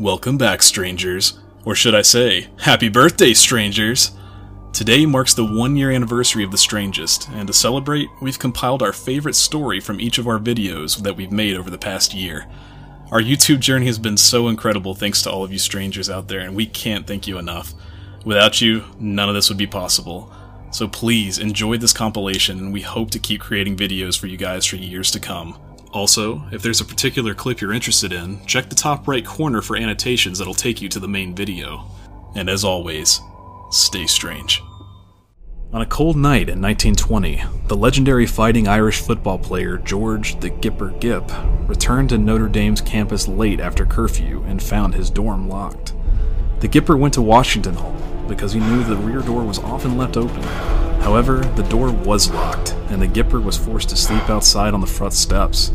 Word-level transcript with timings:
Welcome 0.00 0.38
back, 0.38 0.60
strangers. 0.60 1.38
Or 1.64 1.76
should 1.76 1.94
I 1.94 2.02
say, 2.02 2.48
happy 2.58 2.88
birthday, 2.88 3.32
strangers! 3.32 4.10
Today 4.72 5.06
marks 5.06 5.34
the 5.34 5.44
one 5.44 5.76
year 5.76 5.92
anniversary 5.92 6.42
of 6.42 6.50
The 6.50 6.58
Strangest, 6.58 7.28
and 7.28 7.46
to 7.46 7.52
celebrate, 7.52 8.08
we've 8.20 8.38
compiled 8.38 8.82
our 8.82 8.92
favorite 8.92 9.36
story 9.36 9.78
from 9.78 10.00
each 10.00 10.18
of 10.18 10.26
our 10.26 10.40
videos 10.40 11.00
that 11.04 11.14
we've 11.14 11.30
made 11.30 11.56
over 11.56 11.70
the 11.70 11.78
past 11.78 12.12
year. 12.12 12.50
Our 13.12 13.20
YouTube 13.20 13.60
journey 13.60 13.86
has 13.86 14.00
been 14.00 14.16
so 14.16 14.48
incredible 14.48 14.96
thanks 14.96 15.22
to 15.22 15.30
all 15.30 15.44
of 15.44 15.52
you 15.52 15.60
strangers 15.60 16.10
out 16.10 16.26
there, 16.26 16.40
and 16.40 16.56
we 16.56 16.66
can't 16.66 17.06
thank 17.06 17.28
you 17.28 17.38
enough. 17.38 17.72
Without 18.24 18.60
you, 18.60 18.82
none 18.98 19.28
of 19.28 19.36
this 19.36 19.48
would 19.48 19.58
be 19.58 19.68
possible. 19.68 20.32
So 20.72 20.88
please 20.88 21.38
enjoy 21.38 21.78
this 21.78 21.92
compilation, 21.92 22.58
and 22.58 22.72
we 22.72 22.80
hope 22.80 23.12
to 23.12 23.20
keep 23.20 23.42
creating 23.42 23.76
videos 23.76 24.18
for 24.18 24.26
you 24.26 24.36
guys 24.36 24.66
for 24.66 24.74
years 24.74 25.12
to 25.12 25.20
come. 25.20 25.56
Also, 25.94 26.42
if 26.50 26.60
there's 26.60 26.80
a 26.80 26.84
particular 26.84 27.34
clip 27.34 27.60
you're 27.60 27.72
interested 27.72 28.12
in, 28.12 28.44
check 28.46 28.68
the 28.68 28.74
top 28.74 29.06
right 29.06 29.24
corner 29.24 29.62
for 29.62 29.76
annotations 29.76 30.38
that'll 30.38 30.52
take 30.52 30.82
you 30.82 30.88
to 30.88 30.98
the 30.98 31.06
main 31.06 31.32
video. 31.36 31.88
And 32.34 32.50
as 32.50 32.64
always, 32.64 33.20
stay 33.70 34.06
strange. 34.08 34.60
On 35.72 35.82
a 35.82 35.86
cold 35.86 36.16
night 36.16 36.48
in 36.48 36.60
1920, 36.60 37.44
the 37.68 37.76
legendary 37.76 38.26
fighting 38.26 38.66
Irish 38.66 39.02
football 39.02 39.38
player 39.38 39.78
George 39.78 40.38
the 40.40 40.50
Gipper 40.50 40.98
Gipp 41.00 41.30
returned 41.68 42.08
to 42.08 42.18
Notre 42.18 42.48
Dame's 42.48 42.80
campus 42.80 43.28
late 43.28 43.60
after 43.60 43.86
curfew 43.86 44.42
and 44.48 44.60
found 44.60 44.94
his 44.94 45.10
dorm 45.10 45.48
locked. 45.48 45.94
The 46.58 46.68
Gipper 46.68 46.98
went 46.98 47.14
to 47.14 47.22
Washington 47.22 47.74
Hall 47.74 47.94
because 48.26 48.52
he 48.52 48.58
knew 48.58 48.82
the 48.82 48.96
rear 48.96 49.20
door 49.20 49.44
was 49.44 49.60
often 49.60 49.96
left 49.96 50.16
open. 50.16 50.83
However, 51.04 51.40
the 51.54 51.62
door 51.64 51.92
was 51.92 52.30
locked, 52.30 52.72
and 52.88 53.00
the 53.00 53.06
Gipper 53.06 53.40
was 53.40 53.58
forced 53.58 53.90
to 53.90 53.96
sleep 53.96 54.30
outside 54.30 54.72
on 54.72 54.80
the 54.80 54.86
front 54.86 55.12
steps. 55.12 55.70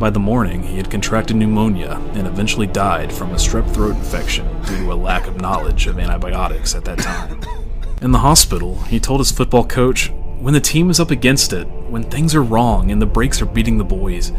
By 0.00 0.10
the 0.10 0.18
morning, 0.18 0.64
he 0.64 0.76
had 0.76 0.90
contracted 0.90 1.36
pneumonia 1.36 2.02
and 2.14 2.26
eventually 2.26 2.66
died 2.66 3.12
from 3.12 3.30
a 3.30 3.36
strep 3.36 3.72
throat 3.72 3.94
infection 3.94 4.46
due 4.62 4.78
to 4.78 4.92
a 4.92 4.94
lack 4.94 5.28
of 5.28 5.40
knowledge 5.40 5.86
of 5.86 6.00
antibiotics 6.00 6.74
at 6.74 6.84
that 6.86 6.98
time. 6.98 7.40
In 8.02 8.10
the 8.10 8.18
hospital, 8.18 8.80
he 8.82 8.98
told 8.98 9.20
his 9.20 9.30
football 9.30 9.64
coach, 9.64 10.10
When 10.40 10.52
the 10.52 10.58
team 10.58 10.90
is 10.90 10.98
up 10.98 11.12
against 11.12 11.52
it, 11.52 11.68
when 11.88 12.02
things 12.02 12.34
are 12.34 12.42
wrong 12.42 12.90
and 12.90 13.00
the 13.00 13.06
breaks 13.06 13.40
are 13.40 13.46
beating 13.46 13.78
the 13.78 13.84
boys, 13.84 14.32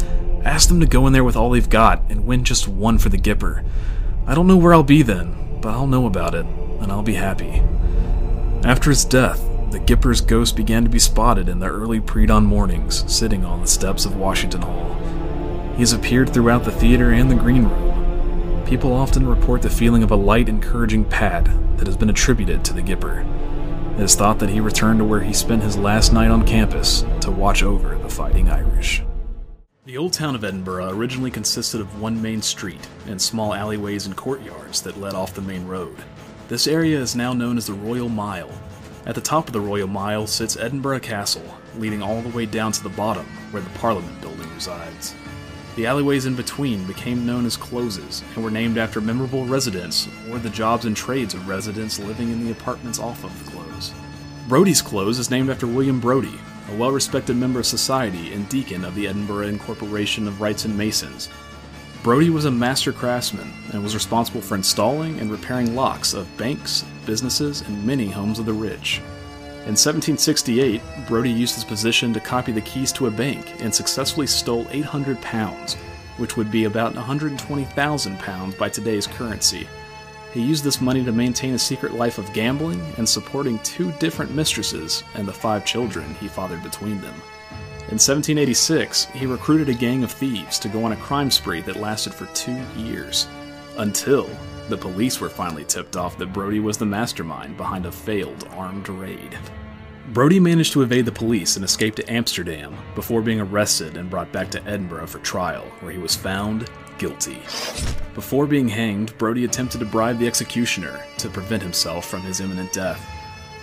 ask 0.44 0.68
them 0.68 0.82
to 0.82 0.86
go 0.86 1.08
in 1.08 1.14
there 1.14 1.24
with 1.24 1.38
all 1.38 1.52
they've 1.52 1.70
got 1.70 2.04
and 2.10 2.26
win 2.26 2.44
just 2.44 2.68
one 2.68 2.98
for 2.98 3.08
the 3.08 3.18
Gipper. 3.18 3.64
I 4.28 4.36
don't 4.36 4.48
know 4.48 4.58
where 4.58 4.74
I'll 4.74 4.84
be 4.84 5.04
then, 5.04 5.60
but 5.62 5.70
I'll 5.70 5.88
know 5.88 6.06
about 6.06 6.36
it, 6.36 6.46
and 6.46 6.92
I'll 6.92 7.02
be 7.02 7.14
happy. 7.14 7.64
After 8.66 8.90
his 8.90 9.06
death, 9.06 9.42
the 9.72 9.80
Gipper's 9.80 10.20
ghost 10.20 10.58
began 10.58 10.84
to 10.84 10.90
be 10.90 11.00
spotted 11.00 11.48
in 11.48 11.60
the 11.60 11.68
early 11.68 12.02
pre 12.02 12.26
dawn 12.26 12.46
mornings, 12.46 13.10
sitting 13.12 13.46
on 13.46 13.62
the 13.62 13.68
steps 13.68 14.04
of 14.06 14.18
Washington 14.18 14.62
Hall. 14.62 14.94
He 15.76 15.80
has 15.80 15.94
appeared 15.94 16.34
throughout 16.34 16.66
the 16.66 16.74
theater 16.74 17.12
and 17.12 17.32
the 17.32 17.36
green 17.36 17.64
room. 17.64 18.66
People 18.66 18.92
often 18.92 19.26
report 19.26 19.62
the 19.62 19.70
feeling 19.70 20.04
of 20.04 20.12
a 20.12 20.16
light, 20.16 20.50
encouraging 20.50 21.06
pat 21.06 21.46
that 21.78 21.88
has 21.88 21.96
been 21.96 22.10
attributed 22.10 22.66
to 22.66 22.74
the 22.74 22.82
Gipper. 22.82 23.26
It 23.96 24.04
is 24.04 24.16
thought 24.16 24.40
that 24.40 24.50
he 24.50 24.60
returned 24.60 25.00
to 25.00 25.06
where 25.06 25.22
he 25.22 25.32
spent 25.32 25.64
his 25.64 25.78
last 25.78 26.12
night 26.12 26.32
on 26.32 26.46
campus 26.46 27.06
to 27.22 27.32
watch 27.32 27.64
over 27.64 27.98
the 27.98 28.10
Fighting 28.10 28.50
Irish. 28.50 29.04
The 29.86 29.98
old 29.98 30.12
town 30.12 30.36
of 30.36 30.44
Edinburgh 30.44 30.90
originally 30.90 31.32
consisted 31.32 31.80
of 31.80 32.02
one 32.02 32.22
main 32.22 32.42
street 32.42 32.88
and 33.08 33.22
small 33.22 33.54
alleyways 33.54 34.06
and 34.06 34.18
courtyards 34.18 34.82
that 34.82 35.00
led 35.00 35.14
off 35.14 35.34
the 35.34 35.42
main 35.42 35.66
road. 35.66 35.96
This 36.50 36.68
area 36.68 37.00
is 37.00 37.16
now 37.16 37.32
known 37.32 37.58
as 37.58 37.68
the 37.68 37.74
Royal 37.74 38.10
Mile 38.10 38.52
at 39.06 39.16
the 39.16 39.22
top 39.22 39.48
of 39.48 39.54
the 39.54 39.60
Royal 39.60 39.88
Mile 39.88 40.28
sits 40.28 40.58
Edinburgh 40.58 41.00
Castle, 41.00 41.58
leading 41.78 42.02
all 42.02 42.22
the 42.22 42.36
way 42.36 42.46
down 42.46 42.72
to 42.72 42.84
the 42.84 42.90
bottom, 42.90 43.26
where 43.52 43.64
the 43.64 43.70
Parliament 43.80 44.20
building 44.22 44.48
resides. 44.54 45.16
The 45.76 45.86
alleyways 45.86 46.26
in 46.26 46.36
between 46.36 46.86
became 46.86 47.26
known 47.26 47.46
as 47.46 47.58
closes 47.58 48.24
and 48.36 48.44
were 48.44 48.52
named 48.52 48.78
after 48.78 49.02
memorable 49.02 49.46
residents 49.46 50.08
or 50.30 50.38
the 50.38 50.50
jobs 50.50 50.86
and 50.86 50.96
trades 50.96 51.34
of 51.34 51.48
residents 51.48 52.00
living 52.00 52.30
in 52.30 52.44
the 52.44 52.52
apartments 52.52 53.00
off 53.00 53.24
of 53.24 53.46
the 53.46 53.52
close. 53.52 53.94
Brodie's 54.48 54.82
Close 54.82 55.18
is 55.18 55.32
named 55.32 55.50
after 55.50 55.68
William 55.68 56.00
Brodie, 56.00 56.40
a 56.72 56.76
well 56.76 56.92
respected 56.92 57.36
member 57.38 57.60
of 57.60 57.66
society 57.66 58.34
and 58.34 58.48
deacon 58.50 58.84
of 58.84 58.96
the 58.96 59.08
Edinburgh 59.08 59.48
Incorporation 59.48 60.28
of 60.28 60.42
Wrights 60.42 60.66
and 60.66 60.78
Masons, 60.78 61.30
Brodie 62.04 62.32
was 62.32 62.46
a 62.46 62.52
master 62.52 62.92
craftsman 62.92 63.54
and 63.72 63.84
was 63.84 63.94
responsible 63.94 64.42
for 64.42 64.56
installing 64.56 65.20
and 65.20 65.30
repairing 65.30 65.76
locks 65.76 66.16
of 66.16 66.36
banks, 66.36 66.84
businesses, 67.06 67.62
and 67.62 67.86
many 67.86 68.08
homes 68.08 68.40
of 68.40 68.46
the 68.46 68.54
rich. 68.54 69.02
In 69.62 69.76
1768, 69.78 70.82
Brodie 71.08 71.30
used 71.30 71.54
his 71.54 71.64
position 71.64 72.14
to 72.14 72.20
copy 72.20 72.52
the 72.52 72.62
keys 72.62 72.92
to 72.94 73.08
a 73.08 73.12
bank 73.12 73.62
and 73.62 73.74
successfully 73.74 74.26
stole 74.26 74.66
800 74.72 75.22
pounds, 75.22 75.76
which 76.18 76.36
would 76.36 76.50
be 76.50 76.64
about 76.64 76.96
120,000 76.96 78.20
pounds 78.20 78.56
by 78.56 78.70
today's 78.70 79.06
currency. 79.06 79.68
He 80.34 80.42
used 80.42 80.64
this 80.64 80.82
money 80.82 81.04
to 81.04 81.12
maintain 81.12 81.54
a 81.54 81.60
secret 81.60 81.94
life 81.94 82.18
of 82.18 82.32
gambling 82.34 82.82
and 82.98 83.08
supporting 83.08 83.60
two 83.60 83.92
different 84.00 84.34
mistresses 84.34 85.04
and 85.14 85.28
the 85.28 85.34
five 85.34 85.66
children 85.66 86.16
he 86.16 86.28
fathered 86.28 86.64
between 86.64 87.02
them. 87.02 87.14
In 87.90 88.00
1786, 88.00 89.06
he 89.14 89.26
recruited 89.26 89.68
a 89.68 89.74
gang 89.74 90.04
of 90.04 90.12
thieves 90.12 90.58
to 90.60 90.70
go 90.70 90.86
on 90.86 90.94
a 90.94 90.98
crime 90.98 91.30
spree 91.30 91.62
that 91.62 91.76
lasted 91.76 92.14
for 92.14 92.26
two 92.28 92.58
years. 92.78 93.28
Until 93.78 94.30
the 94.72 94.78
police 94.78 95.20
were 95.20 95.30
finally 95.30 95.66
tipped 95.66 95.98
off 95.98 96.18
that 96.18 96.32
Brodie 96.32 96.62
was 96.62 96.78
the 96.78 96.86
mastermind 96.86 97.58
behind 97.58 97.86
a 97.86 97.92
failed 97.92 98.48
armed 98.52 98.88
raid. 98.88 99.38
Brodie 100.14 100.40
managed 100.40 100.72
to 100.72 100.82
evade 100.82 101.06
the 101.06 101.12
police 101.12 101.58
and 101.58 101.66
escape 101.66 101.94
to 101.96 102.10
Amsterdam 102.12 102.76
before 102.96 103.22
being 103.22 103.42
arrested 103.42 103.98
and 103.98 104.10
brought 104.10 104.32
back 104.32 104.50
to 104.52 104.64
Edinburgh 104.64 105.08
for 105.08 105.20
trial, 105.20 105.66
where 105.82 105.92
he 105.92 105.98
was 105.98 106.16
found 106.16 106.70
guilty. 106.98 107.42
Before 108.14 108.48
being 108.48 108.70
hanged, 108.70 109.18
Brodie 109.18 109.44
attempted 109.44 109.80
to 109.80 109.86
bribe 109.86 110.20
the 110.20 110.28
executioner 110.28 111.04
to 111.18 111.30
prevent 111.30 111.62
himself 111.62 112.06
from 112.06 112.22
his 112.22 112.40
imminent 112.40 112.72
death. 112.72 113.02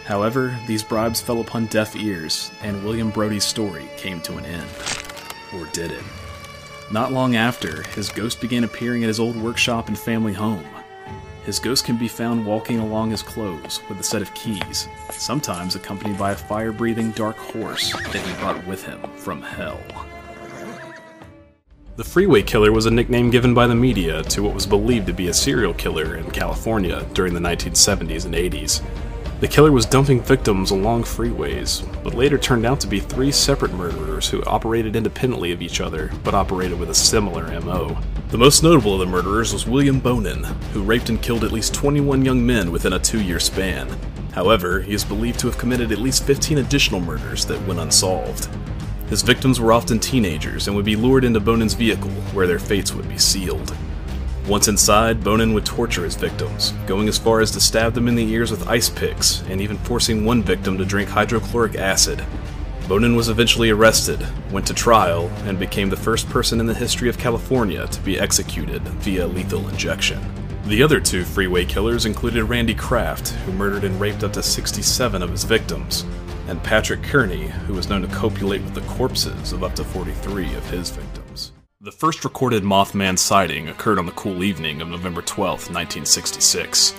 However, 0.04 0.54
these 0.66 0.82
bribes 0.82 1.22
fell 1.22 1.40
upon 1.40 1.66
deaf 1.66 1.96
ears, 1.96 2.50
and 2.60 2.84
William 2.84 3.10
Brodie's 3.10 3.44
story 3.44 3.88
came 3.96 4.20
to 4.22 4.36
an 4.36 4.44
end. 4.44 4.68
Or 5.54 5.64
did 5.72 5.90
it? 5.90 6.04
Not 6.90 7.12
long 7.12 7.34
after, 7.34 7.82
his 7.94 8.10
ghost 8.10 8.42
began 8.42 8.64
appearing 8.64 9.04
at 9.04 9.08
his 9.08 9.20
old 9.20 9.36
workshop 9.36 9.88
and 9.88 9.98
family 9.98 10.34
home. 10.34 10.66
His 11.48 11.58
ghost 11.58 11.86
can 11.86 11.96
be 11.96 12.08
found 12.08 12.44
walking 12.44 12.78
along 12.78 13.10
his 13.10 13.22
clothes 13.22 13.80
with 13.88 13.98
a 13.98 14.02
set 14.02 14.20
of 14.20 14.34
keys, 14.34 14.86
sometimes 15.10 15.76
accompanied 15.76 16.18
by 16.18 16.32
a 16.32 16.36
fire 16.36 16.72
breathing 16.72 17.10
dark 17.12 17.38
horse 17.38 17.90
that 18.12 18.16
he 18.16 18.34
brought 18.34 18.66
with 18.66 18.84
him 18.84 19.00
from 19.16 19.40
hell. 19.40 19.80
The 21.96 22.04
Freeway 22.04 22.42
Killer 22.42 22.70
was 22.70 22.84
a 22.84 22.90
nickname 22.90 23.30
given 23.30 23.54
by 23.54 23.66
the 23.66 23.74
media 23.74 24.22
to 24.24 24.42
what 24.42 24.52
was 24.52 24.66
believed 24.66 25.06
to 25.06 25.14
be 25.14 25.28
a 25.28 25.32
serial 25.32 25.72
killer 25.72 26.16
in 26.16 26.30
California 26.32 27.06
during 27.14 27.32
the 27.32 27.40
1970s 27.40 28.26
and 28.26 28.34
80s. 28.34 28.82
The 29.40 29.48
killer 29.48 29.72
was 29.72 29.86
dumping 29.86 30.20
victims 30.20 30.70
along 30.70 31.04
freeways, 31.04 31.82
but 32.04 32.12
later 32.12 32.36
turned 32.36 32.66
out 32.66 32.78
to 32.80 32.86
be 32.86 33.00
three 33.00 33.32
separate 33.32 33.72
murderers 33.72 34.28
who 34.28 34.44
operated 34.44 34.96
independently 34.96 35.52
of 35.52 35.62
each 35.62 35.80
other, 35.80 36.12
but 36.24 36.34
operated 36.34 36.78
with 36.78 36.90
a 36.90 36.94
similar 36.94 37.58
MO. 37.62 37.96
The 38.30 38.36
most 38.36 38.62
notable 38.62 38.92
of 38.92 39.00
the 39.00 39.06
murderers 39.06 39.54
was 39.54 39.66
William 39.66 40.00
Bonin, 40.00 40.44
who 40.74 40.82
raped 40.82 41.08
and 41.08 41.20
killed 41.20 41.44
at 41.44 41.50
least 41.50 41.72
21 41.72 42.26
young 42.26 42.44
men 42.44 42.70
within 42.70 42.92
a 42.92 42.98
two 42.98 43.22
year 43.22 43.40
span. 43.40 43.88
However, 44.32 44.82
he 44.82 44.92
is 44.92 45.02
believed 45.02 45.40
to 45.40 45.46
have 45.46 45.56
committed 45.56 45.92
at 45.92 45.98
least 45.98 46.24
15 46.24 46.58
additional 46.58 47.00
murders 47.00 47.46
that 47.46 47.66
went 47.66 47.80
unsolved. 47.80 48.50
His 49.08 49.22
victims 49.22 49.60
were 49.60 49.72
often 49.72 49.98
teenagers 49.98 50.66
and 50.66 50.76
would 50.76 50.84
be 50.84 50.94
lured 50.94 51.24
into 51.24 51.40
Bonin's 51.40 51.72
vehicle, 51.72 52.10
where 52.34 52.46
their 52.46 52.58
fates 52.58 52.92
would 52.92 53.08
be 53.08 53.16
sealed. 53.16 53.74
Once 54.46 54.68
inside, 54.68 55.24
Bonin 55.24 55.54
would 55.54 55.64
torture 55.64 56.04
his 56.04 56.14
victims, 56.14 56.74
going 56.86 57.08
as 57.08 57.16
far 57.16 57.40
as 57.40 57.50
to 57.52 57.60
stab 57.60 57.94
them 57.94 58.08
in 58.08 58.14
the 58.14 58.30
ears 58.30 58.50
with 58.50 58.68
ice 58.68 58.90
picks, 58.90 59.40
and 59.48 59.58
even 59.62 59.78
forcing 59.78 60.26
one 60.26 60.42
victim 60.42 60.76
to 60.76 60.84
drink 60.84 61.08
hydrochloric 61.08 61.76
acid. 61.76 62.22
Bonin 62.88 63.14
was 63.14 63.28
eventually 63.28 63.68
arrested, 63.68 64.26
went 64.50 64.66
to 64.66 64.72
trial, 64.72 65.28
and 65.44 65.58
became 65.58 65.90
the 65.90 65.96
first 65.96 66.26
person 66.30 66.58
in 66.58 66.64
the 66.64 66.72
history 66.72 67.10
of 67.10 67.18
California 67.18 67.86
to 67.86 68.00
be 68.00 68.18
executed 68.18 68.80
via 68.80 69.26
lethal 69.26 69.68
injection. 69.68 70.18
The 70.64 70.82
other 70.82 70.98
two 70.98 71.24
freeway 71.24 71.66
killers 71.66 72.06
included 72.06 72.44
Randy 72.44 72.74
Kraft, 72.74 73.28
who 73.28 73.52
murdered 73.52 73.84
and 73.84 74.00
raped 74.00 74.24
up 74.24 74.32
to 74.32 74.42
67 74.42 75.22
of 75.22 75.28
his 75.30 75.44
victims, 75.44 76.06
and 76.46 76.62
Patrick 76.62 77.02
Kearney, 77.02 77.48
who 77.48 77.74
was 77.74 77.90
known 77.90 78.00
to 78.00 78.08
copulate 78.08 78.62
with 78.62 78.72
the 78.72 78.80
corpses 78.92 79.52
of 79.52 79.62
up 79.62 79.74
to 79.74 79.84
43 79.84 80.54
of 80.54 80.70
his 80.70 80.88
victims. 80.88 81.52
The 81.82 81.92
first 81.92 82.24
recorded 82.24 82.62
Mothman 82.62 83.18
sighting 83.18 83.68
occurred 83.68 83.98
on 83.98 84.06
the 84.06 84.12
cool 84.12 84.42
evening 84.42 84.80
of 84.80 84.88
November 84.88 85.20
12, 85.20 85.70
1966. 85.70 86.94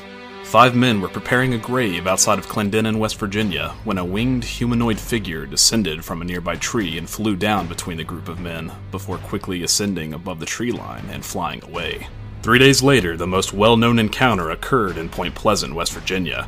Five 0.49 0.75
men 0.75 0.99
were 0.99 1.09
preparing 1.09 1.53
a 1.53 1.59
grave 1.59 2.07
outside 2.07 2.39
of 2.39 2.47
Clendenin, 2.47 2.97
West 2.97 3.19
Virginia, 3.19 3.75
when 3.83 3.99
a 3.99 4.03
winged 4.03 4.43
humanoid 4.43 4.99
figure 4.99 5.45
descended 5.45 6.03
from 6.03 6.23
a 6.23 6.25
nearby 6.25 6.55
tree 6.55 6.97
and 6.97 7.07
flew 7.07 7.35
down 7.35 7.67
between 7.67 7.97
the 7.97 8.03
group 8.03 8.27
of 8.27 8.39
men, 8.39 8.71
before 8.89 9.19
quickly 9.19 9.61
ascending 9.61 10.11
above 10.11 10.39
the 10.39 10.47
tree 10.47 10.71
line 10.71 11.05
and 11.11 11.23
flying 11.23 11.63
away. 11.63 12.07
Three 12.41 12.57
days 12.57 12.81
later, 12.81 13.15
the 13.15 13.27
most 13.27 13.53
well 13.53 13.77
known 13.77 13.99
encounter 13.99 14.49
occurred 14.49 14.97
in 14.97 15.07
Point 15.07 15.35
Pleasant, 15.35 15.75
West 15.75 15.93
Virginia. 15.93 16.47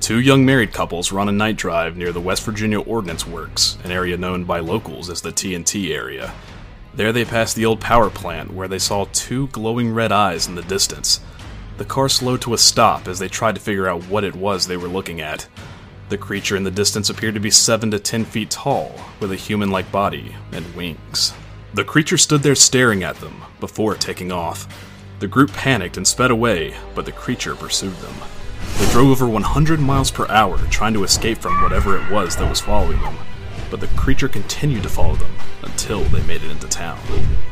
Two 0.00 0.18
young 0.18 0.44
married 0.44 0.72
couples 0.72 1.12
were 1.12 1.20
on 1.20 1.28
a 1.28 1.32
night 1.32 1.54
drive 1.54 1.96
near 1.96 2.10
the 2.10 2.20
West 2.20 2.42
Virginia 2.42 2.80
Ordnance 2.80 3.28
Works, 3.28 3.78
an 3.84 3.92
area 3.92 4.16
known 4.16 4.42
by 4.42 4.58
locals 4.58 5.08
as 5.08 5.20
the 5.20 5.30
TNT 5.30 5.94
area. 5.94 6.34
There 6.94 7.12
they 7.12 7.24
passed 7.24 7.54
the 7.54 7.66
old 7.66 7.80
power 7.80 8.10
plant 8.10 8.52
where 8.52 8.66
they 8.66 8.80
saw 8.80 9.06
two 9.12 9.46
glowing 9.48 9.94
red 9.94 10.10
eyes 10.10 10.48
in 10.48 10.56
the 10.56 10.62
distance. 10.62 11.20
The 11.78 11.84
car 11.84 12.08
slowed 12.08 12.40
to 12.42 12.54
a 12.54 12.58
stop 12.58 13.06
as 13.06 13.18
they 13.18 13.28
tried 13.28 13.54
to 13.56 13.60
figure 13.60 13.86
out 13.86 14.08
what 14.08 14.24
it 14.24 14.34
was 14.34 14.66
they 14.66 14.78
were 14.78 14.88
looking 14.88 15.20
at. 15.20 15.46
The 16.08 16.16
creature 16.16 16.56
in 16.56 16.64
the 16.64 16.70
distance 16.70 17.10
appeared 17.10 17.34
to 17.34 17.40
be 17.40 17.50
7 17.50 17.90
to 17.90 17.98
10 17.98 18.24
feet 18.24 18.50
tall, 18.50 18.98
with 19.20 19.30
a 19.32 19.36
human 19.36 19.70
like 19.70 19.90
body 19.92 20.34
and 20.52 20.74
wings. 20.74 21.34
The 21.74 21.84
creature 21.84 22.16
stood 22.16 22.42
there 22.42 22.54
staring 22.54 23.02
at 23.02 23.16
them 23.16 23.42
before 23.60 23.94
taking 23.94 24.32
off. 24.32 24.66
The 25.18 25.26
group 25.26 25.52
panicked 25.52 25.98
and 25.98 26.06
sped 26.06 26.30
away, 26.30 26.74
but 26.94 27.04
the 27.04 27.12
creature 27.12 27.54
pursued 27.54 27.96
them. 27.96 28.14
They 28.78 28.90
drove 28.90 29.10
over 29.10 29.28
100 29.28 29.78
miles 29.78 30.10
per 30.10 30.26
hour 30.28 30.58
trying 30.70 30.94
to 30.94 31.04
escape 31.04 31.38
from 31.38 31.60
whatever 31.62 31.98
it 31.98 32.10
was 32.10 32.36
that 32.36 32.48
was 32.48 32.60
following 32.60 33.00
them, 33.02 33.18
but 33.70 33.80
the 33.80 33.86
creature 33.88 34.28
continued 34.28 34.82
to 34.82 34.88
follow 34.88 35.16
them 35.16 35.32
until 35.62 36.00
they 36.04 36.22
made 36.26 36.42
it 36.42 36.50
into 36.50 36.68
town. 36.68 36.98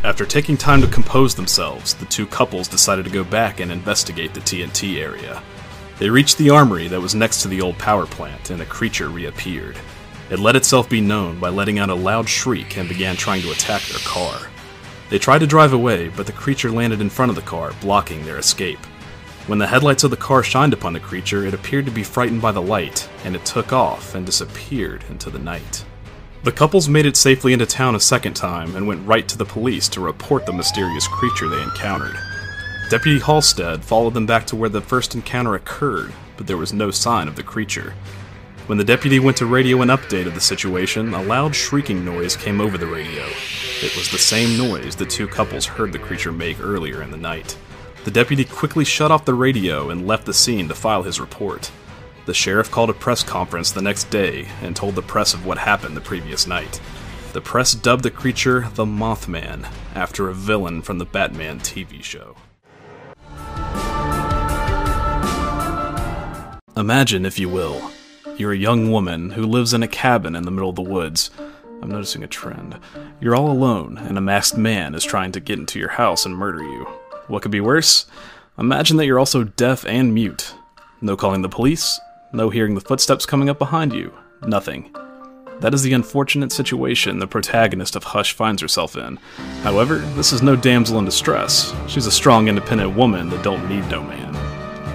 After 0.03 0.25
taking 0.25 0.57
time 0.57 0.81
to 0.81 0.87
compose 0.87 1.35
themselves, 1.35 1.95
the 1.95 2.07
two 2.07 2.27
couples 2.27 2.69
decided 2.69 3.05
to 3.05 3.11
go 3.11 3.25
back 3.25 3.61
and 3.61 3.73
investigate 3.73 4.35
the 4.35 4.41
TNT 4.41 4.99
area. 4.99 5.43
They 5.99 6.11
reached 6.11 6.39
the 6.39 6.51
armory 6.51 6.89
that 6.89 7.01
was 7.01 7.15
next 7.15 7.43
to 7.43 7.49
the 7.49 7.61
old 7.61 7.79
power 7.79 8.07
plant, 8.07 8.51
and 8.51 8.61
the 8.61 8.67
creature 8.67 9.09
reappeared. 9.09 9.79
It 10.31 10.39
let 10.39 10.57
itself 10.57 10.89
be 10.89 11.01
known 11.01 11.39
by 11.39 11.51
letting 11.51 11.79
out 11.79 11.91
a 11.91 11.95
loud 11.95 12.29
shriek 12.29 12.77
and 12.77 12.89
began 12.89 13.15
trying 13.15 13.43
to 13.43 13.53
attack 13.53 13.83
their 13.83 14.01
car. 14.01 14.51
They 15.11 15.19
tried 15.19 15.41
to 15.41 15.47
drive 15.47 15.73
away, 15.73 16.09
but 16.09 16.27
the 16.27 16.33
creature 16.33 16.71
landed 16.71 17.01
in 17.01 17.11
front 17.11 17.31
of 17.31 17.37
the 17.37 17.43
car, 17.43 17.73
blocking 17.81 18.25
their 18.25 18.39
escape. 18.39 18.81
When 19.47 19.59
the 19.59 19.67
headlights 19.67 20.03
of 20.03 20.11
the 20.11 20.17
car 20.17 20.43
shined 20.43 20.73
upon 20.73 20.95
the 20.95 21.01
creature, 21.01 21.47
it 21.47 21.53
appeared 21.53 21.85
to 21.85 21.93
be 21.93 22.03
frightened 22.03 22.41
by 22.41 22.53
the 22.53 22.63
light, 22.63 23.09
and 23.25 23.37
it 23.37 23.45
took 23.45 23.73
off 23.73 24.15
and 24.15 24.25
disappeared 24.25 25.05
into 25.11 25.29
the 25.29 25.39
night. 25.39 25.85
The 26.45 26.53
couples 26.53 26.91
made 26.91 27.07
it 27.07 27.17
safely 27.17 27.55
into 27.55 27.65
town 27.65 27.95
a 27.95 28.01
second 28.01 28.35
time 28.35 28.77
and 28.77 28.87
went 28.87 29.09
right 29.09 29.27
to 29.29 29.39
the 29.39 29.47
police 29.47 29.89
to 29.89 30.03
report 30.03 30.45
the 30.45 30.53
mysterious 30.53 31.09
creature 31.09 31.49
they 31.49 31.63
encountered. 31.63 32.19
Deputy 32.91 33.19
Halstead 33.19 33.83
followed 33.83 34.13
them 34.13 34.27
back 34.27 34.47
to 34.49 34.57
where 34.57 34.69
the 34.69 34.83
first 34.83 35.15
encounter 35.15 35.55
occurred, 35.55 36.13
but 36.37 36.47
there 36.47 36.59
was 36.59 36.75
no 36.75 36.91
sign 36.91 37.29
of 37.29 37.37
the 37.37 37.43
creature. 37.43 37.95
When 38.67 38.77
the 38.77 38.85
deputy 38.85 39.21
went 39.21 39.39
to 39.39 39.47
radio 39.47 39.81
an 39.81 39.89
update 39.89 40.27
of 40.27 40.35
the 40.35 40.41
situation, 40.41 41.15
a 41.15 41.23
loud 41.23 41.55
shrieking 41.55 42.05
noise 42.05 42.37
came 42.37 42.61
over 42.61 42.77
the 42.77 42.87
radio. 42.87 43.25
It 43.83 43.97
was 43.97 44.11
the 44.11 44.19
same 44.19 44.59
noise 44.59 44.97
the 44.97 45.07
two 45.07 45.27
couples 45.27 45.65
heard 45.65 45.95
the 45.95 45.99
creature 45.99 46.31
make 46.31 46.61
earlier 46.61 47.01
in 47.01 47.11
the 47.11 47.17
night. 47.17 47.57
The 48.05 48.11
deputy 48.11 48.45
quickly 48.45 48.85
shut 48.85 49.11
off 49.11 49.25
the 49.25 49.33
radio 49.33 49.89
and 49.89 50.07
left 50.07 50.27
the 50.27 50.35
scene 50.35 50.69
to 50.69 50.75
file 50.75 51.05
his 51.05 51.21
report. 51.21 51.71
The 52.27 52.35
sheriff 52.35 52.71
called 52.71 52.89
a 52.89 52.95
press 52.95 53.23
conference 53.23 53.71
the 53.71 53.83
next 53.83 54.05
day 54.05 54.49
and 54.63 54.75
told 54.75 54.95
the 54.95 55.03
press 55.03 55.35
of 55.35 55.45
what 55.45 55.59
happened 55.59 55.97
the 55.97 56.01
previous 56.01 56.47
night. 56.47 56.81
The 57.35 57.41
press 57.41 57.75
dubbed 57.75 58.03
the 58.03 58.11
creature 58.11 58.69
the 58.75 58.87
Mothman, 58.87 59.67
after 59.95 60.29
a 60.29 60.35
villain 60.35 60.83
from 60.83 60.99
the 60.99 61.05
Batman 61.05 61.61
TV 61.61 62.03
show. 62.03 62.37
Imagine, 66.77 67.27
if 67.27 67.39
you 67.39 67.49
will, 67.49 67.91
you're 68.37 68.53
a 68.53 68.57
young 68.57 68.91
woman 68.91 69.31
who 69.31 69.47
lives 69.47 69.75
in 69.75 69.83
a 69.83 69.89
cabin 69.89 70.35
in 70.35 70.45
the 70.45 70.51
middle 70.51 70.71
of 70.71 70.77
the 70.77 70.83
woods. 70.83 71.31
I'm 71.83 71.91
noticing 71.91 72.25
a 72.25 72.27
trend. 72.27 72.79
You're 73.21 73.37
all 73.37 73.51
alone, 73.51 73.99
and 73.99 74.17
a 74.17 74.23
masked 74.23 74.57
man 74.57 74.95
is 74.95 75.05
trying 75.05 75.33
to 75.33 75.41
get 75.41 75.59
into 75.59 75.79
your 75.79 75.91
house 75.91 76.25
and 76.25 76.35
murder 76.35 76.63
you. 76.63 76.85
What 77.29 77.43
could 77.43 77.53
be 77.53 77.61
worse? 77.61 78.07
Imagine 78.59 78.97
that 78.97 79.07
you're 79.07 79.19
also 79.19 79.45
deaf 79.45 79.85
and 79.85 80.15
mute. 80.15 80.55
No 81.01 81.17
calling 81.17 81.43
the 81.43 81.49
police, 81.49 82.01
no 82.35 82.51
hearing 82.51 82.75
the 82.75 82.81
footsteps 82.81 83.27
coming 83.27 83.49
up 83.49 83.59
behind 83.59 83.93
you, 83.93 84.13
nothing. 84.47 84.95
That 85.61 85.73
is 85.73 85.83
the 85.83 85.93
unfortunate 85.93 86.53
situation 86.53 87.19
the 87.19 87.27
protagonist 87.27 87.95
of 87.95 88.05
Hush 88.05 88.33
finds 88.33 88.61
herself 88.61 88.97
in. 88.97 89.19
However, 89.63 89.99
this 90.17 90.33
is 90.33 90.43
no 90.43 90.57
damsel 90.57 90.99
in 90.99 91.05
distress. 91.05 91.73
She's 91.87 92.07
a 92.07 92.11
strong, 92.11 92.49
independent 92.49 92.97
woman 92.97 93.31
that 93.31 93.45
don't 93.45 93.69
need 93.69 93.89
no 93.89 94.03
man. 94.03 94.33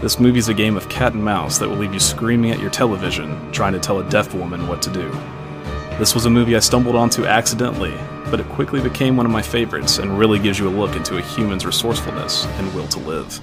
This 0.01 0.19
movie's 0.19 0.49
a 0.49 0.53
game 0.53 0.77
of 0.77 0.89
cat 0.89 1.13
and 1.13 1.23
mouse 1.23 1.57
that 1.57 1.67
will 1.67 1.77
leave 1.77 1.93
you 1.93 1.99
screaming 1.99 2.51
at 2.51 2.59
your 2.59 2.69
television, 2.69 3.51
trying 3.51 3.73
to 3.73 3.79
tell 3.79 3.99
a 3.99 4.09
deaf 4.09 4.33
woman 4.33 4.67
what 4.67 4.81
to 4.83 4.91
do. 4.91 5.09
This 5.97 6.13
was 6.13 6.25
a 6.25 6.29
movie 6.29 6.55
I 6.55 6.59
stumbled 6.59 6.95
onto 6.95 7.25
accidentally, 7.25 7.93
but 8.29 8.39
it 8.39 8.47
quickly 8.49 8.81
became 8.81 9.17
one 9.17 9.25
of 9.25 9.31
my 9.31 9.41
favorites 9.41 9.97
and 9.97 10.17
really 10.17 10.39
gives 10.39 10.59
you 10.59 10.67
a 10.67 10.71
look 10.71 10.95
into 10.95 11.17
a 11.17 11.21
human's 11.21 11.65
resourcefulness 11.65 12.45
and 12.45 12.73
will 12.73 12.87
to 12.89 12.99
live. 12.99 13.41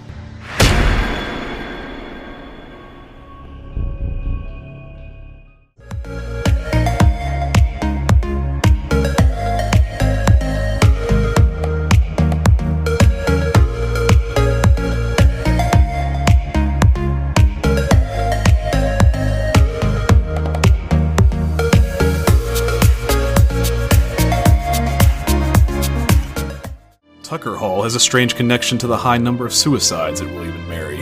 Tucker 27.26 27.56
Hall 27.56 27.82
has 27.82 27.96
a 27.96 28.00
strange 28.00 28.36
connection 28.36 28.78
to 28.78 28.86
the 28.86 28.96
high 28.96 29.18
number 29.18 29.44
of 29.44 29.52
suicides 29.52 30.20
at 30.20 30.32
William 30.32 30.54
and 30.54 30.68
Mary. 30.68 31.00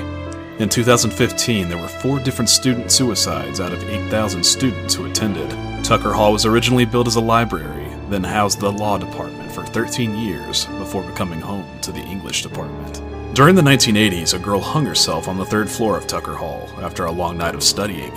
In 0.59 0.71
2015, 0.71 1.69
there 1.69 1.77
were 1.77 1.87
four 1.87 2.19
different 2.19 2.49
student 2.49 2.91
suicides 2.91 3.61
out 3.61 3.75
of 3.75 3.85
8,000 3.85 4.43
students 4.43 4.95
who 4.95 5.05
attended. 5.05 5.51
Tucker 5.85 6.15
Hall 6.15 6.33
was 6.33 6.47
originally 6.47 6.87
built 6.87 7.09
as 7.09 7.17
a 7.17 7.21
library, 7.21 7.91
then 8.09 8.25
housed 8.25 8.59
the 8.59 8.73
law 8.73 8.97
department 8.97 9.53
for 9.53 9.67
13 9.67 10.17
years 10.17 10.65
before 10.79 11.03
becoming 11.03 11.43
home 11.43 11.69
to 11.83 11.93
the 11.93 12.01
English 12.01 12.41
department. 12.41 13.03
During 13.35 13.55
the 13.55 13.61
1980s, 13.61 14.33
a 14.33 14.39
girl 14.39 14.61
hung 14.61 14.87
herself 14.87 15.29
on 15.29 15.37
the 15.37 15.45
third 15.45 15.69
floor 15.69 15.99
of 15.99 16.07
Tucker 16.07 16.37
Hall 16.37 16.71
after 16.79 17.05
a 17.05 17.13
long 17.13 17.37
night 17.37 17.55
of 17.55 17.63
studying. 17.63 18.13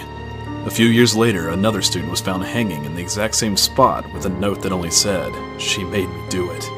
A 0.65 0.71
few 0.71 0.87
years 0.87 1.13
later, 1.13 1.49
another 1.49 1.81
student 1.81 2.09
was 2.09 2.21
found 2.21 2.45
hanging 2.45 2.85
in 2.85 2.95
the 2.95 3.01
exact 3.01 3.35
same 3.35 3.57
spot 3.57 4.09
with 4.13 4.25
a 4.25 4.29
note 4.29 4.61
that 4.61 4.71
only 4.71 4.91
said, 4.91 5.29
She 5.59 5.83
made 5.83 6.07
me 6.07 6.29
do 6.29 6.49
it. 6.51 6.76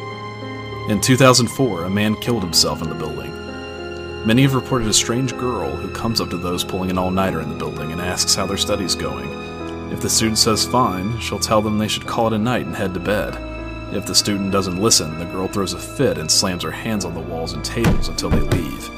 In 0.87 1.01
2004, 1.01 1.83
a 1.83 1.89
man 1.89 2.15
killed 2.15 2.41
himself 2.41 2.81
in 2.81 2.89
the 2.89 2.95
building. 2.95 3.31
Many 4.25 4.41
have 4.43 4.55
reported 4.55 4.87
a 4.87 4.93
strange 4.93 5.37
girl 5.37 5.69
who 5.69 5.93
comes 5.93 6.19
up 6.19 6.29
to 6.29 6.37
those 6.37 6.63
pulling 6.63 6.89
an 6.89 6.97
all 6.97 7.11
nighter 7.11 7.41
in 7.41 7.49
the 7.49 7.55
building 7.55 7.91
and 7.91 8.01
asks 8.01 8.35
how 8.35 8.45
their 8.45 8.57
study's 8.57 8.95
going. 8.95 9.29
If 9.91 10.01
the 10.01 10.09
student 10.09 10.37
says 10.37 10.65
fine, 10.65 11.19
she'll 11.19 11.39
tell 11.39 11.61
them 11.61 11.77
they 11.77 11.87
should 11.87 12.07
call 12.07 12.27
it 12.27 12.33
a 12.33 12.37
night 12.37 12.65
and 12.65 12.75
head 12.75 12.93
to 12.95 12.99
bed. 12.99 13.35
If 13.93 14.05
the 14.05 14.15
student 14.15 14.51
doesn't 14.51 14.81
listen, 14.81 15.17
the 15.19 15.25
girl 15.25 15.47
throws 15.47 15.73
a 15.73 15.79
fit 15.79 16.17
and 16.17 16.29
slams 16.29 16.63
her 16.63 16.71
hands 16.71 17.05
on 17.05 17.13
the 17.13 17.19
walls 17.19 17.53
and 17.53 17.63
tables 17.63 18.07
until 18.07 18.29
they 18.29 18.39
leave. 18.39 18.89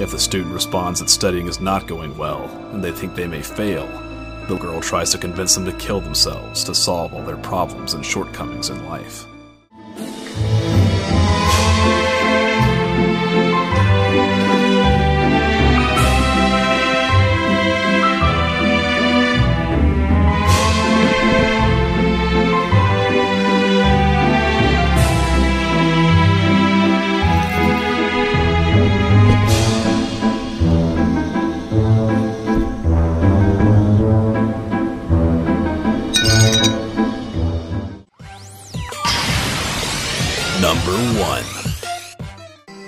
If 0.00 0.10
the 0.10 0.18
student 0.18 0.54
responds 0.54 1.00
that 1.00 1.10
studying 1.10 1.48
is 1.48 1.60
not 1.60 1.86
going 1.86 2.16
well 2.16 2.44
and 2.72 2.84
they 2.84 2.92
think 2.92 3.14
they 3.14 3.26
may 3.26 3.42
fail, 3.42 3.86
the 4.48 4.56
girl 4.56 4.80
tries 4.80 5.10
to 5.12 5.18
convince 5.18 5.54
them 5.54 5.64
to 5.64 5.72
kill 5.72 6.00
themselves 6.00 6.64
to 6.64 6.74
solve 6.74 7.14
all 7.14 7.22
their 7.22 7.36
problems 7.36 7.94
and 7.94 8.04
shortcomings 8.04 8.70
in 8.70 8.84
life. 8.86 9.26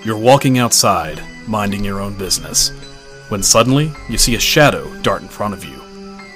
You're 0.05 0.19
walking 0.19 0.59
outside, 0.59 1.19
minding 1.47 1.83
your 1.83 1.99
own 1.99 2.13
business, 2.19 2.69
when 3.31 3.43
suddenly 3.43 3.91
you 4.11 4.19
see 4.19 4.35
a 4.35 4.39
shadow 4.39 4.95
dart 5.01 5.23
in 5.23 5.29
front 5.29 5.55
of 5.55 5.65
you. 5.65 5.81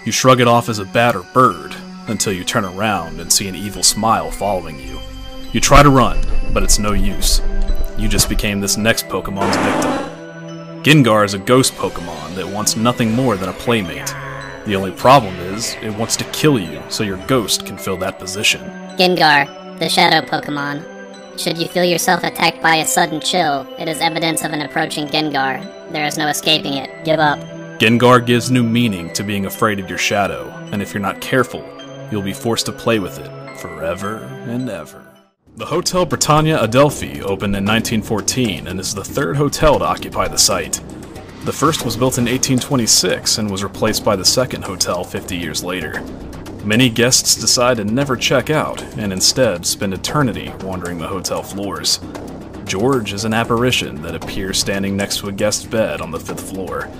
You 0.07 0.13
shrug 0.13 0.41
it 0.41 0.49
off 0.49 0.71
as 0.71 0.79
a 0.79 0.87
bat 0.87 1.15
or 1.15 1.23
bird 1.35 1.77
until 2.07 2.33
you 2.33 2.45
turn 2.45 2.65
around 2.65 3.21
and 3.21 3.31
see 3.31 3.47
an 3.47 3.55
evil 3.55 3.83
smile 3.83 4.31
following 4.31 4.81
you. 4.81 4.99
You 5.53 5.61
try 5.61 5.83
to 5.83 5.91
run, 5.91 6.19
but 6.55 6.63
it's 6.63 6.79
no 6.79 6.93
use. 6.95 7.43
You 7.99 8.09
just 8.09 8.31
became 8.31 8.59
this 8.59 8.79
next 8.79 9.07
Pokemon's 9.09 9.57
victim. 9.57 10.83
Gengar 10.83 11.27
is 11.27 11.35
a 11.35 11.39
ghost 11.39 11.75
Pokemon 11.75 12.37
that 12.37 12.49
wants 12.49 12.75
nothing 12.75 13.13
more 13.13 13.37
than 13.37 13.51
a 13.51 13.53
playmate. 13.53 14.15
The 14.65 14.77
only 14.77 14.93
problem 14.93 15.35
is, 15.37 15.77
it 15.83 15.91
wants 15.91 16.17
to 16.17 16.25
kill 16.33 16.59
you 16.59 16.83
so 16.89 17.05
your 17.05 17.23
ghost 17.27 17.67
can 17.67 17.77
fill 17.77 17.99
that 17.99 18.19
position. 18.19 18.63
Gengar, 18.97 19.79
the 19.79 19.91
shadow 19.91 20.27
Pokemon. 20.27 20.98
Should 21.39 21.57
you 21.59 21.69
feel 21.69 21.85
yourself 21.85 22.25
attacked 22.25 22.61
by 22.61 22.77
a 22.77 22.85
sudden 22.85 23.21
chill, 23.21 23.65
it 23.79 23.87
is 23.87 24.01
evidence 24.01 24.43
of 24.43 24.51
an 24.53 24.63
approaching 24.63 25.07
Gengar. 25.07 25.63
There 25.93 26.05
is 26.05 26.19
no 26.19 26.27
escaping 26.27 26.75
it. 26.75 27.05
Give 27.05 27.21
up. 27.21 27.39
Gengar 27.79 28.27
gives 28.27 28.51
new 28.51 28.65
meaning 28.65 29.13
to 29.13 29.23
being 29.23 29.47
afraid 29.47 29.79
of 29.79 29.89
your 29.89 29.99
shadow, 29.99 30.49
and 30.73 30.83
if 30.83 30.93
you're 30.93 31.01
not 31.01 31.21
careful, 31.21 31.65
you'll 32.11 32.23
be 32.23 32.33
forced 32.33 32.67
to 32.67 32.73
play 32.73 32.99
with 32.99 33.21
it 33.21 33.57
forever 33.57 34.17
and 34.49 34.69
ever. 34.69 35.07
The 35.55 35.67
Hotel 35.67 36.05
Britannia 36.05 36.61
Adelphi 36.61 37.23
opened 37.23 37.55
in 37.55 37.65
1914 37.65 38.67
and 38.67 38.81
is 38.81 38.93
the 38.93 39.05
third 39.05 39.37
hotel 39.37 39.79
to 39.79 39.85
occupy 39.85 40.27
the 40.27 40.37
site. 40.37 40.81
The 41.45 41.53
first 41.53 41.85
was 41.85 41.97
built 41.97 42.19
in 42.19 42.25
1826 42.25 43.39
and 43.39 43.49
was 43.49 43.63
replaced 43.63 44.05
by 44.05 44.17
the 44.17 44.25
second 44.25 44.65
hotel 44.65 45.05
50 45.05 45.37
years 45.37 45.63
later. 45.63 46.03
Many 46.65 46.91
guests 46.91 47.35
decide 47.35 47.79
to 47.79 47.85
never 47.85 48.17
check 48.17 48.51
out 48.51 48.83
and 48.99 49.13
instead 49.13 49.65
spend 49.65 49.95
eternity 49.95 50.53
wandering 50.61 50.99
the 50.99 51.07
hotel 51.07 51.43
floors. 51.43 52.01
George 52.65 53.13
is 53.13 53.25
an 53.25 53.33
apparition 53.33 54.03
that 54.03 54.15
appears 54.15 54.59
standing 54.59 54.97
next 54.97 55.19
to 55.19 55.29
a 55.29 55.33
guest's 55.33 55.65
bed 55.65 56.01
on 56.01 56.11
the 56.11 56.21
fifth 56.21 56.51
floor. 56.51 56.91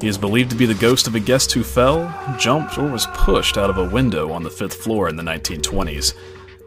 He 0.00 0.08
is 0.08 0.18
believed 0.18 0.50
to 0.50 0.56
be 0.56 0.66
the 0.66 0.74
ghost 0.74 1.06
of 1.06 1.14
a 1.14 1.20
guest 1.20 1.52
who 1.52 1.62
fell, 1.62 2.12
jumped, 2.38 2.76
or 2.76 2.90
was 2.90 3.06
pushed 3.14 3.56
out 3.56 3.70
of 3.70 3.78
a 3.78 3.88
window 3.88 4.30
on 4.30 4.42
the 4.42 4.50
fifth 4.50 4.74
floor 4.74 5.08
in 5.08 5.16
the 5.16 5.22
1920s. 5.22 6.12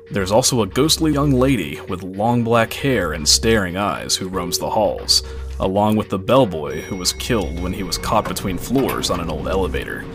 There's 0.09 0.31
also 0.31 0.61
a 0.61 0.67
ghostly 0.67 1.11
young 1.11 1.33
lady 1.33 1.79
with 1.81 2.01
long 2.01 2.43
black 2.43 2.73
hair 2.73 3.11
and 3.13 3.27
staring 3.27 3.77
eyes 3.77 4.15
who 4.15 4.29
roams 4.29 4.57
the 4.57 4.69
halls, 4.69 5.21
along 5.59 5.97
with 5.97 6.09
the 6.09 6.17
bellboy 6.17 6.81
who 6.81 6.95
was 6.95 7.13
killed 7.13 7.59
when 7.59 7.73
he 7.73 7.83
was 7.83 7.97
caught 7.97 8.27
between 8.27 8.57
floors 8.57 9.11
on 9.11 9.19
an 9.19 9.29
old 9.29 9.47
elevator. 9.47 10.05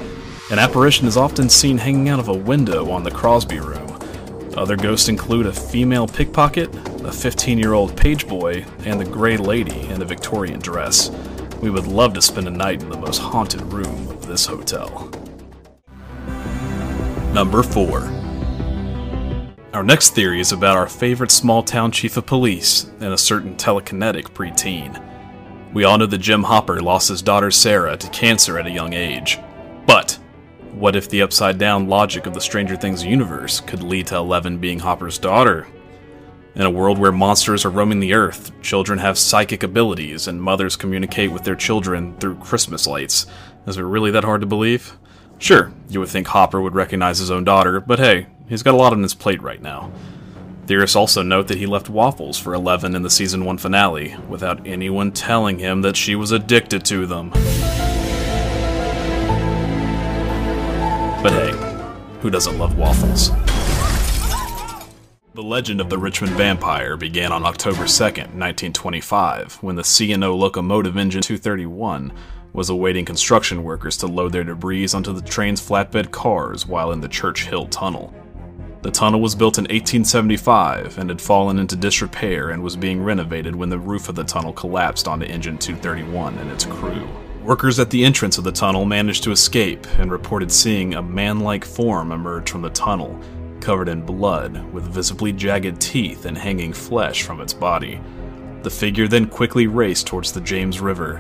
An 0.51 0.59
apparition 0.59 1.07
is 1.07 1.17
often 1.17 1.49
seen 1.49 1.79
hanging 1.79 2.09
out 2.09 2.19
of 2.19 2.29
a 2.29 2.35
window 2.35 2.91
on 2.91 3.05
the 3.05 3.11
Crosby 3.11 3.61
room. 3.61 3.99
Other 4.57 4.77
ghosts 4.77 5.09
include 5.09 5.47
a 5.47 5.53
female 5.53 6.07
pickpocket, 6.07 6.75
a 7.05 7.13
15 7.13 7.59
year 7.59 7.73
old 7.73 7.97
page 7.97 8.27
boy, 8.27 8.67
and 8.85 9.01
the 9.01 9.05
Grey 9.05 9.37
Lady 9.37 9.81
in 9.89 10.03
a 10.03 10.05
Victorian 10.05 10.59
dress. 10.59 11.11
We 11.63 11.71
would 11.71 11.87
love 11.87 12.13
to 12.15 12.23
spend 12.23 12.49
a 12.49 12.51
night 12.51 12.83
in 12.83 12.91
the 12.91 12.99
most 12.99 13.19
haunted 13.19 13.63
room 13.73 14.09
of 14.09 14.27
this 14.27 14.45
hotel. 14.45 15.09
Number 17.33 17.63
4. 17.63 18.01
Our 19.73 19.85
next 19.85 20.11
theory 20.11 20.41
is 20.41 20.53
about 20.53 20.77
our 20.77 20.89
favorite 20.89 21.31
small 21.31 21.63
town 21.63 21.93
chief 21.93 22.17
of 22.17 22.27
police 22.27 22.91
and 23.01 23.15
a 23.15 23.19
certain 23.19 23.57
telekinetic 23.57 24.25
preteen. 24.35 25.03
We 25.73 25.85
all 25.85 25.97
know 25.97 26.07
that 26.07 26.19
Jim 26.19 26.43
Hopper 26.43 26.83
lost 26.83 27.09
his 27.09 27.23
daughter 27.23 27.51
Sarah 27.51 27.97
to 27.97 28.09
cancer 28.11 28.59
at 28.59 28.67
a 28.67 28.71
young 28.71 28.93
age. 28.93 29.39
But 29.87 30.19
what 30.73 30.97
if 30.97 31.09
the 31.09 31.23
upside 31.23 31.59
down 31.59 31.89
logic 31.89 32.27
of 32.27 32.35
the 32.35 32.41
Stranger 32.41 32.77
Things 32.77 33.05
universe 33.05 33.61
could 33.61 33.83
lead 33.83 34.07
to 34.09 34.17
Eleven 34.17 34.59
being 34.59 34.79
Hopper's 34.79 35.19
daughter? 35.19 35.67
In 36.55 36.63
a 36.63 36.71
world 36.71 36.99
where 36.99 37.13
monsters 37.13 37.65
are 37.65 37.71
roaming 37.71 38.01
the 38.01 38.15
earth, 38.15 38.53
children 38.63 38.99
have 38.99 39.19
psychic 39.19 39.63
abilities, 39.63 40.29
and 40.29 40.43
mothers 40.43 40.77
communicate 40.77 41.31
with 41.31 41.45
their 41.45 41.57
children 41.57 42.17
through 42.19 42.37
Christmas 42.37 42.87
lights. 42.87 43.27
Is 43.67 43.77
it 43.77 43.83
really 43.83 44.11
that 44.11 44.25
hard 44.25 44.41
to 44.43 44.47
believe? 44.47 44.99
Sure, 45.39 45.73
you 45.89 46.01
would 46.01 46.09
think 46.09 46.27
Hopper 46.27 46.61
would 46.61 46.75
recognize 46.75 47.19
his 47.19 47.31
own 47.31 47.45
daughter, 47.45 47.81
but 47.81 47.99
hey, 47.99 48.27
he's 48.49 48.63
got 48.63 48.75
a 48.75 48.77
lot 48.77 48.93
on 48.93 49.03
his 49.03 49.15
plate 49.15 49.43
right 49.43 49.63
now. 49.63 49.91
Theorists 50.67 50.97
also 50.97 51.23
note 51.23 51.49
that 51.49 51.59
he 51.59 51.67
left 51.67 51.89
waffles 51.89 52.39
for 52.39 52.55
Eleven 52.55 52.95
in 52.95 53.03
the 53.03 53.11
season 53.11 53.45
1 53.45 53.59
finale, 53.59 54.17
without 54.29 54.67
anyone 54.67 55.11
telling 55.11 55.59
him 55.59 55.83
that 55.83 55.97
she 55.97 56.15
was 56.15 56.33
addicted 56.33 56.85
to 56.87 57.07
them. 57.07 57.33
But 61.23 61.35
hey, 61.35 61.53
who 62.21 62.31
doesn't 62.31 62.59
love 62.59 62.77
waffles? 62.77 63.31
The 65.35 65.43
legend 65.43 65.81
of 65.81 65.89
the 65.89 65.97
Richmond 65.97 66.33
Vampire 66.33 66.97
began 66.97 67.31
on 67.31 67.45
October 67.45 67.85
2nd, 67.85 68.35
1925, 68.35 69.59
when 69.63 69.77
the 69.77 69.85
C&O 69.85 70.37
locomotive 70.37 70.97
engine 70.97 71.23
231 71.23 72.13
was 72.53 72.71
awaiting 72.71 73.05
construction 73.05 73.63
workers 73.63 73.97
to 73.99 74.09
load 74.09 74.33
their 74.33 74.43
debris 74.43 74.89
onto 74.93 75.13
the 75.13 75.23
train's 75.23 75.61
flatbed 75.61 76.11
cars 76.11 76.67
while 76.67 76.91
in 76.91 77.01
the 77.01 77.09
Church 77.09 77.47
Hill 77.47 77.67
Tunnel. 77.67 78.13
The 78.83 78.91
tunnel 78.91 79.21
was 79.21 79.37
built 79.37 79.59
in 79.59 79.65
1875 79.67 80.99
and 80.99 81.09
had 81.09 81.21
fallen 81.21 81.61
into 81.61 81.77
disrepair 81.77 82.51
and 82.51 82.65
was 82.65 82.75
being 82.75 83.01
renovated 83.01 83.55
when 83.55 83.71
the 83.71 83.79
roof 83.79 84.09
of 84.09 84.17
the 84.17 84.25
tunnel 84.25 84.53
collapsed 84.53 85.07
onto 85.07 85.27
engine 85.27 85.57
231 85.57 86.37
and 86.39 86.51
its 86.51 86.65
crew. 86.65 87.09
Workers 87.45 87.81
at 87.81 87.91
the 87.91 88.05
entrance 88.05 88.39
of 88.39 88.45
the 88.45 88.53
tunnel 88.53 88.85
managed 88.85 89.25
to 89.25 89.33
escape 89.33 89.85
and 89.99 90.13
reported 90.13 90.53
seeing 90.53 90.95
a 90.95 91.03
man 91.03 91.41
like 91.41 91.65
form 91.65 92.13
emerge 92.13 92.49
from 92.49 92.63
the 92.63 92.71
tunnel, 92.71 93.21
covered 93.59 93.89
in 93.89 94.03
blood, 94.03 94.73
with 94.73 94.85
visibly 94.85 95.33
jagged 95.33 95.81
teeth 95.81 96.25
and 96.25 96.39
hanging 96.39 96.73
flesh 96.73 97.25
from 97.25 97.41
its 97.41 97.53
body. 97.53 98.01
The 98.63 98.71
figure 98.71 99.09
then 99.09 99.27
quickly 99.27 99.67
raced 99.67 100.07
towards 100.07 100.31
the 100.31 100.41
James 100.41 100.79
River. 100.79 101.19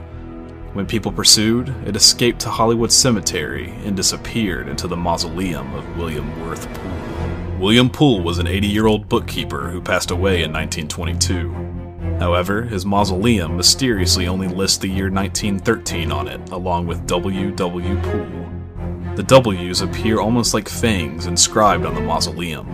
When 0.75 0.87
people 0.87 1.11
pursued, 1.11 1.75
it 1.85 1.97
escaped 1.97 2.41
to 2.43 2.51
Hollywood 2.51 2.93
Cemetery 2.93 3.71
and 3.85 3.97
disappeared 3.97 4.69
into 4.69 4.87
the 4.87 4.97
mausoleum 4.97 5.75
of 5.75 5.97
William 5.97 6.41
Worth 6.47 6.73
Poole. 6.73 7.59
William 7.59 7.91
Poole 7.91 8.23
was 8.23 8.39
an 8.39 8.47
80 8.47 8.69
year 8.69 8.87
old 8.87 9.09
bookkeeper 9.09 9.71
who 9.71 9.81
passed 9.81 10.13
away 10.13 10.45
in 10.45 10.53
1922. 10.53 11.82
However, 12.23 12.63
his 12.63 12.87
mausoleum 12.87 13.57
mysteriously 13.57 14.29
only 14.29 14.47
lists 14.47 14.79
the 14.79 14.87
year 14.87 15.11
1913 15.11 16.13
on 16.13 16.29
it, 16.29 16.51
along 16.51 16.87
with 16.87 17.05
W. 17.09 17.51
W. 17.51 18.01
Poole. 18.01 19.17
The 19.17 19.25
W's 19.25 19.81
appear 19.81 20.21
almost 20.21 20.55
like 20.55 20.69
fangs 20.69 21.27
inscribed 21.27 21.85
on 21.85 21.97
the 21.97 22.01
mausoleum. 22.01 22.69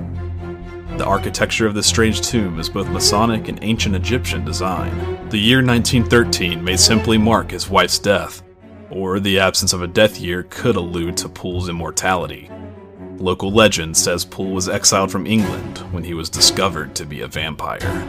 The 0.98 1.06
architecture 1.06 1.66
of 1.66 1.72
this 1.72 1.86
strange 1.86 2.20
tomb 2.20 2.60
is 2.60 2.68
both 2.68 2.90
Masonic 2.90 3.48
and 3.48 3.58
ancient 3.62 3.94
Egyptian 3.94 4.44
design. 4.44 4.92
The 5.30 5.38
year 5.38 5.64
1913 5.64 6.62
may 6.62 6.76
simply 6.76 7.16
mark 7.16 7.52
his 7.52 7.70
wife's 7.70 7.98
death, 7.98 8.42
or 8.90 9.18
the 9.18 9.38
absence 9.38 9.72
of 9.72 9.80
a 9.80 9.86
death 9.86 10.20
year 10.20 10.42
could 10.50 10.76
allude 10.76 11.16
to 11.16 11.28
Poole's 11.30 11.70
immortality. 11.70 12.50
Local 13.16 13.50
legend 13.50 13.96
says 13.96 14.26
Poole 14.26 14.50
was 14.50 14.68
exiled 14.68 15.10
from 15.10 15.26
England 15.26 15.78
when 15.90 16.04
he 16.04 16.12
was 16.12 16.28
discovered 16.28 16.94
to 16.96 17.06
be 17.06 17.22
a 17.22 17.26
vampire. 17.26 18.06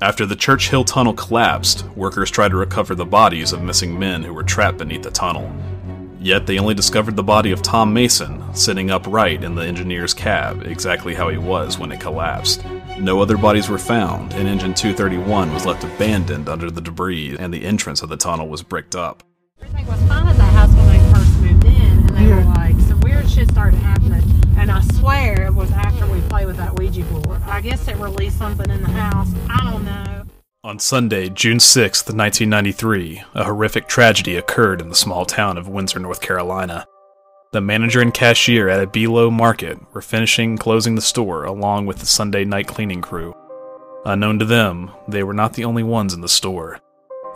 After 0.00 0.26
the 0.26 0.36
Church 0.36 0.70
Hill 0.70 0.84
tunnel 0.84 1.14
collapsed, 1.14 1.86
workers 1.96 2.30
tried 2.30 2.50
to 2.50 2.56
recover 2.56 2.94
the 2.94 3.04
bodies 3.04 3.52
of 3.52 3.62
missing 3.62 3.96
men 3.96 4.24
who 4.24 4.34
were 4.34 4.42
trapped 4.42 4.78
beneath 4.78 5.02
the 5.02 5.10
tunnel. 5.10 5.50
Yet 6.18 6.46
they 6.46 6.58
only 6.58 6.74
discovered 6.74 7.14
the 7.14 7.22
body 7.22 7.52
of 7.52 7.62
Tom 7.62 7.92
Mason, 7.94 8.42
sitting 8.54 8.90
upright 8.90 9.44
in 9.44 9.54
the 9.54 9.64
engineer's 9.64 10.12
cab, 10.12 10.62
exactly 10.66 11.14
how 11.14 11.28
he 11.28 11.38
was 11.38 11.78
when 11.78 11.92
it 11.92 12.00
collapsed. 12.00 12.64
No 12.98 13.20
other 13.20 13.36
bodies 13.36 13.68
were 13.68 13.78
found, 13.78 14.32
and 14.34 14.48
Engine 14.48 14.74
231 14.74 15.54
was 15.54 15.64
left 15.64 15.84
abandoned 15.84 16.48
under 16.48 16.70
the 16.70 16.80
debris, 16.80 17.36
and 17.38 17.54
the 17.54 17.64
entrance 17.64 18.02
of 18.02 18.08
the 18.08 18.16
tunnel 18.16 18.48
was 18.48 18.62
bricked 18.62 18.96
up. 18.96 19.22
Everything 19.60 19.86
was 19.86 20.02
fine 20.08 20.26
at 20.26 20.36
the 20.36 20.42
house 20.42 20.74
when 20.74 20.86
they 20.88 21.12
first 21.12 21.38
moved 21.40 21.64
in, 21.66 21.72
and 21.72 22.16
they 22.16 22.26
were 22.26 22.44
like, 22.54 22.78
some 22.80 23.00
weird 23.00 23.30
shit 23.30 23.48
started 23.50 23.78
happening. 23.78 24.43
And 24.56 24.70
I 24.70 24.80
swear 24.98 25.46
it 25.46 25.54
was 25.54 25.70
after 25.72 26.06
we 26.06 26.20
played 26.22 26.46
with 26.46 26.56
that 26.56 26.74
Ouija 26.78 27.02
board. 27.04 27.42
I 27.42 27.60
guess 27.60 27.86
it 27.88 27.96
released 27.96 28.38
something 28.38 28.70
in 28.70 28.82
the 28.82 28.90
house. 28.90 29.32
I 29.50 29.70
don't 29.70 29.84
know. 29.84 30.24
On 30.64 30.78
Sunday, 30.78 31.28
June 31.28 31.60
6, 31.60 32.06
1993, 32.06 33.22
a 33.34 33.44
horrific 33.44 33.86
tragedy 33.86 34.36
occurred 34.36 34.80
in 34.80 34.88
the 34.88 34.94
small 34.94 35.26
town 35.26 35.58
of 35.58 35.68
Windsor, 35.68 35.98
North 35.98 36.22
Carolina. 36.22 36.86
The 37.52 37.60
manager 37.60 38.00
and 38.00 38.14
cashier 38.14 38.68
at 38.68 38.82
a 38.82 38.86
Bi-Lo 38.86 39.30
market 39.30 39.78
were 39.92 40.00
finishing 40.00 40.56
closing 40.56 40.94
the 40.94 41.02
store 41.02 41.44
along 41.44 41.86
with 41.86 41.98
the 41.98 42.06
Sunday 42.06 42.44
night 42.44 42.66
cleaning 42.66 43.02
crew. 43.02 43.34
Unknown 44.06 44.38
to 44.38 44.44
them, 44.44 44.90
they 45.06 45.22
were 45.22 45.34
not 45.34 45.52
the 45.52 45.64
only 45.64 45.82
ones 45.82 46.14
in 46.14 46.20
the 46.20 46.28
store. 46.28 46.80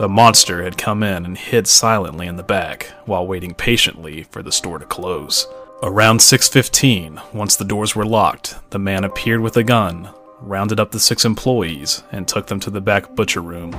A 0.00 0.08
monster 0.08 0.62
had 0.62 0.78
come 0.78 1.02
in 1.02 1.24
and 1.24 1.36
hid 1.36 1.66
silently 1.66 2.26
in 2.26 2.36
the 2.36 2.42
back 2.42 2.92
while 3.04 3.26
waiting 3.26 3.54
patiently 3.54 4.22
for 4.22 4.42
the 4.42 4.52
store 4.52 4.78
to 4.78 4.86
close. 4.86 5.46
Around 5.80 6.18
6:15, 6.18 7.20
once 7.32 7.54
the 7.54 7.64
doors 7.64 7.94
were 7.94 8.04
locked, 8.04 8.56
the 8.70 8.80
man 8.80 9.04
appeared 9.04 9.40
with 9.40 9.56
a 9.56 9.62
gun, 9.62 10.08
rounded 10.40 10.80
up 10.80 10.90
the 10.90 10.98
six 10.98 11.24
employees, 11.24 12.02
and 12.10 12.26
took 12.26 12.48
them 12.48 12.58
to 12.60 12.70
the 12.70 12.80
back 12.80 13.14
butcher 13.14 13.40
room. 13.40 13.76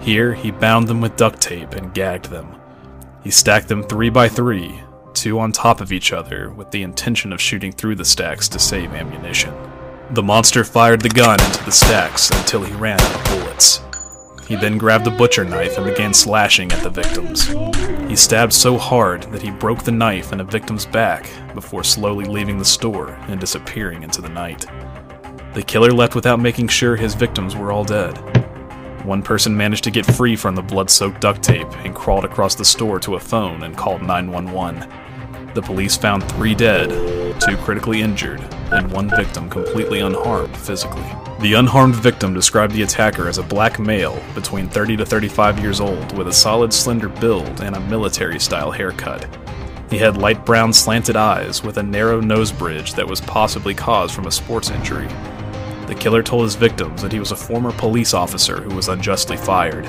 Here, 0.00 0.34
he 0.34 0.52
bound 0.52 0.86
them 0.86 1.00
with 1.00 1.16
duct 1.16 1.40
tape 1.40 1.74
and 1.74 1.92
gagged 1.92 2.26
them. 2.26 2.54
He 3.24 3.32
stacked 3.32 3.66
them 3.66 3.82
three 3.82 4.10
by 4.10 4.28
three, 4.28 4.80
two 5.12 5.40
on 5.40 5.50
top 5.50 5.80
of 5.80 5.90
each 5.90 6.12
other, 6.12 6.50
with 6.50 6.70
the 6.70 6.84
intention 6.84 7.32
of 7.32 7.40
shooting 7.40 7.72
through 7.72 7.96
the 7.96 8.04
stacks 8.04 8.48
to 8.50 8.60
save 8.60 8.94
ammunition. 8.94 9.52
The 10.10 10.22
monster 10.22 10.62
fired 10.62 11.00
the 11.00 11.08
gun 11.08 11.40
into 11.40 11.64
the 11.64 11.72
stacks 11.72 12.30
until 12.30 12.62
he 12.62 12.72
ran 12.74 13.00
out 13.00 13.14
of 13.16 13.24
bullets. 13.24 13.80
He 14.46 14.56
then 14.56 14.76
grabbed 14.76 15.06
a 15.06 15.10
butcher 15.10 15.44
knife 15.44 15.78
and 15.78 15.86
began 15.86 16.12
slashing 16.12 16.70
at 16.72 16.82
the 16.82 16.90
victims. 16.90 17.48
He 18.08 18.16
stabbed 18.16 18.52
so 18.52 18.76
hard 18.76 19.22
that 19.24 19.42
he 19.42 19.50
broke 19.50 19.82
the 19.82 19.92
knife 19.92 20.32
in 20.32 20.40
a 20.40 20.44
victim's 20.44 20.84
back 20.84 21.28
before 21.54 21.82
slowly 21.82 22.26
leaving 22.26 22.58
the 22.58 22.64
store 22.64 23.10
and 23.28 23.40
disappearing 23.40 24.02
into 24.02 24.20
the 24.20 24.28
night. 24.28 24.66
The 25.54 25.62
killer 25.62 25.92
left 25.92 26.14
without 26.14 26.40
making 26.40 26.68
sure 26.68 26.96
his 26.96 27.14
victims 27.14 27.56
were 27.56 27.72
all 27.72 27.84
dead. 27.84 28.16
One 29.04 29.22
person 29.22 29.56
managed 29.56 29.84
to 29.84 29.90
get 29.90 30.06
free 30.06 30.36
from 30.36 30.54
the 30.54 30.62
blood 30.62 30.90
soaked 30.90 31.20
duct 31.20 31.42
tape 31.42 31.70
and 31.84 31.94
crawled 31.94 32.24
across 32.24 32.54
the 32.54 32.64
store 32.64 32.98
to 33.00 33.16
a 33.16 33.20
phone 33.20 33.62
and 33.62 33.76
called 33.76 34.02
911. 34.02 34.90
The 35.54 35.62
police 35.62 35.96
found 35.96 36.24
three 36.24 36.52
dead, 36.52 36.90
two 37.40 37.56
critically 37.58 38.02
injured, 38.02 38.40
and 38.72 38.90
one 38.90 39.08
victim 39.08 39.48
completely 39.48 40.00
unharmed 40.00 40.56
physically. 40.56 41.06
The 41.40 41.54
unharmed 41.54 41.94
victim 41.94 42.34
described 42.34 42.72
the 42.72 42.82
attacker 42.82 43.28
as 43.28 43.38
a 43.38 43.42
black 43.44 43.78
male 43.78 44.20
between 44.34 44.68
30 44.68 44.96
to 44.96 45.06
35 45.06 45.60
years 45.60 45.80
old 45.80 46.18
with 46.18 46.26
a 46.26 46.32
solid 46.32 46.72
slender 46.72 47.08
build 47.08 47.60
and 47.60 47.76
a 47.76 47.80
military 47.80 48.40
style 48.40 48.72
haircut. 48.72 49.28
He 49.90 49.98
had 49.98 50.16
light 50.16 50.44
brown 50.44 50.72
slanted 50.72 51.14
eyes 51.14 51.62
with 51.62 51.78
a 51.78 51.82
narrow 51.84 52.20
nose 52.20 52.50
bridge 52.50 52.94
that 52.94 53.06
was 53.06 53.20
possibly 53.20 53.74
caused 53.74 54.12
from 54.12 54.26
a 54.26 54.32
sports 54.32 54.70
injury. 54.70 55.06
The 55.86 55.94
killer 55.96 56.24
told 56.24 56.44
his 56.44 56.56
victims 56.56 57.00
that 57.02 57.12
he 57.12 57.20
was 57.20 57.30
a 57.30 57.36
former 57.36 57.70
police 57.70 58.12
officer 58.12 58.60
who 58.60 58.74
was 58.74 58.88
unjustly 58.88 59.36
fired. 59.36 59.84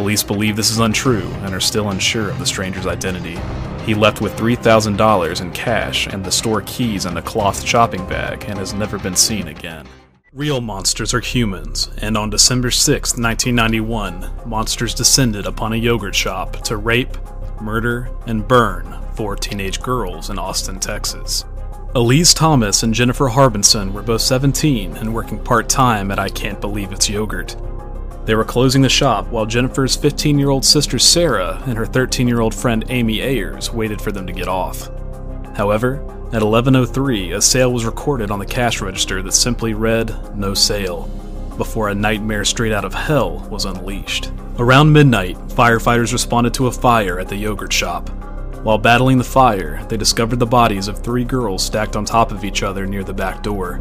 Police 0.00 0.22
believe 0.22 0.56
this 0.56 0.70
is 0.70 0.78
untrue 0.78 1.28
and 1.42 1.54
are 1.54 1.60
still 1.60 1.90
unsure 1.90 2.30
of 2.30 2.38
the 2.38 2.46
stranger's 2.46 2.86
identity. 2.86 3.38
He 3.84 3.92
left 3.92 4.22
with 4.22 4.34
$3,000 4.34 5.40
in 5.42 5.52
cash 5.52 6.06
and 6.06 6.24
the 6.24 6.32
store 6.32 6.62
keys 6.62 7.04
in 7.04 7.18
a 7.18 7.22
cloth 7.22 7.62
shopping 7.66 8.06
bag 8.06 8.42
and 8.48 8.58
has 8.58 8.72
never 8.72 8.98
been 8.98 9.14
seen 9.14 9.48
again. 9.48 9.86
Real 10.32 10.62
monsters 10.62 11.12
are 11.12 11.20
humans, 11.20 11.90
and 12.00 12.16
on 12.16 12.30
December 12.30 12.70
6, 12.70 13.18
1991, 13.18 14.30
monsters 14.46 14.94
descended 14.94 15.44
upon 15.44 15.74
a 15.74 15.76
yogurt 15.76 16.14
shop 16.14 16.56
to 16.62 16.78
rape, 16.78 17.18
murder, 17.60 18.08
and 18.26 18.48
burn 18.48 19.04
four 19.16 19.36
teenage 19.36 19.82
girls 19.82 20.30
in 20.30 20.38
Austin, 20.38 20.80
Texas. 20.80 21.44
Elise 21.94 22.32
Thomas 22.32 22.84
and 22.84 22.94
Jennifer 22.94 23.28
Harbison 23.28 23.92
were 23.92 24.00
both 24.00 24.22
17 24.22 24.96
and 24.96 25.14
working 25.14 25.38
part 25.44 25.68
time 25.68 26.10
at 26.10 26.18
I 26.18 26.30
Can't 26.30 26.58
Believe 26.58 26.90
It's 26.90 27.10
Yogurt. 27.10 27.54
They 28.24 28.34
were 28.34 28.44
closing 28.44 28.82
the 28.82 28.88
shop 28.88 29.26
while 29.28 29.46
Jennifer's 29.46 29.96
15 29.96 30.38
year 30.38 30.50
old 30.50 30.64
sister 30.64 30.98
Sarah 30.98 31.62
and 31.66 31.76
her 31.76 31.86
13 31.86 32.28
year 32.28 32.40
old 32.40 32.54
friend 32.54 32.84
Amy 32.88 33.20
Ayers 33.20 33.72
waited 33.72 34.00
for 34.00 34.12
them 34.12 34.26
to 34.26 34.32
get 34.32 34.48
off. 34.48 34.90
However, 35.56 36.04
at 36.32 36.42
11:03, 36.42 37.32
a 37.32 37.40
sale 37.40 37.72
was 37.72 37.84
recorded 37.84 38.30
on 38.30 38.38
the 38.38 38.46
cash 38.46 38.80
register 38.80 39.20
that 39.22 39.32
simply 39.32 39.74
read 39.74 40.14
"No 40.36 40.54
sale" 40.54 41.10
before 41.56 41.88
a 41.88 41.94
nightmare 41.94 42.44
straight 42.44 42.72
out 42.72 42.84
of 42.84 42.94
hell 42.94 43.46
was 43.50 43.64
unleashed. 43.64 44.30
Around 44.58 44.92
midnight, 44.92 45.36
firefighters 45.48 46.12
responded 46.12 46.54
to 46.54 46.68
a 46.68 46.72
fire 46.72 47.18
at 47.18 47.28
the 47.28 47.36
yogurt 47.36 47.72
shop. 47.72 48.10
While 48.62 48.76
battling 48.76 49.16
the 49.16 49.24
fire, 49.24 49.82
they 49.88 49.96
discovered 49.96 50.38
the 50.38 50.44
bodies 50.44 50.86
of 50.86 50.98
three 50.98 51.24
girls 51.24 51.64
stacked 51.64 51.96
on 51.96 52.04
top 52.04 52.30
of 52.30 52.44
each 52.44 52.62
other 52.62 52.86
near 52.86 53.02
the 53.02 53.14
back 53.14 53.42
door. 53.42 53.80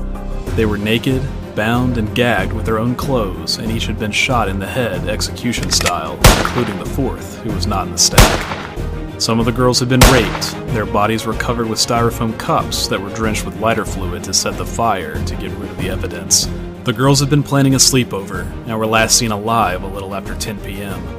They 0.56 0.66
were 0.66 0.78
naked, 0.78 1.22
bound, 1.54 1.98
and 1.98 2.16
gagged 2.16 2.54
with 2.54 2.66
their 2.66 2.80
own 2.80 2.96
clothes, 2.96 3.58
and 3.58 3.70
each 3.70 3.88
had 3.88 4.00
been 4.00 4.14
shot 4.14 4.48
in 4.48 4.58
the 4.58 4.66
head 4.66 5.10
execution 5.10 5.70
style, 5.70 6.16
including 6.16 6.80
the 6.80 6.86
fourth, 6.86 7.40
who 7.40 7.52
was 7.52 7.68
not 7.68 7.88
in 7.88 7.92
the 7.92 7.98
stack. 7.98 9.20
Some 9.20 9.38
of 9.38 9.46
the 9.46 9.52
girls 9.52 9.82
had 9.82 9.90
been 9.90 10.00
raped. 10.14 10.52
Their 10.74 10.86
bodies 10.86 11.26
were 11.26 11.34
covered 11.34 11.68
with 11.68 11.78
styrofoam 11.78 12.40
cups 12.40 12.88
that 12.88 13.02
were 13.02 13.14
drenched 13.14 13.44
with 13.44 13.60
lighter 13.60 13.84
fluid 13.84 14.24
to 14.24 14.34
set 14.34 14.58
the 14.58 14.66
fire 14.66 15.22
to 15.26 15.36
get 15.36 15.52
rid 15.58 15.72
of 15.72 15.78
the 15.78 15.90
evidence. 15.90 16.48
The 16.86 16.94
girls 16.94 17.20
had 17.20 17.30
been 17.30 17.44
planning 17.44 17.74
a 17.74 17.80
sleepover 17.80 18.50
and 18.66 18.80
were 18.80 18.88
last 18.88 19.18
seen 19.18 19.34
alive 19.34 19.84
a 19.84 19.88
little 19.88 20.16
after 20.16 20.36
10 20.36 20.58
p.m. 20.62 21.19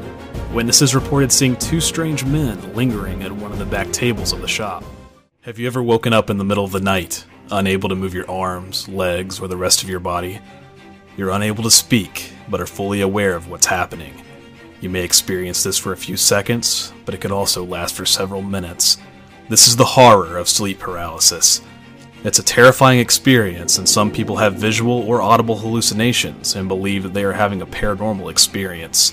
Witnesses 0.53 0.97
reported 0.97 1.31
seeing 1.31 1.55
two 1.55 1.81
strange 1.81 2.25
men 2.25 2.75
lingering 2.75 3.23
at 3.23 3.31
one 3.31 3.53
of 3.53 3.61
the 3.61 3.65
back 3.65 3.93
tables 3.93 4.33
of 4.33 4.41
the 4.41 4.49
shop. 4.49 4.83
Have 5.43 5.61
you 5.61 5.69
ever 5.69 5.81
woken 5.81 6.13
up 6.13 6.29
in 6.29 6.39
the 6.39 6.45
middle 6.45 6.65
of 6.65 6.73
the 6.73 6.81
night, 6.81 7.25
unable 7.53 7.89
to 7.89 7.95
move 7.95 8.15
your 8.15 8.29
arms, 8.29 8.89
legs, 8.89 9.39
or 9.39 9.47
the 9.47 9.57
rest 9.57 9.85
of 9.85 9.89
your 9.89 10.01
body? 10.01 10.41
You're 11.17 11.31
unable 11.31 11.63
to 11.63 11.71
speak, 11.71 12.33
but 12.49 12.61
are 12.61 12.67
fully 12.67 13.01
aware 13.01 13.37
of 13.37 13.49
what's 13.49 13.67
happening. 13.67 14.25
You 14.81 14.91
may 14.91 15.05
experience 15.05 15.63
this 15.63 15.79
for 15.79 15.93
a 15.93 15.97
few 15.97 16.17
seconds, 16.17 16.93
but 17.05 17.15
it 17.15 17.21
could 17.21 17.31
also 17.31 17.65
last 17.65 17.95
for 17.95 18.05
several 18.05 18.43
minutes. 18.43 18.99
This 19.49 19.69
is 19.69 19.77
the 19.77 19.85
horror 19.85 20.37
of 20.37 20.49
sleep 20.49 20.81
paralysis. 20.81 21.61
It's 22.25 22.41
a 22.41 22.43
terrifying 22.43 22.99
experience, 22.99 23.79
and 23.79 23.89
some 23.89 24.11
people 24.11 24.39
have 24.39 24.55
visual 24.55 25.09
or 25.09 25.23
audible 25.23 25.59
hallucinations 25.59 26.57
and 26.57 26.67
believe 26.67 27.05
that 27.05 27.15
they 27.15 27.23
are 27.23 27.35
having 27.35 27.63
a 27.63 27.67
paranormal 27.67 28.29
experience. 28.33 29.13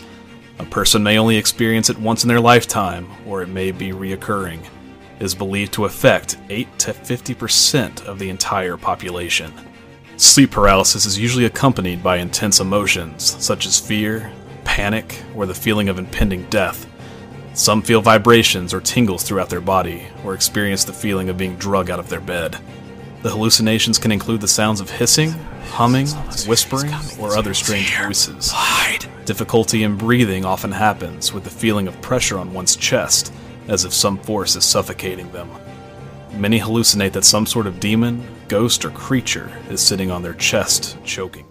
A 0.60 0.66
person 0.66 1.04
may 1.04 1.18
only 1.18 1.38
experience 1.38 1.90
it 1.90 2.00
once 2.00 2.24
in 2.24 2.28
their 2.28 2.40
lifetime, 2.40 3.08
or 3.26 3.42
it 3.42 3.50
may 3.50 3.72
be 3.72 3.92
reoccurring. 3.92 4.60
It 5.20 5.24
is 5.24 5.36
believed 5.36 5.74
to 5.74 5.86
affect 5.86 6.38
8 6.50 6.80
to 6.80 6.94
50% 6.94 8.06
of 8.06 8.20
the 8.20 8.30
entire 8.30 8.78
population. 8.78 9.54
Sleep 10.18 10.50
paralysis 10.50 11.06
is 11.06 11.20
usually 11.20 11.46
accompanied 11.46 12.02
by 12.02 12.18
intense 12.18 12.60
emotions, 12.60 13.36
such 13.44 13.68
as 13.68 13.80
fear, 13.80 14.32
panic, 14.64 15.24
or 15.36 15.46
the 15.46 15.54
feeling 15.54 15.90
of 15.90 16.00
impending 16.00 16.44
death. 16.50 16.88
Some 17.54 17.82
feel 17.82 18.02
vibrations 18.02 18.74
or 18.74 18.82
tingles 18.82 19.24
throughout 19.24 19.50
their 19.50 19.62
body, 19.62 20.08
or 20.24 20.34
experience 20.34 20.84
the 20.84 20.94
feeling 20.94 21.30
of 21.30 21.38
being 21.38 21.56
drug 21.58 21.90
out 21.90 22.00
of 22.00 22.10
their 22.10 22.22
bed. 22.22 22.58
The 23.24 23.32
hallucinations 23.32 23.98
can 23.98 24.12
include 24.12 24.42
the 24.42 24.48
sounds 24.48 24.80
of 24.80 24.90
hissing, 24.90 25.32
humming, 25.72 26.08
whispering, 26.48 26.92
or 27.20 27.36
other 27.36 27.54
strange 27.54 27.98
voices. 27.98 28.54
Difficulty 29.26 29.84
in 29.84 29.98
breathing 29.98 30.46
often 30.46 30.72
happens 30.72 31.34
with 31.34 31.44
the 31.44 31.50
feeling 31.50 31.88
of 31.88 32.00
pressure 32.02 32.38
on 32.38 32.54
one's 32.54 32.76
chest, 32.76 33.34
as 33.68 33.86
if 33.86 33.94
some 33.94 34.20
force 34.20 34.56
is 34.56 34.66
suffocating 34.66 35.32
them. 35.32 35.50
Many 36.34 36.60
hallucinate 36.60 37.14
that 37.14 37.26
some 37.26 37.48
sort 37.48 37.66
of 37.66 37.80
demon, 37.80 38.24
ghost, 38.48 38.86
or 38.86 38.92
creature 38.92 39.52
is 39.70 39.82
sitting 39.82 40.12
on 40.12 40.22
their 40.22 40.36
chest, 40.36 40.98
choking 41.04 41.47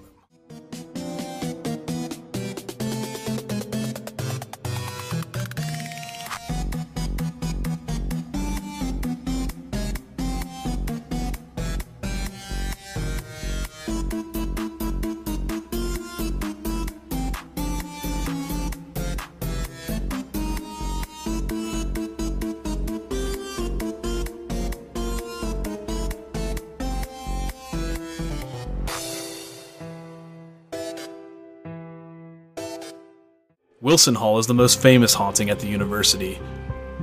Wilson 33.86 34.16
Hall 34.16 34.36
is 34.40 34.48
the 34.48 34.52
most 34.52 34.82
famous 34.82 35.14
haunting 35.14 35.48
at 35.48 35.60
the 35.60 35.68
university. 35.68 36.40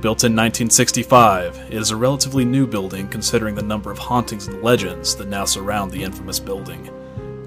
Built 0.00 0.22
in 0.22 0.36
1965, 0.36 1.56
it 1.68 1.72
is 1.72 1.90
a 1.90 1.96
relatively 1.96 2.44
new 2.44 2.66
building 2.66 3.08
considering 3.08 3.54
the 3.54 3.62
number 3.62 3.90
of 3.90 3.96
hauntings 3.96 4.48
and 4.48 4.62
legends 4.62 5.16
that 5.16 5.28
now 5.28 5.46
surround 5.46 5.90
the 5.90 6.02
infamous 6.02 6.38
building. 6.38 6.90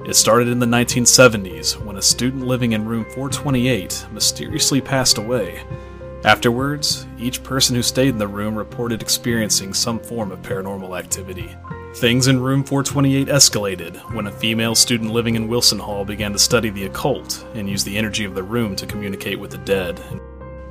It 0.07 0.15
started 0.15 0.47
in 0.47 0.57
the 0.57 0.65
1970s 0.65 1.79
when 1.85 1.97
a 1.97 2.01
student 2.01 2.47
living 2.47 2.71
in 2.71 2.87
room 2.87 3.03
428 3.11 4.07
mysteriously 4.11 4.81
passed 4.81 5.19
away. 5.19 5.61
Afterwards, 6.23 7.05
each 7.19 7.43
person 7.43 7.75
who 7.75 7.83
stayed 7.83 8.09
in 8.09 8.17
the 8.17 8.27
room 8.27 8.55
reported 8.55 9.03
experiencing 9.03 9.71
some 9.71 9.99
form 9.99 10.31
of 10.31 10.41
paranormal 10.41 10.97
activity. 10.97 11.55
Things 11.97 12.27
in 12.27 12.39
room 12.39 12.63
428 12.63 13.27
escalated 13.27 13.97
when 14.13 14.27
a 14.27 14.31
female 14.31 14.75
student 14.75 15.11
living 15.11 15.33
in 15.33 15.47
Wilson 15.47 15.79
Hall 15.79 16.05
began 16.05 16.31
to 16.31 16.37
study 16.37 16.69
the 16.69 16.85
occult 16.85 17.43
and 17.55 17.67
use 17.67 17.83
the 17.83 17.97
energy 17.97 18.23
of 18.23 18.35
the 18.35 18.43
room 18.43 18.75
to 18.75 18.85
communicate 18.85 19.39
with 19.39 19.49
the 19.49 19.57
dead. 19.57 19.97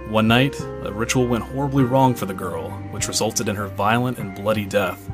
One 0.09 0.29
night, 0.29 0.55
a 0.61 0.93
ritual 0.93 1.27
went 1.27 1.43
horribly 1.43 1.83
wrong 1.83 2.15
for 2.15 2.27
the 2.27 2.33
girl, 2.33 2.71
which 2.93 3.09
resulted 3.09 3.49
in 3.49 3.57
her 3.57 3.67
violent 3.67 4.19
and 4.19 4.37
bloody 4.37 4.67
death. 4.67 5.11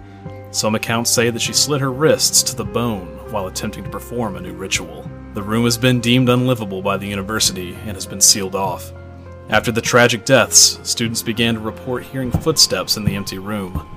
Some 0.51 0.75
accounts 0.75 1.11
say 1.11 1.31
that 1.31 1.41
she 1.41 1.55
slit 1.55 1.81
her 1.81 1.91
wrists 1.91 2.43
to 2.43 2.57
the 2.57 2.63
bone 2.63 3.19
while 3.33 3.47
attempting 3.47 3.85
to 3.85 3.91
perform 3.91 4.37
a 4.37 4.41
new 4.43 4.53
ritual. 4.53 5.09
The 5.33 5.43
room 5.43 5.65
has 5.65 5.79
been 5.79 6.01
deemed 6.01 6.29
unlivable 6.29 6.83
by 6.83 6.99
the 6.99 7.09
university 7.09 7.73
and 7.87 7.93
has 7.93 8.05
been 8.05 8.21
sealed 8.21 8.55
off. 8.55 8.93
After 9.49 9.73
the 9.73 9.81
tragic 9.81 10.27
deaths, 10.27 10.79
students 10.83 11.23
began 11.23 11.55
to 11.55 11.61
report 11.61 12.03
hearing 12.03 12.31
footsteps 12.31 12.99
in 12.99 13.05
the 13.05 13.17
empty 13.17 13.39
room. 13.39 13.89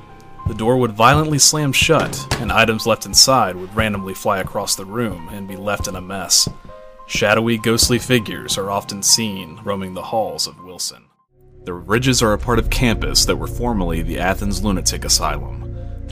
The 0.48 0.54
door 0.54 0.78
would 0.78 0.92
violently 0.92 1.40
slam 1.40 1.72
shut, 1.72 2.28
and 2.40 2.52
items 2.52 2.86
left 2.86 3.06
inside 3.08 3.56
would 3.56 3.76
randomly 3.76 4.14
fly 4.14 4.40
across 4.40 4.76
the 4.76 4.86
room 4.86 5.28
and 5.32 5.48
be 5.48 5.56
left 5.56 5.88
in 5.88 5.96
a 5.96 6.02
mess. 6.02 6.48
Shadowy, 7.08 7.58
ghostly 7.58 7.98
figures 7.98 8.58
are 8.58 8.70
often 8.70 9.02
seen 9.02 9.60
roaming 9.64 9.94
the 9.94 10.04
halls 10.04 10.46
of 10.46 10.64
Wilson. 10.64 11.06
The 11.64 11.74
Ridges 11.74 12.22
are 12.22 12.34
a 12.34 12.38
part 12.38 12.60
of 12.60 12.70
campus 12.70 13.26
that 13.26 13.38
were 13.38 13.48
formerly 13.48 14.04
the 14.04 14.20
Athens 14.20 14.64
Lunatic 14.64 15.04
Asylum, 15.04 15.64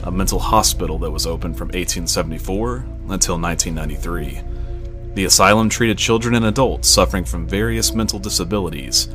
a 0.02 0.10
mental 0.10 0.40
hospital 0.40 0.98
that 0.98 1.12
was 1.12 1.26
open 1.26 1.54
from 1.54 1.68
1874 1.68 2.76
until 3.08 3.38
1993. 3.40 4.40
The 5.14 5.26
asylum 5.26 5.68
treated 5.68 5.96
children 5.96 6.34
and 6.34 6.46
adults 6.46 6.88
suffering 6.88 7.24
from 7.24 7.46
various 7.46 7.94
mental 7.94 8.18
disabilities. 8.18 9.08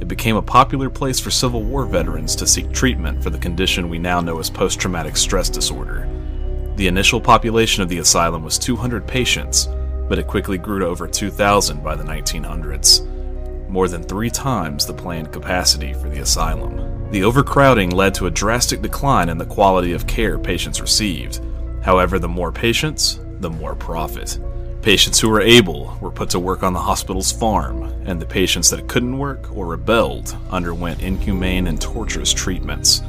It 0.00 0.08
became 0.08 0.36
a 0.36 0.42
popular 0.42 0.90
place 0.90 1.18
for 1.18 1.30
Civil 1.30 1.62
War 1.62 1.86
veterans 1.86 2.36
to 2.36 2.46
seek 2.46 2.70
treatment 2.70 3.22
for 3.22 3.30
the 3.30 3.38
condition 3.38 3.88
we 3.88 3.98
now 3.98 4.20
know 4.20 4.38
as 4.38 4.50
post 4.50 4.78
traumatic 4.78 5.16
stress 5.16 5.48
disorder. 5.48 6.08
The 6.76 6.86
initial 6.86 7.20
population 7.20 7.82
of 7.82 7.88
the 7.88 7.98
asylum 7.98 8.44
was 8.44 8.58
200 8.58 9.06
patients, 9.06 9.68
but 10.08 10.18
it 10.18 10.26
quickly 10.26 10.58
grew 10.58 10.80
to 10.80 10.86
over 10.86 11.08
2,000 11.08 11.82
by 11.82 11.96
the 11.96 12.04
1900s, 12.04 13.06
more 13.68 13.88
than 13.88 14.02
three 14.02 14.30
times 14.30 14.84
the 14.84 14.92
planned 14.92 15.32
capacity 15.32 15.94
for 15.94 16.10
the 16.10 16.20
asylum. 16.20 17.10
The 17.10 17.24
overcrowding 17.24 17.90
led 17.90 18.14
to 18.16 18.26
a 18.26 18.30
drastic 18.30 18.82
decline 18.82 19.30
in 19.30 19.38
the 19.38 19.46
quality 19.46 19.92
of 19.92 20.06
care 20.06 20.38
patients 20.38 20.80
received. 20.80 21.40
However, 21.82 22.18
the 22.18 22.28
more 22.28 22.52
patients, 22.52 23.20
the 23.40 23.50
more 23.50 23.74
profit. 23.74 24.38
Patients 24.86 25.18
who 25.18 25.28
were 25.28 25.40
able 25.40 25.98
were 26.00 26.12
put 26.12 26.30
to 26.30 26.38
work 26.38 26.62
on 26.62 26.72
the 26.72 26.78
hospital's 26.78 27.32
farm, 27.32 27.82
and 28.06 28.22
the 28.22 28.24
patients 28.24 28.70
that 28.70 28.86
couldn't 28.86 29.18
work 29.18 29.50
or 29.52 29.66
rebelled 29.66 30.36
underwent 30.48 31.02
inhumane 31.02 31.66
and 31.66 31.80
torturous 31.80 32.32
treatments. 32.32 33.02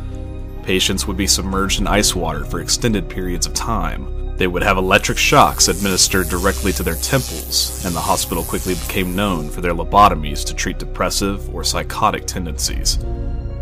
Patients 0.64 1.06
would 1.06 1.18
be 1.18 1.28
submerged 1.28 1.80
in 1.80 1.86
ice 1.86 2.16
water 2.16 2.46
for 2.46 2.62
extended 2.62 3.08
periods 3.08 3.46
of 3.46 3.54
time, 3.54 4.36
They 4.38 4.48
would 4.48 4.64
have 4.64 4.78
electric 4.78 5.20
shocks 5.20 5.68
administered 5.68 6.30
directly 6.30 6.72
to 6.74 6.84
their 6.84 6.96
temples, 6.96 7.84
and 7.86 7.96
the 7.96 8.00
hospital 8.00 8.44
quickly 8.44 8.74
became 8.74 9.16
known 9.16 9.50
for 9.50 9.62
their 9.62 9.74
lobotomies 9.74 10.46
to 10.46 10.56
treat 10.56 10.78
depressive 10.78 11.54
or 11.54 11.64
psychotic 11.64 12.26
tendencies. 12.26 13.00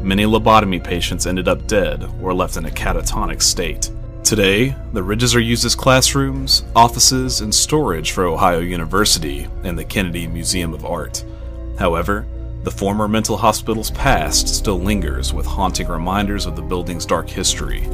Many 0.01 0.23
lobotomy 0.23 0.84
patients 0.84 1.28
ended 1.28 1.47
up 1.47 1.67
dead 1.67 2.10
or 2.21 2.34
left 2.34 2.58
in 2.58 2.65
a 2.65 2.69
catatonic 2.69 3.41
state. 3.41 3.89
Today, 4.25 4.75
the 4.91 5.03
ridges 5.03 5.35
are 5.35 5.39
used 5.39 5.65
as 5.65 5.75
classrooms, 5.75 6.63
offices, 6.75 7.41
and 7.41 7.53
storage 7.53 8.09
for 8.11 8.25
Ohio 8.25 8.57
University 8.57 9.47
and 9.63 9.77
the 9.77 9.83
Kennedy 9.83 10.25
Museum 10.25 10.73
of 10.73 10.83
Art. 10.83 11.23
However, 11.77 12.25
the 12.63 12.71
former 12.71 13.07
mental 13.07 13.38
hospital's 13.38 13.91
past 13.91 14.47
still 14.47 14.79
lingers 14.79 15.31
with 15.31 15.45
haunting 15.45 15.88
reminders 15.88 16.47
of 16.47 16.55
the 16.55 16.63
building's 16.63 17.05
dark 17.05 17.29
history. 17.29 17.88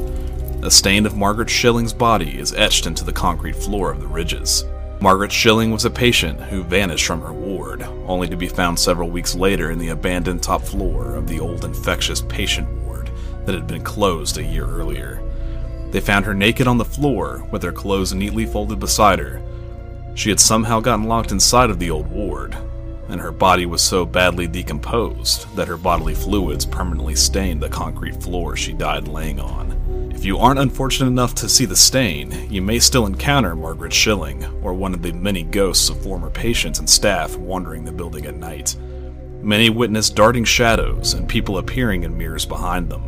A 0.62 0.70
stain 0.70 1.04
of 1.04 1.18
Margaret 1.18 1.50
Schilling's 1.50 1.92
body 1.92 2.38
is 2.38 2.54
etched 2.54 2.86
into 2.86 3.04
the 3.04 3.12
concrete 3.12 3.54
floor 3.54 3.92
of 3.92 4.00
the 4.00 4.06
ridges. 4.06 4.64
Margaret 5.02 5.32
Schilling 5.32 5.70
was 5.70 5.84
a 5.84 5.90
patient 5.90 6.40
who 6.40 6.64
vanished 6.64 7.04
from 7.04 7.20
her 7.20 7.34
ward, 7.34 7.82
only 8.06 8.26
to 8.28 8.36
be 8.36 8.48
found 8.48 8.80
several 8.80 9.10
weeks 9.10 9.34
later 9.34 9.70
in 9.70 9.78
the 9.78 9.88
abandoned 9.88 10.42
top 10.42 10.62
floor 10.62 11.14
of 11.14 11.26
the 11.26 11.40
old 11.40 11.66
infectious 11.66 12.22
patient 12.22 12.70
ward 12.86 13.10
that 13.44 13.54
had 13.54 13.66
been 13.66 13.84
closed 13.84 14.38
a 14.38 14.42
year 14.42 14.66
earlier. 14.66 15.22
They 15.92 16.00
found 16.00 16.24
her 16.24 16.34
naked 16.34 16.66
on 16.66 16.78
the 16.78 16.84
floor 16.84 17.46
with 17.52 17.62
her 17.62 17.72
clothes 17.72 18.14
neatly 18.14 18.46
folded 18.46 18.80
beside 18.80 19.18
her. 19.18 19.42
She 20.14 20.30
had 20.30 20.40
somehow 20.40 20.80
gotten 20.80 21.04
locked 21.04 21.32
inside 21.32 21.70
of 21.70 21.78
the 21.78 21.90
old 21.90 22.10
ward, 22.10 22.56
and 23.08 23.20
her 23.20 23.30
body 23.30 23.66
was 23.66 23.82
so 23.82 24.06
badly 24.06 24.46
decomposed 24.46 25.54
that 25.54 25.68
her 25.68 25.76
bodily 25.76 26.14
fluids 26.14 26.64
permanently 26.64 27.14
stained 27.14 27.62
the 27.62 27.68
concrete 27.68 28.22
floor 28.22 28.56
she 28.56 28.72
died 28.72 29.06
laying 29.06 29.38
on. 29.38 30.10
If 30.14 30.24
you 30.24 30.38
aren't 30.38 30.60
unfortunate 30.60 31.08
enough 31.08 31.34
to 31.36 31.48
see 31.48 31.66
the 31.66 31.76
stain, 31.76 32.50
you 32.50 32.62
may 32.62 32.78
still 32.78 33.06
encounter 33.06 33.54
Margaret 33.54 33.92
Schilling, 33.92 34.44
or 34.62 34.72
one 34.72 34.94
of 34.94 35.02
the 35.02 35.12
many 35.12 35.42
ghosts 35.42 35.90
of 35.90 36.02
former 36.02 36.30
patients 36.30 36.78
and 36.78 36.88
staff 36.88 37.36
wandering 37.36 37.84
the 37.84 37.92
building 37.92 38.24
at 38.24 38.36
night. 38.36 38.76
Many 39.42 39.68
witnessed 39.68 40.14
darting 40.14 40.44
shadows 40.44 41.12
and 41.12 41.28
people 41.28 41.58
appearing 41.58 42.04
in 42.04 42.16
mirrors 42.16 42.46
behind 42.46 42.88
them. 42.88 43.02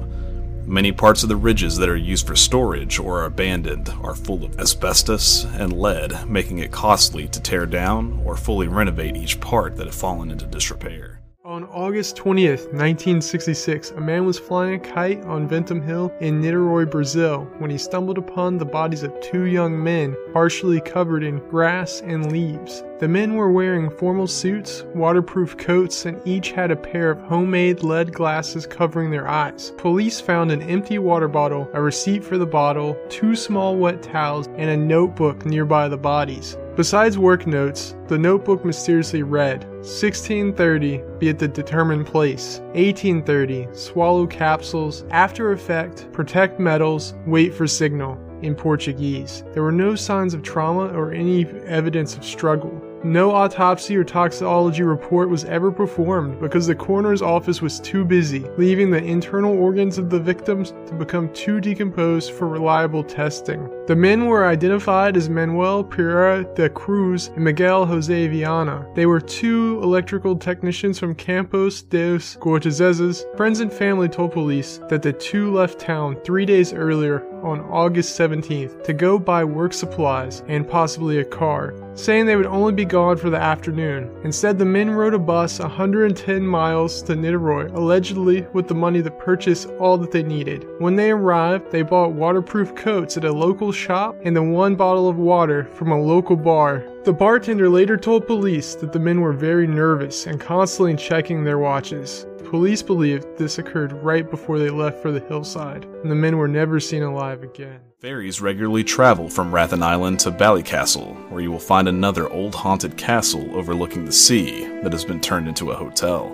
Many 0.67 0.93
parts 0.93 1.23
of 1.23 1.29
the 1.29 1.37
ridges 1.37 1.77
that 1.77 1.91
are 1.91 1.97
used 1.97 2.27
for 2.27 2.35
storage 2.35 2.99
or 2.99 3.21
are 3.21 3.27
abandoned 3.27 3.91
are 4.03 4.15
full 4.15 4.45
of 4.45 4.59
asbestos 4.59 5.45
and 5.45 5.79
lead, 5.79 6.27
making 6.27 6.59
it 6.59 6.73
costly 6.73 7.29
to 7.29 7.41
tear 7.41 7.67
down 7.67 8.23
or 8.25 8.35
fully 8.35 8.67
renovate 8.67 9.15
each 9.15 9.39
part 9.41 9.77
that 9.77 9.85
had 9.87 9.95
fallen 9.95 10.31
into 10.31 10.47
disrepair. 10.47 11.21
On 11.45 11.65
August 11.65 12.17
20th, 12.17 12.73
1966, 12.73 13.91
a 13.91 14.01
man 14.01 14.25
was 14.25 14.39
flying 14.39 14.77
a 14.77 14.79
kite 14.79 15.23
on 15.25 15.47
Vintém 15.47 15.85
Hill 15.85 16.11
in 16.23 16.41
Niterói, 16.41 16.91
Brazil, 16.91 17.47
when 17.59 17.71
he 17.71 17.77
stumbled 17.77 18.17
upon 18.17 18.57
the 18.57 18.65
bodies 18.65 19.03
of 19.03 19.13
two 19.21 19.45
young 19.45 19.85
men, 19.85 20.17
partially 20.33 20.81
covered 20.81 21.23
in 21.23 21.47
grass 21.51 22.01
and 22.01 22.33
leaves. 22.33 22.83
The 23.01 23.09
men 23.09 23.35
were 23.35 23.51
wearing 23.51 23.91
formal 23.91 24.29
suits, 24.29 24.85
waterproof 24.95 25.57
coats, 25.57 26.07
and 26.07 26.21
each 26.25 26.53
had 26.53 26.71
a 26.71 26.77
pair 26.77 27.11
of 27.11 27.21
homemade 27.23 27.83
lead 27.83 28.13
glasses 28.13 28.69
covering 28.69 29.11
their 29.11 29.27
eyes. 29.27 29.73
Police 29.79 30.21
found 30.21 30.53
an 30.53 30.63
empty 30.63 30.99
water 30.99 31.27
bottle, 31.27 31.69
a 31.75 31.83
receipt 31.83 32.23
for 32.23 32.39
the 32.39 32.47
bottle, 32.47 32.97
two 33.09 33.35
small 33.35 33.77
wet 33.77 34.01
towels, 34.01 34.47
and 34.57 34.71
a 34.71 34.77
notebook 34.77 35.45
nearby 35.45 35.89
the 35.89 35.97
bodies. 35.97 36.57
Besides 36.77 37.19
work 37.19 37.49
notes, 37.49 37.97
the 38.07 38.19
notebook 38.19 38.65
mysteriously 38.65 39.25
read 39.25 39.65
1630, 39.79 41.03
be 41.19 41.29
at 41.29 41.41
the 41.41 41.49
determined 41.49 42.07
place. 42.07 42.61
1830, 42.75 43.69
swallow 43.73 44.27
capsules. 44.27 45.05
After 45.11 45.51
effect, 45.51 46.13
protect 46.13 46.61
metals, 46.61 47.15
wait 47.27 47.53
for 47.53 47.67
signal. 47.67 48.21
In 48.43 48.55
Portuguese. 48.55 49.43
There 49.55 49.63
were 49.63 49.73
no 49.73 49.95
signs 49.95 50.35
of 50.35 50.43
trauma 50.43 50.89
or 50.89 51.13
any 51.13 51.47
evidence 51.65 52.15
of 52.15 52.27
struggle. 52.27 52.79
No 53.05 53.33
autopsy 53.33 53.95
or 53.99 54.03
toxicology 54.03 54.83
report 54.83 55.29
was 55.29 55.45
ever 55.45 55.71
performed 55.71 56.41
because 56.41 56.67
the 56.67 56.75
coroner's 56.75 57.21
office 57.21 57.61
was 57.61 57.79
too 57.79 58.03
busy, 58.03 58.47
leaving 58.57 58.91
the 58.91 59.05
internal 59.05 59.53
organs 59.53 59.99
of 59.99 60.09
the 60.09 60.19
victims 60.19 60.73
to 60.87 60.95
become 60.95 61.31
too 61.35 61.61
decomposed 61.61 62.33
for 62.33 62.49
reliable 62.49 63.05
testing. 63.05 63.69
The 63.89 63.95
men 63.95 64.25
were 64.25 64.47
identified 64.47 65.19
as 65.19 65.29
Manuel 65.29 65.85
Pereira 65.85 66.45
de 66.55 66.71
Cruz 66.71 67.29
and 67.35 67.45
Miguel 67.45 67.85
Jose 67.85 68.29
Viana. 68.29 68.87
They 68.95 69.05
were 69.05 69.21
two 69.21 69.81
electrical 69.83 70.35
technicians 70.35 70.99
from 70.99 71.15
Campos 71.15 71.83
dos 71.83 72.39
Goitacazes. 72.41 73.37
Friends 73.37 73.61
and 73.61 73.71
family 73.71 74.09
told 74.09 74.33
police 74.33 74.81
that 74.89 75.03
the 75.03 75.13
two 75.13 75.53
left 75.53 75.79
town 75.79 76.17
three 76.25 76.47
days 76.47 76.73
earlier 76.73 77.23
on 77.45 77.61
August 77.61 78.19
17th 78.19 78.83
to 78.85 78.95
go 78.95 79.19
buy 79.19 79.45
work 79.45 79.75
supplies 79.75 80.43
and 80.49 80.67
possibly 80.67 81.19
a 81.19 81.25
car, 81.25 81.75
saying 81.95 82.27
they 82.27 82.37
would 82.37 82.47
only 82.47 82.73
be 82.73 82.85
gone 82.85 83.17
for 83.17 83.31
the 83.31 83.41
afternoon. 83.41 84.11
Instead, 84.25 84.59
the 84.59 84.65
men 84.65 84.91
rode 84.91 85.15
a 85.15 85.19
bus 85.19 85.59
110 85.61 86.47
miles 86.47 87.03
to 87.03 87.15
Niterói, 87.15 87.75
allegedly 87.75 88.47
with 88.53 88.69
the 88.69 88.75
money 88.75 89.03
to 89.03 89.11
purchase 89.11 89.67
all 89.79 89.97
that 89.99 90.11
they 90.11 90.23
needed. 90.23 90.67
When 90.79 90.97
they 90.97 91.11
arrived, 91.11 91.71
they 91.71 91.83
bought 91.83 92.13
waterproof 92.13 92.75
coats 92.75 93.17
at 93.17 93.25
a 93.25 93.33
local 93.33 93.73
shop 93.73 94.17
and 94.25 94.37
then 94.37 94.51
one 94.51 94.75
bottle 94.75 95.09
of 95.09 95.17
water 95.17 95.65
from 95.75 95.93
a 95.93 96.01
local 96.01 96.37
bar. 96.37 96.85
The 97.05 97.13
bartender 97.13 97.69
later 97.69 97.97
told 97.97 98.27
police 98.27 98.75
that 98.77 98.93
the 98.93 98.99
men 98.99 99.21
were 99.21 99.33
very 99.33 99.67
nervous 99.67 100.27
and 100.27 100.41
constantly 100.41 100.97
checking 100.97 101.45
their 101.45 101.59
watches. 101.59 102.27
Police 102.45 102.83
believe 102.83 103.25
this 103.37 103.59
occurred 103.59 103.93
right 103.93 104.31
before 104.31 104.59
they 104.59 104.71
left 104.71 105.03
for 105.03 105.11
the 105.11 105.21
hillside, 105.21 105.85
and 105.85 106.11
the 106.11 106.15
men 106.15 106.37
were 106.37 106.49
never 106.49 106.79
seen 106.79 107.03
alive 107.03 107.43
again. 107.43 107.81
Ferries 108.05 108.39
regularly 108.39 108.85
travel 108.85 109.31
from 109.31 109.51
Rathlin 109.51 109.83
Island 109.83 110.21
to 110.21 110.31
Ballycastle, 110.31 111.31
where 111.31 111.41
you 111.41 111.51
will 111.51 111.59
find 111.59 111.89
another 111.89 112.29
old 112.29 112.55
haunted 112.55 112.99
castle 112.99 113.57
overlooking 113.57 114.05
the 114.05 114.13
sea 114.13 114.67
that 114.83 114.93
has 114.93 115.07
been 115.07 115.23
turned 115.23 115.49
into 115.49 115.71
a 115.71 115.75
hotel. 115.75 116.29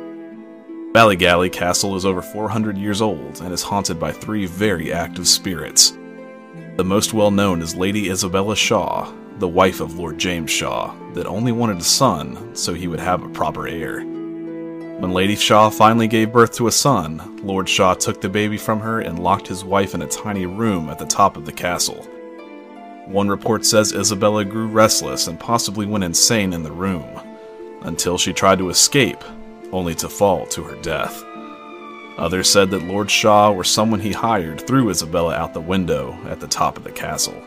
Ballygally 0.91 1.53
Castle 1.53 1.95
is 1.95 2.05
over 2.05 2.23
400 2.23 2.77
years 2.77 3.01
old 3.01 3.41
and 3.41 3.53
is 3.53 3.63
haunted 3.63 4.01
by 4.01 4.11
three 4.11 4.47
very 4.47 4.93
active 4.93 5.29
spirits. 5.29 5.97
The 6.75 6.83
most 6.83 7.15
well 7.15 7.31
known 7.31 7.63
is 7.63 7.77
Lady 7.77 8.11
Isabella 8.11 8.57
Shaw, 8.57 9.09
the 9.39 9.47
wife 9.47 9.79
of 9.79 9.97
Lord 9.97 10.19
James 10.19 10.51
Shaw, 10.51 10.93
that 11.13 11.29
only 11.29 11.53
wanted 11.53 11.79
a 11.79 11.85
son 11.85 12.53
so 12.57 12.75
he 12.75 12.89
would 12.89 12.99
have 12.99 13.23
a 13.23 13.29
proper 13.29 13.69
heir. 13.69 14.05
When 15.01 15.13
Lady 15.13 15.35
Shaw 15.35 15.71
finally 15.71 16.09
gave 16.09 16.31
birth 16.31 16.53
to 16.57 16.67
a 16.67 16.71
son, 16.71 17.41
Lord 17.43 17.67
Shaw 17.67 17.95
took 17.95 18.21
the 18.21 18.29
baby 18.29 18.59
from 18.59 18.81
her 18.81 19.01
and 19.01 19.19
locked 19.19 19.47
his 19.47 19.65
wife 19.65 19.95
in 19.95 20.03
a 20.03 20.07
tiny 20.07 20.45
room 20.45 20.91
at 20.91 20.99
the 20.99 21.07
top 21.07 21.39
of 21.39 21.47
the 21.47 21.53
castle. 21.53 22.03
One 23.07 23.27
report 23.27 23.65
says 23.65 23.95
Isabella 23.95 24.45
grew 24.45 24.67
restless 24.69 25.27
and 25.27 25.41
possibly 25.41 25.87
went 25.87 26.05
insane 26.05 26.53
in 26.53 26.63
the 26.63 26.71
room, 26.71 27.19
until 27.81 28.19
she 28.19 28.35
tried 28.35 28.59
to 28.59 28.69
escape, 28.69 29.25
only 29.73 29.95
to 29.95 30.09
fall 30.11 30.45
to 30.49 30.63
her 30.65 30.77
death. 30.83 31.25
Others 32.19 32.51
said 32.51 32.71
that 32.71 32.85
Lord 32.85 33.11
Shaw 33.11 33.53
or 33.53 33.65
someone 33.65 34.01
he 34.01 34.13
hired 34.13 34.67
threw 34.67 34.91
Isabella 34.91 35.35
out 35.35 35.55
the 35.55 35.63
window 35.63 36.19
at 36.29 36.41
the 36.41 36.47
top 36.47 36.77
of 36.77 36.85
the 36.85 36.93
castle. 36.93 37.43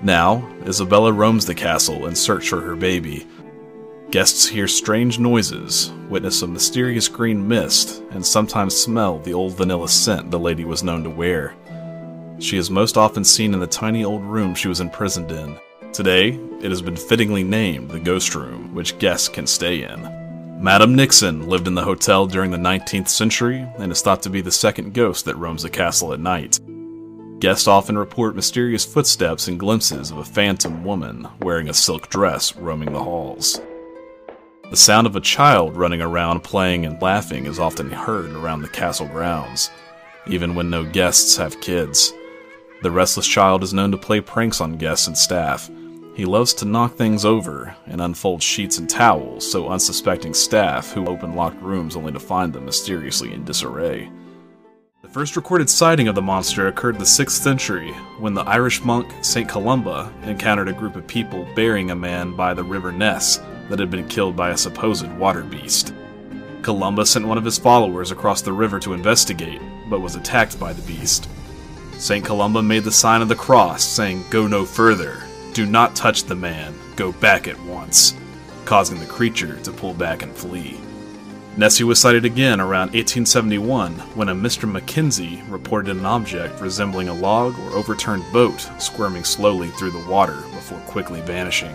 Now, 0.00 0.48
Isabella 0.64 1.12
roams 1.12 1.44
the 1.44 1.56
castle 1.56 2.06
in 2.06 2.14
search 2.14 2.48
for 2.48 2.60
her 2.60 2.76
baby, 2.76 3.26
Guests 4.10 4.46
hear 4.46 4.68
strange 4.68 5.18
noises, 5.18 5.90
witness 6.08 6.42
a 6.42 6.46
mysterious 6.46 7.08
green 7.08 7.46
mist, 7.46 8.04
and 8.12 8.24
sometimes 8.24 8.76
smell 8.76 9.18
the 9.18 9.34
old 9.34 9.54
vanilla 9.54 9.88
scent 9.88 10.30
the 10.30 10.38
lady 10.38 10.64
was 10.64 10.84
known 10.84 11.02
to 11.02 11.10
wear. 11.10 11.56
She 12.38 12.56
is 12.56 12.70
most 12.70 12.96
often 12.96 13.24
seen 13.24 13.52
in 13.52 13.58
the 13.58 13.66
tiny 13.66 14.04
old 14.04 14.22
room 14.22 14.54
she 14.54 14.68
was 14.68 14.80
imprisoned 14.80 15.32
in. 15.32 15.58
Today, 15.92 16.38
it 16.60 16.70
has 16.70 16.80
been 16.80 16.96
fittingly 16.96 17.42
named 17.42 17.90
the 17.90 17.98
Ghost 17.98 18.36
Room, 18.36 18.72
which 18.76 18.96
guests 19.00 19.28
can 19.28 19.44
stay 19.44 19.82
in. 19.82 20.62
Madam 20.62 20.94
Nixon 20.94 21.48
lived 21.48 21.66
in 21.66 21.74
the 21.74 21.82
hotel 21.82 22.28
during 22.28 22.52
the 22.52 22.56
19th 22.56 23.08
century 23.08 23.66
and 23.78 23.90
is 23.90 24.02
thought 24.02 24.22
to 24.22 24.30
be 24.30 24.40
the 24.40 24.52
second 24.52 24.94
ghost 24.94 25.24
that 25.24 25.36
roams 25.36 25.64
the 25.64 25.70
castle 25.70 26.12
at 26.12 26.20
night. 26.20 26.60
Guests 27.40 27.66
often 27.66 27.98
report 27.98 28.36
mysterious 28.36 28.84
footsteps 28.84 29.48
and 29.48 29.58
glimpses 29.58 30.12
of 30.12 30.18
a 30.18 30.24
phantom 30.24 30.84
woman 30.84 31.26
wearing 31.40 31.68
a 31.68 31.74
silk 31.74 32.08
dress 32.08 32.54
roaming 32.56 32.92
the 32.92 33.02
halls. 33.02 33.60
The 34.68 34.76
sound 34.76 35.06
of 35.06 35.14
a 35.14 35.20
child 35.20 35.76
running 35.76 36.02
around 36.02 36.40
playing 36.40 36.86
and 36.86 37.00
laughing 37.00 37.46
is 37.46 37.60
often 37.60 37.88
heard 37.88 38.32
around 38.32 38.62
the 38.62 38.68
castle 38.68 39.06
grounds, 39.06 39.70
even 40.26 40.56
when 40.56 40.68
no 40.68 40.82
guests 40.82 41.36
have 41.36 41.60
kids. 41.60 42.12
The 42.82 42.90
restless 42.90 43.28
child 43.28 43.62
is 43.62 43.72
known 43.72 43.92
to 43.92 43.96
play 43.96 44.20
pranks 44.20 44.60
on 44.60 44.76
guests 44.76 45.06
and 45.06 45.16
staff. 45.16 45.70
He 46.16 46.24
loves 46.24 46.52
to 46.54 46.64
knock 46.64 46.96
things 46.96 47.24
over 47.24 47.76
and 47.86 48.00
unfold 48.00 48.42
sheets 48.42 48.78
and 48.78 48.90
towels 48.90 49.48
so 49.48 49.68
unsuspecting 49.68 50.34
staff 50.34 50.90
who 50.90 51.06
open 51.06 51.36
locked 51.36 51.62
rooms 51.62 51.94
only 51.94 52.12
to 52.12 52.18
find 52.18 52.52
them 52.52 52.64
mysteriously 52.64 53.32
in 53.32 53.44
disarray. 53.44 54.10
The 55.00 55.08
first 55.08 55.36
recorded 55.36 55.70
sighting 55.70 56.08
of 56.08 56.16
the 56.16 56.22
monster 56.22 56.66
occurred 56.66 56.96
in 56.96 57.00
the 57.00 57.04
6th 57.04 57.40
century 57.40 57.92
when 58.18 58.34
the 58.34 58.42
Irish 58.42 58.82
monk 58.82 59.12
St. 59.22 59.48
Columba 59.48 60.12
encountered 60.24 60.68
a 60.68 60.72
group 60.72 60.96
of 60.96 61.06
people 61.06 61.46
burying 61.54 61.92
a 61.92 61.96
man 61.96 62.34
by 62.34 62.52
the 62.52 62.64
River 62.64 62.90
Ness 62.90 63.40
that 63.68 63.78
had 63.78 63.90
been 63.90 64.08
killed 64.08 64.36
by 64.36 64.50
a 64.50 64.56
supposed 64.56 65.10
water 65.12 65.42
beast. 65.42 65.94
Columba 66.62 67.06
sent 67.06 67.26
one 67.26 67.38
of 67.38 67.44
his 67.44 67.58
followers 67.58 68.10
across 68.10 68.42
the 68.42 68.52
river 68.52 68.80
to 68.80 68.92
investigate, 68.92 69.60
but 69.88 70.00
was 70.00 70.16
attacked 70.16 70.58
by 70.58 70.72
the 70.72 70.82
beast. 70.82 71.28
St. 71.98 72.24
Columba 72.24 72.62
made 72.62 72.84
the 72.84 72.92
sign 72.92 73.22
of 73.22 73.28
the 73.28 73.34
cross, 73.34 73.84
saying, 73.84 74.24
Go 74.30 74.46
no 74.46 74.64
further. 74.64 75.22
Do 75.52 75.64
not 75.64 75.96
touch 75.96 76.24
the 76.24 76.34
man. 76.34 76.74
Go 76.96 77.12
back 77.12 77.48
at 77.48 77.60
once, 77.62 78.14
causing 78.64 78.98
the 79.00 79.06
creature 79.06 79.56
to 79.60 79.72
pull 79.72 79.94
back 79.94 80.22
and 80.22 80.34
flee. 80.34 80.78
Nessie 81.56 81.84
was 81.84 81.98
sighted 81.98 82.26
again 82.26 82.60
around 82.60 82.88
1871 82.88 83.94
when 84.14 84.28
a 84.28 84.34
Mr. 84.34 84.70
Mackenzie 84.70 85.42
reported 85.48 85.96
an 85.96 86.04
object 86.04 86.60
resembling 86.60 87.08
a 87.08 87.14
log 87.14 87.58
or 87.58 87.70
overturned 87.70 88.24
boat 88.30 88.68
squirming 88.78 89.24
slowly 89.24 89.68
through 89.70 89.92
the 89.92 90.06
water 90.10 90.42
before 90.52 90.78
quickly 90.80 91.22
vanishing. 91.22 91.74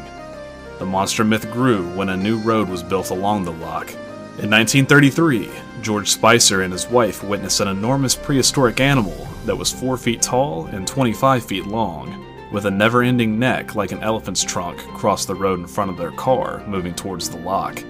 The 0.82 0.88
monster 0.88 1.24
myth 1.24 1.52
grew 1.52 1.88
when 1.96 2.10
a 2.10 2.18
new 2.18 2.40
road 2.40 2.68
was 2.68 2.82
built 2.82 3.12
along 3.12 3.46
the 3.46 3.52
loch. 3.52 3.92
In 4.40 4.50
1933, 4.50 5.48
George 5.84 6.10
Spicer 6.10 6.64
and 6.64 6.74
his 6.74 6.88
wife 6.88 7.24
witnessed 7.24 7.60
an 7.60 7.68
enormous 7.68 8.16
prehistoric 8.16 8.80
animal 8.80 9.28
that 9.46 9.56
was 9.56 9.72
4 9.72 9.96
feet 9.96 10.24
tall 10.24 10.66
and 10.66 10.88
25 10.88 11.46
feet 11.46 11.68
long, 11.68 12.26
with 12.52 12.66
a 12.66 12.72
never 12.72 13.04
ending 13.04 13.38
neck 13.38 13.76
like 13.76 13.92
an 13.92 14.02
elephant's 14.02 14.44
trunk 14.44 14.80
cross 14.96 15.24
the 15.24 15.36
road 15.36 15.60
in 15.60 15.68
front 15.68 15.92
of 15.92 15.98
their 15.98 16.14
car, 16.14 16.66
moving 16.66 16.96
towards 16.96 17.30
the 17.30 17.38
loch. 17.38 17.84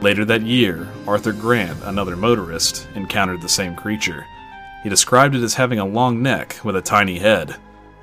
Later 0.00 0.24
that 0.24 0.42
year, 0.42 0.88
Arthur 1.06 1.32
Grant, 1.32 1.80
another 1.84 2.16
motorist, 2.16 2.88
encountered 2.96 3.40
the 3.40 3.48
same 3.48 3.76
creature. 3.76 4.26
He 4.82 4.88
described 4.88 5.36
it 5.36 5.44
as 5.44 5.54
having 5.54 5.78
a 5.78 5.86
long 5.86 6.20
neck 6.20 6.58
with 6.64 6.74
a 6.74 6.82
tiny 6.82 7.20
head, 7.20 7.54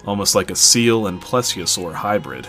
almost 0.06 0.36
like 0.36 0.52
a 0.52 0.56
seal 0.56 1.08
and 1.08 1.22
plesiosaur 1.22 1.94
hybrid. 1.94 2.48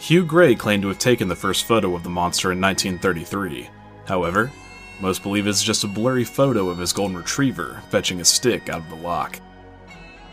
Hugh 0.00 0.24
Gray 0.24 0.54
claimed 0.54 0.80
to 0.82 0.88
have 0.88 0.98
taken 0.98 1.28
the 1.28 1.36
first 1.36 1.66
photo 1.66 1.94
of 1.94 2.02
the 2.02 2.08
monster 2.08 2.52
in 2.52 2.60
1933. 2.60 3.68
However, 4.06 4.50
most 4.98 5.22
believe 5.22 5.46
it's 5.46 5.62
just 5.62 5.84
a 5.84 5.88
blurry 5.88 6.24
photo 6.24 6.70
of 6.70 6.78
his 6.78 6.94
golden 6.94 7.18
retriever 7.18 7.82
fetching 7.90 8.18
a 8.18 8.24
stick 8.24 8.70
out 8.70 8.80
of 8.80 8.88
the 8.88 8.96
loch. 8.96 9.36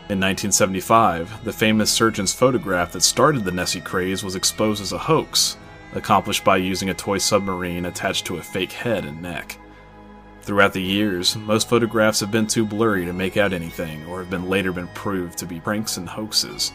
In 0.08 0.18
1975, 0.18 1.44
the 1.44 1.52
famous 1.52 1.90
surgeon's 1.90 2.32
photograph 2.32 2.92
that 2.92 3.02
started 3.02 3.44
the 3.44 3.52
Nessie 3.52 3.82
craze 3.82 4.24
was 4.24 4.36
exposed 4.36 4.80
as 4.80 4.92
a 4.92 4.98
hoax, 4.98 5.58
accomplished 5.92 6.44
by 6.44 6.56
using 6.56 6.88
a 6.88 6.94
toy 6.94 7.18
submarine 7.18 7.84
attached 7.84 8.24
to 8.24 8.38
a 8.38 8.42
fake 8.42 8.72
head 8.72 9.04
and 9.04 9.20
neck. 9.20 9.58
Throughout 10.40 10.72
the 10.72 10.82
years, 10.82 11.36
most 11.36 11.68
photographs 11.68 12.20
have 12.20 12.30
been 12.30 12.46
too 12.46 12.64
blurry 12.64 13.04
to 13.04 13.12
make 13.12 13.36
out 13.36 13.52
anything 13.52 14.06
or 14.06 14.20
have 14.20 14.30
been 14.30 14.48
later 14.48 14.72
been 14.72 14.88
proved 14.88 15.36
to 15.38 15.46
be 15.46 15.60
pranks 15.60 15.98
and 15.98 16.08
hoaxes. 16.08 16.72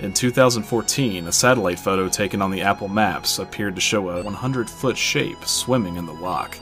In 0.00 0.12
2014, 0.12 1.26
a 1.26 1.32
satellite 1.32 1.80
photo 1.80 2.08
taken 2.08 2.40
on 2.40 2.52
the 2.52 2.62
Apple 2.62 2.86
Maps 2.86 3.40
appeared 3.40 3.74
to 3.74 3.80
show 3.80 4.10
a 4.10 4.22
100 4.22 4.70
foot 4.70 4.96
shape 4.96 5.44
swimming 5.44 5.96
in 5.96 6.06
the 6.06 6.12
loch. 6.12 6.56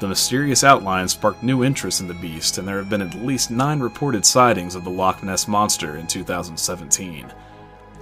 The 0.00 0.08
mysterious 0.08 0.64
outline 0.64 1.06
sparked 1.06 1.44
new 1.44 1.62
interest 1.62 2.00
in 2.00 2.08
the 2.08 2.14
beast, 2.14 2.58
and 2.58 2.66
there 2.66 2.78
have 2.78 2.88
been 2.88 3.02
at 3.02 3.14
least 3.14 3.52
nine 3.52 3.78
reported 3.78 4.26
sightings 4.26 4.74
of 4.74 4.82
the 4.82 4.90
Loch 4.90 5.22
Ness 5.22 5.46
Monster 5.46 5.98
in 5.98 6.08
2017. 6.08 7.32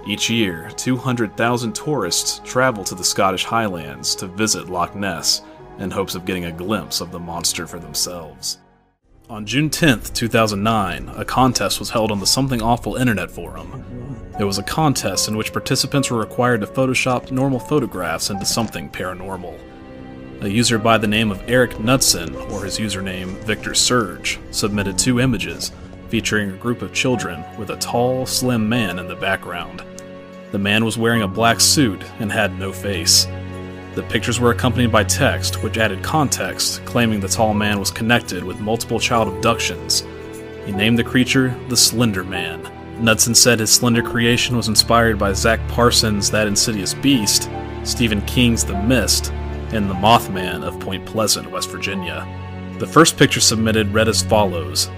Each 0.07 0.29
year, 0.31 0.71
200,000 0.77 1.75
tourists 1.75 2.41
travel 2.43 2.83
to 2.85 2.95
the 2.95 3.03
Scottish 3.03 3.43
Highlands 3.43 4.15
to 4.15 4.27
visit 4.27 4.69
Loch 4.69 4.95
Ness 4.95 5.43
in 5.77 5.91
hopes 5.91 6.15
of 6.15 6.25
getting 6.25 6.45
a 6.45 6.51
glimpse 6.51 7.01
of 7.01 7.11
the 7.11 7.19
monster 7.19 7.67
for 7.67 7.79
themselves. 7.79 8.59
On 9.29 9.45
June 9.45 9.69
10, 9.69 10.01
2009, 10.15 11.11
a 11.15 11.23
contest 11.23 11.77
was 11.77 11.91
held 11.91 12.11
on 12.11 12.19
the 12.19 12.25
Something 12.25 12.63
Awful 12.63 12.95
internet 12.95 13.29
forum. 13.29 14.25
It 14.39 14.43
was 14.43 14.57
a 14.57 14.63
contest 14.63 15.27
in 15.27 15.37
which 15.37 15.53
participants 15.53 16.09
were 16.09 16.17
required 16.17 16.61
to 16.61 16.67
Photoshop 16.67 17.29
normal 17.29 17.59
photographs 17.59 18.31
into 18.31 18.43
something 18.43 18.89
paranormal. 18.89 19.55
A 20.41 20.49
user 20.49 20.79
by 20.79 20.97
the 20.97 21.05
name 21.05 21.29
of 21.29 21.43
Eric 21.47 21.79
Knudsen, 21.79 22.35
or 22.51 22.63
his 22.63 22.79
username 22.79 23.37
Victor 23.43 23.75
Surge, 23.75 24.39
submitted 24.49 24.97
two 24.97 25.19
images 25.19 25.73
featuring 26.07 26.49
a 26.49 26.57
group 26.57 26.81
of 26.81 26.91
children 26.91 27.43
with 27.59 27.69
a 27.69 27.77
tall, 27.77 28.25
slim 28.25 28.67
man 28.67 28.97
in 28.97 29.07
the 29.07 29.15
background. 29.15 29.83
The 30.51 30.57
man 30.57 30.83
was 30.83 30.97
wearing 30.97 31.21
a 31.21 31.27
black 31.27 31.61
suit 31.61 32.01
and 32.17 32.31
had 32.31 32.57
no 32.57 32.73
face. 32.73 33.27
The 33.95 34.03
pictures 34.03 34.39
were 34.39 34.51
accompanied 34.51 34.91
by 34.91 35.03
text, 35.03 35.63
which 35.63 35.77
added 35.77 36.03
context, 36.03 36.83
claiming 36.85 37.19
the 37.19 37.27
tall 37.27 37.53
man 37.53 37.79
was 37.79 37.91
connected 37.91 38.43
with 38.43 38.59
multiple 38.59 38.99
child 38.99 39.27
abductions. 39.27 40.05
He 40.65 40.71
named 40.71 40.99
the 40.99 41.03
creature 41.03 41.57
the 41.67 41.77
Slender 41.77 42.23
Man. 42.23 42.61
Knudsen 43.03 43.33
said 43.33 43.59
his 43.59 43.71
slender 43.71 44.03
creation 44.03 44.55
was 44.57 44.67
inspired 44.67 45.17
by 45.17 45.33
Zach 45.33 45.59
Parsons' 45.69 46.29
That 46.29 46.47
Insidious 46.47 46.93
Beast, 46.93 47.49
Stephen 47.83 48.21
King's 48.23 48.63
The 48.63 48.81
Mist, 48.83 49.31
and 49.71 49.89
The 49.89 49.95
Mothman 49.95 50.63
of 50.63 50.79
Point 50.79 51.05
Pleasant, 51.05 51.49
West 51.49 51.69
Virginia. 51.69 52.27
The 52.77 52.87
first 52.87 53.17
picture 53.17 53.39
submitted 53.39 53.93
read 53.93 54.07
as 54.07 54.21
follows 54.21 54.89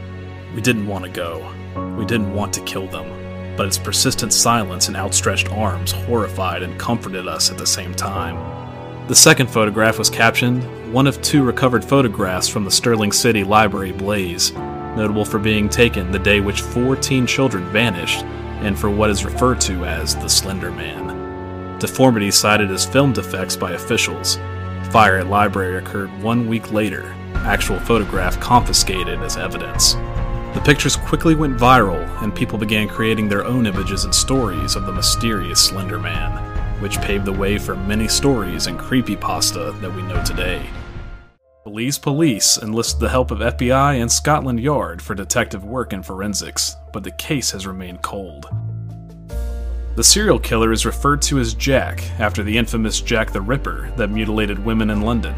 We 0.54 0.62
didn't 0.62 0.88
want 0.88 1.06
to 1.06 1.12
go. 1.12 1.96
We 1.98 2.06
didn't 2.06 2.34
want 2.34 2.54
to 2.54 2.62
kill 2.62 2.88
them 2.88 3.22
but 3.58 3.68
its 3.68 3.78
persistent 3.78 4.34
silence 4.34 4.88
and 4.88 4.98
outstretched 4.98 5.52
arms 5.52 5.92
horrified 5.92 6.64
and 6.64 6.80
comforted 6.80 7.28
us 7.28 7.52
at 7.52 7.58
the 7.58 7.68
same 7.68 7.94
time. 7.94 8.61
The 9.12 9.16
second 9.16 9.48
photograph 9.48 10.00
was 10.00 10.10
captioned, 10.10 10.64
one 10.94 11.06
of 11.06 11.22
two 11.22 11.44
recovered 11.44 11.84
photographs 11.84 12.48
from 12.48 12.64
the 12.64 12.72
Sterling 12.72 13.12
City 13.12 13.44
Library 13.44 13.92
blaze, 13.92 14.54
notable 14.54 15.26
for 15.26 15.38
being 15.38 15.68
taken 15.68 16.14
the 16.14 16.18
day 16.18 16.40
which 16.40 16.62
four 16.62 16.96
teen 16.96 17.28
children 17.28 17.66
vanished, 17.74 18.24
and 18.62 18.80
for 18.80 18.90
what 18.90 19.10
is 19.10 19.26
referred 19.26 19.60
to 19.60 19.84
as 19.84 20.16
the 20.16 20.30
Slender 20.30 20.72
Man. 20.72 21.78
Deformity 21.78 22.32
cited 22.32 22.72
as 22.72 22.86
film 22.86 23.12
defects 23.12 23.58
by 23.58 23.74
officials. 23.74 24.38
Fire 24.92 25.18
at 25.18 25.28
library 25.28 25.78
occurred 25.78 26.24
one 26.24 26.48
week 26.48 26.72
later, 26.72 27.14
actual 27.36 27.82
photograph 27.82 28.40
confiscated 28.40 29.20
as 29.24 29.36
evidence. 29.36 29.96
The 30.54 30.62
pictures 30.64 30.96
quickly 30.96 31.36
went 31.36 31.58
viral, 31.58 32.08
and 32.24 32.34
people 32.34 32.58
began 32.58 32.88
creating 32.88 33.28
their 33.28 33.44
own 33.44 33.68
images 33.68 34.06
and 34.06 34.16
stories 34.16 34.78
of 34.78 34.86
the 34.86 34.94
mysterious 34.94 35.60
Slender 35.60 36.00
Man, 36.00 36.51
which 36.82 37.00
paved 37.02 37.26
the 37.26 37.32
way 37.32 37.58
for 37.58 37.76
many 37.76 38.08
stories 38.08 38.68
and 38.68 38.80
creepypasta 38.80 39.80
that 39.80 39.96
we 39.96 40.02
know 40.04 40.22
today. 40.24 40.66
Belize 41.64 42.00
police 42.00 42.58
enlisted 42.58 43.00
the 43.00 43.10
help 43.10 43.30
of 43.30 43.38
FBI 43.38 44.02
and 44.02 44.12
Scotland 44.12 44.60
Yard 44.60 45.02
for 45.02 45.14
detective 45.14 45.64
work 45.64 45.94
and 45.94 46.04
forensics, 46.04 46.76
but 46.92 47.04
the 47.04 47.12
case 47.12 47.52
has 47.52 47.68
remained 47.68 48.02
cold. 48.02 48.48
The 49.96 50.04
serial 50.04 50.40
killer 50.40 50.72
is 50.72 50.86
referred 50.86 51.22
to 51.24 51.38
as 51.38 51.54
Jack 51.54 52.02
after 52.20 52.42
the 52.42 52.58
infamous 52.58 53.00
Jack 53.00 53.32
the 53.32 53.42
Ripper 53.42 53.92
that 53.96 54.10
mutilated 54.10 54.58
women 54.58 54.90
in 54.90 55.02
London. 55.02 55.36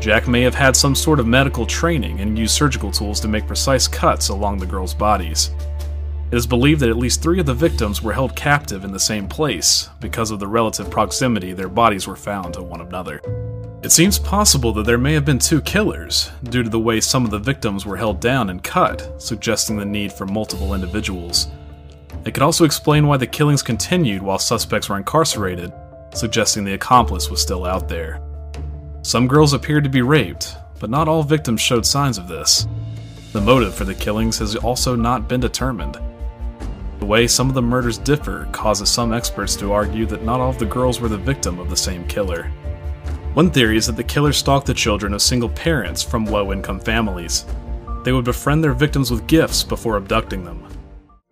Jack 0.00 0.28
may 0.28 0.42
have 0.42 0.54
had 0.54 0.76
some 0.76 0.94
sort 0.94 1.18
of 1.18 1.26
medical 1.26 1.64
training 1.64 2.20
and 2.20 2.38
used 2.38 2.54
surgical 2.54 2.90
tools 2.92 3.18
to 3.20 3.28
make 3.28 3.46
precise 3.46 3.88
cuts 3.88 4.28
along 4.28 4.58
the 4.58 4.66
girls' 4.66 4.94
bodies. 4.94 5.50
It 6.32 6.36
is 6.36 6.46
believed 6.46 6.80
that 6.80 6.88
at 6.88 6.96
least 6.96 7.20
three 7.20 7.40
of 7.40 7.44
the 7.44 7.52
victims 7.52 8.00
were 8.00 8.14
held 8.14 8.34
captive 8.34 8.84
in 8.84 8.92
the 8.92 8.98
same 8.98 9.28
place 9.28 9.90
because 10.00 10.30
of 10.30 10.40
the 10.40 10.46
relative 10.46 10.90
proximity 10.90 11.52
their 11.52 11.68
bodies 11.68 12.06
were 12.06 12.16
found 12.16 12.54
to 12.54 12.62
one 12.62 12.80
another. 12.80 13.20
It 13.82 13.92
seems 13.92 14.18
possible 14.18 14.72
that 14.72 14.86
there 14.86 14.96
may 14.96 15.12
have 15.12 15.26
been 15.26 15.38
two 15.38 15.60
killers, 15.60 16.30
due 16.44 16.62
to 16.62 16.70
the 16.70 16.78
way 16.78 17.02
some 17.02 17.26
of 17.26 17.30
the 17.30 17.38
victims 17.38 17.84
were 17.84 17.98
held 17.98 18.18
down 18.18 18.48
and 18.48 18.64
cut, 18.64 19.20
suggesting 19.20 19.76
the 19.76 19.84
need 19.84 20.10
for 20.10 20.24
multiple 20.24 20.72
individuals. 20.72 21.48
It 22.24 22.32
could 22.32 22.42
also 22.42 22.64
explain 22.64 23.06
why 23.06 23.18
the 23.18 23.26
killings 23.26 23.62
continued 23.62 24.22
while 24.22 24.38
suspects 24.38 24.88
were 24.88 24.96
incarcerated, 24.96 25.70
suggesting 26.14 26.64
the 26.64 26.72
accomplice 26.72 27.28
was 27.28 27.42
still 27.42 27.66
out 27.66 27.88
there. 27.88 28.22
Some 29.02 29.28
girls 29.28 29.52
appeared 29.52 29.84
to 29.84 29.90
be 29.90 30.00
raped, 30.00 30.56
but 30.80 30.88
not 30.88 31.08
all 31.08 31.24
victims 31.24 31.60
showed 31.60 31.84
signs 31.84 32.16
of 32.16 32.26
this. 32.26 32.66
The 33.34 33.40
motive 33.42 33.74
for 33.74 33.84
the 33.84 33.94
killings 33.94 34.38
has 34.38 34.56
also 34.56 34.96
not 34.96 35.28
been 35.28 35.40
determined. 35.40 35.98
The 37.02 37.06
way 37.06 37.26
some 37.26 37.48
of 37.48 37.54
the 37.56 37.62
murders 37.62 37.98
differ 37.98 38.48
causes 38.52 38.88
some 38.88 39.12
experts 39.12 39.56
to 39.56 39.72
argue 39.72 40.06
that 40.06 40.22
not 40.22 40.38
all 40.38 40.50
of 40.50 40.58
the 40.60 40.64
girls 40.64 41.00
were 41.00 41.08
the 41.08 41.18
victim 41.18 41.58
of 41.58 41.68
the 41.68 41.76
same 41.76 42.06
killer. 42.06 42.44
One 43.34 43.50
theory 43.50 43.76
is 43.76 43.88
that 43.88 43.96
the 43.96 44.04
killer 44.04 44.32
stalked 44.32 44.68
the 44.68 44.72
children 44.72 45.12
of 45.12 45.20
single 45.20 45.48
parents 45.48 46.00
from 46.00 46.26
low 46.26 46.52
income 46.52 46.78
families. 46.78 47.44
They 48.04 48.12
would 48.12 48.24
befriend 48.24 48.62
their 48.62 48.72
victims 48.72 49.10
with 49.10 49.26
gifts 49.26 49.64
before 49.64 49.96
abducting 49.96 50.44
them. 50.44 50.64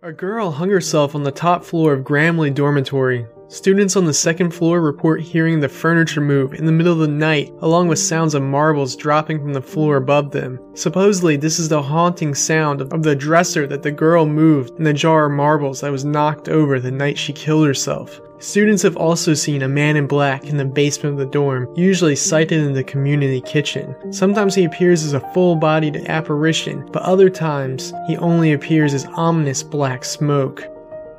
A 0.03 0.11
girl 0.11 0.51
hung 0.51 0.69
herself 0.69 1.15
on 1.15 1.23
the 1.23 1.31
top 1.31 1.63
floor 1.63 1.93
of 1.93 2.03
Gramley 2.03 2.49
Dormitory. 2.49 3.25
Students 3.51 3.97
on 3.97 4.05
the 4.05 4.13
second 4.13 4.51
floor 4.51 4.79
report 4.79 5.19
hearing 5.19 5.59
the 5.59 5.67
furniture 5.67 6.21
move 6.21 6.53
in 6.53 6.65
the 6.65 6.71
middle 6.71 6.93
of 6.93 6.99
the 6.99 7.07
night, 7.09 7.53
along 7.59 7.89
with 7.89 7.99
sounds 7.99 8.33
of 8.33 8.41
marbles 8.41 8.95
dropping 8.95 9.41
from 9.41 9.51
the 9.51 9.61
floor 9.61 9.97
above 9.97 10.31
them. 10.31 10.57
Supposedly, 10.73 11.35
this 11.35 11.59
is 11.59 11.67
the 11.67 11.81
haunting 11.81 12.33
sound 12.33 12.79
of 12.79 13.03
the 13.03 13.13
dresser 13.13 13.67
that 13.67 13.83
the 13.83 13.91
girl 13.91 14.25
moved 14.25 14.77
and 14.77 14.87
the 14.87 14.93
jar 14.93 15.25
of 15.25 15.33
marbles 15.33 15.81
that 15.81 15.91
was 15.91 16.05
knocked 16.05 16.47
over 16.47 16.79
the 16.79 16.91
night 16.91 17.17
she 17.17 17.33
killed 17.33 17.67
herself. 17.67 18.21
Students 18.39 18.83
have 18.83 18.95
also 18.95 19.33
seen 19.33 19.63
a 19.63 19.67
man 19.67 19.97
in 19.97 20.07
black 20.07 20.45
in 20.45 20.55
the 20.55 20.63
basement 20.63 21.15
of 21.15 21.19
the 21.19 21.25
dorm, 21.25 21.67
usually 21.75 22.15
sighted 22.15 22.61
in 22.61 22.71
the 22.71 22.85
community 22.85 23.41
kitchen. 23.41 23.93
Sometimes 24.13 24.55
he 24.55 24.63
appears 24.63 25.03
as 25.03 25.11
a 25.11 25.33
full 25.33 25.57
bodied 25.57 26.05
apparition, 26.07 26.89
but 26.93 27.03
other 27.03 27.29
times 27.29 27.91
he 28.07 28.15
only 28.15 28.53
appears 28.53 28.93
as 28.93 29.05
ominous 29.07 29.61
black 29.61 30.05
smoke. 30.05 30.63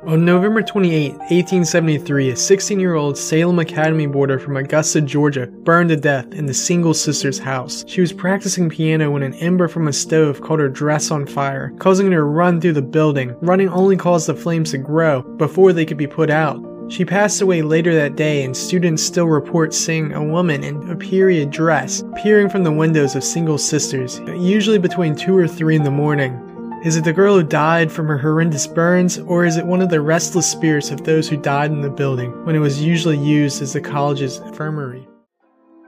On 0.05 0.25
November 0.25 0.61
28, 0.61 1.11
1873, 1.13 2.31
a 2.31 2.35
16 2.35 2.77
year 2.77 2.95
old 2.95 3.17
Salem 3.17 3.59
Academy 3.59 4.05
boarder 4.05 4.37
from 4.37 4.57
Augusta, 4.57 4.99
Georgia, 4.99 5.47
burned 5.47 5.89
to 5.89 5.95
death 5.95 6.33
in 6.33 6.45
the 6.45 6.53
single 6.53 6.93
sister's 6.93 7.39
house. 7.39 7.85
She 7.87 8.01
was 8.01 8.11
practicing 8.11 8.69
piano 8.69 9.11
when 9.11 9.23
an 9.23 9.33
ember 9.35 9.69
from 9.69 9.87
a 9.87 9.93
stove 9.93 10.41
caught 10.41 10.59
her 10.59 10.67
dress 10.67 11.09
on 11.09 11.25
fire, 11.25 11.71
causing 11.79 12.11
her 12.11 12.17
to 12.17 12.23
run 12.23 12.59
through 12.59 12.73
the 12.73 12.81
building. 12.81 13.33
Running 13.39 13.69
only 13.69 13.95
caused 13.95 14.27
the 14.27 14.35
flames 14.35 14.71
to 14.71 14.77
grow 14.77 15.21
before 15.21 15.71
they 15.71 15.85
could 15.85 15.95
be 15.95 16.05
put 16.05 16.29
out. 16.29 16.61
She 16.89 17.05
passed 17.05 17.41
away 17.41 17.61
later 17.61 17.95
that 17.95 18.17
day, 18.17 18.43
and 18.43 18.55
students 18.55 19.01
still 19.01 19.27
report 19.27 19.73
seeing 19.73 20.11
a 20.11 20.21
woman 20.21 20.65
in 20.65 20.89
a 20.89 20.97
period 20.97 21.49
dress 21.49 22.03
peering 22.21 22.49
from 22.49 22.65
the 22.65 22.73
windows 22.73 23.15
of 23.15 23.23
single 23.23 23.57
sisters, 23.57 24.19
usually 24.35 24.79
between 24.79 25.15
2 25.15 25.33
or 25.33 25.47
3 25.47 25.77
in 25.77 25.83
the 25.83 25.91
morning. 25.91 26.52
Is 26.83 26.97
it 26.97 27.05
the 27.05 27.13
girl 27.13 27.35
who 27.35 27.43
died 27.43 27.89
from 27.89 28.07
her 28.07 28.17
horrendous 28.17 28.67
burns, 28.67 29.17
or 29.17 29.45
is 29.45 29.55
it 29.55 29.65
one 29.65 29.81
of 29.81 29.87
the 29.89 30.01
restless 30.01 30.51
spirits 30.51 30.91
of 30.91 31.05
those 31.05 31.29
who 31.29 31.37
died 31.37 31.71
in 31.71 31.79
the 31.79 31.89
building 31.89 32.43
when 32.43 32.57
it 32.57 32.59
was 32.59 32.83
usually 32.83 33.17
used 33.17 33.61
as 33.61 33.71
the 33.71 33.79
college's 33.79 34.39
infirmary? 34.39 35.07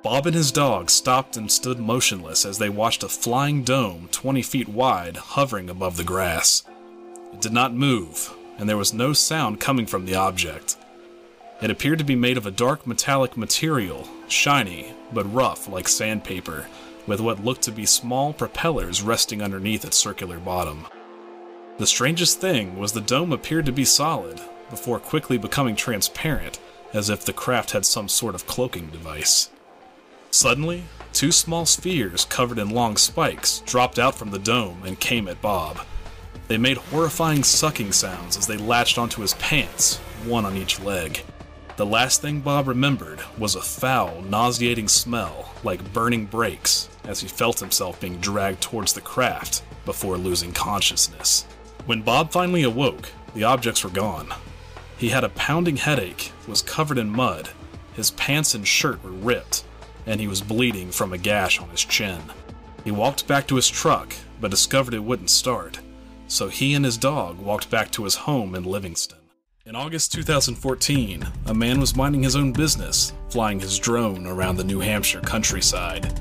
Bob 0.04 0.26
and 0.26 0.34
his 0.34 0.54
dog 0.54 0.90
stopped 0.90 1.36
and 1.36 1.52
stood 1.52 1.80
motionless 1.80 2.46
as 2.46 2.60
they 2.60 2.70
watched 2.70 3.04
a 3.04 3.10
flying 3.10 3.62
dome 3.62 4.08
20 4.14 4.42
feet 4.42 4.70
wide 4.70 5.18
hovering 5.18 5.70
above 5.70 5.98
the 5.98 6.06
grass. 6.06 6.64
It 7.34 7.42
did 7.42 7.52
not 7.52 7.74
move, 7.74 8.34
and 8.58 8.70
there 8.70 8.78
was 8.78 8.94
no 8.94 9.12
sound 9.12 9.60
coming 9.60 9.88
from 9.88 10.06
the 10.06 10.16
object. 10.16 10.78
It 11.62 11.72
appeared 11.72 12.00
to 12.00 12.06
be 12.06 12.16
made 12.16 12.38
of 12.38 12.46
a 12.46 12.52
dark 12.52 12.88
metallic 12.88 13.36
material, 13.36 14.08
shiny 14.30 14.94
but 15.12 15.34
rough 15.34 15.68
like 15.68 15.90
sandpaper 15.90 16.68
with 17.08 17.20
what 17.20 17.44
looked 17.44 17.62
to 17.64 17.72
be 17.72 17.86
small 17.86 18.34
propellers 18.34 19.02
resting 19.02 19.42
underneath 19.42 19.86
its 19.86 19.98
circular 19.98 20.40
bottom. 20.40 20.88
The 21.78 21.88
strangest 21.88 22.40
thing 22.40 22.78
was 22.78 22.94
the 22.94 23.02
dome 23.02 23.34
appeared 23.34 23.66
to 23.66 23.72
be 23.72 23.86
solid, 23.86 24.40
before 24.70 25.00
quickly 25.00 25.38
becoming 25.38 25.76
transparent, 25.76 26.60
as 26.94 27.10
if 27.10 27.26
the 27.26 27.34
craft 27.34 27.72
had 27.72 27.86
some 27.86 28.08
sort 28.08 28.36
of 28.36 28.48
cloaking 28.48 28.88
device. 28.88 29.50
Suddenly, 30.32 30.84
two 31.14 31.32
small 31.32 31.66
spheres 31.66 32.26
covered 32.26 32.60
in 32.60 32.70
long 32.70 32.98
spikes 32.98 33.60
dropped 33.66 34.00
out 34.00 34.16
from 34.16 34.32
the 34.32 34.40
dome 34.40 34.82
and 34.86 35.00
came 35.00 35.28
at 35.28 35.42
Bob. 35.42 35.80
They 36.48 36.58
made 36.58 36.78
horrifying 36.78 37.44
sucking 37.44 37.92
sounds 37.92 38.38
as 38.38 38.48
they 38.48 38.58
latched 38.58 38.98
onto 38.98 39.22
his 39.22 39.34
pants, 39.36 39.98
one 40.26 40.46
on 40.46 40.56
each 40.56 40.80
leg. 40.82 41.24
The 41.78 41.86
last 41.86 42.22
thing 42.22 42.40
Bob 42.40 42.70
remembered 42.70 43.20
was 43.38 43.56
a 43.56 43.62
foul, 43.62 44.22
nauseating 44.22 44.88
smell 44.88 45.52
like 45.62 45.92
burning 45.92 46.26
brakes 46.26 46.88
as 47.04 47.20
he 47.20 47.28
felt 47.28 47.60
himself 47.60 48.00
being 48.00 48.16
dragged 48.18 48.62
towards 48.62 48.94
the 48.94 49.02
craft 49.02 49.62
before 49.84 50.18
losing 50.18 50.54
consciousness. 50.54 51.44
When 51.86 52.02
Bob 52.02 52.32
finally 52.32 52.64
awoke, 52.64 53.12
the 53.34 53.44
objects 53.44 53.84
were 53.84 53.90
gone. 53.90 54.34
He 54.98 55.10
had 55.10 55.26
a 55.26 55.30
pounding 55.30 55.76
headache, 55.76 56.32
was 56.48 56.62
covered 56.62 56.98
in 56.98 57.10
mud, 57.10 57.50
his 57.94 58.12
pants 58.12 58.56
and 58.56 58.66
shirt 58.66 59.04
were 59.04 59.12
ripped, 59.12 59.66
and 60.06 60.22
he 60.22 60.30
was 60.30 60.42
bleeding 60.42 60.92
from 60.92 61.12
a 61.12 61.18
gash 61.18 61.60
on 61.60 61.70
his 61.70 61.84
chin. 61.84 62.22
He 62.86 62.92
walked 62.92 63.28
back 63.28 63.48
to 63.48 63.56
his 63.58 63.68
truck, 63.68 64.16
but 64.40 64.50
discovered 64.50 64.94
it 64.94 65.04
wouldn't 65.04 65.30
start, 65.30 65.80
so 66.28 66.48
he 66.48 66.74
and 66.74 66.86
his 66.86 66.98
dog 66.98 67.38
walked 67.38 67.70
back 67.70 67.92
to 67.92 68.06
his 68.06 68.16
home 68.16 68.56
in 68.56 68.64
Livingston. 68.64 69.18
In 69.68 69.76
August 69.76 70.14
2014, 70.14 71.26
a 71.48 71.54
man 71.56 71.80
was 71.80 71.96
minding 71.96 72.22
his 72.22 72.36
own 72.36 72.52
business, 72.52 73.14
flying 73.30 73.60
his 73.60 73.80
drone 73.80 74.28
around 74.28 74.58
the 74.58 74.64
New 74.64 74.80
Hampshire 74.80 75.22
countryside. 75.22 76.20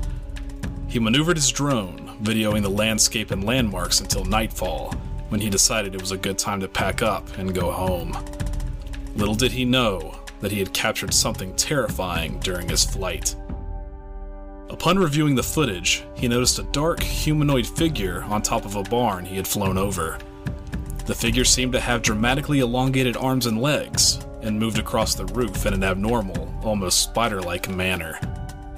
He 0.87 0.97
maneuvered 0.97 1.37
his 1.37 1.51
drone, 1.51 2.17
videoing 2.23 2.63
the 2.63 2.71
landscape 2.71 3.29
and 3.29 3.43
landmarks 3.43 3.99
until 3.99 4.25
nightfall, 4.25 4.93
when 5.29 5.39
he 5.39 5.51
decided 5.51 5.93
it 5.93 6.01
was 6.01 6.11
a 6.11 6.17
good 6.17 6.39
time 6.39 6.59
to 6.61 6.67
pack 6.67 7.03
up 7.03 7.37
and 7.37 7.53
go 7.53 7.69
home. 7.69 8.17
Little 9.15 9.35
did 9.35 9.51
he 9.51 9.63
know 9.63 10.19
that 10.39 10.51
he 10.51 10.57
had 10.57 10.73
captured 10.73 11.13
something 11.13 11.55
terrifying 11.55 12.39
during 12.39 12.67
his 12.67 12.83
flight. 12.83 13.35
Upon 14.71 14.97
reviewing 14.97 15.35
the 15.35 15.43
footage, 15.43 16.03
he 16.15 16.27
noticed 16.27 16.57
a 16.57 16.63
dark, 16.63 17.03
humanoid 17.03 17.67
figure 17.67 18.23
on 18.23 18.41
top 18.41 18.65
of 18.65 18.75
a 18.75 18.81
barn 18.81 19.23
he 19.23 19.35
had 19.35 19.47
flown 19.47 19.77
over. 19.77 20.17
The 21.05 21.15
figure 21.15 21.45
seemed 21.45 21.73
to 21.73 21.79
have 21.79 22.01
dramatically 22.01 22.59
elongated 22.59 23.15
arms 23.15 23.45
and 23.45 23.61
legs, 23.61 24.25
and 24.41 24.59
moved 24.59 24.79
across 24.79 25.15
the 25.15 25.25
roof 25.25 25.65
in 25.65 25.73
an 25.73 25.83
abnormal, 25.83 26.51
almost 26.63 27.01
spider 27.01 27.41
like 27.41 27.69
manner. 27.69 28.19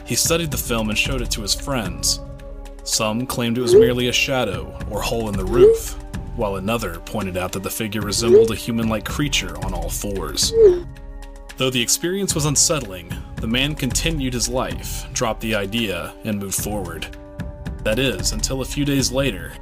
He 0.06 0.16
studied 0.16 0.52
the 0.52 0.58
film 0.58 0.90
and 0.90 0.98
showed 0.98 1.22
it 1.22 1.32
to 1.32 1.42
his 1.42 1.56
friends. 1.56 2.20
Some 2.84 3.26
claimed 3.28 3.58
it 3.58 3.62
was 3.62 3.76
merely 3.76 4.08
a 4.08 4.14
shadow 4.14 4.78
or 4.90 5.02
hole 5.02 5.30
in 5.30 5.38
the 5.38 5.46
roof, 5.46 5.94
while 6.36 6.56
another 6.56 7.00
pointed 7.00 7.36
out 7.36 7.52
that 7.54 7.64
the 7.64 7.70
figure 7.70 8.02
resembled 8.02 8.52
a 8.52 8.56
human 8.56 8.88
like 8.88 9.06
creature 9.06 9.58
on 9.66 9.74
all 9.74 9.90
fours. 9.90 10.54
Though 11.58 11.70
the 11.70 11.82
experience 11.82 12.36
was 12.36 12.46
unsettling, 12.46 13.12
the 13.38 13.48
man 13.48 13.74
continued 13.74 14.34
his 14.34 14.48
life, 14.48 15.12
dropped 15.14 15.42
the 15.42 15.56
idea, 15.56 16.14
and 16.24 16.40
moved 16.40 16.62
forward. 16.62 17.08
That 17.84 18.00
is, 18.00 18.32
until 18.32 18.62
a 18.62 18.66
few 18.66 18.86
days 18.86 19.12
later. 19.12 19.54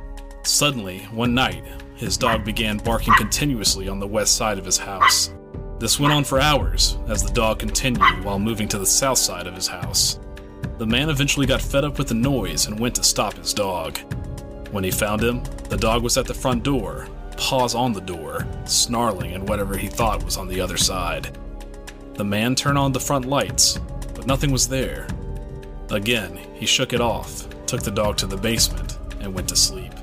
Suddenly, 0.43 0.99
one 1.11 1.33
night, 1.33 1.63
his 1.95 2.17
dog 2.17 2.43
began 2.43 2.77
barking 2.77 3.13
continuously 3.15 3.87
on 3.87 3.99
the 3.99 4.07
west 4.07 4.35
side 4.35 4.57
of 4.57 4.65
his 4.65 4.77
house. 4.77 5.33
This 5.79 5.99
went 5.99 6.13
on 6.13 6.23
for 6.23 6.39
hours, 6.39 6.97
as 7.07 7.23
the 7.23 7.33
dog 7.33 7.59
continued 7.59 8.23
while 8.23 8.39
moving 8.39 8.67
to 8.69 8.77
the 8.77 8.85
south 8.85 9.17
side 9.17 9.47
of 9.47 9.55
his 9.55 9.67
house. 9.67 10.19
The 10.77 10.85
man 10.85 11.09
eventually 11.09 11.45
got 11.45 11.61
fed 11.61 11.85
up 11.85 11.97
with 11.97 12.09
the 12.09 12.13
noise 12.13 12.67
and 12.67 12.79
went 12.79 12.95
to 12.95 13.03
stop 13.03 13.33
his 13.35 13.53
dog. 13.53 13.97
When 14.71 14.83
he 14.83 14.91
found 14.91 15.23
him, 15.23 15.41
the 15.69 15.77
dog 15.77 16.03
was 16.03 16.17
at 16.17 16.25
the 16.25 16.33
front 16.33 16.63
door, 16.63 17.07
paws 17.37 17.75
on 17.75 17.93
the 17.93 18.01
door, 18.01 18.45
snarling 18.65 19.33
at 19.33 19.43
whatever 19.43 19.77
he 19.77 19.87
thought 19.87 20.23
was 20.23 20.37
on 20.37 20.47
the 20.47 20.59
other 20.59 20.77
side. 20.77 21.37
The 22.15 22.25
man 22.25 22.55
turned 22.55 22.77
on 22.77 22.91
the 22.91 22.99
front 22.99 23.25
lights, 23.25 23.79
but 24.13 24.27
nothing 24.27 24.51
was 24.51 24.67
there. 24.67 25.07
Again, 25.91 26.39
he 26.53 26.65
shook 26.65 26.91
it 26.91 27.01
off, 27.01 27.47
took 27.67 27.83
the 27.83 27.91
dog 27.91 28.17
to 28.17 28.27
the 28.27 28.37
basement, 28.37 28.97
and 29.21 29.33
went 29.33 29.47
to 29.49 29.55
sleep. 29.55 29.93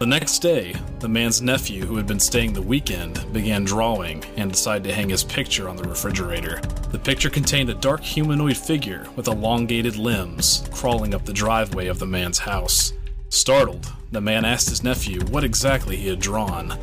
The 0.00 0.06
next 0.06 0.40
day, 0.40 0.74
the 0.98 1.08
man's 1.08 1.40
nephew, 1.40 1.86
who 1.86 1.96
had 1.96 2.06
been 2.06 2.18
staying 2.18 2.52
the 2.52 2.60
weekend, 2.60 3.32
began 3.32 3.62
drawing 3.62 4.24
and 4.36 4.50
decided 4.50 4.82
to 4.84 4.92
hang 4.92 5.08
his 5.08 5.22
picture 5.22 5.68
on 5.68 5.76
the 5.76 5.88
refrigerator. 5.88 6.60
The 6.90 6.98
picture 6.98 7.30
contained 7.30 7.70
a 7.70 7.74
dark 7.74 8.00
humanoid 8.00 8.56
figure 8.56 9.06
with 9.14 9.28
elongated 9.28 9.94
limbs 9.94 10.68
crawling 10.72 11.14
up 11.14 11.24
the 11.24 11.32
driveway 11.32 11.86
of 11.86 12.00
the 12.00 12.06
man's 12.06 12.40
house. 12.40 12.92
Startled, 13.28 13.92
the 14.10 14.20
man 14.20 14.44
asked 14.44 14.68
his 14.68 14.82
nephew 14.82 15.20
what 15.26 15.44
exactly 15.44 15.94
he 15.94 16.08
had 16.08 16.18
drawn. 16.18 16.76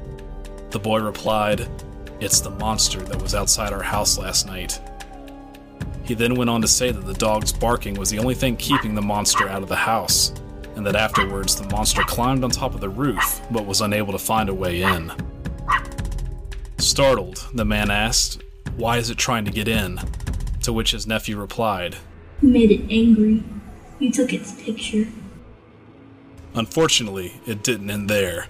The 0.70 0.80
boy 0.80 1.02
replied, 1.02 1.68
It's 2.22 2.40
the 2.40 2.52
monster 2.52 3.02
that 3.02 3.22
was 3.22 3.36
outside 3.36 3.74
our 3.74 3.84
house 3.84 4.18
last 4.18 4.48
night. 4.48 4.80
He 6.06 6.14
then 6.14 6.36
went 6.36 6.50
on 6.50 6.62
to 6.62 6.68
say 6.68 6.92
that 6.92 7.06
the 7.06 7.14
dog's 7.14 7.52
barking 7.52 7.96
was 7.96 8.10
the 8.10 8.20
only 8.20 8.36
thing 8.36 8.56
keeping 8.56 8.96
the 8.96 9.02
monster 9.02 9.50
out 9.50 9.64
of 9.64 9.70
the 9.70 9.76
house, 9.76 10.34
and 10.76 10.86
that 10.86 10.96
afterwards 10.96 11.56
the 11.56 11.68
monster 11.68 12.02
climbed 12.04 12.44
on 12.44 12.50
top 12.50 12.74
of 12.74 12.82
the 12.82 12.90
roof 12.90 13.42
but 13.52 13.66
was 13.66 13.82
unable 13.82 14.12
to 14.12 14.20
find 14.20 14.50
a 14.50 14.54
way 14.54 14.82
in. 14.82 15.12
Startled, 16.78 17.48
the 17.54 17.66
man 17.66 17.92
asked, 17.92 18.44
Why 18.76 18.98
is 18.98 19.10
it 19.10 19.18
trying 19.18 19.46
to 19.46 19.52
get 19.52 19.68
in? 19.68 20.00
To 20.64 20.74
which 20.74 20.92
his 20.92 21.08
nephew 21.08 21.38
replied, 21.38 21.98
You 22.42 22.50
made 22.50 22.72
it 22.72 22.82
angry. 22.90 23.44
You 24.00 24.12
took 24.12 24.34
its 24.34 24.52
picture. 24.62 25.08
Unfortunately, 26.54 27.40
it 27.46 27.64
didn't 27.64 27.90
end 27.90 28.10
there. 28.10 28.48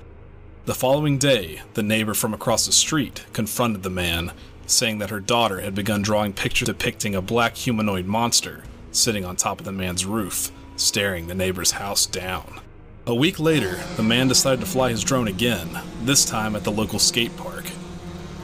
The 0.66 0.76
following 0.76 1.18
day, 1.18 1.62
the 1.74 1.84
neighbor 1.84 2.14
from 2.14 2.34
across 2.34 2.66
the 2.66 2.72
street 2.72 3.26
confronted 3.34 3.84
the 3.84 3.90
man, 3.90 4.32
saying 4.66 5.00
that 5.00 5.10
her 5.10 5.20
daughter 5.20 5.60
had 5.60 5.76
begun 5.76 6.02
drawing 6.02 6.34
pictures 6.34 6.68
depicting 6.68 7.16
a 7.16 7.22
black 7.22 7.56
humanoid 7.58 8.06
monster 8.06 8.64
sitting 8.92 9.26
on 9.26 9.36
top 9.36 9.60
of 9.60 9.66
the 9.66 9.72
man's 9.72 10.06
roof 10.06 10.52
staring 10.82 11.28
the 11.28 11.36
neighbor's 11.36 11.72
house 11.72 12.06
down. 12.06 12.60
A 13.08 13.16
week 13.16 13.40
later, 13.40 13.80
the 13.96 14.04
man 14.04 14.28
decided 14.28 14.60
to 14.60 14.66
fly 14.66 14.90
his 14.90 15.04
drone 15.04 15.28
again, 15.28 15.80
this 16.04 16.26
time 16.26 16.56
at 16.56 16.64
the 16.64 16.72
local 16.72 17.00
skate 17.00 17.36
park. 17.38 17.68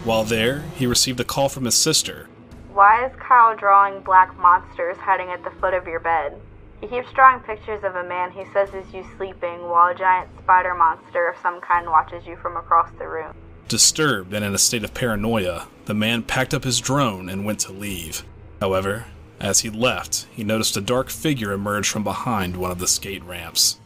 While 0.04 0.24
there, 0.24 0.62
he 0.76 0.88
received 0.88 1.20
a 1.20 1.24
call 1.24 1.50
from 1.50 1.66
his 1.66 1.76
sister. 1.76 2.28
Why 2.74 3.06
is 3.06 3.12
Kyle 3.20 3.56
drawing 3.56 4.02
black 4.02 4.38
monsters 4.40 4.98
hiding 4.98 5.30
at 5.30 5.44
the 5.44 5.52
foot 5.60 5.74
of 5.74 5.88
your 5.88 6.00
bed? 6.00 6.40
He 6.80 6.88
keeps 6.88 7.12
drawing 7.14 7.42
pictures 7.42 7.84
of 7.84 7.96
a 7.96 8.04
man 8.04 8.32
he 8.32 8.46
says 8.54 8.74
is 8.74 8.94
you 8.94 9.04
sleeping 9.18 9.68
while 9.68 9.92
a 9.92 9.96
giant 9.96 10.30
spider 10.40 10.76
monster 10.76 11.28
of 11.28 11.38
some 11.42 11.60
kind 11.60 11.88
watches 11.88 12.26
you 12.26 12.36
from 12.38 12.56
across 12.56 12.90
the 13.00 13.08
room. 13.08 13.34
Disturbed 13.68 14.34
and 14.34 14.46
in 14.46 14.54
a 14.54 14.60
state 14.60 14.84
of 14.84 14.94
paranoia, 14.94 15.68
the 15.86 15.94
man 15.94 16.24
packed 16.24 16.54
up 16.54 16.64
his 16.64 16.80
drone 16.80 17.30
and 17.30 17.46
went 17.46 17.60
to 17.62 17.72
leave. 17.72 18.24
However, 18.62 19.06
as 19.40 19.60
he 19.60 19.70
left, 19.70 20.26
he 20.32 20.44
noticed 20.44 20.78
a 20.78 20.82
dark 20.82 21.10
figure 21.10 21.52
emerge 21.52 21.90
from 21.90 22.04
behind 22.04 22.58
one 22.58 22.72
of 22.72 22.80
the 22.80 22.88
skate 22.88 23.24
ramps. 23.24 23.80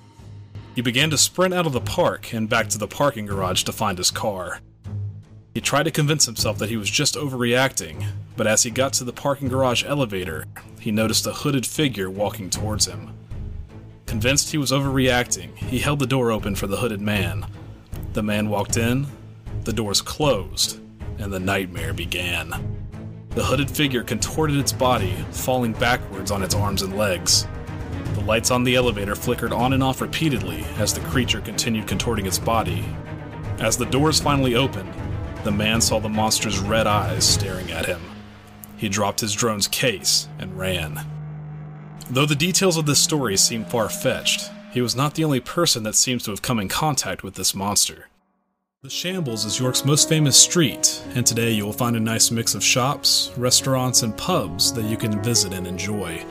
He 0.76 0.82
began 0.82 1.10
to 1.10 1.18
sprint 1.18 1.54
out 1.54 1.66
of 1.66 1.74
the 1.74 1.82
park 1.82 2.34
and 2.34 2.48
back 2.48 2.70
to 2.70 2.78
the 2.78 2.88
parking 2.88 3.26
garage 3.26 3.64
to 3.64 3.74
find 3.74 3.98
his 3.98 4.12
car. 4.12 4.62
He 5.54 5.60
tried 5.60 5.84
to 5.84 5.92
convince 5.92 6.26
himself 6.26 6.58
that 6.60 6.70
he 6.70 6.78
was 6.78 6.90
just 6.90 7.16
overreacting, 7.16 8.06
but 8.38 8.48
as 8.48 8.64
he 8.64 8.72
got 8.72 8.94
to 8.94 9.04
the 9.04 9.12
parking 9.12 9.50
garage 9.50 9.84
elevator, 9.84 10.46
he 10.80 10.92
noticed 10.92 11.28
a 11.28 11.34
hooded 11.34 11.66
figure 11.66 12.10
walking 12.10 12.50
towards 12.50 12.86
him. 12.86 13.14
Convinced 14.06 14.52
he 14.52 14.58
was 14.58 14.72
overreacting, 14.72 15.56
he 15.58 15.80
held 15.80 16.00
the 16.00 16.08
door 16.08 16.32
open 16.32 16.56
for 16.56 16.68
the 16.68 16.78
hooded 16.78 17.02
man. 17.02 17.46
The 18.14 18.24
man 18.24 18.50
walked 18.50 18.78
in, 18.78 19.08
the 19.66 19.74
doors 19.74 20.02
closed, 20.02 20.80
and 21.20 21.34
the 21.34 21.40
nightmare 21.40 21.94
began. 21.94 22.88
The 23.34 23.44
hooded 23.46 23.72
figure 23.72 24.04
contorted 24.04 24.58
its 24.58 24.74
body, 24.74 25.16
falling 25.32 25.72
backwards 25.72 26.32
on 26.32 26.44
its 26.44 26.54
arms 26.54 26.82
and 26.82 26.98
legs. 26.98 27.48
The 28.14 28.22
lights 28.22 28.52
on 28.52 28.66
the 28.66 28.76
elevator 28.76 29.16
flickered 29.16 29.54
on 29.54 29.72
and 29.72 29.82
off 29.82 30.02
repeatedly 30.02 30.66
as 30.78 30.94
the 30.94 31.00
creature 31.08 31.40
continued 31.40 31.88
contorting 31.88 32.26
its 32.26 32.38
body. 32.38 32.84
As 33.60 33.78
the 33.78 33.86
doors 33.86 34.20
finally 34.20 34.56
opened, 34.56 34.94
the 35.46 35.52
man 35.52 35.80
saw 35.80 36.00
the 36.00 36.10
monster's 36.10 36.60
red 36.60 36.88
eyes 36.88 37.24
staring 37.24 37.72
at 37.72 37.86
him. 37.86 38.02
He 38.76 38.90
dropped 38.90 39.22
his 39.22 39.34
drone's 39.34 39.68
case 39.68 40.28
and 40.38 40.60
ran. 40.60 41.00
Though 42.10 42.26
the 42.26 42.36
details 42.36 42.76
of 42.76 42.86
this 42.86 43.02
story 43.02 43.38
seem 43.38 43.64
far 43.64 43.88
fetched, 43.88 44.52
he 44.74 44.82
was 44.82 44.96
not 44.96 45.16
the 45.16 45.24
only 45.24 45.40
person 45.40 45.84
that 45.84 45.96
seems 45.96 46.24
to 46.24 46.32
have 46.32 46.42
come 46.42 46.60
in 46.60 46.68
contact 46.68 47.24
with 47.24 47.36
this 47.36 47.56
monster. 47.56 48.10
The 48.84 48.90
Shambles 48.90 49.46
is 49.46 49.60
York's 49.60 49.86
most 49.86 50.10
famous 50.10 50.36
street, 50.36 51.04
and 51.14 51.24
today 51.24 51.52
you 51.52 51.68
will 51.68 51.72
find 51.72 51.96
a 51.96 52.00
nice 52.00 52.32
mix 52.32 52.56
of 52.56 52.64
shops, 52.64 53.32
restaurants, 53.38 54.02
and 54.02 54.18
pubs 54.18 54.74
that 54.74 54.86
you 54.86 54.98
can 54.98 55.22
visit 55.22 55.54
and 55.54 55.68
enjoy. 55.68 56.26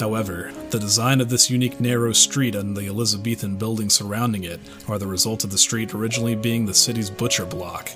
However, 0.00 0.50
the 0.70 0.80
design 0.80 1.20
of 1.20 1.28
this 1.28 1.48
unique 1.48 1.78
narrow 1.78 2.12
street 2.12 2.56
and 2.56 2.76
the 2.76 2.88
Elizabethan 2.88 3.54
buildings 3.54 3.94
surrounding 3.94 4.42
it 4.42 4.58
are 4.88 4.98
the 4.98 5.06
result 5.06 5.44
of 5.44 5.52
the 5.52 5.58
street 5.58 5.94
originally 5.94 6.34
being 6.34 6.66
the 6.66 6.74
city's 6.74 7.08
butcher 7.08 7.46
block. 7.46 7.88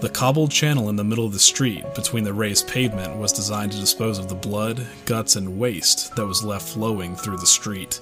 The 0.00 0.10
cobbled 0.12 0.50
channel 0.50 0.88
in 0.88 0.96
the 0.96 1.04
middle 1.04 1.24
of 1.24 1.32
the 1.32 1.38
street 1.38 1.84
between 1.94 2.24
the 2.24 2.34
raised 2.34 2.66
pavement 2.66 3.16
was 3.16 3.32
designed 3.32 3.70
to 3.70 3.78
dispose 3.78 4.18
of 4.18 4.28
the 4.28 4.34
blood, 4.34 4.84
guts, 5.04 5.36
and 5.36 5.56
waste 5.56 6.16
that 6.16 6.26
was 6.26 6.42
left 6.42 6.66
flowing 6.70 7.14
through 7.14 7.36
the 7.36 7.46
street. 7.46 8.00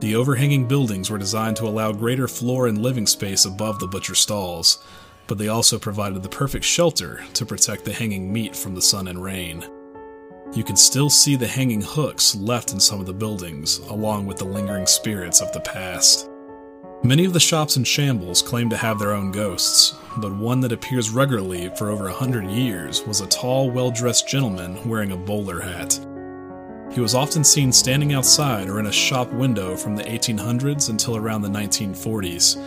The 0.00 0.14
overhanging 0.14 0.68
buildings 0.68 1.10
were 1.10 1.18
designed 1.18 1.56
to 1.56 1.66
allow 1.66 1.90
greater 1.90 2.28
floor 2.28 2.68
and 2.68 2.78
living 2.78 3.06
space 3.06 3.44
above 3.44 3.80
the 3.80 3.88
butcher 3.88 4.14
stalls, 4.14 4.78
but 5.26 5.38
they 5.38 5.48
also 5.48 5.76
provided 5.76 6.22
the 6.22 6.28
perfect 6.28 6.64
shelter 6.64 7.24
to 7.34 7.44
protect 7.44 7.84
the 7.84 7.92
hanging 7.92 8.32
meat 8.32 8.54
from 8.54 8.76
the 8.76 8.82
sun 8.82 9.08
and 9.08 9.20
rain. 9.20 9.66
You 10.54 10.62
can 10.62 10.76
still 10.76 11.10
see 11.10 11.34
the 11.34 11.48
hanging 11.48 11.82
hooks 11.82 12.36
left 12.36 12.72
in 12.72 12.78
some 12.78 13.00
of 13.00 13.06
the 13.06 13.12
buildings, 13.12 13.78
along 13.78 14.26
with 14.26 14.38
the 14.38 14.44
lingering 14.44 14.86
spirits 14.86 15.40
of 15.40 15.52
the 15.52 15.60
past. 15.60 16.30
Many 17.02 17.24
of 17.24 17.32
the 17.32 17.40
shops 17.40 17.76
in 17.76 17.82
Shambles 17.82 18.40
claim 18.40 18.70
to 18.70 18.76
have 18.76 19.00
their 19.00 19.12
own 19.12 19.32
ghosts, 19.32 19.96
but 20.18 20.34
one 20.34 20.60
that 20.60 20.72
appears 20.72 21.10
regularly 21.10 21.70
for 21.76 21.90
over 21.90 22.06
a 22.06 22.12
hundred 22.12 22.48
years 22.48 23.04
was 23.04 23.20
a 23.20 23.26
tall, 23.26 23.68
well 23.68 23.90
dressed 23.90 24.28
gentleman 24.28 24.88
wearing 24.88 25.10
a 25.10 25.16
bowler 25.16 25.60
hat. 25.60 25.98
He 26.90 27.00
was 27.00 27.14
often 27.14 27.44
seen 27.44 27.70
standing 27.70 28.14
outside 28.14 28.68
or 28.68 28.80
in 28.80 28.86
a 28.86 28.92
shop 28.92 29.30
window 29.32 29.76
from 29.76 29.94
the 29.94 30.04
1800s 30.04 30.88
until 30.88 31.16
around 31.16 31.42
the 31.42 31.48
1940s. 31.48 32.60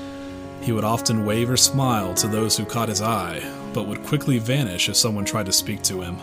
He 0.62 0.72
would 0.72 0.84
often 0.84 1.26
wave 1.26 1.50
or 1.50 1.58
smile 1.58 2.14
to 2.16 2.28
those 2.28 2.56
who 2.56 2.64
caught 2.66 2.90
his 2.90 3.02
eye, 3.02 3.42
but 3.74 3.88
would 3.88 4.04
quickly 4.04 4.38
vanish 4.38 4.90
if 4.90 4.96
someone 4.96 5.26
tried 5.26 5.48
to 5.48 5.52
speak 5.52 5.82
to 5.84 6.02
him. 6.02 6.18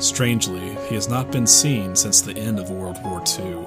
Strangely, 0.00 0.76
he 0.88 0.94
has 0.96 1.08
not 1.08 1.30
been 1.30 1.46
seen 1.46 1.94
since 1.94 2.20
the 2.20 2.36
end 2.36 2.58
of 2.58 2.70
World 2.70 2.98
War 3.04 3.22
II. 3.38 3.64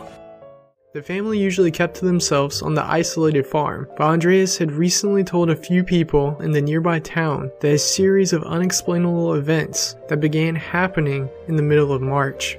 The 0.93 1.01
family 1.01 1.39
usually 1.39 1.71
kept 1.71 1.97
to 1.97 2.05
themselves 2.05 2.61
on 2.61 2.73
the 2.73 2.83
isolated 2.83 3.47
farm, 3.47 3.87
but 3.95 4.03
Andreas 4.05 4.57
had 4.57 4.71
recently 4.71 5.23
told 5.23 5.49
a 5.49 5.55
few 5.55 5.83
people 5.83 6.39
in 6.41 6.51
the 6.51 6.61
nearby 6.61 6.99
town 6.99 7.51
that 7.61 7.73
a 7.73 7.77
series 7.77 8.33
of 8.33 8.43
unexplainable 8.43 9.35
events 9.35 9.95
that 10.09 10.19
began 10.19 10.55
happening 10.55 11.29
in 11.47 11.55
the 11.55 11.63
middle 11.63 11.93
of 11.93 12.01
March. 12.01 12.57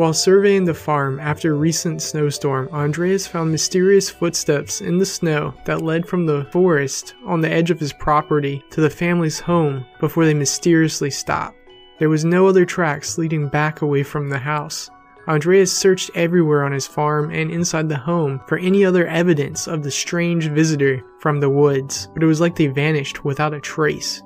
While 0.00 0.14
surveying 0.14 0.64
the 0.64 0.72
farm 0.72 1.20
after 1.20 1.52
a 1.52 1.58
recent 1.58 2.00
snowstorm, 2.00 2.70
Andreas 2.72 3.26
found 3.26 3.50
mysterious 3.50 4.08
footsteps 4.08 4.80
in 4.80 4.96
the 4.96 5.04
snow 5.04 5.52
that 5.66 5.82
led 5.82 6.08
from 6.08 6.24
the 6.24 6.46
forest 6.52 7.14
on 7.26 7.42
the 7.42 7.50
edge 7.50 7.70
of 7.70 7.78
his 7.78 7.92
property 7.92 8.64
to 8.70 8.80
the 8.80 8.88
family's 8.88 9.40
home 9.40 9.84
before 9.98 10.24
they 10.24 10.32
mysteriously 10.32 11.10
stopped. 11.10 11.58
There 11.98 12.08
was 12.08 12.24
no 12.24 12.46
other 12.46 12.64
tracks 12.64 13.18
leading 13.18 13.48
back 13.48 13.82
away 13.82 14.02
from 14.02 14.30
the 14.30 14.38
house. 14.38 14.88
Andreas 15.28 15.70
searched 15.70 16.10
everywhere 16.14 16.64
on 16.64 16.72
his 16.72 16.86
farm 16.86 17.30
and 17.30 17.50
inside 17.50 17.90
the 17.90 17.98
home 17.98 18.40
for 18.46 18.56
any 18.56 18.86
other 18.86 19.06
evidence 19.06 19.68
of 19.68 19.82
the 19.82 19.90
strange 19.90 20.46
visitor 20.46 21.04
from 21.18 21.40
the 21.40 21.50
woods, 21.50 22.08
but 22.14 22.22
it 22.22 22.26
was 22.26 22.40
like 22.40 22.56
they 22.56 22.68
vanished 22.68 23.22
without 23.26 23.52
a 23.52 23.60
trace. 23.60 24.22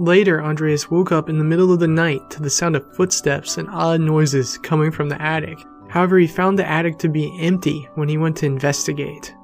Later, 0.00 0.42
Andreas 0.42 0.90
woke 0.90 1.12
up 1.12 1.28
in 1.28 1.36
the 1.36 1.44
middle 1.44 1.74
of 1.74 1.78
the 1.78 1.86
night 1.86 2.30
to 2.30 2.40
the 2.40 2.48
sound 2.48 2.74
of 2.74 2.96
footsteps 2.96 3.58
and 3.58 3.68
odd 3.68 4.00
noises 4.00 4.56
coming 4.56 4.90
from 4.90 5.10
the 5.10 5.20
attic. 5.20 5.58
However, 5.90 6.18
he 6.18 6.26
found 6.26 6.58
the 6.58 6.66
attic 6.66 6.96
to 7.00 7.08
be 7.10 7.38
empty 7.38 7.86
when 7.96 8.08
he 8.08 8.16
went 8.16 8.38
to 8.38 8.46
investigate. 8.46 9.34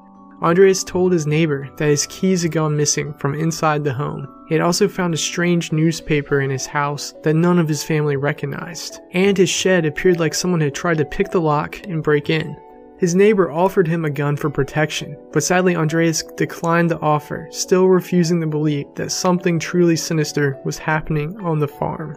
Andreas 0.41 0.83
told 0.83 1.13
his 1.13 1.27
neighbor 1.27 1.69
that 1.77 1.89
his 1.89 2.07
keys 2.07 2.43
had 2.43 2.53
gone 2.53 2.75
missing 2.75 3.13
from 3.15 3.35
inside 3.35 3.85
the 3.85 3.93
home. 3.93 4.27
He 4.49 4.55
had 4.55 4.63
also 4.63 4.89
found 4.89 5.13
a 5.13 5.19
strange 5.19 5.73
newspaper 5.73 6.41
in 6.41 6.49
his 6.49 6.65
house 6.65 7.13
that 7.23 7.37
none 7.37 7.59
of 7.59 7.69
his 7.69 7.85
family 7.85 8.17
recognized, 8.17 8.99
and 9.13 9.37
his 9.37 9.51
shed 9.51 9.85
appeared 9.85 10.19
like 10.19 10.33
someone 10.33 10.63
had 10.63 10.75
tried 10.75 10.97
to 10.99 11.05
pick 11.05 11.31
the 11.31 11.41
lock 11.41 11.87
and 11.87 12.03
break 12.03 12.31
in. 12.31 12.57
His 12.99 13.15
neighbor 13.15 13.51
offered 13.51 13.87
him 13.87 14.05
a 14.05 14.11
gun 14.11 14.37
for 14.37 14.49
protection, 14.49 15.19
but 15.33 15.43
sadly 15.43 15.77
Andreas 15.77 16.23
declined 16.37 16.91
the 16.91 16.99
offer, 17.01 17.47
still 17.51 17.89
refusing 17.89 18.41
to 18.41 18.47
believe 18.47 18.87
that 18.95 19.13
something 19.13 19.59
truly 19.59 19.97
sinister 19.97 20.59
was 20.65 20.79
happening 20.79 21.39
on 21.41 21.59
the 21.59 21.69
farm. 21.69 22.17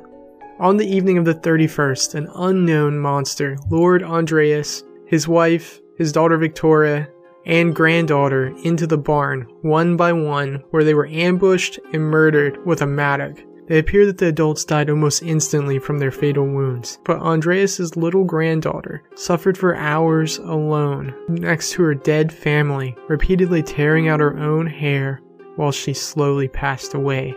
On 0.60 0.78
the 0.78 0.88
evening 0.88 1.18
of 1.18 1.26
the 1.26 1.36
31st, 1.36 2.16
an 2.16 2.30
unknown 2.36 2.98
monster 2.98 3.58
lured 3.70 4.04
Andreas, 4.04 4.84
his 5.06 5.28
wife, 5.28 5.82
his 5.98 6.14
daughter 6.14 6.38
Victoria, 6.38 7.10
and 7.46 7.76
granddaughter 7.76 8.54
into 8.64 8.88
the 8.88 8.98
barn, 8.98 9.48
one 9.62 9.98
by 9.98 10.14
one, 10.14 10.64
where 10.70 10.84
they 10.84 10.94
were 10.94 11.08
ambushed 11.08 11.80
and 11.94 12.04
murdered 12.04 12.66
with 12.66 12.82
a 12.82 12.88
mattock. 12.88 13.38
It 13.70 13.78
appeared 13.78 14.08
that 14.08 14.18
the 14.18 14.28
adults 14.28 14.66
died 14.66 14.90
almost 14.90 15.22
instantly 15.22 15.78
from 15.78 16.00
their 16.00 16.10
fatal 16.10 16.46
wounds, 16.48 16.98
but 17.06 17.20
Andreas's 17.20 17.96
little 17.96 18.24
granddaughter 18.24 19.04
suffered 19.14 19.56
for 19.56 19.76
hours 19.76 20.40
alone 20.40 21.14
next 21.30 21.74
to 21.74 21.84
her 21.84 21.94
dead 21.94 22.34
family, 22.34 22.96
repeatedly 23.08 23.62
tearing 23.62 24.08
out 24.08 24.22
her 24.22 24.36
own 24.40 24.66
hair 24.66 25.22
while 25.56 25.72
she 25.72 25.94
slowly 25.94 26.48
passed 26.48 26.96
away. 26.96 27.36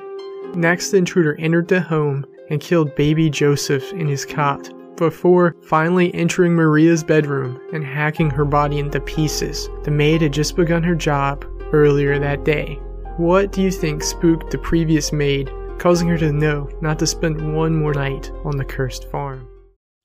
Next, 0.55 0.91
the 0.91 0.97
intruder 0.97 1.37
entered 1.39 1.69
the 1.69 1.83
home 1.83 2.25
and 2.49 2.63
killed 2.63 2.97
baby 2.97 3.29
Joseph 3.29 3.93
in 3.93 4.09
his 4.09 4.25
cot, 4.25 4.71
before 4.97 5.55
finally 5.65 6.15
entering 6.15 6.55
Maria's 6.55 7.05
bedroom 7.05 7.61
and 7.75 7.85
hacking 7.85 8.31
her 8.31 8.45
body 8.47 8.79
into 8.79 9.01
pieces. 9.01 9.69
The 9.85 9.91
maid 9.91 10.23
had 10.23 10.33
just 10.33 10.57
begun 10.57 10.83
her 10.83 10.95
job 10.95 11.45
earlier 11.73 12.19
that 12.19 12.45
day. 12.45 12.79
What 13.19 13.53
do 13.53 13.61
you 13.61 13.71
think 13.71 14.03
spooked 14.03 14.51
the 14.51 14.59
previous 14.59 15.13
maid 15.13 15.53
causing 15.83 16.07
her 16.07 16.17
to 16.17 16.33
know 16.33 16.69
not 16.81 16.97
to 16.97 17.05
spend 17.05 17.57
one 17.57 17.75
more 17.75 17.93
night 17.93 18.31
on 18.45 18.57
the 18.57 18.65
cursed 18.65 19.11
farm. 19.11 19.49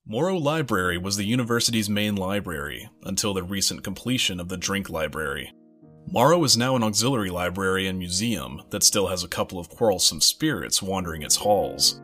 Morrow 0.04 0.36
Library 0.36 0.98
was 0.98 1.16
the 1.16 1.24
university's 1.24 1.88
main 1.88 2.16
library 2.16 2.90
until 3.04 3.32
the 3.32 3.44
recent 3.44 3.84
completion 3.84 4.40
of 4.40 4.48
the 4.48 4.58
Drinko 4.58 4.90
Library. 4.90 5.52
Morrow 6.10 6.42
is 6.42 6.56
now 6.56 6.74
an 6.74 6.82
auxiliary 6.82 7.30
library 7.30 7.86
and 7.86 7.96
museum 7.96 8.60
that 8.70 8.82
still 8.82 9.06
has 9.06 9.22
a 9.22 9.28
couple 9.28 9.60
of 9.60 9.68
quarrelsome 9.68 10.20
spirits 10.20 10.82
wandering 10.82 11.22
its 11.22 11.36
halls. 11.36 12.00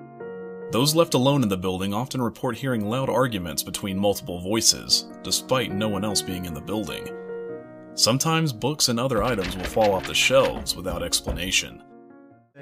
Those 0.71 0.95
left 0.95 1.15
alone 1.15 1.43
in 1.43 1.49
the 1.49 1.57
building 1.57 1.93
often 1.93 2.23
report 2.23 2.57
hearing 2.57 2.89
loud 2.89 3.11
arguments 3.11 3.65
between 3.65 3.99
multiple 3.99 4.41
voices, 4.41 5.09
despite 5.25 5.73
no 5.73 5.89
one 5.89 6.05
else 6.05 6.23
being 6.23 6.45
in 6.45 6.55
the 6.55 6.61
building. 6.61 7.09
Sometimes 7.97 8.53
books 8.53 8.89
and 8.89 9.01
other 9.01 9.25
items 9.25 9.57
will 9.57 9.65
fall 9.65 9.95
off 9.95 10.07
the 10.07 10.15
shelves 10.15 10.77
without 10.77 11.03
explanation. 11.03 11.83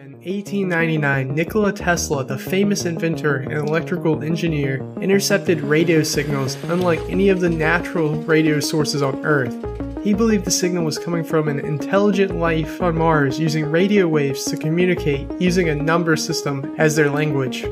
In 0.03 0.15
1899, 0.15 1.33
Nikola 1.33 1.73
Tesla, 1.73 2.25
the 2.25 2.37
famous 2.37 2.87
inventor 2.87 3.37
and 3.37 3.69
electrical 3.69 4.21
engineer, 4.25 4.85
intercepted 5.01 5.61
radio 5.61 6.03
signals 6.03 6.57
unlike 6.65 6.99
any 7.09 7.29
of 7.29 7.39
the 7.39 7.49
natural 7.49 8.17
radio 8.23 8.59
sources 8.59 9.01
on 9.01 9.25
Earth. 9.25 9.55
He 10.03 10.13
believed 10.13 10.45
the 10.45 10.51
signal 10.51 10.85
was 10.85 10.99
coming 10.99 11.23
from 11.23 11.47
an 11.47 11.61
intelligent 11.61 12.37
life 12.37 12.83
on 12.83 12.99
Mars 12.99 13.39
using 13.39 13.67
radio 13.67 14.09
waves 14.09 14.45
to 14.47 14.57
communicate 14.57 15.31
using 15.41 15.69
a 15.69 15.75
number 15.77 16.17
system 16.17 16.75
as 16.79 16.97
their 16.97 17.09
language. 17.09 17.65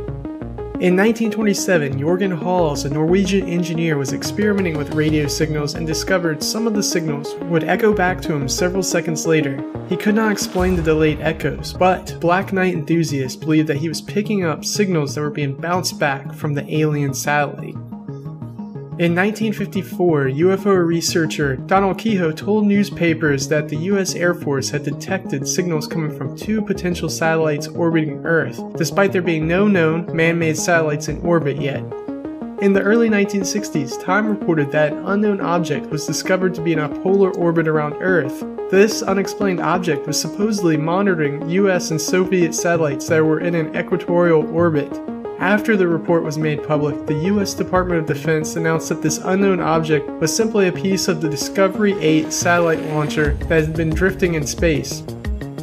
In 0.80 0.96
1927, 0.96 2.00
Jorgen 2.00 2.42
Hals, 2.42 2.86
a 2.86 2.88
Norwegian 2.88 3.46
engineer, 3.46 3.98
was 3.98 4.14
experimenting 4.14 4.78
with 4.78 4.94
radio 4.94 5.26
signals 5.26 5.74
and 5.74 5.86
discovered 5.86 6.42
some 6.42 6.66
of 6.66 6.72
the 6.72 6.82
signals 6.82 7.34
would 7.50 7.64
echo 7.64 7.92
back 7.92 8.18
to 8.22 8.32
him 8.32 8.48
several 8.48 8.82
seconds 8.82 9.26
later. 9.26 9.62
He 9.90 9.96
could 9.98 10.14
not 10.14 10.32
explain 10.32 10.76
the 10.76 10.82
delayed 10.82 11.20
echoes, 11.20 11.74
but 11.74 12.16
Black 12.18 12.54
Knight 12.54 12.72
enthusiasts 12.72 13.36
believed 13.36 13.68
that 13.68 13.76
he 13.76 13.90
was 13.90 14.00
picking 14.00 14.46
up 14.46 14.64
signals 14.64 15.14
that 15.14 15.20
were 15.20 15.28
being 15.28 15.54
bounced 15.54 15.98
back 15.98 16.32
from 16.32 16.54
the 16.54 16.74
alien 16.74 17.12
satellite. 17.12 17.76
In 19.00 19.14
1954, 19.14 20.24
UFO 20.26 20.86
researcher 20.86 21.56
Donald 21.56 21.96
Keyhoe 21.96 22.32
told 22.32 22.66
newspapers 22.66 23.48
that 23.48 23.66
the 23.66 23.78
US 23.88 24.14
Air 24.14 24.34
Force 24.34 24.68
had 24.68 24.84
detected 24.84 25.48
signals 25.48 25.86
coming 25.86 26.14
from 26.14 26.36
two 26.36 26.60
potential 26.60 27.08
satellites 27.08 27.66
orbiting 27.66 28.26
Earth, 28.26 28.60
despite 28.76 29.10
there 29.10 29.22
being 29.22 29.48
no 29.48 29.66
known 29.66 30.14
man 30.14 30.38
made 30.38 30.58
satellites 30.58 31.08
in 31.08 31.18
orbit 31.22 31.58
yet. 31.58 31.82
In 32.60 32.74
the 32.74 32.82
early 32.82 33.08
1960s, 33.08 34.04
Time 34.04 34.26
reported 34.26 34.70
that 34.72 34.92
an 34.92 35.06
unknown 35.06 35.40
object 35.40 35.86
was 35.86 36.04
discovered 36.04 36.52
to 36.56 36.60
be 36.60 36.74
in 36.74 36.80
a 36.80 37.00
polar 37.00 37.30
orbit 37.38 37.66
around 37.66 37.94
Earth. 38.02 38.44
This 38.70 39.00
unexplained 39.00 39.60
object 39.60 40.06
was 40.06 40.20
supposedly 40.20 40.76
monitoring 40.76 41.48
US 41.48 41.90
and 41.90 41.98
Soviet 41.98 42.54
satellites 42.54 43.08
that 43.08 43.24
were 43.24 43.40
in 43.40 43.54
an 43.54 43.74
equatorial 43.74 44.46
orbit. 44.54 44.92
After 45.40 45.74
the 45.74 45.88
report 45.88 46.22
was 46.22 46.36
made 46.36 46.68
public, 46.68 47.06
the 47.06 47.14
US 47.14 47.54
Department 47.54 48.00
of 48.00 48.06
Defense 48.06 48.56
announced 48.56 48.90
that 48.90 49.00
this 49.00 49.16
unknown 49.24 49.58
object 49.58 50.06
was 50.20 50.36
simply 50.36 50.68
a 50.68 50.72
piece 50.72 51.08
of 51.08 51.22
the 51.22 51.30
Discovery 51.30 51.94
8 51.98 52.30
satellite 52.30 52.82
launcher 52.90 53.32
that 53.48 53.64
had 53.64 53.74
been 53.74 53.88
drifting 53.88 54.34
in 54.34 54.46
space. 54.46 55.02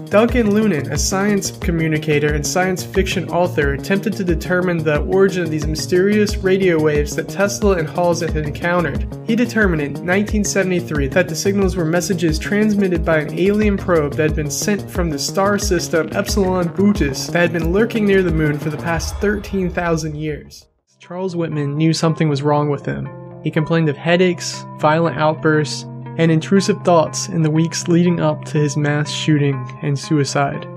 Duncan 0.10 0.52
Lunan, 0.52 0.90
a 0.90 0.98
science 0.98 1.52
communicator 1.52 2.34
and 2.34 2.48
science 2.48 2.82
fiction 2.82 3.28
author, 3.30 3.74
attempted 3.74 4.14
to 4.14 4.24
determine 4.24 4.78
the 4.78 5.02
origin 5.02 5.44
of 5.44 5.50
these 5.50 5.68
mysterious 5.68 6.38
radio 6.38 6.82
waves 6.82 7.14
that 7.18 7.28
Tesla 7.28 7.76
and 7.76 7.90
Halsey 7.90 8.28
had 8.28 8.46
encountered. 8.46 9.06
He 9.28 9.36
determined 9.36 9.82
in 9.82 9.92
1973 9.92 11.10
that 11.10 11.28
the 11.28 11.36
signals 11.36 11.76
were 11.76 11.84
messages 11.84 12.40
transmitted 12.40 13.04
by 13.04 13.18
an 13.18 13.38
alien 13.38 13.76
probe 13.76 14.14
that 14.14 14.30
had 14.30 14.36
been 14.36 14.50
sent 14.50 14.90
from 14.90 15.10
the 15.10 15.20
star 15.20 15.60
system 15.60 16.08
Epsilon 16.14 16.70
Bootis 16.70 17.30
that 17.34 17.42
had 17.42 17.54
been 17.54 17.74
lurking 17.74 18.06
near 18.06 18.24
the 18.24 18.32
moon 18.32 18.58
for 18.58 18.70
the 18.70 18.78
past 18.78 19.14
13,000 19.18 20.16
years. 20.16 20.68
Charles 21.00 21.36
Whitman 21.36 21.76
knew 21.76 21.92
something 21.92 22.30
was 22.30 22.42
wrong 22.42 22.70
with 22.70 22.86
him. 22.86 23.10
He 23.44 23.52
complained 23.52 23.90
of 23.90 23.98
headaches, 23.98 24.64
violent 24.78 25.18
outbursts, 25.18 25.86
and 26.18 26.32
intrusive 26.32 26.82
thoughts 26.84 27.30
in 27.30 27.44
the 27.44 27.50
weeks 27.50 27.88
leading 27.88 28.20
up 28.20 28.44
to 28.46 28.58
his 28.58 28.76
mass 28.76 29.10
shooting 29.12 29.56
and 29.82 29.98
suicide. 29.98 30.68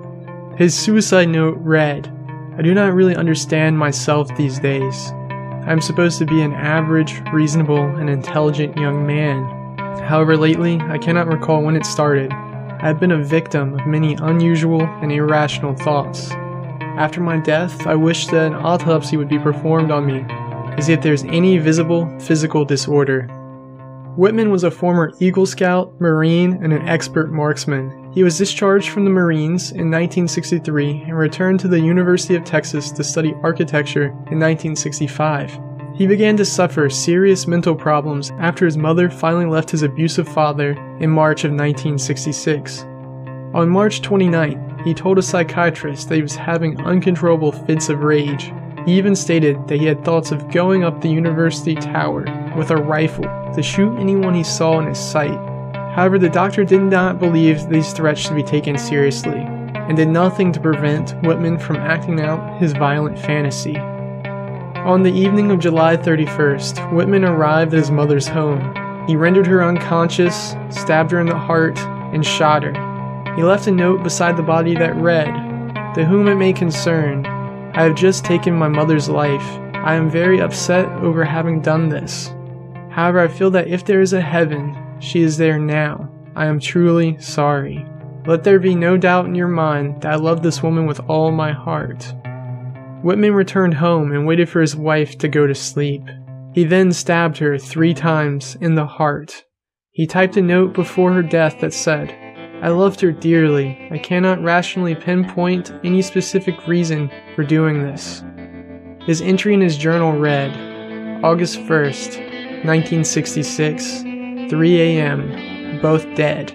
His 0.57 0.79
suicide 0.79 1.31
note 1.31 1.57
read, 1.59 2.15
I 2.59 2.63
do 2.63 2.75
not 2.75 2.93
really 2.93 3.17
understand 3.17 3.79
myself 3.79 4.35
these 4.37 4.59
days. 4.59 5.11
I 5.13 5.73
am 5.73 5.81
supposed 5.81 6.19
to 6.19 6.27
be 6.27 6.43
an 6.43 6.53
average, 6.53 7.23
reasonable, 7.33 7.83
and 7.97 8.11
intelligent 8.11 8.77
young 8.77 9.07
man. 9.07 9.45
However, 10.03 10.37
lately, 10.37 10.79
I 10.81 10.99
cannot 10.99 11.29
recall 11.29 11.63
when 11.63 11.77
it 11.77 11.87
started. 11.87 12.33
I 12.33 12.87
have 12.87 13.01
been 13.01 13.13
a 13.13 13.23
victim 13.23 13.79
of 13.79 13.87
many 13.87 14.15
unusual 14.15 14.83
and 14.83 15.11
irrational 15.11 15.75
thoughts. 15.75 16.31
After 16.33 17.21
my 17.23 17.39
death, 17.39 17.87
I 17.87 17.95
wish 17.95 18.27
that 18.27 18.49
an 18.49 18.55
autopsy 18.55 19.17
would 19.17 19.29
be 19.29 19.39
performed 19.39 19.91
on 19.91 20.05
me, 20.05 20.27
as 20.77 20.91
if 20.91 21.01
there's 21.01 21.25
any 21.25 21.57
visible 21.57 22.07
physical 22.19 22.65
disorder. 22.65 23.29
Whitman 24.17 24.51
was 24.51 24.65
a 24.65 24.71
former 24.71 25.13
Eagle 25.21 25.47
Scout, 25.47 26.01
Marine, 26.01 26.59
and 26.65 26.73
an 26.73 26.87
expert 26.89 27.31
marksman. 27.31 28.11
He 28.13 28.25
was 28.25 28.37
discharged 28.37 28.89
from 28.89 29.05
the 29.05 29.11
Marines 29.11 29.71
in 29.71 29.91
1963 29.91 31.05
and 31.07 31.17
returned 31.17 31.61
to 31.61 31.69
the 31.69 31.81
University 31.81 32.35
of 32.35 32.43
Texas 32.43 32.91
to 32.91 33.05
study 33.05 33.35
architecture 33.43 34.07
in 34.07 34.41
1965. 34.41 35.59
He 35.95 36.09
began 36.09 36.37
to 36.39 36.45
suffer 36.45 36.91
serious 36.91 37.47
mental 37.47 37.77
problems 37.77 38.33
after 38.41 38.65
his 38.65 38.77
mother 38.77 39.09
finally 39.11 39.47
left 39.47 39.71
his 39.71 39.85
abusive 39.85 40.29
father 40.29 40.73
in 40.99 41.11
March 41.11 41.45
of 41.45 41.53
1966. 41.53 42.83
On 43.55 43.69
March 43.69 44.01
29th, 44.01 44.85
he 44.85 44.93
told 44.93 45.19
a 45.19 45.23
psychiatrist 45.23 46.09
that 46.09 46.17
he 46.17 46.23
was 46.23 46.35
having 46.35 46.81
uncontrollable 46.81 47.53
fits 47.53 47.89
of 47.89 48.03
rage. 48.03 48.53
He 48.91 48.99
even 48.99 49.15
stated 49.15 49.69
that 49.69 49.79
he 49.79 49.87
had 49.87 50.05
thoughts 50.05 50.33
of 50.33 50.51
going 50.51 50.83
up 50.83 51.01
the 51.01 51.09
university 51.09 51.77
tower 51.77 52.25
with 52.57 52.73
a 52.73 52.77
rifle 52.77 53.23
to 53.55 53.63
shoot 53.63 53.97
anyone 54.01 54.35
he 54.35 54.43
saw 54.43 54.81
in 54.81 54.87
his 54.89 54.99
sight. 54.99 55.39
However, 55.95 56.19
the 56.19 56.29
doctor 56.29 56.65
did 56.65 56.83
not 56.83 57.21
believe 57.21 57.69
these 57.69 57.93
threats 57.93 58.21
should 58.21 58.35
be 58.35 58.43
taken 58.43 58.77
seriously, 58.77 59.39
and 59.39 59.97
did 59.97 60.09
nothing 60.09 60.51
to 60.51 60.61
prevent 60.61 61.13
Whitman 61.23 61.57
from 61.57 61.77
acting 61.77 62.21
out 62.21 62.61
his 62.61 62.73
violent 62.73 63.17
fantasy. 63.17 63.77
On 63.79 65.05
the 65.05 65.13
evening 65.13 65.53
of 65.53 65.61
July 65.61 65.97
31st, 65.97 66.93
Whitman 66.93 67.25
arrived 67.25 67.73
at 67.73 67.79
his 67.79 67.93
mother's 67.93 68.27
home. 68.27 68.75
He 69.07 69.15
rendered 69.15 69.47
her 69.47 69.63
unconscious, 69.63 70.57
stabbed 70.69 71.13
her 71.13 71.21
in 71.21 71.29
the 71.29 71.39
heart, 71.39 71.79
and 71.79 72.27
shot 72.27 72.65
her. 72.65 72.73
He 73.37 73.45
left 73.45 73.69
a 73.69 73.71
note 73.71 74.03
beside 74.03 74.37
the 74.37 74.43
body 74.43 74.75
that 74.75 74.97
read, 74.97 75.33
To 75.95 76.05
whom 76.05 76.27
it 76.27 76.35
may 76.35 76.53
concern, 76.53 77.25
I 77.73 77.85
have 77.85 77.95
just 77.95 78.25
taken 78.25 78.55
my 78.55 78.69
mother's 78.69 79.09
life. 79.09 79.47
I 79.75 79.95
am 79.95 80.11
very 80.11 80.41
upset 80.41 80.87
over 81.03 81.25
having 81.25 81.61
done 81.61 81.89
this. 81.89 82.33
However, 82.91 83.21
I 83.21 83.29
feel 83.29 83.51
that 83.53 83.69
if 83.69 83.85
there 83.85 84.01
is 84.01 84.13
a 84.13 84.21
heaven, 84.21 84.77
she 84.99 85.23
is 85.23 85.37
there 85.37 85.59
now. 85.59 86.11
I 86.35 86.47
am 86.47 86.59
truly 86.59 87.17
sorry. 87.19 87.87
Let 88.27 88.45
there 88.45 88.59
be 88.59 88.75
no 88.75 88.97
doubt 88.97 89.27
in 89.27 89.35
your 89.35 89.49
mind 89.49 90.03
that 90.03 90.13
I 90.13 90.17
love 90.17 90.43
this 90.43 90.63
woman 90.63 90.87
with 90.87 91.01
all 91.09 91.31
my 91.31 91.53
heart. 91.53 92.13
Whitman 93.03 93.33
returned 93.33 93.75
home 93.75 94.13
and 94.13 94.27
waited 94.27 94.49
for 94.49 94.61
his 94.61 94.77
wife 94.77 95.17
to 95.19 95.29
go 95.29 95.47
to 95.47 95.55
sleep. 95.55 96.03
He 96.53 96.65
then 96.65 96.93
stabbed 96.93 97.39
her 97.39 97.57
three 97.57 97.95
times 97.95 98.57
in 98.61 98.75
the 98.75 98.87
heart. 98.87 99.45
He 99.93 100.07
typed 100.07 100.37
a 100.37 100.43
note 100.43 100.75
before 100.75 101.13
her 101.13 101.23
death 101.23 101.61
that 101.61 101.73
said, 101.73 102.30
I 102.63 102.69
loved 102.69 103.01
her 103.01 103.11
dearly. 103.11 103.89
I 103.91 103.97
cannot 103.97 104.43
rationally 104.43 104.95
pinpoint 104.95 105.73
any 105.83 106.03
specific 106.03 106.67
reason 106.67 107.11
for 107.35 107.43
doing 107.43 107.83
this. 107.83 108.23
His 109.07 109.23
entry 109.23 109.55
in 109.55 109.63
his 109.63 109.79
journal 109.79 110.13
read, 110.13 110.51
August 111.25 111.59
1st, 111.61 112.19
1966, 112.65 114.03
3 114.51 114.81
a.m., 114.83 115.81
both 115.81 116.05
dead. 116.15 116.53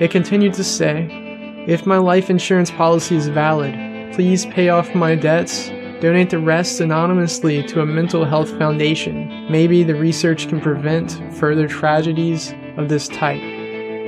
It 0.00 0.10
continued 0.10 0.54
to 0.54 0.64
say, 0.64 1.06
If 1.68 1.86
my 1.86 1.98
life 1.98 2.28
insurance 2.28 2.72
policy 2.72 3.14
is 3.14 3.28
valid, 3.28 3.74
please 4.14 4.46
pay 4.46 4.70
off 4.70 4.92
my 4.92 5.14
debts, 5.14 5.68
donate 6.00 6.30
the 6.30 6.40
rest 6.40 6.80
anonymously 6.80 7.62
to 7.68 7.80
a 7.80 7.86
mental 7.86 8.24
health 8.24 8.50
foundation. 8.58 9.46
Maybe 9.48 9.84
the 9.84 9.94
research 9.94 10.48
can 10.48 10.60
prevent 10.60 11.22
further 11.36 11.68
tragedies 11.68 12.52
of 12.76 12.88
this 12.88 13.06
type. 13.06 13.61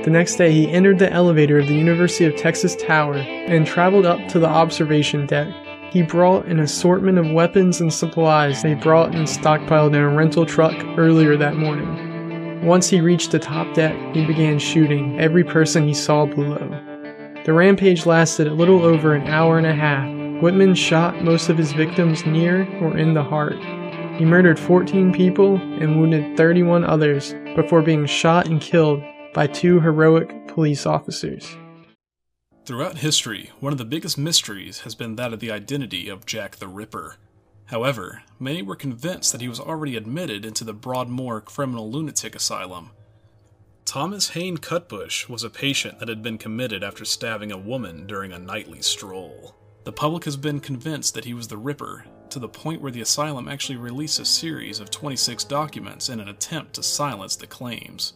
The 0.05 0.11
next 0.11 0.35
day, 0.35 0.51
he 0.51 0.71
entered 0.71 0.99
the 0.99 1.11
elevator 1.11 1.57
of 1.57 1.65
the 1.65 1.73
University 1.73 2.25
of 2.25 2.35
Texas 2.35 2.75
Tower 2.75 3.15
and 3.15 3.65
traveled 3.65 4.05
up 4.05 4.27
to 4.27 4.37
the 4.37 4.47
observation 4.47 5.25
deck. 5.25 5.51
He 5.89 6.03
brought 6.03 6.45
an 6.45 6.59
assortment 6.59 7.17
of 7.17 7.31
weapons 7.31 7.81
and 7.81 7.91
supplies 7.91 8.61
they 8.61 8.75
brought 8.75 9.15
and 9.15 9.25
stockpiled 9.27 9.95
in 9.95 10.01
a 10.03 10.07
rental 10.07 10.45
truck 10.45 10.75
earlier 10.95 11.35
that 11.37 11.55
morning. 11.55 12.63
Once 12.63 12.87
he 12.87 13.01
reached 13.01 13.31
the 13.31 13.39
top 13.39 13.73
deck, 13.73 13.97
he 14.13 14.27
began 14.27 14.59
shooting 14.59 15.19
every 15.19 15.43
person 15.43 15.87
he 15.87 15.93
saw 15.95 16.27
below. 16.27 16.69
The 17.43 17.53
rampage 17.53 18.05
lasted 18.05 18.45
a 18.45 18.53
little 18.53 18.83
over 18.83 19.15
an 19.15 19.25
hour 19.25 19.57
and 19.57 19.65
a 19.65 19.73
half. 19.73 20.07
Whitman 20.39 20.75
shot 20.75 21.23
most 21.23 21.49
of 21.49 21.57
his 21.57 21.73
victims 21.73 22.27
near 22.27 22.67
or 22.79 22.95
in 22.95 23.15
the 23.15 23.23
heart. 23.23 23.57
He 24.19 24.25
murdered 24.25 24.59
14 24.59 25.11
people 25.13 25.55
and 25.55 25.99
wounded 25.99 26.37
31 26.37 26.83
others 26.83 27.33
before 27.55 27.81
being 27.81 28.05
shot 28.05 28.45
and 28.47 28.61
killed 28.61 29.01
by 29.35 29.45
two 29.45 29.81
heroic 29.81 30.47
police 30.47 30.85
officers. 30.85 31.57
Throughout 32.63 32.99
history, 32.99 33.51
one 33.59 33.73
of 33.73 33.77
the 33.77 33.83
biggest 33.83 34.17
mysteries 34.17 34.79
has 34.79 34.95
been 34.95 35.17
that 35.17 35.33
of 35.33 35.41
the 35.41 35.51
identity 35.51 36.07
of 36.07 36.25
Jack 36.25 36.55
the 36.55 36.69
Ripper. 36.69 37.17
However, 37.65 38.23
many 38.39 38.61
were 38.61 38.77
convinced 38.77 39.33
that 39.33 39.41
he 39.41 39.49
was 39.49 39.59
already 39.59 39.97
admitted 39.97 40.45
into 40.45 40.63
the 40.63 40.73
Broadmoor 40.73 41.41
Criminal 41.41 41.91
Lunatic 41.91 42.33
Asylum. 42.33 42.91
Thomas 43.83 44.29
Hayne 44.29 44.57
Cutbush 44.57 45.27
was 45.27 45.43
a 45.43 45.49
patient 45.49 45.99
that 45.99 46.07
had 46.07 46.23
been 46.23 46.37
committed 46.37 46.81
after 46.81 47.03
stabbing 47.03 47.51
a 47.51 47.57
woman 47.57 48.07
during 48.07 48.31
a 48.31 48.39
nightly 48.39 48.81
stroll. 48.81 49.53
The 49.83 49.91
public 49.91 50.23
has 50.23 50.37
been 50.37 50.61
convinced 50.61 51.13
that 51.13 51.25
he 51.25 51.33
was 51.33 51.49
the 51.49 51.57
Ripper, 51.57 52.05
to 52.29 52.39
the 52.39 52.47
point 52.47 52.81
where 52.81 52.91
the 52.91 53.01
asylum 53.01 53.49
actually 53.49 53.75
released 53.75 54.19
a 54.19 54.25
series 54.25 54.79
of 54.79 54.89
26 54.91 55.43
documents 55.43 56.07
in 56.07 56.21
an 56.21 56.29
attempt 56.29 56.73
to 56.75 56.83
silence 56.83 57.35
the 57.35 57.47
claims. 57.47 58.13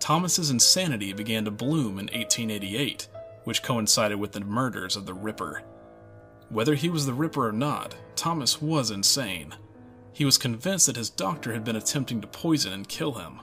Thomas's 0.00 0.50
insanity 0.50 1.12
began 1.12 1.44
to 1.44 1.50
bloom 1.50 1.98
in 1.98 2.06
1888 2.06 3.08
which 3.44 3.62
coincided 3.62 4.18
with 4.18 4.32
the 4.32 4.40
murders 4.40 4.96
of 4.96 5.06
the 5.06 5.14
Ripper. 5.14 5.62
Whether 6.48 6.74
he 6.74 6.88
was 6.88 7.06
the 7.06 7.14
Ripper 7.14 7.48
or 7.48 7.52
not, 7.52 7.94
Thomas 8.16 8.60
was 8.60 8.90
insane. 8.90 9.54
He 10.12 10.24
was 10.24 10.38
convinced 10.38 10.86
that 10.86 10.96
his 10.96 11.10
doctor 11.10 11.52
had 11.52 11.64
been 11.64 11.76
attempting 11.76 12.20
to 12.20 12.26
poison 12.26 12.72
and 12.72 12.88
kill 12.88 13.14
him. 13.14 13.40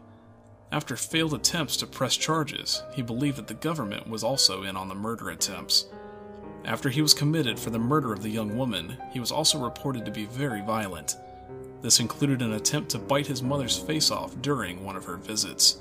After 0.72 0.98
failed 0.98 1.34
attempts 1.34 1.78
to 1.78 1.88
press 1.88 2.18
charges, 2.18 2.84
he 2.94 3.02
believed 3.02 3.38
that 3.38 3.48
the 3.48 3.54
government 3.54 4.08
was 4.08 4.24
also 4.24 4.64
in 4.64 4.76
on 4.76 4.90
the 4.90 4.96
murder 4.96 5.30
attempts. 5.30 5.88
After 6.66 6.90
he 6.90 7.02
was 7.02 7.14
committed 7.14 7.58
for 7.58 7.70
the 7.70 7.80
murder 7.80 8.12
of 8.12 8.22
the 8.22 8.30
young 8.30 8.58
woman, 8.58 8.98
he 9.12 9.22
was 9.22 9.32
also 9.32 9.64
reported 9.64 10.06
to 10.06 10.12
be 10.12 10.26
very 10.26 10.62
violent. 10.62 11.16
This 11.82 12.02
included 12.02 12.42
an 12.42 12.54
attempt 12.54 12.92
to 12.92 13.00
bite 13.00 13.28
his 13.28 13.42
mother's 13.42 13.78
face 13.78 14.12
off 14.12 14.42
during 14.42 14.84
one 14.84 14.98
of 14.98 15.06
her 15.06 15.16
visits. 15.16 15.80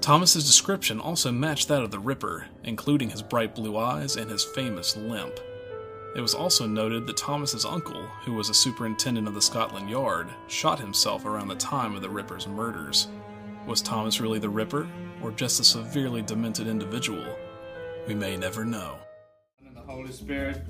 Thomas's 0.00 0.46
description 0.46 1.00
also 1.00 1.32
matched 1.32 1.68
that 1.68 1.82
of 1.82 1.90
the 1.90 1.98
Ripper, 1.98 2.46
including 2.64 3.10
his 3.10 3.22
bright 3.22 3.54
blue 3.54 3.76
eyes 3.76 4.16
and 4.16 4.30
his 4.30 4.44
famous 4.44 4.96
limp. 4.96 5.40
It 6.14 6.20
was 6.20 6.34
also 6.34 6.66
noted 6.66 7.06
that 7.06 7.16
Thomas's 7.16 7.64
uncle, 7.64 8.06
who 8.24 8.34
was 8.34 8.48
a 8.48 8.54
superintendent 8.54 9.28
of 9.28 9.34
the 9.34 9.42
Scotland 9.42 9.90
Yard, 9.90 10.28
shot 10.48 10.80
himself 10.80 11.26
around 11.26 11.48
the 11.48 11.56
time 11.56 11.94
of 11.94 12.02
the 12.02 12.08
Ripper's 12.08 12.46
murders. 12.46 13.08
Was 13.66 13.82
Thomas 13.82 14.20
really 14.20 14.38
the 14.38 14.48
Ripper, 14.48 14.88
or 15.22 15.30
just 15.32 15.60
a 15.60 15.64
severely 15.64 16.22
demented 16.22 16.68
individual? 16.68 17.26
We 18.06 18.14
may 18.14 18.36
never 18.36 18.64
know. 18.64 18.96
In 19.66 19.74
the 19.74 19.80
Holy 19.80 20.12
Spirit, 20.12 20.62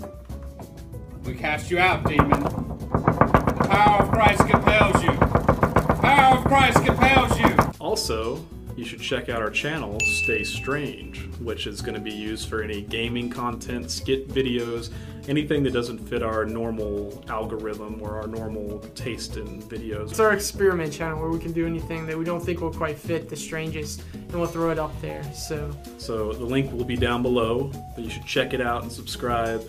we 1.25 1.35
cast 1.35 1.71
you 1.71 1.79
out, 1.79 2.05
demon. 2.09 2.31
The 2.31 3.67
Power 3.69 4.03
of 4.03 4.11
Christ 4.11 4.49
compels 4.49 5.03
you. 5.05 5.13
The 5.13 5.99
power 6.01 6.39
of 6.39 6.45
Christ 6.45 6.85
compels 6.85 7.39
you. 7.39 7.55
Also, 7.79 8.45
you 8.77 8.85
should 8.85 9.01
check 9.01 9.29
out 9.29 9.41
our 9.41 9.51
channel, 9.51 9.99
Stay 10.01 10.45
Strange, 10.45 11.27
which 11.41 11.67
is 11.67 11.81
going 11.81 11.95
to 11.95 12.01
be 12.01 12.13
used 12.13 12.49
for 12.49 12.63
any 12.63 12.83
gaming 12.83 13.31
content, 13.31 13.91
skit 13.91 14.29
videos, 14.29 14.91
anything 15.29 15.63
that 15.63 15.73
doesn't 15.73 15.99
fit 15.99 16.23
our 16.23 16.45
normal 16.45 17.25
algorithm 17.29 18.01
or 18.03 18.21
our 18.21 18.27
normal 18.27 18.79
taste 18.95 19.39
in 19.39 19.63
videos. 19.63 20.11
It's 20.11 20.21
our 20.21 20.35
experiment 20.35 20.93
channel 20.93 21.19
where 21.19 21.31
we 21.31 21.39
can 21.39 21.53
do 21.53 21.67
anything 21.67 22.07
that 22.07 22.17
we 22.17 22.25
don't 22.25 22.41
think 22.41 22.61
will 22.61 22.73
quite 22.73 22.99
fit 22.99 23.29
the 23.31 23.37
strangest, 23.37 24.03
and 24.13 24.35
we'll 24.35 24.47
throw 24.47 24.71
it 24.71 24.79
up 24.79 24.93
there. 25.01 25.23
So 25.33 25.75
So 25.97 26.33
the 26.35 26.45
link 26.45 26.71
will 26.71 26.85
be 26.85 26.97
down 26.97 27.23
below, 27.23 27.73
but 27.95 28.05
you 28.05 28.11
should 28.11 28.27
check 28.27 28.53
it 28.53 28.61
out 28.61 28.83
and 28.83 28.93
subscribe. 28.93 29.65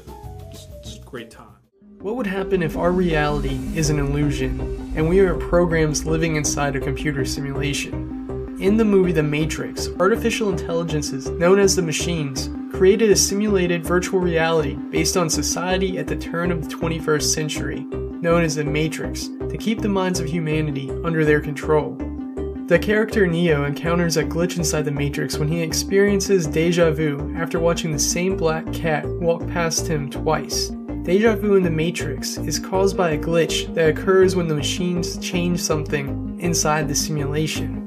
It's, 0.51 0.67
it's 0.81 0.97
a 0.97 0.99
great 0.99 1.31
time. 1.31 1.47
What 1.99 2.17
would 2.17 2.27
happen 2.27 2.61
if 2.61 2.77
our 2.77 2.91
reality 2.91 3.57
is 3.73 3.89
an 3.89 3.99
illusion 3.99 4.93
and 4.95 5.09
we 5.09 5.19
are 5.19 5.35
programs 5.35 6.05
living 6.05 6.35
inside 6.35 6.75
a 6.75 6.79
computer 6.79 7.25
simulation? 7.25 8.16
In 8.59 8.75
the 8.75 8.83
movie 8.83 9.11
The 9.11 9.21
Matrix, 9.21 9.87
artificial 9.99 10.49
intelligences, 10.49 11.29
known 11.29 11.59
as 11.59 11.75
the 11.75 11.83
machines, 11.83 12.49
created 12.71 13.11
a 13.11 13.15
simulated 13.15 13.85
virtual 13.85 14.19
reality 14.19 14.73
based 14.73 15.15
on 15.15 15.29
society 15.29 15.99
at 15.99 16.07
the 16.07 16.15
turn 16.15 16.51
of 16.51 16.67
the 16.67 16.75
21st 16.75 17.21
century, 17.21 17.81
known 17.81 18.43
as 18.43 18.55
the 18.55 18.63
Matrix, 18.63 19.27
to 19.27 19.57
keep 19.59 19.81
the 19.81 19.87
minds 19.87 20.19
of 20.19 20.25
humanity 20.25 20.89
under 21.03 21.23
their 21.23 21.39
control. 21.39 21.97
The 22.65 22.79
character 22.81 23.27
Neo 23.27 23.65
encounters 23.65 24.17
a 24.17 24.23
glitch 24.23 24.57
inside 24.57 24.85
the 24.85 24.91
Matrix 24.91 25.37
when 25.37 25.49
he 25.49 25.61
experiences 25.61 26.47
deja 26.47 26.89
vu 26.89 27.31
after 27.37 27.59
watching 27.59 27.91
the 27.91 27.99
same 27.99 28.35
black 28.35 28.73
cat 28.73 29.05
walk 29.05 29.47
past 29.49 29.85
him 29.85 30.09
twice. 30.09 30.69
Deja 31.03 31.35
vu 31.35 31.57
in 31.57 31.63
the 31.63 31.69
Matrix 31.69 32.39
is 32.39 32.57
caused 32.57 32.97
by 32.97 33.11
a 33.11 33.19
glitch 33.19 33.71
that 33.75 33.87
occurs 33.87 34.35
when 34.35 34.47
the 34.47 34.55
machines 34.55 35.19
change 35.19 35.59
something 35.59 36.39
inside 36.39 36.87
the 36.87 36.95
simulation. 36.95 37.86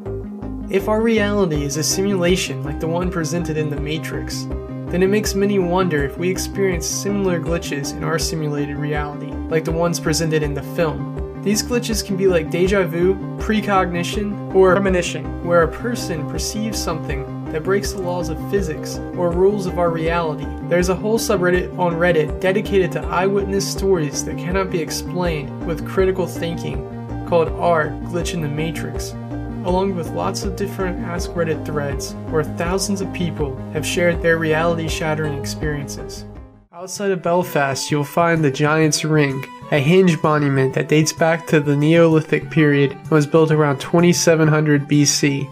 If 0.71 0.89
our 0.89 1.01
reality 1.03 1.65
is 1.65 1.79
a 1.79 1.83
simulation 1.83 2.63
like 2.63 2.79
the 2.79 2.87
one 2.87 3.11
presented 3.11 3.57
in 3.57 3.71
the 3.71 3.81
Matrix, 3.81 4.45
then 4.87 5.03
it 5.03 5.09
makes 5.09 5.35
many 5.35 5.59
wonder 5.59 6.05
if 6.05 6.17
we 6.17 6.31
experience 6.31 6.87
similar 6.87 7.41
glitches 7.41 7.93
in 7.97 8.05
our 8.05 8.21
simulated 8.21 8.77
reality, 8.77 9.33
like 9.49 9.65
the 9.65 9.73
ones 9.73 9.99
presented 9.99 10.45
in 10.45 10.55
the 10.55 10.63
film. 10.63 11.43
These 11.43 11.65
glitches 11.65 12.07
can 12.07 12.17
be 12.17 12.29
like 12.29 12.53
deja 12.53 12.85
vu, 12.85 13.17
precognition, 13.41 14.55
or 14.55 14.75
premonition, 14.75 15.45
where 15.45 15.63
a 15.63 15.73
person 15.73 16.31
perceives 16.31 16.81
something 16.81 17.51
that 17.51 17.65
breaks 17.65 17.91
the 17.91 18.03
laws 18.03 18.29
of 18.29 18.39
physics 18.49 18.99
or 19.17 19.33
rules 19.33 19.67
of 19.67 19.81
our 19.81 19.91
reality. 19.91 20.47
There's 20.69 20.89
a 20.89 20.95
whole 20.95 21.19
subreddit 21.19 21.77
on 21.81 21.95
Reddit 21.95 22.41
dedicated 22.41 22.93
to 22.93 23.05
eyewitness 23.07 23.69
stories 23.69 24.25
that 24.25 24.39
cannot 24.39 24.71
be 24.71 24.81
explained 24.81 25.67
with 25.67 25.85
critical 25.85 26.29
thinking 26.29 26.87
called 27.29 27.49
R 27.49 27.89
Glitch 28.05 28.35
in 28.35 28.41
the 28.41 28.49
Matrix, 28.49 29.15
along 29.65 29.95
with 29.95 30.11
lots 30.11 30.45
of 30.45 30.57
different 30.57 30.99
Ask 31.05 31.31
Reddit 31.33 31.65
threads 31.67 32.15
where 32.31 32.45
thousands 32.45 33.01
of 33.01 33.13
people 33.13 33.57
have 33.73 33.87
shared 33.87 34.23
their 34.23 34.39
reality 34.39 34.89
shattering 34.89 35.39
experiences. 35.39 36.25
Outside 36.73 37.11
of 37.11 37.23
Belfast, 37.23 37.91
you'll 37.91 38.05
find 38.05 38.43
the 38.43 38.51
Giant's 38.51 39.05
Ring, 39.05 39.45
a 39.71 39.85
henge 39.85 40.23
monument 40.23 40.73
that 40.75 40.89
dates 40.89 41.13
back 41.13 41.47
to 41.49 41.61
the 41.61 41.77
Neolithic 41.77 42.51
period 42.51 42.93
and 42.93 43.11
was 43.11 43.27
built 43.27 43.51
around 43.51 43.81
2700 43.81 44.89
BC. 44.89 45.49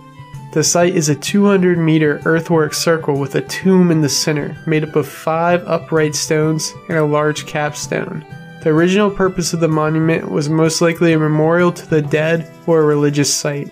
The 0.55 0.65
site 0.65 0.97
is 0.97 1.11
a 1.11 1.15
200 1.15 1.77
meter 1.77 2.23
earthwork 2.25 2.73
circle 2.73 3.21
with 3.21 3.35
a 3.35 3.43
tomb 3.43 3.91
in 3.91 4.01
the 4.01 4.09
center, 4.09 4.57
made 4.67 4.85
up 4.85 4.97
of 4.97 5.07
five 5.07 5.63
upright 5.67 6.15
stones 6.15 6.73
and 6.89 6.97
a 6.97 7.05
large 7.05 7.47
capstone. 7.47 8.25
The 8.63 8.71
original 8.71 9.11
purpose 9.11 9.53
of 9.53 9.61
the 9.61 9.69
monument 9.69 10.31
was 10.31 10.49
most 10.49 10.81
likely 10.81 11.13
a 11.13 11.19
memorial 11.19 11.71
to 11.73 11.87
the 11.87 12.03
dead 12.03 12.51
or 12.67 12.81
a 12.81 12.87
religious 12.87 13.33
site. 13.33 13.71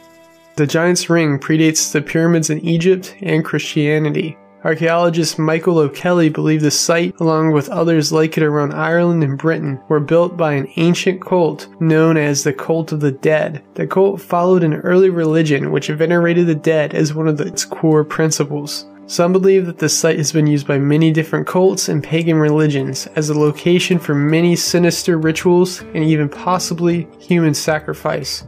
The 0.56 0.66
Giant's 0.66 1.10
Ring 1.10 1.38
predates 1.38 1.92
the 1.92 2.00
pyramids 2.00 2.48
in 2.48 2.60
Egypt 2.60 3.14
and 3.20 3.44
Christianity. 3.44 4.38
Archaeologist 4.64 5.38
Michael 5.38 5.78
O'Kelly 5.78 6.30
believed 6.30 6.64
the 6.64 6.70
site, 6.70 7.14
along 7.20 7.52
with 7.52 7.68
others 7.68 8.10
like 8.10 8.38
it 8.38 8.42
around 8.42 8.72
Ireland 8.72 9.22
and 9.22 9.36
Britain, 9.36 9.78
were 9.88 10.00
built 10.00 10.38
by 10.38 10.54
an 10.54 10.66
ancient 10.76 11.20
cult 11.20 11.68
known 11.78 12.16
as 12.16 12.42
the 12.42 12.54
Cult 12.54 12.90
of 12.92 13.00
the 13.00 13.12
Dead. 13.12 13.62
The 13.74 13.86
cult 13.86 14.18
followed 14.18 14.64
an 14.64 14.76
early 14.76 15.10
religion 15.10 15.72
which 15.72 15.88
venerated 15.88 16.46
the 16.46 16.54
dead 16.54 16.94
as 16.94 17.12
one 17.12 17.28
of 17.28 17.38
its 17.38 17.66
core 17.66 18.02
principles. 18.02 18.86
Some 19.04 19.32
believe 19.32 19.66
that 19.66 19.76
the 19.76 19.90
site 19.90 20.16
has 20.16 20.32
been 20.32 20.46
used 20.46 20.66
by 20.66 20.78
many 20.78 21.12
different 21.12 21.46
cults 21.46 21.90
and 21.90 22.02
pagan 22.02 22.38
religions 22.38 23.06
as 23.08 23.28
a 23.28 23.38
location 23.38 23.98
for 23.98 24.14
many 24.14 24.56
sinister 24.56 25.18
rituals 25.18 25.82
and 25.82 26.02
even 26.02 26.30
possibly 26.30 27.06
human 27.20 27.52
sacrifice. 27.52 28.42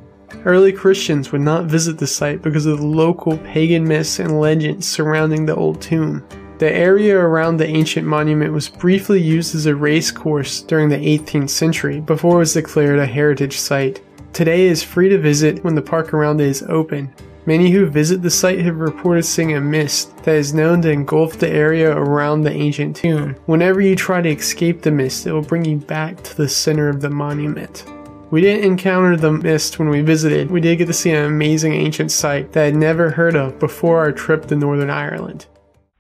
Early 0.45 0.73
Christians 0.73 1.33
would 1.33 1.41
not 1.41 1.67
visit 1.67 1.99
the 1.99 2.07
site 2.07 2.43
because 2.43 2.67
of 2.67 2.79
the 2.79 2.87
local 2.87 3.39
pagan 3.39 3.87
myths 3.87 4.19
and 4.19 4.41
legends 4.41 4.87
surrounding 4.87 5.47
the 5.47 5.57
old 5.57 5.81
tomb. 5.81 6.25
The 6.59 6.73
area 6.73 7.17
around 7.17 7.57
the 7.57 7.67
ancient 7.67 8.07
monument 8.07 8.53
was 8.53 8.69
briefly 8.69 9.21
used 9.21 9.55
as 9.55 9.67
a 9.67 9.75
race 9.77 10.11
course 10.11 10.61
during 10.63 10.89
the 10.89 10.97
18th 10.97 11.51
century 11.51 12.01
before 12.01 12.37
it 12.37 12.39
was 12.41 12.55
declared 12.55 12.99
a 12.99 13.07
heritage 13.07 13.57
site. 13.59 14.03
Today 14.33 14.67
it 14.67 14.73
is 14.73 14.83
free 14.83 15.09
to 15.09 15.19
visit 15.19 15.63
when 15.65 15.75
the 15.75 15.83
park 15.83 16.13
around 16.13 16.41
it 16.41 16.49
is 16.49 16.65
open. 16.65 17.13
Many 17.47 17.71
who 17.71 17.87
visit 17.87 18.21
the 18.21 18.31
site 18.31 18.59
have 18.59 18.77
reported 18.77 19.23
seeing 19.23 19.55
a 19.55 19.61
mist 19.61 20.17
that 20.25 20.35
is 20.35 20.53
known 20.53 20.83
to 20.83 20.91
engulf 20.91 21.39
the 21.39 21.49
area 21.49 21.97
around 21.97 22.43
the 22.43 22.53
ancient 22.53 22.95
tomb. 22.97 23.37
Whenever 23.47 23.81
you 23.81 23.97
try 23.97 24.21
to 24.21 24.29
escape 24.29 24.83
the 24.83 24.91
mist, 24.91 25.27
it 25.27 25.33
will 25.33 25.43
bring 25.43 25.65
you 25.65 25.79
back 25.79 26.23
to 26.25 26.37
the 26.37 26.49
center 26.49 26.89
of 26.89 27.01
the 27.01 27.09
monument. 27.09 27.85
We 28.31 28.43
didn't 28.43 28.65
encounter 28.65 29.17
the 29.17 29.33
mist 29.33 29.79
when 29.79 29.89
we 29.89 30.03
visited. 30.03 30.51
We 30.51 30.61
did 30.61 30.77
get 30.77 30.87
to 30.87 30.93
see 30.93 31.11
an 31.13 31.25
amazing 31.25 31.73
ancient 31.73 32.13
site 32.13 32.53
that 32.53 32.63
I 32.63 32.67
had 32.67 32.77
never 32.77 33.11
heard 33.11 33.35
of 33.35 33.59
before 33.59 34.01
our 34.01 34.13
trip 34.13 34.47
to 34.49 34.57
Northern 34.57 34.91
Ireland. 34.91 35.47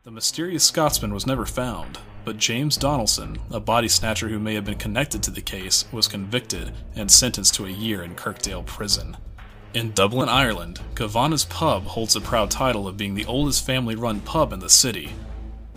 The 0.02 0.10
mysterious 0.10 0.64
Scotsman 0.64 1.14
was 1.14 1.26
never 1.26 1.46
found, 1.46 1.98
but 2.26 2.36
James 2.36 2.76
Donaldson, 2.76 3.38
a 3.50 3.60
body 3.60 3.88
snatcher 3.88 4.28
who 4.28 4.38
may 4.38 4.54
have 4.54 4.66
been 4.66 4.76
connected 4.76 5.22
to 5.22 5.30
the 5.30 5.40
case, 5.40 5.86
was 5.90 6.06
convicted 6.06 6.74
and 6.94 7.10
sentenced 7.10 7.54
to 7.54 7.64
a 7.64 7.70
year 7.70 8.02
in 8.02 8.14
Kirkdale 8.14 8.62
prison. 8.62 9.16
In 9.72 9.92
Dublin, 9.92 10.28
Ireland, 10.28 10.80
Kavanagh's 10.94 11.46
Pub 11.46 11.84
holds 11.84 12.12
the 12.12 12.20
proud 12.20 12.50
title 12.50 12.86
of 12.86 12.98
being 12.98 13.14
the 13.14 13.24
oldest 13.24 13.64
family 13.64 13.94
run 13.94 14.20
pub 14.20 14.52
in 14.52 14.60
the 14.60 14.68
city. 14.68 15.12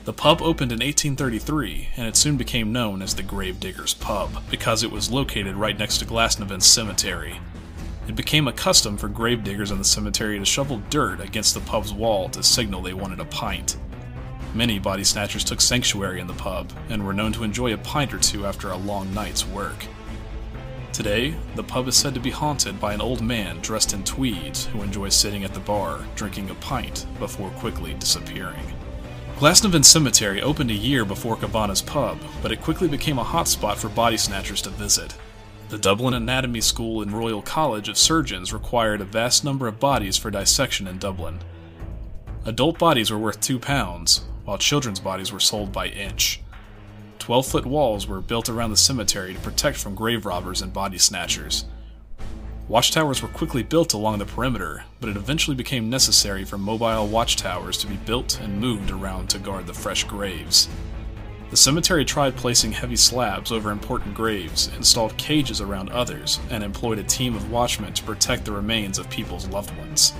The 0.03 0.13
pub 0.13 0.41
opened 0.41 0.71
in 0.71 0.79
1833, 0.79 1.89
and 1.95 2.07
it 2.07 2.15
soon 2.15 2.35
became 2.35 2.73
known 2.73 3.03
as 3.03 3.13
the 3.13 3.21
Gravediggers 3.21 3.93
Pub 3.93 4.41
because 4.49 4.81
it 4.81 4.91
was 4.91 5.11
located 5.11 5.55
right 5.55 5.77
next 5.77 5.99
to 5.99 6.05
Glasnevin 6.05 6.63
Cemetery. 6.63 7.39
It 8.07 8.15
became 8.15 8.47
a 8.47 8.51
custom 8.51 8.97
for 8.97 9.07
gravediggers 9.07 9.69
in 9.69 9.77
the 9.77 9.83
cemetery 9.83 10.39
to 10.39 10.45
shovel 10.45 10.81
dirt 10.89 11.21
against 11.21 11.53
the 11.53 11.59
pub's 11.59 11.93
wall 11.93 12.29
to 12.29 12.41
signal 12.41 12.81
they 12.81 12.95
wanted 12.95 13.19
a 13.19 13.25
pint. 13.25 13.77
Many 14.55 14.79
body 14.79 15.03
snatchers 15.03 15.43
took 15.43 15.61
sanctuary 15.61 16.19
in 16.19 16.25
the 16.25 16.33
pub 16.33 16.71
and 16.89 17.05
were 17.05 17.13
known 17.13 17.31
to 17.33 17.43
enjoy 17.43 17.71
a 17.71 17.77
pint 17.77 18.11
or 18.11 18.17
two 18.17 18.47
after 18.47 18.71
a 18.71 18.77
long 18.77 19.13
night's 19.13 19.45
work. 19.45 19.85
Today, 20.93 21.35
the 21.55 21.63
pub 21.63 21.87
is 21.87 21.95
said 21.95 22.15
to 22.15 22.19
be 22.19 22.31
haunted 22.31 22.79
by 22.79 22.95
an 22.95 23.01
old 23.01 23.21
man 23.21 23.59
dressed 23.61 23.93
in 23.93 24.03
tweeds 24.03 24.65
who 24.65 24.81
enjoys 24.81 25.13
sitting 25.13 25.43
at 25.43 25.53
the 25.53 25.59
bar 25.59 25.99
drinking 26.15 26.49
a 26.49 26.55
pint 26.55 27.05
before 27.19 27.51
quickly 27.51 27.93
disappearing. 27.93 28.65
Glasnevin 29.41 29.83
Cemetery 29.83 30.39
opened 30.39 30.69
a 30.69 30.75
year 30.75 31.03
before 31.03 31.35
Kavanagh's 31.35 31.81
pub, 31.81 32.19
but 32.43 32.51
it 32.51 32.61
quickly 32.61 32.87
became 32.87 33.17
a 33.17 33.23
hotspot 33.23 33.77
for 33.77 33.89
body 33.89 34.15
snatchers 34.15 34.61
to 34.61 34.69
visit. 34.69 35.15
The 35.69 35.79
Dublin 35.79 36.13
Anatomy 36.13 36.61
School 36.61 37.01
and 37.01 37.11
Royal 37.11 37.41
College 37.41 37.89
of 37.89 37.97
Surgeons 37.97 38.53
required 38.53 39.01
a 39.01 39.03
vast 39.03 39.43
number 39.43 39.67
of 39.67 39.79
bodies 39.79 40.15
for 40.15 40.29
dissection 40.29 40.85
in 40.85 40.99
Dublin. 40.99 41.39
Adult 42.45 42.77
bodies 42.77 43.09
were 43.09 43.17
worth 43.17 43.41
two 43.41 43.57
pounds, 43.57 44.25
while 44.45 44.59
children's 44.59 44.99
bodies 44.99 45.33
were 45.33 45.39
sold 45.39 45.71
by 45.71 45.87
inch. 45.87 46.39
12 47.17 47.47
foot 47.47 47.65
walls 47.65 48.05
were 48.05 48.21
built 48.21 48.47
around 48.47 48.69
the 48.69 48.77
cemetery 48.77 49.33
to 49.33 49.39
protect 49.39 49.79
from 49.79 49.95
grave 49.95 50.27
robbers 50.27 50.61
and 50.61 50.71
body 50.71 50.99
snatchers. 50.99 51.65
Watchtowers 52.71 53.21
were 53.21 53.27
quickly 53.27 53.63
built 53.63 53.93
along 53.93 54.19
the 54.19 54.25
perimeter, 54.25 54.85
but 55.01 55.09
it 55.09 55.17
eventually 55.17 55.57
became 55.57 55.89
necessary 55.89 56.45
for 56.45 56.57
mobile 56.57 57.05
watchtowers 57.05 57.77
to 57.79 57.85
be 57.85 57.97
built 57.97 58.39
and 58.39 58.61
moved 58.61 58.91
around 58.91 59.29
to 59.31 59.39
guard 59.39 59.67
the 59.67 59.73
fresh 59.73 60.05
graves. 60.05 60.69
The 61.49 61.57
cemetery 61.57 62.05
tried 62.05 62.37
placing 62.37 62.71
heavy 62.71 62.95
slabs 62.95 63.51
over 63.51 63.71
important 63.71 64.15
graves, 64.15 64.69
installed 64.77 65.17
cages 65.17 65.59
around 65.59 65.89
others, 65.89 66.39
and 66.49 66.63
employed 66.63 66.97
a 66.97 67.03
team 67.03 67.35
of 67.35 67.51
watchmen 67.51 67.91
to 67.91 68.03
protect 68.03 68.45
the 68.45 68.53
remains 68.53 68.97
of 68.97 69.09
people's 69.09 69.49
loved 69.49 69.77
ones. 69.77 70.13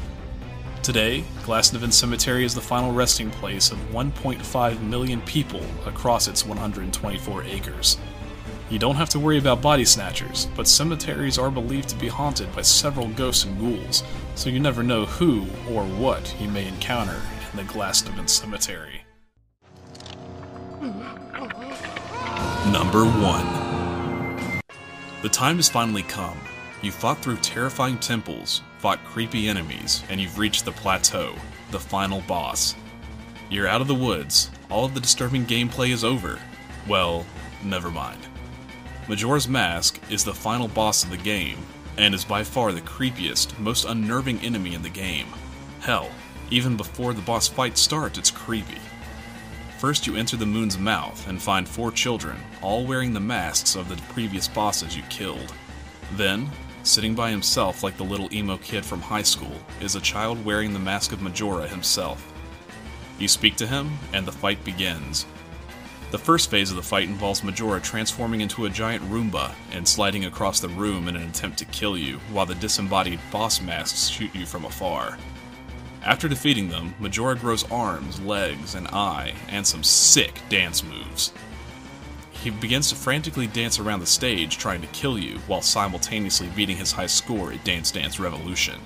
Today, 0.84 1.24
Glasnevin 1.44 1.94
Cemetery 1.94 2.44
is 2.44 2.54
the 2.54 2.60
final 2.60 2.92
resting 2.92 3.32
place 3.32 3.72
of 3.72 3.78
1.5 3.94 4.82
million 4.82 5.22
people 5.22 5.64
across 5.86 6.28
its 6.28 6.46
124 6.46 7.44
acres. 7.46 7.98
You 8.72 8.80
don't 8.80 8.96
have 8.96 9.10
to 9.10 9.20
worry 9.20 9.38
about 9.38 9.62
body 9.62 9.84
snatchers, 9.84 10.48
but 10.56 10.66
cemeteries 10.66 11.38
are 11.38 11.52
believed 11.52 11.90
to 11.90 11.98
be 11.98 12.08
haunted 12.08 12.56
by 12.56 12.62
several 12.62 13.10
ghosts 13.10 13.44
and 13.44 13.60
ghouls, 13.60 14.02
so 14.36 14.50
you 14.50 14.62
never 14.62 14.82
know 14.82 15.06
who 15.06 15.42
or 15.70 15.84
what 15.84 16.34
you 16.40 16.48
may 16.48 16.66
encounter 16.66 17.22
in 17.52 17.58
the 17.58 17.64
Glasnevin 17.64 18.30
Cemetery. 18.30 19.04
Number 22.72 23.04
1 23.04 24.62
The 25.22 25.28
time 25.30 25.58
has 25.58 25.68
finally 25.68 26.04
come. 26.04 26.40
You've 26.82 26.96
fought 26.96 27.22
through 27.22 27.38
terrifying 27.38 27.98
temples, 27.98 28.62
fought 28.78 29.04
creepy 29.04 29.50
enemies, 29.50 30.02
and 30.10 30.22
you've 30.22 30.40
reached 30.40 30.64
the 30.64 30.72
plateau, 30.72 31.36
the 31.72 31.80
final 31.80 32.22
boss. 32.22 32.76
You're 33.50 33.68
out 33.68 33.82
of 33.82 33.90
the 33.90 33.96
woods, 33.96 34.50
all 34.70 34.86
of 34.86 34.94
the 34.94 35.02
disturbing 35.02 35.46
gameplay 35.46 35.90
is 35.90 36.06
over. 36.06 36.40
Well, 36.88 37.26
never 37.66 37.92
mind. 37.92 38.31
Majora's 39.08 39.48
Mask 39.48 40.00
is 40.12 40.24
the 40.24 40.34
final 40.34 40.68
boss 40.68 41.04
of 41.04 41.10
the 41.10 41.18
game, 41.18 41.58
and 41.98 42.14
is 42.14 42.24
by 42.24 42.44
far 42.44 42.72
the 42.72 42.82
creepiest, 42.82 43.58
most 43.60 43.86
unnerving 43.86 44.40
enemy 44.40 44.76
in 44.76 44.82
the 44.82 44.90
game. 44.90 45.28
Hell, 45.80 46.10
even 46.52 46.78
before 46.78 47.14
the 47.14 47.22
boss 47.22 47.48
fight 47.48 47.78
starts, 47.78 48.20
it's 48.20 48.30
creepy. 48.30 48.78
First, 49.80 50.06
you 50.06 50.16
enter 50.16 50.38
the 50.38 50.46
moon's 50.46 50.78
mouth 50.78 51.28
and 51.28 51.42
find 51.42 51.68
four 51.68 51.92
children, 51.92 52.38
all 52.62 52.86
wearing 52.86 53.14
the 53.14 53.20
masks 53.20 53.76
of 53.76 53.90
the 53.90 53.96
previous 54.14 54.48
bosses 54.48 54.96
you 54.96 55.02
killed. 55.10 55.52
Then, 56.14 56.48
sitting 56.84 57.16
by 57.16 57.32
himself 57.32 57.84
like 57.84 57.98
the 57.98 58.04
little 58.04 58.32
emo 58.32 58.58
kid 58.58 58.86
from 58.86 59.02
high 59.02 59.24
school, 59.24 59.56
is 59.82 59.96
a 59.96 60.02
child 60.02 60.44
wearing 60.46 60.74
the 60.74 60.80
mask 60.80 61.12
of 61.12 61.24
Majora 61.24 61.68
himself. 61.68 62.32
You 63.18 63.28
speak 63.28 63.56
to 63.58 63.68
him, 63.68 63.98
and 64.14 64.26
the 64.26 64.32
fight 64.32 64.64
begins. 64.64 65.26
The 66.12 66.18
first 66.18 66.50
phase 66.50 66.70
of 66.70 66.76
the 66.76 66.84
fight 66.84 67.08
involves 67.08 67.42
Majora 67.42 67.80
transforming 67.80 68.42
into 68.42 68.66
a 68.66 68.70
giant 68.70 69.02
Roomba 69.06 69.54
and 69.72 69.88
sliding 69.88 70.26
across 70.26 70.60
the 70.60 70.68
room 70.68 71.08
in 71.08 71.16
an 71.16 71.30
attempt 71.30 71.58
to 71.60 71.66
kill 71.66 71.98
you, 71.98 72.18
while 72.34 72.46
the 72.46 72.56
disembodied 72.56 73.22
boss 73.32 73.62
masks 73.62 74.10
shoot 74.10 74.36
you 74.36 74.46
from 74.46 74.66
afar. 74.66 75.18
After 76.04 76.28
defeating 76.28 76.68
them, 76.68 76.94
Majora 77.00 77.38
grows 77.38 77.64
arms, 77.72 78.20
legs, 78.20 78.76
an 78.76 78.88
eye, 78.88 79.34
and 79.48 79.66
some 79.66 79.84
sick 79.84 80.42
dance 80.50 80.84
moves. 80.84 81.32
He 82.32 82.50
begins 82.50 82.90
to 82.90 82.96
frantically 82.96 83.48
dance 83.48 83.80
around 83.80 84.02
the 84.02 84.06
stage 84.06 84.58
trying 84.58 84.82
to 84.82 84.88
kill 84.88 85.18
you, 85.18 85.38
while 85.48 85.62
simultaneously 85.62 86.50
beating 86.58 86.76
his 86.76 86.92
high 86.92 87.08
score 87.08 87.54
at 87.54 87.64
Dance 87.64 87.90
Dance 87.90 88.20
Revolution. 88.20 88.82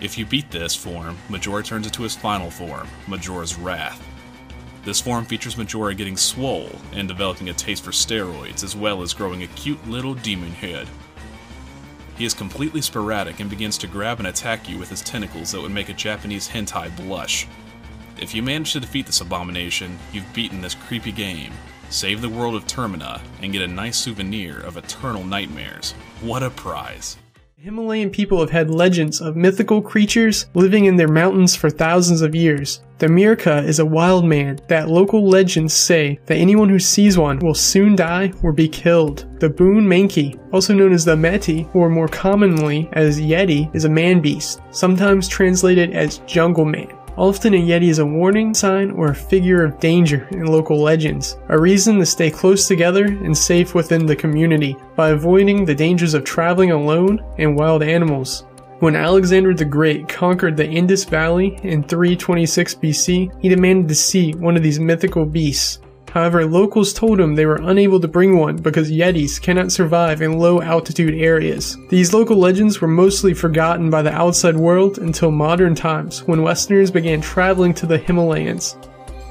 If 0.00 0.18
you 0.18 0.26
beat 0.26 0.50
this 0.50 0.74
form, 0.74 1.18
Majora 1.28 1.62
turns 1.62 1.86
into 1.86 2.02
his 2.02 2.16
final 2.16 2.50
form, 2.50 2.88
Majora's 3.06 3.56
Wrath. 3.56 4.02
This 4.86 5.00
form 5.00 5.24
features 5.24 5.56
Majora 5.56 5.96
getting 5.96 6.16
swole 6.16 6.70
and 6.92 7.08
developing 7.08 7.48
a 7.48 7.52
taste 7.52 7.82
for 7.82 7.90
steroids, 7.90 8.62
as 8.62 8.76
well 8.76 9.02
as 9.02 9.12
growing 9.12 9.42
a 9.42 9.48
cute 9.48 9.84
little 9.88 10.14
demon 10.14 10.52
head. 10.52 10.86
He 12.16 12.24
is 12.24 12.34
completely 12.34 12.80
sporadic 12.80 13.40
and 13.40 13.50
begins 13.50 13.76
to 13.78 13.88
grab 13.88 14.20
and 14.20 14.28
attack 14.28 14.68
you 14.68 14.78
with 14.78 14.88
his 14.88 15.02
tentacles 15.02 15.50
that 15.50 15.60
would 15.60 15.72
make 15.72 15.88
a 15.88 15.92
Japanese 15.92 16.48
hentai 16.48 16.96
blush. 16.96 17.48
If 18.20 18.32
you 18.32 18.44
manage 18.44 18.74
to 18.74 18.80
defeat 18.80 19.06
this 19.06 19.20
abomination, 19.20 19.98
you've 20.12 20.32
beaten 20.32 20.60
this 20.60 20.76
creepy 20.76 21.10
game, 21.10 21.52
save 21.90 22.20
the 22.20 22.28
world 22.28 22.54
of 22.54 22.68
Termina, 22.68 23.20
and 23.42 23.52
get 23.52 23.62
a 23.62 23.66
nice 23.66 23.96
souvenir 23.96 24.60
of 24.60 24.76
eternal 24.76 25.24
nightmares. 25.24 25.94
What 26.20 26.44
a 26.44 26.50
prize! 26.50 27.16
Himalayan 27.58 28.10
people 28.10 28.38
have 28.40 28.50
had 28.50 28.70
legends 28.70 29.22
of 29.22 29.34
mythical 29.34 29.80
creatures 29.80 30.44
living 30.52 30.84
in 30.84 30.96
their 30.96 31.08
mountains 31.08 31.56
for 31.56 31.70
thousands 31.70 32.20
of 32.20 32.34
years. 32.34 32.82
The 32.98 33.06
Mirka 33.06 33.64
is 33.64 33.78
a 33.78 33.86
wild 33.86 34.26
man 34.26 34.58
that 34.68 34.90
local 34.90 35.26
legends 35.26 35.72
say 35.72 36.20
that 36.26 36.36
anyone 36.36 36.68
who 36.68 36.78
sees 36.78 37.16
one 37.16 37.38
will 37.38 37.54
soon 37.54 37.96
die 37.96 38.34
or 38.42 38.52
be 38.52 38.68
killed. 38.68 39.24
The 39.40 39.48
Boon 39.48 39.86
Manki, 39.86 40.38
also 40.52 40.74
known 40.74 40.92
as 40.92 41.06
the 41.06 41.16
Meti, 41.16 41.74
or 41.74 41.88
more 41.88 42.08
commonly 42.08 42.90
as 42.92 43.18
Yeti, 43.18 43.74
is 43.74 43.86
a 43.86 43.90
man 43.90 44.20
beast, 44.20 44.60
sometimes 44.70 45.26
translated 45.26 45.94
as 45.94 46.18
jungle 46.26 46.66
man. 46.66 46.95
Often 47.18 47.54
a 47.54 47.56
Yeti 47.56 47.88
is 47.88 47.98
a 47.98 48.04
warning 48.04 48.52
sign 48.52 48.90
or 48.90 49.08
a 49.08 49.14
figure 49.14 49.64
of 49.64 49.80
danger 49.80 50.28
in 50.32 50.44
local 50.44 50.82
legends, 50.82 51.38
a 51.48 51.58
reason 51.58 51.98
to 51.98 52.04
stay 52.04 52.30
close 52.30 52.68
together 52.68 53.06
and 53.06 53.36
safe 53.36 53.74
within 53.74 54.04
the 54.04 54.14
community 54.14 54.76
by 54.96 55.10
avoiding 55.10 55.64
the 55.64 55.74
dangers 55.74 56.12
of 56.12 56.24
traveling 56.24 56.72
alone 56.72 57.24
and 57.38 57.56
wild 57.56 57.82
animals. 57.82 58.44
When 58.80 58.96
Alexander 58.96 59.54
the 59.54 59.64
Great 59.64 60.06
conquered 60.06 60.58
the 60.58 60.68
Indus 60.68 61.04
Valley 61.04 61.58
in 61.62 61.82
326 61.82 62.74
BC, 62.74 63.40
he 63.40 63.48
demanded 63.48 63.88
to 63.88 63.94
see 63.94 64.32
one 64.32 64.54
of 64.54 64.62
these 64.62 64.78
mythical 64.78 65.24
beasts, 65.24 65.78
However, 66.16 66.46
locals 66.46 66.94
told 66.94 67.20
him 67.20 67.34
they 67.34 67.44
were 67.44 67.60
unable 67.62 68.00
to 68.00 68.08
bring 68.08 68.38
one 68.38 68.56
because 68.56 68.90
Yetis 68.90 69.38
cannot 69.38 69.70
survive 69.70 70.22
in 70.22 70.38
low 70.38 70.62
altitude 70.62 71.12
areas. 71.12 71.76
These 71.90 72.14
local 72.14 72.38
legends 72.38 72.80
were 72.80 72.88
mostly 72.88 73.34
forgotten 73.34 73.90
by 73.90 74.00
the 74.00 74.14
outside 74.14 74.56
world 74.56 74.96
until 74.96 75.30
modern 75.30 75.74
times 75.74 76.26
when 76.26 76.40
Westerners 76.40 76.90
began 76.90 77.20
traveling 77.20 77.74
to 77.74 77.84
the 77.84 77.98
Himalayas. 77.98 78.78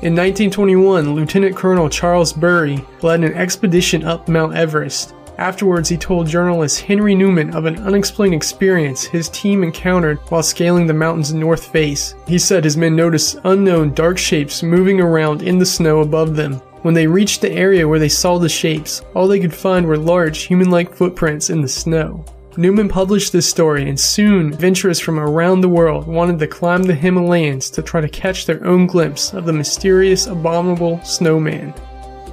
In 0.03 0.13
1921, 0.13 1.15
Lieutenant 1.15 1.55
Colonel 1.55 1.89
Charles 1.89 2.31
Bury 2.31 2.85
led 3.01 3.23
an 3.23 3.33
expedition 3.33 4.03
up 4.03 4.27
Mount 4.27 4.53
Everest. 4.53 5.15
Afterwards, 5.39 5.89
he 5.89 5.97
told 5.97 6.27
journalist 6.27 6.81
Henry 6.81 7.15
Newman 7.15 7.55
of 7.55 7.65
an 7.65 7.79
unexplained 7.79 8.35
experience 8.35 9.05
his 9.05 9.27
team 9.29 9.63
encountered 9.63 10.19
while 10.29 10.43
scaling 10.43 10.85
the 10.85 10.93
mountain's 10.93 11.33
north 11.33 11.65
face. 11.65 12.13
He 12.27 12.37
said 12.37 12.63
his 12.63 12.77
men 12.77 12.95
noticed 12.95 13.39
unknown 13.43 13.95
dark 13.95 14.19
shapes 14.19 14.61
moving 14.61 15.01
around 15.01 15.41
in 15.41 15.57
the 15.57 15.65
snow 15.65 16.01
above 16.01 16.35
them. 16.35 16.61
When 16.85 16.93
they 16.93 17.07
reached 17.07 17.41
the 17.41 17.51
area 17.51 17.87
where 17.87 17.97
they 17.97 18.09
saw 18.09 18.37
the 18.37 18.47
shapes, 18.47 19.01
all 19.15 19.27
they 19.27 19.39
could 19.39 19.55
find 19.55 19.87
were 19.87 19.97
large 19.97 20.43
human-like 20.43 20.93
footprints 20.93 21.49
in 21.49 21.61
the 21.61 21.67
snow. 21.67 22.23
Newman 22.57 22.89
published 22.89 23.33
this 23.33 23.49
story, 23.49 23.89
and 23.89 23.99
soon 23.99 24.53
adventurers 24.53 24.99
from 24.99 25.19
around 25.19 25.61
the 25.61 25.67
world 25.67 26.05
wanted 26.05 26.37
to 26.37 26.45
climb 26.45 26.83
the 26.83 26.93
Himalayas 26.93 27.71
to 27.71 27.81
try 27.81 28.01
to 28.01 28.07
catch 28.07 28.45
their 28.45 28.63
own 28.63 28.85
glimpse 28.85 29.33
of 29.33 29.47
the 29.47 29.51
mysterious, 29.51 30.27
abominable 30.27 31.01
snowman. 31.03 31.73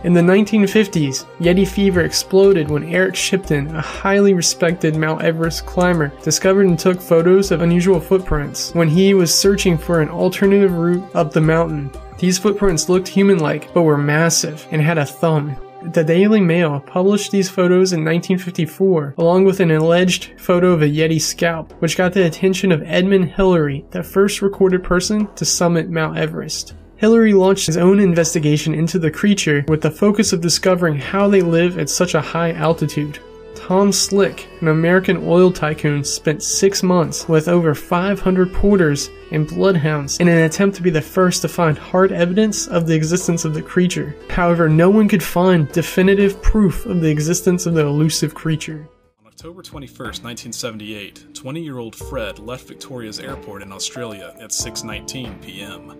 In 0.05 0.13
the 0.13 0.21
1950s, 0.21 1.25
Yeti 1.41 1.67
fever 1.67 2.03
exploded 2.03 2.71
when 2.71 2.93
Eric 2.93 3.17
Shipton, 3.17 3.75
a 3.75 3.81
highly 3.81 4.35
respected 4.35 4.97
Mount 4.97 5.23
Everest 5.23 5.65
climber, 5.65 6.13
discovered 6.23 6.67
and 6.67 6.79
took 6.79 7.01
photos 7.01 7.53
of 7.53 7.63
unusual 7.63 8.01
footprints 8.01 8.75
when 8.75 8.89
he 8.89 9.15
was 9.15 9.35
searching 9.35 9.79
for 9.79 10.03
an 10.03 10.11
alternative 10.11 10.77
route 10.77 11.09
up 11.15 11.33
the 11.33 11.41
mountain. 11.41 11.91
These 12.23 12.39
footprints 12.39 12.89
looked 12.89 13.09
human-like, 13.09 13.75
but 13.75 13.83
were 13.83 13.99
massive 13.99 14.65
and 14.71 14.81
had 14.81 14.97
a 14.97 15.05
thumb. 15.05 15.57
The 15.93 16.05
Daily 16.05 16.41
Mail 16.41 16.79
published 16.79 17.33
these 17.33 17.49
photos 17.49 17.93
in 17.93 18.05
1954, 18.05 19.17
along 19.19 19.45
with 19.45 19.59
an 19.59 19.73
alleged 19.73 20.31
photo 20.39 20.69
of 20.69 20.83
a 20.83 20.89
Yeti 20.89 21.21
scalp, 21.21 21.73
which 21.81 21.97
got 21.97 22.13
the 22.13 22.25
attention 22.25 22.71
of 22.71 22.85
Edmund 22.85 23.33
Hillary, 23.33 23.85
the 23.91 24.05
first 24.05 24.41
recorded 24.41 24.85
person 24.85 25.27
to 25.35 25.45
summit 25.45 25.91
Mount 25.91 26.17
Everest. 26.17 26.75
Hillary 26.95 27.33
launched 27.33 27.67
his 27.67 27.77
own 27.77 27.99
investigation 27.99 28.73
into 28.73 29.01
the 29.01 29.11
creature 29.11 29.65
with 29.67 29.83
the 29.83 29.91
focus 29.91 30.33
of 30.33 30.41
discovering 30.41 30.99
how 30.99 31.27
they 31.27 31.43
live 31.43 31.77
at 31.77 31.91
such 31.91 32.15
a 32.15 32.21
high 32.21 32.53
altitude. 32.53 33.19
Tom 33.63 33.93
Slick, 33.93 34.49
an 34.61 34.67
American 34.67 35.19
oil 35.19 35.53
tycoon, 35.53 36.03
spent 36.03 36.43
six 36.43 36.83
months 36.83 37.29
with 37.29 37.47
over 37.47 37.77
500 37.77 38.53
porters 38.53 39.09
and 39.31 39.47
bloodhounds 39.47 40.19
in 40.19 40.27
an 40.27 40.39
attempt 40.39 40.77
to 40.77 40.83
be 40.83 40.91
the 40.91 41.01
first 41.01 41.43
to 41.43 41.49
find 41.49 41.79
hard 41.79 42.11
evidence 42.11 42.67
of 42.67 42.89
the 42.89 42.95
existence 42.97 43.45
of 43.45 43.55
the 43.55 43.63
creature. 43.63 44.17
However, 44.29 44.69
no 44.69 44.91
one 44.91 45.07
could 45.07 45.23
find 45.23 45.71
definitive 45.71 46.43
proof 46.43 46.87
of 46.87 47.01
the 47.01 47.09
existence 47.09 47.65
of 47.65 47.75
the 47.75 47.87
elusive 47.87 48.35
creature. 48.35 48.89
On 49.21 49.29
October 49.29 49.63
21, 49.63 49.97
1978, 49.97 51.27
20-year-old 51.33 51.95
Fred 51.95 52.41
left 52.41 52.67
Victoria's 52.67 53.21
airport 53.21 53.63
in 53.63 53.71
Australia 53.71 54.35
at 54.41 54.51
6:19 54.51 55.41
p.m. 55.41 55.97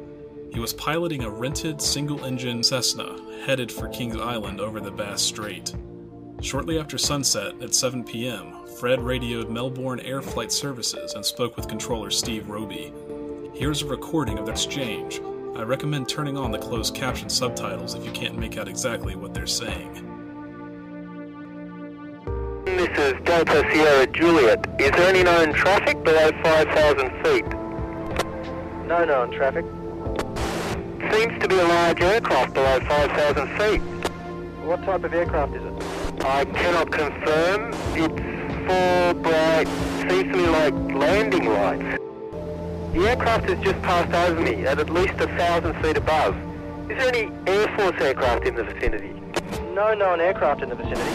He 0.53 0.59
was 0.59 0.75
piloting 0.75 1.23
a 1.23 1.31
rented 1.31 1.81
single-engine 1.81 2.65
Cessna 2.65 3.17
headed 3.47 3.71
for 3.71 3.89
Kings 3.89 4.17
Island 4.17 4.61
over 4.61 4.81
the 4.81 4.91
Bass 4.91 5.23
Strait. 5.23 5.73
Shortly 6.43 6.81
after 6.81 6.99
sunset 6.99 7.55
at 7.63 7.73
7 7.73 8.03
p.m., 8.03 8.67
Fred 8.81 9.01
radioed 9.01 9.49
Melbourne 9.49 10.01
Air 10.01 10.21
Flight 10.21 10.51
Services 10.51 11.15
and 11.15 11.25
spoke 11.25 11.57
with 11.57 11.69
controller 11.69 12.11
Steve 12.11 12.49
Robey. 12.49 12.93
Here's 13.55 13.83
a 13.83 13.87
recording 13.87 14.39
of 14.39 14.47
the 14.47 14.51
exchange. 14.51 15.21
I 15.55 15.63
recommend 15.63 16.09
turning 16.09 16.37
on 16.37 16.51
the 16.51 16.59
closed 16.59 16.97
caption 16.97 17.29
subtitles 17.29 17.95
if 17.95 18.05
you 18.05 18.11
can't 18.11 18.37
make 18.37 18.59
out 18.59 18.67
exactly 18.67 19.15
what 19.15 19.33
they're 19.33 19.47
saying. 19.47 19.95
This 22.65 22.99
is 22.99 23.15
Delta 23.23 23.65
Sierra 23.71 24.09
Juliet. 24.09 24.67
Is 24.81 24.91
there 24.91 25.15
any 25.15 25.23
known 25.23 25.53
traffic 25.53 26.03
below 26.03 26.33
5,000 26.43 27.25
feet? 27.25 27.47
No 28.89 29.05
known 29.05 29.31
traffic. 29.31 29.65
Seems 31.13 31.41
to 31.41 31.47
be 31.49 31.57
a 31.57 31.65
large 31.65 32.01
aircraft 32.01 32.55
below 32.55 32.81
5,000 32.81 33.59
feet. 33.61 33.81
What 34.65 34.83
type 34.83 35.05
of 35.05 35.15
aircraft 35.15 35.55
is 35.55 35.63
it? 35.63 35.92
I 36.21 36.45
cannot 36.45 36.91
confirm. 36.93 37.73
It's 37.95 38.33
four 38.67 39.15
bright, 39.15 39.67
seems 40.09 40.33
to 40.33 40.37
me 40.37 40.47
like 40.47 40.75
landing 40.95 41.47
lights. 41.49 41.99
The 42.93 43.09
aircraft 43.09 43.49
has 43.49 43.59
just 43.65 43.81
passed 43.83 44.13
over 44.15 44.41
me 44.41 44.67
at 44.67 44.79
at 44.79 44.91
least 44.91 45.15
a 45.15 45.27
thousand 45.39 45.75
feet 45.83 45.97
above. 45.97 46.37
Is 46.91 46.99
there 46.99 47.09
any 47.09 47.33
Air 47.47 47.67
Force 47.77 48.01
aircraft 48.01 48.47
in 48.47 48.55
the 48.55 48.65
vicinity? 48.65 49.15
No 49.75 49.95
known 49.95 50.21
aircraft 50.21 50.63
in 50.63 50.69
the 50.69 50.75
vicinity. 50.75 51.11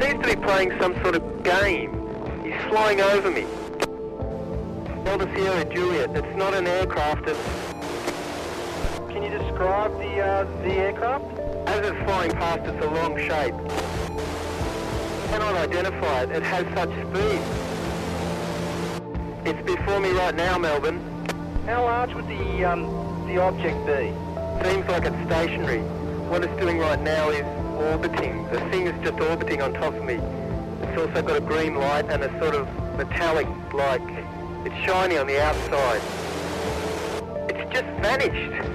Seems 0.00 0.22
to 0.24 0.36
be 0.36 0.40
playing 0.40 0.72
some 0.80 0.94
sort 1.02 1.16
of 1.16 1.42
game. 1.42 1.90
He's 2.44 2.60
flying 2.70 3.00
over 3.00 3.30
me. 3.30 3.46
Delta 5.04 5.28
Sierra 5.34 5.64
Juliet, 5.64 6.16
it's 6.16 6.36
not 6.36 6.54
an 6.54 6.66
aircraft, 6.66 7.28
it's... 7.28 7.38
Can 9.10 9.22
you 9.24 9.30
describe 9.30 9.92
the, 9.98 10.20
uh, 10.20 10.44
the 10.62 10.72
aircraft? 10.72 11.24
As 11.66 11.86
it's 11.86 12.04
flying 12.04 12.30
past, 12.32 12.60
it's 12.64 12.84
a 12.84 12.90
long 12.90 13.18
shape. 13.18 13.54
Cannot 15.30 15.54
identify 15.54 16.22
it. 16.22 16.30
It 16.30 16.42
has 16.42 16.66
such 16.74 16.90
speed. 16.90 17.40
It's 19.46 19.62
before 19.64 20.00
me 20.00 20.10
right 20.10 20.34
now, 20.34 20.58
Melbourne. 20.58 20.98
How 21.66 21.84
large 21.84 22.12
would 22.14 22.26
the 22.26 22.64
um, 22.64 22.82
the 23.28 23.38
object 23.38 23.78
be? 23.86 24.12
Seems 24.68 24.88
like 24.88 25.04
it's 25.06 25.22
stationary. 25.26 25.82
What 26.30 26.42
it's 26.42 26.60
doing 26.60 26.78
right 26.78 27.00
now 27.00 27.30
is 27.30 27.46
orbiting. 27.78 28.44
The 28.50 28.58
thing 28.70 28.88
is 28.88 29.04
just 29.04 29.20
orbiting 29.20 29.62
on 29.62 29.72
top 29.72 29.94
of 29.94 30.02
me. 30.02 30.14
It's 30.82 31.00
also 31.00 31.22
got 31.22 31.36
a 31.36 31.40
green 31.40 31.76
light 31.76 32.06
and 32.10 32.24
a 32.24 32.38
sort 32.40 32.56
of 32.56 32.66
metallic, 32.96 33.46
like 33.72 34.02
it's 34.66 34.74
shiny 34.84 35.16
on 35.16 35.28
the 35.28 35.40
outside. 35.40 36.02
It's 37.48 37.72
just 37.72 37.86
vanished. 38.02 38.66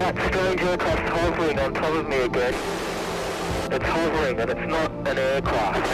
That 0.00 0.16
strange 0.26 0.60
aircraft's 0.60 1.08
hovering 1.08 1.58
on 1.60 1.72
top 1.74 1.94
of 1.94 2.08
me 2.08 2.22
again. 2.22 2.91
It's 3.74 3.84
hovering 3.86 4.38
and 4.38 4.50
it's 4.50 4.70
not 4.70 4.90
an 5.08 5.16
aircraft. 5.16 5.86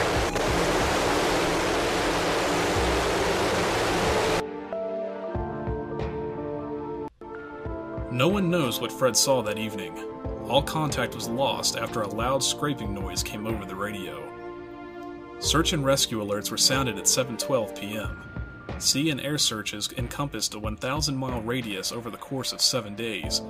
No 8.10 8.26
one 8.26 8.50
knows 8.50 8.80
what 8.80 8.90
Fred 8.90 9.16
saw 9.16 9.42
that 9.42 9.58
evening. 9.58 9.96
All 10.48 10.60
contact 10.60 11.14
was 11.14 11.28
lost 11.28 11.76
after 11.76 12.02
a 12.02 12.08
loud 12.08 12.42
scraping 12.42 12.92
noise 12.92 13.22
came 13.22 13.46
over 13.46 13.64
the 13.64 13.76
radio. 13.76 14.28
Search 15.38 15.72
and 15.72 15.84
rescue 15.84 16.20
alerts 16.20 16.50
were 16.50 16.56
sounded 16.56 16.98
at 16.98 17.04
7:12 17.04 17.78
p.m. 17.78 18.24
Sea 18.80 19.10
and 19.10 19.20
air 19.20 19.38
searches 19.38 19.88
encompassed 19.96 20.52
a 20.54 20.58
1,000 20.58 21.16
mile 21.16 21.42
radius 21.42 21.92
over 21.92 22.10
the 22.10 22.16
course 22.16 22.52
of 22.52 22.60
seven 22.60 22.96
days. 22.96 23.40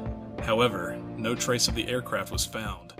However, 0.42 0.98
no 1.16 1.34
trace 1.34 1.66
of 1.66 1.74
the 1.74 1.88
aircraft 1.88 2.30
was 2.30 2.44
found. 2.44 2.92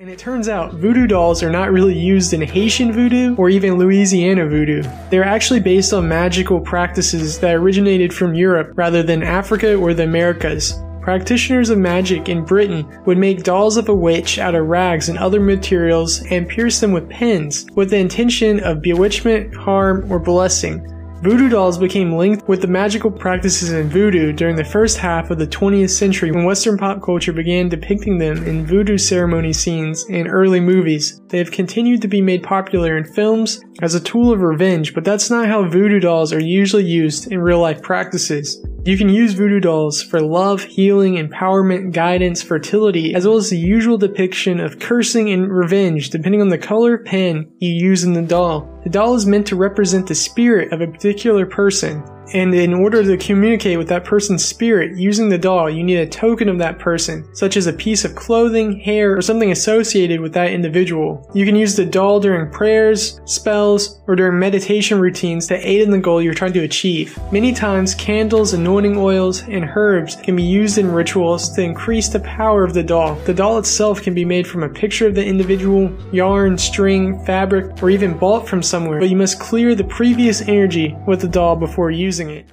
And 0.00 0.08
it 0.08 0.18
turns 0.18 0.48
out 0.48 0.72
voodoo 0.72 1.06
dolls 1.06 1.42
are 1.42 1.50
not 1.50 1.72
really 1.72 1.94
used 1.94 2.32
in 2.32 2.40
Haitian 2.40 2.90
voodoo 2.90 3.36
or 3.36 3.50
even 3.50 3.76
Louisiana 3.76 4.46
voodoo. 4.46 4.82
They're 5.10 5.26
actually 5.26 5.60
based 5.60 5.92
on 5.92 6.08
magical 6.08 6.58
practices 6.58 7.38
that 7.40 7.54
originated 7.54 8.10
from 8.10 8.34
Europe 8.34 8.72
rather 8.76 9.02
than 9.02 9.22
Africa 9.22 9.74
or 9.74 9.92
the 9.92 10.04
Americas. 10.04 10.82
Practitioners 11.02 11.68
of 11.68 11.76
magic 11.76 12.30
in 12.30 12.46
Britain 12.46 12.88
would 13.04 13.18
make 13.18 13.42
dolls 13.42 13.76
of 13.76 13.90
a 13.90 13.94
witch 13.94 14.38
out 14.38 14.54
of 14.54 14.68
rags 14.68 15.10
and 15.10 15.18
other 15.18 15.38
materials 15.38 16.24
and 16.30 16.48
pierce 16.48 16.80
them 16.80 16.92
with 16.92 17.10
pins 17.10 17.66
with 17.74 17.90
the 17.90 17.98
intention 17.98 18.58
of 18.60 18.80
bewitchment, 18.80 19.54
harm, 19.54 20.10
or 20.10 20.18
blessing. 20.18 20.82
Voodoo 21.22 21.50
dolls 21.50 21.76
became 21.76 22.16
linked 22.16 22.48
with 22.48 22.62
the 22.62 22.66
magical 22.66 23.10
practices 23.10 23.70
in 23.72 23.90
voodoo 23.90 24.32
during 24.32 24.56
the 24.56 24.64
first 24.64 24.96
half 24.96 25.30
of 25.30 25.38
the 25.38 25.46
20th 25.46 25.90
century 25.90 26.32
when 26.32 26.46
Western 26.46 26.78
pop 26.78 27.02
culture 27.02 27.34
began 27.34 27.68
depicting 27.68 28.16
them 28.16 28.42
in 28.44 28.64
voodoo 28.64 28.96
ceremony 28.96 29.52
scenes 29.52 30.06
and 30.08 30.26
early 30.26 30.60
movies. 30.60 31.20
They 31.28 31.36
have 31.36 31.50
continued 31.50 32.00
to 32.00 32.08
be 32.08 32.22
made 32.22 32.42
popular 32.42 32.96
in 32.96 33.04
films 33.04 33.60
as 33.82 33.94
a 33.94 34.00
tool 34.00 34.32
of 34.32 34.40
revenge, 34.40 34.94
but 34.94 35.04
that's 35.04 35.28
not 35.28 35.46
how 35.46 35.68
voodoo 35.68 36.00
dolls 36.00 36.32
are 36.32 36.40
usually 36.40 36.84
used 36.84 37.30
in 37.30 37.38
real 37.38 37.60
life 37.60 37.82
practices. 37.82 38.64
You 38.82 38.96
can 38.96 39.10
use 39.10 39.34
voodoo 39.34 39.60
dolls 39.60 40.02
for 40.02 40.22
love, 40.22 40.62
healing, 40.62 41.16
empowerment, 41.16 41.92
guidance, 41.92 42.42
fertility, 42.42 43.14
as 43.14 43.26
well 43.26 43.36
as 43.36 43.50
the 43.50 43.58
usual 43.58 43.98
depiction 43.98 44.58
of 44.58 44.78
cursing 44.78 45.30
and 45.30 45.52
revenge 45.52 46.08
depending 46.08 46.40
on 46.40 46.48
the 46.48 46.56
color 46.56 46.96
pen 46.96 47.52
you 47.58 47.70
use 47.70 48.04
in 48.04 48.14
the 48.14 48.22
doll. 48.22 48.66
The 48.84 48.88
doll 48.88 49.14
is 49.14 49.26
meant 49.26 49.46
to 49.48 49.56
represent 49.56 50.06
the 50.06 50.14
spirit 50.14 50.72
of 50.72 50.80
a 50.80 50.86
particular 50.86 51.44
person, 51.44 52.02
and 52.32 52.54
in 52.54 52.74
order 52.74 53.02
to 53.02 53.16
communicate 53.16 53.78
with 53.78 53.88
that 53.88 54.04
person's 54.04 54.44
spirit 54.44 54.96
using 54.96 55.28
the 55.28 55.38
doll, 55.38 55.68
you 55.68 55.82
need 55.82 55.96
a 55.96 56.06
token 56.06 56.48
of 56.48 56.58
that 56.58 56.78
person, 56.78 57.24
such 57.34 57.56
as 57.56 57.66
a 57.66 57.72
piece 57.72 58.04
of 58.04 58.14
clothing, 58.14 58.78
hair, 58.80 59.16
or 59.16 59.22
something 59.22 59.50
associated 59.50 60.20
with 60.20 60.32
that 60.34 60.52
individual. 60.52 61.28
You 61.34 61.44
can 61.44 61.56
use 61.56 61.76
the 61.76 61.84
doll 61.84 62.20
during 62.20 62.50
prayers, 62.50 63.20
spells, 63.24 64.00
or 64.06 64.16
during 64.16 64.38
meditation 64.38 65.00
routines 65.00 65.46
to 65.48 65.68
aid 65.68 65.82
in 65.82 65.90
the 65.90 65.98
goal 65.98 66.22
you're 66.22 66.34
trying 66.34 66.52
to 66.52 66.64
achieve. 66.64 67.18
Many 67.32 67.52
times, 67.52 67.94
candles, 67.94 68.52
anointing 68.52 68.96
oils, 68.96 69.42
and 69.42 69.70
herbs 69.74 70.16
can 70.16 70.36
be 70.36 70.42
used 70.42 70.78
in 70.78 70.90
rituals 70.90 71.50
to 71.54 71.62
increase 71.62 72.08
the 72.08 72.20
power 72.20 72.64
of 72.64 72.74
the 72.74 72.82
doll. 72.82 73.14
The 73.26 73.34
doll 73.34 73.58
itself 73.58 74.02
can 74.02 74.14
be 74.14 74.24
made 74.24 74.46
from 74.46 74.62
a 74.62 74.68
picture 74.68 75.06
of 75.06 75.14
the 75.14 75.24
individual, 75.24 75.90
yarn, 76.12 76.58
string, 76.58 77.24
fabric, 77.24 77.82
or 77.82 77.90
even 77.90 78.16
bought 78.16 78.48
from 78.48 78.62
somewhere, 78.62 79.00
but 79.00 79.10
you 79.10 79.16
must 79.16 79.40
clear 79.40 79.74
the 79.74 79.84
previous 79.84 80.42
energy 80.42 80.96
with 81.06 81.20
the 81.20 81.28
doll 81.28 81.56
before 81.56 81.90
using 81.90 82.19
it. 82.28 82.44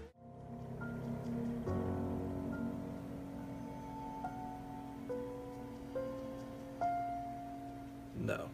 No. 8.18 8.50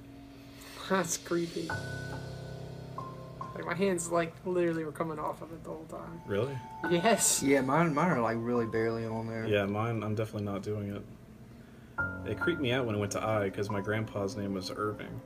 That's 0.89 1.17
creepy. 1.17 1.69
Like 3.55 3.65
my 3.65 3.75
hands 3.75 4.09
like 4.09 4.33
literally 4.45 4.83
were 4.83 4.91
coming 4.91 5.19
off 5.19 5.43
of 5.43 5.51
it 5.51 5.63
the 5.63 5.69
whole 5.69 5.85
time. 5.85 6.21
Really? 6.25 6.57
Yes. 6.89 7.43
Yeah, 7.43 7.61
mine, 7.61 7.93
mine 7.93 8.09
are 8.09 8.21
like 8.21 8.37
really 8.39 8.65
barely 8.65 9.05
on 9.05 9.27
there. 9.27 9.45
Yeah, 9.45 9.65
mine, 9.65 10.01
I'm 10.01 10.15
definitely 10.15 10.45
not 10.51 10.63
doing 10.63 10.95
it. 10.95 11.01
It 12.25 12.39
creeped 12.39 12.61
me 12.61 12.71
out 12.71 12.85
when 12.85 12.95
I 12.95 12.97
went 12.97 13.11
to 13.11 13.23
I 13.23 13.43
because 13.43 13.69
my 13.69 13.81
grandpa's 13.81 14.35
name 14.35 14.53
was 14.53 14.71
Irving, 14.71 15.21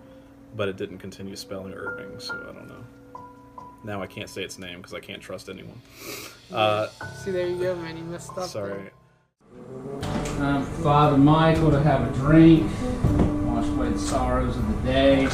but 0.55 0.67
it 0.67 0.75
didn't 0.75 0.97
continue 0.97 1.35
spelling 1.35 1.73
Irving, 1.73 2.19
so 2.19 2.33
I 2.49 2.53
don't 2.53 2.67
know. 2.67 2.83
Now 3.83 4.01
I 4.01 4.07
can't 4.07 4.29
say 4.29 4.43
its 4.43 4.57
name 4.57 4.77
because 4.77 4.93
I 4.93 4.99
can't 4.99 5.21
trust 5.21 5.49
anyone. 5.49 5.81
Uh, 6.51 6.87
See, 7.23 7.31
there 7.31 7.47
you 7.47 7.57
go, 7.57 7.75
man. 7.75 7.97
You 7.97 8.03
messed 8.03 8.37
up. 8.37 8.49
sorry. 8.49 8.89
Time 10.37 10.63
for 10.63 10.81
Father 10.83 11.17
Michael 11.17 11.71
to 11.71 11.81
have 11.81 12.09
a 12.09 12.13
drink, 12.17 12.69
wash 13.45 13.67
away 13.67 13.89
the 13.89 13.99
sorrows 13.99 14.55
of 14.55 14.67
the 14.83 14.91
day. 14.91 15.27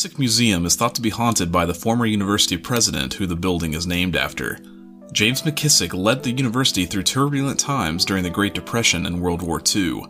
McKissick 0.00 0.18
Museum 0.18 0.64
is 0.64 0.76
thought 0.76 0.94
to 0.94 1.02
be 1.02 1.10
haunted 1.10 1.52
by 1.52 1.66
the 1.66 1.74
former 1.74 2.06
university 2.06 2.56
president 2.56 3.12
who 3.12 3.26
the 3.26 3.36
building 3.36 3.74
is 3.74 3.86
named 3.86 4.16
after. 4.16 4.58
James 5.12 5.42
McKissick 5.42 5.92
led 5.92 6.22
the 6.22 6.30
university 6.30 6.86
through 6.86 7.02
turbulent 7.02 7.60
times 7.60 8.06
during 8.06 8.22
the 8.22 8.30
Great 8.30 8.54
Depression 8.54 9.04
and 9.04 9.20
World 9.20 9.42
War 9.42 9.60
II. 9.76 10.04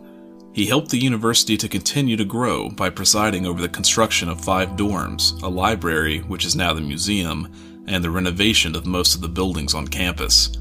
He 0.53 0.65
helped 0.65 0.91
the 0.91 0.97
university 0.97 1.57
to 1.57 1.67
continue 1.67 2.15
to 2.15 2.23
grow 2.23 2.69
by 2.69 2.89
presiding 2.89 3.45
over 3.45 3.61
the 3.61 3.67
construction 3.67 4.29
of 4.29 4.39
five 4.39 4.69
dorms, 4.77 5.43
a 5.43 5.49
library, 5.49 6.19
which 6.19 6.45
is 6.45 6.55
now 6.55 6.73
the 6.73 6.79
museum, 6.79 7.51
and 7.85 8.01
the 8.01 8.11
renovation 8.11 8.77
of 8.77 8.85
most 8.85 9.13
of 9.13 9.19
the 9.19 9.27
buildings 9.27 9.73
on 9.73 9.89
campus. 9.89 10.51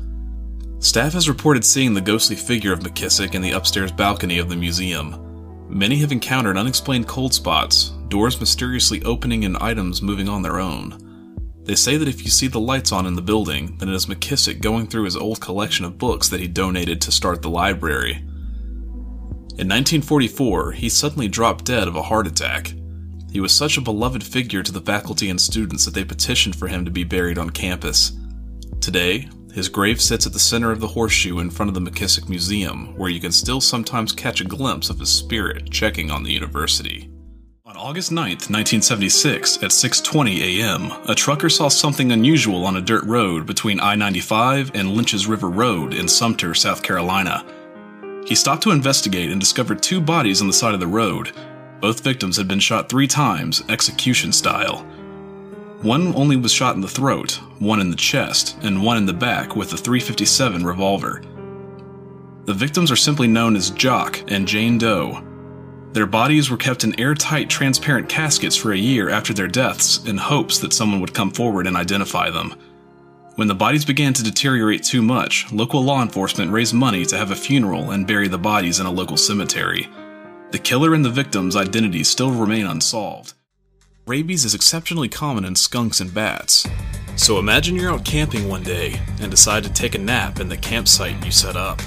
Staff 0.81 1.12
has 1.12 1.28
reported 1.28 1.64
seeing 1.64 1.95
the 1.95 2.01
ghostly 2.01 2.35
figure 2.35 2.72
of 2.72 2.81
McKissick 2.81 3.37
in 3.37 3.43
the 3.43 3.53
upstairs 3.53 3.93
balcony 3.93 4.39
of 4.39 4.49
the 4.49 4.57
museum. 4.57 5.68
Many 5.68 5.99
have 5.99 6.11
encountered 6.11 6.57
unexplained 6.57 7.07
cold 7.07 7.33
spots, 7.33 7.93
doors 8.11 8.39
mysteriously 8.39 9.03
opening 9.05 9.45
and 9.45 9.57
items 9.59 10.03
moving 10.03 10.29
on 10.29 10.43
their 10.43 10.61
own. 10.61 11.07
They 11.65 11.75
say 11.75 11.97
that 11.97 12.09
if 12.09 12.25
you 12.25 12.31
see 12.31 12.49
the 12.49 12.61
lights 12.61 12.93
on 12.93 13.07
in 13.07 13.15
the 13.15 13.23
building, 13.23 13.77
then 13.79 13.89
it 13.89 13.95
is 13.95 14.07
McKissick 14.07 14.61
going 14.61 14.87
through 14.87 15.05
his 15.05 15.17
old 15.17 15.41
collection 15.41 15.85
of 15.85 15.99
books 15.99 16.29
that 16.29 16.41
he 16.41 16.49
donated 16.49 17.01
to 17.01 17.13
start 17.13 17.43
the 17.43 17.51
library. 17.51 18.25
In 19.57 19.69
1944, 19.69 20.73
he 20.73 20.89
suddenly 20.89 21.29
dropped 21.29 21.67
dead 21.67 21.87
of 21.87 21.95
a 21.95 22.03
heart 22.03 22.27
attack. 22.27 22.73
He 23.31 23.41
was 23.41 23.53
such 23.53 23.77
a 23.77 23.83
beloved 23.83 24.25
figure 24.25 24.63
to 24.63 24.73
the 24.73 24.81
faculty 24.81 25.29
and 25.31 25.41
students 25.41 25.85
that 25.85 25.95
they 25.95 26.05
petitioned 26.05 26.57
for 26.57 26.67
him 26.67 26.85
to 26.85 26.91
be 26.91 27.05
buried 27.05 27.39
on 27.39 27.51
campus. 27.51 28.13
Today, 28.81 29.29
his 29.53 29.69
grave 29.69 30.01
sits 30.01 30.27
at 30.27 30.33
the 30.33 30.39
center 30.39 30.71
of 30.71 30.81
the 30.81 30.89
horseshoe 30.89 31.41
in 31.41 31.51
front 31.51 31.69
of 31.69 31.75
the 31.75 31.91
McKissick 31.91 32.29
Museum, 32.29 32.97
where 32.97 33.11
you 33.11 33.21
can 33.21 33.33
still 33.33 33.61
sometimes 33.61 34.13
catch 34.13 34.41
a 34.41 34.45
glimpse 34.45 34.91
of 34.91 34.99
his 34.99 35.11
spirit 35.11 35.71
checking 35.71 36.11
on 36.11 36.23
the 36.23 36.33
university. 36.33 37.10
August 37.83 38.12
9, 38.12 38.33
1976, 38.51 39.57
at 39.62 39.70
6:20 39.70 40.61
a.m., 40.61 40.93
a 41.09 41.14
trucker 41.14 41.49
saw 41.49 41.68
something 41.68 42.12
unusual 42.12 42.66
on 42.66 42.76
a 42.76 42.81
dirt 42.81 43.03
road 43.05 43.47
between 43.47 43.81
I-95 43.81 44.72
and 44.74 44.91
Lynch's 44.91 45.26
River 45.26 45.49
Road 45.49 45.95
in 45.95 46.07
Sumter, 46.07 46.53
South 46.53 46.83
Carolina. 46.83 47.43
He 48.26 48.35
stopped 48.35 48.62
to 48.64 48.70
investigate 48.70 49.31
and 49.31 49.41
discovered 49.41 49.83
two 49.83 49.99
bodies 49.99 50.43
on 50.43 50.47
the 50.47 50.53
side 50.53 50.74
of 50.74 50.81
the 50.81 50.87
road. 50.87 51.33
Both 51.81 52.05
victims 52.05 52.37
had 52.37 52.47
been 52.47 52.61
shot 52.61 52.91
3 52.91 53.07
times, 53.07 53.62
execution 53.70 54.31
style. 54.31 54.85
One 55.81 56.14
only 56.14 56.37
was 56.37 56.53
shot 56.53 56.74
in 56.74 56.83
the 56.83 56.87
throat, 56.87 57.41
one 57.61 57.81
in 57.81 57.89
the 57.91 57.97
chest, 57.97 58.59
and 58.61 58.85
one 58.85 58.99
in 58.99 59.07
the 59.07 59.14
back 59.14 59.57
with 59.57 59.72
a 59.72 59.78
357 59.78 60.66
revolver. 60.66 61.22
The 62.45 62.53
victims 62.53 62.91
are 62.91 62.97
simply 62.97 63.26
known 63.26 63.57
as 63.57 63.70
Jock 63.70 64.20
and 64.28 64.47
Jane 64.47 64.76
Doe. 64.76 65.24
Their 65.93 66.07
bodies 66.07 66.51
were 66.51 66.57
kept 66.57 66.84
in 66.84 66.99
airtight, 67.01 67.51
transparent 67.51 68.09
caskets 68.09 68.55
for 68.55 68.72
a 68.72 68.78
year 68.78 69.09
after 69.09 69.34
their 69.34 69.49
deaths 69.49 70.05
in 70.05 70.16
hopes 70.16 70.59
that 70.61 70.72
someone 70.72 71.01
would 71.01 71.14
come 71.14 71.32
forward 71.32 71.66
and 71.66 71.76
identify 71.76 72.30
them. 72.30 72.55
When 73.34 73.49
the 73.49 73.57
bodies 73.57 73.84
began 73.84 74.12
to 74.12 74.22
deteriorate 74.22 74.84
too 74.84 75.03
much, 75.03 75.51
local 75.53 75.82
law 75.82 76.03
enforcement 76.03 76.53
raised 76.53 76.74
money 76.74 77.05
to 77.07 77.16
have 77.16 77.32
a 77.32 77.36
funeral 77.36 77.91
and 77.91 78.07
bury 78.07 78.28
the 78.28 78.38
bodies 78.38 78.78
in 78.78 78.86
a 78.86 78.91
local 78.91 79.16
cemetery. 79.16 79.88
The 80.53 80.59
killer 80.59 80.95
and 80.95 81.05
the 81.05 81.11
victim's 81.11 81.57
identities 81.57 82.09
still 82.09 82.30
remain 82.30 82.66
unsolved. 82.66 83.34
Rabies 84.07 84.45
is 84.45 84.55
exceptionally 84.55 85.09
common 85.09 85.45
in 85.45 85.57
skunks 85.57 86.01
and 86.01 86.14
bats. 86.14 86.68
So 87.16 87.38
imagine 87.38 87.74
you're 87.74 87.93
out 87.93 88.05
camping 88.05 88.49
one 88.49 88.62
day 88.62 89.01
and 89.20 89.30
decide 89.30 89.64
to 89.64 89.72
take 89.72 89.95
a 89.95 89.99
nap 89.99 90.38
in 90.38 90.49
the 90.49 90.57
campsite 90.57 91.24
you 91.24 91.32
set 91.32 91.57
up. 91.57 91.80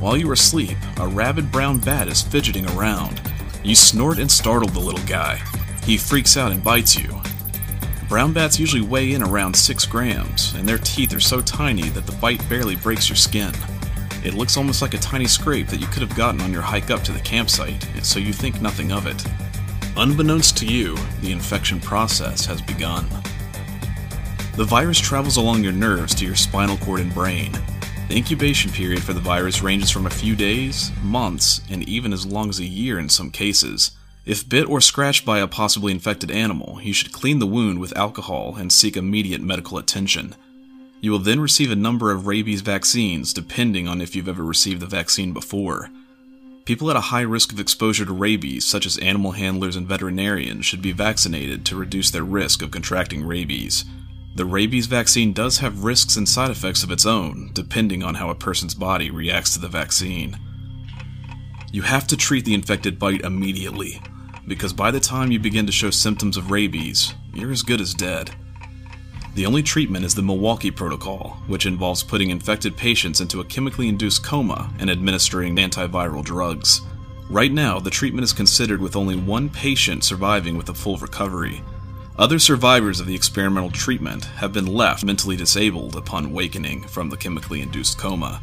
While 0.00 0.18
you 0.18 0.28
are 0.28 0.34
asleep, 0.34 0.76
a 0.98 1.08
rabid 1.08 1.50
brown 1.50 1.78
bat 1.78 2.06
is 2.06 2.20
fidgeting 2.20 2.68
around. 2.70 3.20
You 3.64 3.74
snort 3.74 4.18
and 4.18 4.30
startle 4.30 4.68
the 4.68 4.78
little 4.78 5.04
guy. 5.06 5.40
He 5.84 5.96
freaks 5.96 6.36
out 6.36 6.52
and 6.52 6.62
bites 6.62 6.96
you. 6.96 7.20
Brown 8.06 8.34
bats 8.34 8.60
usually 8.60 8.82
weigh 8.82 9.14
in 9.14 9.22
around 9.22 9.56
6 9.56 9.86
grams, 9.86 10.54
and 10.54 10.68
their 10.68 10.78
teeth 10.78 11.14
are 11.14 11.20
so 11.20 11.40
tiny 11.40 11.88
that 11.88 12.06
the 12.06 12.16
bite 12.18 12.46
barely 12.48 12.76
breaks 12.76 13.08
your 13.08 13.16
skin. 13.16 13.52
It 14.22 14.34
looks 14.34 14.56
almost 14.56 14.82
like 14.82 14.92
a 14.94 14.98
tiny 14.98 15.26
scrape 15.26 15.68
that 15.68 15.80
you 15.80 15.86
could 15.86 16.02
have 16.02 16.14
gotten 16.14 16.42
on 16.42 16.52
your 16.52 16.62
hike 16.62 16.90
up 16.90 17.02
to 17.04 17.12
the 17.12 17.20
campsite, 17.20 17.88
so 18.02 18.18
you 18.18 18.34
think 18.34 18.60
nothing 18.60 18.92
of 18.92 19.06
it. 19.06 19.24
Unbeknownst 19.96 20.58
to 20.58 20.66
you, 20.66 20.94
the 21.22 21.32
infection 21.32 21.80
process 21.80 22.44
has 22.44 22.60
begun. 22.60 23.08
The 24.56 24.64
virus 24.64 25.00
travels 25.00 25.38
along 25.38 25.64
your 25.64 25.72
nerves 25.72 26.14
to 26.16 26.26
your 26.26 26.36
spinal 26.36 26.76
cord 26.76 27.00
and 27.00 27.14
brain. 27.14 27.52
The 28.08 28.16
incubation 28.16 28.70
period 28.70 29.02
for 29.02 29.12
the 29.12 29.20
virus 29.20 29.62
ranges 29.62 29.90
from 29.90 30.06
a 30.06 30.10
few 30.10 30.36
days, 30.36 30.92
months, 31.02 31.60
and 31.68 31.82
even 31.88 32.12
as 32.12 32.24
long 32.24 32.48
as 32.48 32.60
a 32.60 32.64
year 32.64 33.00
in 33.00 33.08
some 33.08 33.32
cases. 33.32 33.90
If 34.24 34.48
bit 34.48 34.68
or 34.68 34.80
scratched 34.80 35.24
by 35.24 35.40
a 35.40 35.48
possibly 35.48 35.92
infected 35.92 36.30
animal, 36.30 36.80
you 36.80 36.92
should 36.92 37.10
clean 37.10 37.40
the 37.40 37.48
wound 37.48 37.80
with 37.80 37.96
alcohol 37.96 38.54
and 38.56 38.72
seek 38.72 38.96
immediate 38.96 39.40
medical 39.40 39.76
attention. 39.76 40.36
You 41.00 41.10
will 41.10 41.18
then 41.18 41.40
receive 41.40 41.72
a 41.72 41.76
number 41.76 42.12
of 42.12 42.28
rabies 42.28 42.60
vaccines 42.60 43.32
depending 43.32 43.88
on 43.88 44.00
if 44.00 44.14
you've 44.14 44.28
ever 44.28 44.44
received 44.44 44.80
the 44.80 44.86
vaccine 44.86 45.32
before. 45.32 45.90
People 46.64 46.90
at 46.90 46.96
a 46.96 47.10
high 47.10 47.22
risk 47.22 47.52
of 47.52 47.60
exposure 47.60 48.04
to 48.04 48.12
rabies, 48.12 48.64
such 48.64 48.86
as 48.86 48.98
animal 48.98 49.32
handlers 49.32 49.74
and 49.74 49.86
veterinarians, 49.86 50.64
should 50.64 50.82
be 50.82 50.92
vaccinated 50.92 51.64
to 51.66 51.76
reduce 51.76 52.10
their 52.12 52.24
risk 52.24 52.62
of 52.62 52.70
contracting 52.70 53.24
rabies. 53.24 53.84
The 54.36 54.44
rabies 54.44 54.84
vaccine 54.84 55.32
does 55.32 55.58
have 55.58 55.84
risks 55.84 56.14
and 56.16 56.28
side 56.28 56.50
effects 56.50 56.82
of 56.82 56.90
its 56.90 57.06
own, 57.06 57.52
depending 57.54 58.02
on 58.02 58.16
how 58.16 58.28
a 58.28 58.34
person's 58.34 58.74
body 58.74 59.10
reacts 59.10 59.54
to 59.54 59.58
the 59.58 59.66
vaccine. 59.66 60.38
You 61.72 61.80
have 61.80 62.06
to 62.08 62.18
treat 62.18 62.44
the 62.44 62.52
infected 62.52 62.98
bite 62.98 63.22
immediately, 63.22 64.02
because 64.46 64.74
by 64.74 64.90
the 64.90 65.00
time 65.00 65.32
you 65.32 65.38
begin 65.38 65.64
to 65.64 65.72
show 65.72 65.88
symptoms 65.88 66.36
of 66.36 66.50
rabies, 66.50 67.14
you're 67.32 67.50
as 67.50 67.62
good 67.62 67.80
as 67.80 67.94
dead. 67.94 68.30
The 69.36 69.46
only 69.46 69.62
treatment 69.62 70.04
is 70.04 70.14
the 70.14 70.20
Milwaukee 70.20 70.70
Protocol, 70.70 71.38
which 71.46 71.64
involves 71.64 72.02
putting 72.02 72.28
infected 72.28 72.76
patients 72.76 73.22
into 73.22 73.40
a 73.40 73.44
chemically 73.44 73.88
induced 73.88 74.22
coma 74.22 74.70
and 74.78 74.90
administering 74.90 75.56
antiviral 75.56 76.22
drugs. 76.22 76.82
Right 77.30 77.52
now, 77.52 77.80
the 77.80 77.88
treatment 77.88 78.24
is 78.24 78.34
considered 78.34 78.82
with 78.82 78.96
only 78.96 79.16
one 79.16 79.48
patient 79.48 80.04
surviving 80.04 80.58
with 80.58 80.68
a 80.68 80.74
full 80.74 80.98
recovery. 80.98 81.62
Other 82.18 82.38
survivors 82.38 82.98
of 82.98 83.06
the 83.06 83.14
experimental 83.14 83.70
treatment 83.70 84.24
have 84.24 84.50
been 84.50 84.66
left 84.66 85.04
mentally 85.04 85.36
disabled 85.36 85.96
upon 85.96 86.32
wakening 86.32 86.82
from 86.84 87.10
the 87.10 87.16
chemically 87.16 87.60
induced 87.60 87.98
coma. 87.98 88.40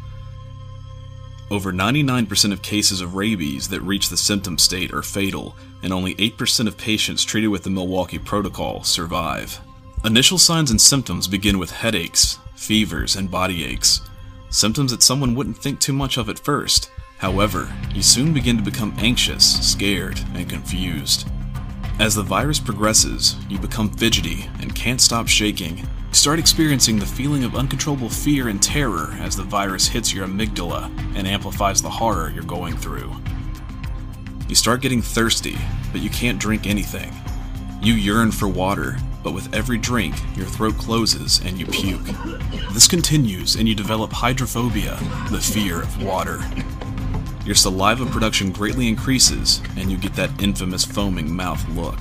Over 1.50 1.72
99% 1.72 2.52
of 2.52 2.62
cases 2.62 3.00
of 3.00 3.16
rabies 3.16 3.68
that 3.68 3.80
reach 3.82 4.08
the 4.08 4.16
symptom 4.16 4.58
state 4.58 4.94
are 4.94 5.02
fatal, 5.02 5.56
and 5.82 5.92
only 5.92 6.14
8% 6.14 6.68
of 6.68 6.78
patients 6.78 7.24
treated 7.24 7.48
with 7.48 7.64
the 7.64 7.70
Milwaukee 7.70 8.18
Protocol 8.18 8.84
survive. 8.84 9.60
Initial 10.04 10.38
signs 10.38 10.70
and 10.70 10.80
symptoms 10.80 11.26
begin 11.26 11.58
with 11.58 11.72
headaches, 11.72 12.38
fevers, 12.54 13.16
and 13.16 13.28
body 13.28 13.64
aches. 13.64 14.02
Symptoms 14.50 14.92
that 14.92 15.02
someone 15.02 15.34
wouldn't 15.34 15.58
think 15.58 15.80
too 15.80 15.92
much 15.92 16.16
of 16.16 16.28
at 16.28 16.38
first. 16.38 16.92
However, 17.18 17.74
you 17.92 18.02
soon 18.02 18.32
begin 18.32 18.56
to 18.56 18.62
become 18.62 18.94
anxious, 18.98 19.68
scared, 19.68 20.20
and 20.34 20.48
confused. 20.48 21.26
As 22.00 22.16
the 22.16 22.24
virus 22.24 22.58
progresses, 22.58 23.36
you 23.48 23.56
become 23.56 23.88
fidgety 23.88 24.50
and 24.60 24.74
can't 24.74 25.00
stop 25.00 25.28
shaking. 25.28 25.78
You 25.78 25.86
start 26.10 26.40
experiencing 26.40 26.98
the 26.98 27.06
feeling 27.06 27.44
of 27.44 27.54
uncontrollable 27.54 28.08
fear 28.08 28.48
and 28.48 28.60
terror 28.60 29.16
as 29.20 29.36
the 29.36 29.44
virus 29.44 29.86
hits 29.86 30.12
your 30.12 30.26
amygdala 30.26 30.86
and 31.14 31.28
amplifies 31.28 31.80
the 31.80 31.88
horror 31.88 32.32
you're 32.34 32.42
going 32.42 32.76
through. 32.76 33.12
You 34.48 34.56
start 34.56 34.82
getting 34.82 35.02
thirsty, 35.02 35.56
but 35.92 36.00
you 36.00 36.10
can't 36.10 36.40
drink 36.40 36.66
anything. 36.66 37.12
You 37.80 37.94
yearn 37.94 38.32
for 38.32 38.48
water, 38.48 38.96
but 39.22 39.32
with 39.32 39.54
every 39.54 39.78
drink, 39.78 40.16
your 40.36 40.46
throat 40.46 40.76
closes 40.76 41.40
and 41.44 41.56
you 41.56 41.66
puke. 41.66 42.04
This 42.72 42.88
continues 42.88 43.54
and 43.54 43.68
you 43.68 43.74
develop 43.76 44.12
hydrophobia, 44.12 44.98
the 45.30 45.40
fear 45.40 45.82
of 45.82 46.02
water. 46.02 46.40
Your 47.44 47.54
saliva 47.54 48.06
production 48.06 48.50
greatly 48.52 48.88
increases 48.88 49.60
and 49.76 49.90
you 49.90 49.98
get 49.98 50.14
that 50.14 50.42
infamous 50.42 50.84
foaming 50.84 51.30
mouth 51.34 51.62
look. 51.70 51.98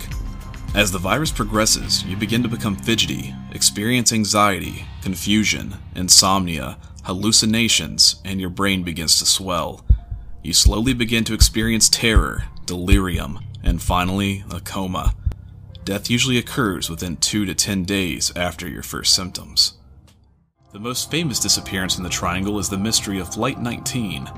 As 0.73 0.91
the 0.91 0.97
virus 0.97 1.31
progresses, 1.31 2.03
you 2.05 2.15
begin 2.15 2.41
to 2.43 2.49
become 2.49 2.77
fidgety, 2.77 3.35
experience 3.51 4.13
anxiety, 4.13 4.85
confusion, 5.01 5.75
insomnia, 5.95 6.77
hallucinations, 7.03 8.21
and 8.23 8.39
your 8.39 8.49
brain 8.49 8.83
begins 8.83 9.19
to 9.19 9.25
swell. 9.25 9.85
You 10.41 10.53
slowly 10.53 10.93
begin 10.93 11.25
to 11.25 11.33
experience 11.33 11.89
terror, 11.89 12.45
delirium, 12.65 13.39
and 13.61 13.81
finally, 13.81 14.45
a 14.49 14.61
coma. 14.61 15.13
Death 15.83 16.09
usually 16.09 16.37
occurs 16.37 16.89
within 16.89 17.17
2 17.17 17.45
to 17.45 17.53
10 17.53 17.83
days 17.83 18.31
after 18.35 18.67
your 18.67 18.83
first 18.83 19.13
symptoms. 19.13 19.73
The 20.71 20.79
most 20.79 21.11
famous 21.11 21.39
disappearance 21.39 21.97
in 21.97 22.03
the 22.03 22.09
Triangle 22.09 22.57
is 22.59 22.69
the 22.69 22.77
mystery 22.77 23.19
of 23.19 23.33
Flight 23.33 23.59
19. 23.59 24.29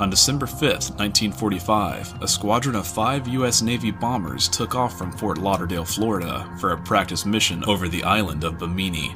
On 0.00 0.08
December 0.08 0.46
5, 0.46 0.62
1945, 0.62 2.22
a 2.22 2.26
squadron 2.26 2.74
of 2.74 2.86
five 2.86 3.28
U.S. 3.28 3.60
Navy 3.60 3.90
bombers 3.90 4.48
took 4.48 4.74
off 4.74 4.96
from 4.96 5.12
Fort 5.12 5.36
Lauderdale, 5.36 5.84
Florida, 5.84 6.50
for 6.58 6.72
a 6.72 6.80
practice 6.80 7.26
mission 7.26 7.62
over 7.66 7.86
the 7.86 8.02
island 8.02 8.42
of 8.42 8.58
Bimini. 8.58 9.14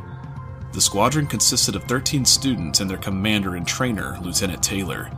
The 0.74 0.82
squadron 0.82 1.26
consisted 1.26 1.74
of 1.74 1.84
13 1.84 2.26
students 2.26 2.80
and 2.80 2.90
their 2.90 2.98
commander 2.98 3.56
and 3.56 3.66
trainer, 3.66 4.18
Lieutenant 4.20 4.62
Taylor. 4.62 5.10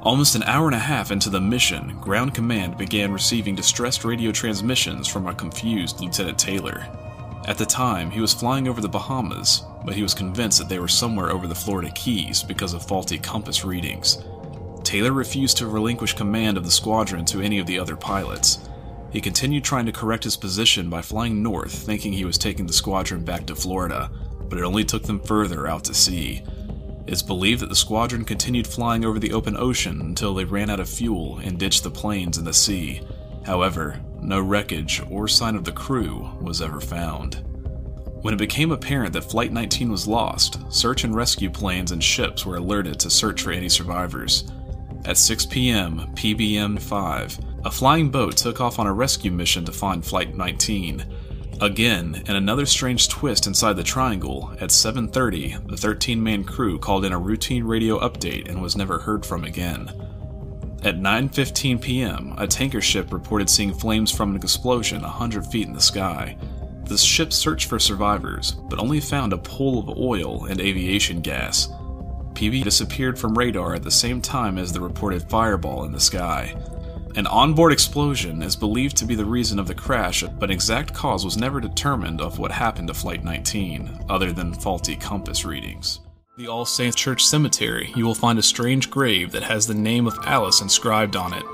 Almost 0.00 0.36
an 0.36 0.42
hour 0.44 0.68
and 0.68 0.74
a 0.74 0.78
half 0.78 1.10
into 1.10 1.28
the 1.28 1.40
mission, 1.40 1.98
Ground 2.00 2.34
Command 2.34 2.78
began 2.78 3.12
receiving 3.12 3.54
distressed 3.54 4.06
radio 4.06 4.32
transmissions 4.32 5.06
from 5.06 5.26
a 5.26 5.34
confused 5.34 6.00
Lieutenant 6.00 6.38
Taylor. 6.38 6.86
At 7.46 7.58
the 7.58 7.66
time, 7.66 8.10
he 8.10 8.22
was 8.22 8.32
flying 8.32 8.68
over 8.68 8.80
the 8.80 8.88
Bahamas, 8.88 9.64
but 9.84 9.94
he 9.94 10.02
was 10.02 10.14
convinced 10.14 10.58
that 10.60 10.70
they 10.70 10.78
were 10.78 10.88
somewhere 10.88 11.30
over 11.30 11.46
the 11.46 11.54
Florida 11.54 11.90
Keys 11.90 12.42
because 12.42 12.72
of 12.72 12.86
faulty 12.86 13.18
compass 13.18 13.66
readings. 13.66 14.24
Taylor 14.84 15.12
refused 15.12 15.56
to 15.56 15.66
relinquish 15.66 16.14
command 16.14 16.56
of 16.56 16.64
the 16.64 16.70
squadron 16.70 17.24
to 17.26 17.40
any 17.40 17.58
of 17.58 17.66
the 17.66 17.78
other 17.78 17.96
pilots. 17.96 18.58
He 19.10 19.20
continued 19.20 19.64
trying 19.64 19.86
to 19.86 19.92
correct 19.92 20.24
his 20.24 20.36
position 20.36 20.90
by 20.90 21.02
flying 21.02 21.42
north, 21.42 21.72
thinking 21.72 22.12
he 22.12 22.24
was 22.24 22.36
taking 22.38 22.66
the 22.66 22.72
squadron 22.72 23.24
back 23.24 23.46
to 23.46 23.54
Florida, 23.54 24.10
but 24.48 24.58
it 24.58 24.64
only 24.64 24.84
took 24.84 25.04
them 25.04 25.20
further 25.20 25.66
out 25.66 25.84
to 25.84 25.94
sea. 25.94 26.42
It's 27.06 27.22
believed 27.22 27.60
that 27.60 27.68
the 27.68 27.76
squadron 27.76 28.24
continued 28.24 28.66
flying 28.66 29.04
over 29.04 29.18
the 29.18 29.32
open 29.32 29.56
ocean 29.56 30.00
until 30.00 30.34
they 30.34 30.44
ran 30.44 30.70
out 30.70 30.80
of 30.80 30.88
fuel 30.88 31.38
and 31.38 31.58
ditched 31.58 31.82
the 31.82 31.90
planes 31.90 32.38
in 32.38 32.44
the 32.44 32.54
sea. 32.54 33.02
However, 33.44 34.00
no 34.20 34.40
wreckage 34.40 35.02
or 35.10 35.28
sign 35.28 35.54
of 35.54 35.64
the 35.64 35.72
crew 35.72 36.30
was 36.40 36.62
ever 36.62 36.80
found. 36.80 37.44
When 38.22 38.32
it 38.32 38.38
became 38.38 38.72
apparent 38.72 39.12
that 39.12 39.30
Flight 39.30 39.52
19 39.52 39.90
was 39.90 40.06
lost, 40.06 40.58
search 40.72 41.04
and 41.04 41.14
rescue 41.14 41.50
planes 41.50 41.92
and 41.92 42.02
ships 42.02 42.46
were 42.46 42.56
alerted 42.56 42.98
to 43.00 43.10
search 43.10 43.42
for 43.42 43.52
any 43.52 43.68
survivors. 43.68 44.50
At 45.06 45.18
6 45.18 45.46
p.m. 45.46 45.98
PBM 46.14 46.80
5, 46.80 47.38
a 47.66 47.70
flying 47.70 48.10
boat 48.10 48.38
took 48.38 48.62
off 48.62 48.78
on 48.78 48.86
a 48.86 48.92
rescue 48.92 49.30
mission 49.30 49.62
to 49.66 49.72
find 49.72 50.02
Flight 50.02 50.34
19. 50.34 51.04
Again, 51.60 52.22
in 52.26 52.36
another 52.36 52.64
strange 52.64 53.08
twist 53.08 53.46
inside 53.46 53.74
the 53.74 53.82
triangle, 53.82 54.50
at 54.60 54.70
7:30, 54.70 55.68
the 55.68 55.76
13-man 55.76 56.44
crew 56.44 56.78
called 56.78 57.04
in 57.04 57.12
a 57.12 57.18
routine 57.18 57.64
radio 57.64 57.98
update 58.00 58.48
and 58.48 58.62
was 58.62 58.76
never 58.76 58.98
heard 58.98 59.26
from 59.26 59.44
again. 59.44 59.90
At 60.82 60.96
9:15 60.96 61.82
p.m., 61.82 62.34
a 62.38 62.46
tanker 62.46 62.80
ship 62.80 63.12
reported 63.12 63.50
seeing 63.50 63.74
flames 63.74 64.10
from 64.10 64.30
an 64.30 64.36
explosion 64.36 65.02
100 65.02 65.46
feet 65.46 65.66
in 65.66 65.74
the 65.74 65.80
sky. 65.80 66.38
The 66.84 66.96
ship 66.96 67.30
searched 67.32 67.68
for 67.68 67.78
survivors, 67.78 68.52
but 68.52 68.78
only 68.78 69.00
found 69.00 69.34
a 69.34 69.38
pool 69.38 69.78
of 69.78 69.98
oil 69.98 70.46
and 70.46 70.60
aviation 70.60 71.20
gas. 71.20 71.68
PB 72.34 72.64
disappeared 72.64 73.18
from 73.18 73.38
radar 73.38 73.74
at 73.74 73.82
the 73.82 73.90
same 73.90 74.20
time 74.20 74.58
as 74.58 74.72
the 74.72 74.80
reported 74.80 75.28
fireball 75.30 75.84
in 75.84 75.92
the 75.92 76.00
sky. 76.00 76.54
An 77.16 77.28
onboard 77.28 77.72
explosion 77.72 78.42
is 78.42 78.56
believed 78.56 78.96
to 78.96 79.04
be 79.04 79.14
the 79.14 79.24
reason 79.24 79.60
of 79.60 79.68
the 79.68 79.74
crash, 79.74 80.24
but 80.40 80.50
exact 80.50 80.92
cause 80.92 81.24
was 81.24 81.36
never 81.36 81.60
determined 81.60 82.20
of 82.20 82.40
what 82.40 82.50
happened 82.50 82.88
to 82.88 82.94
Flight 82.94 83.22
19, 83.22 84.06
other 84.08 84.32
than 84.32 84.52
faulty 84.52 84.96
compass 84.96 85.44
readings. 85.44 86.00
The 86.36 86.48
All 86.48 86.64
Saints 86.64 86.96
Church 86.96 87.24
Cemetery, 87.24 87.92
you 87.94 88.04
will 88.04 88.16
find 88.16 88.36
a 88.40 88.42
strange 88.42 88.90
grave 88.90 89.30
that 89.30 89.44
has 89.44 89.68
the 89.68 89.74
name 89.74 90.08
of 90.08 90.18
Alice 90.24 90.60
inscribed 90.60 91.14
on 91.14 91.32
it. 91.32 91.44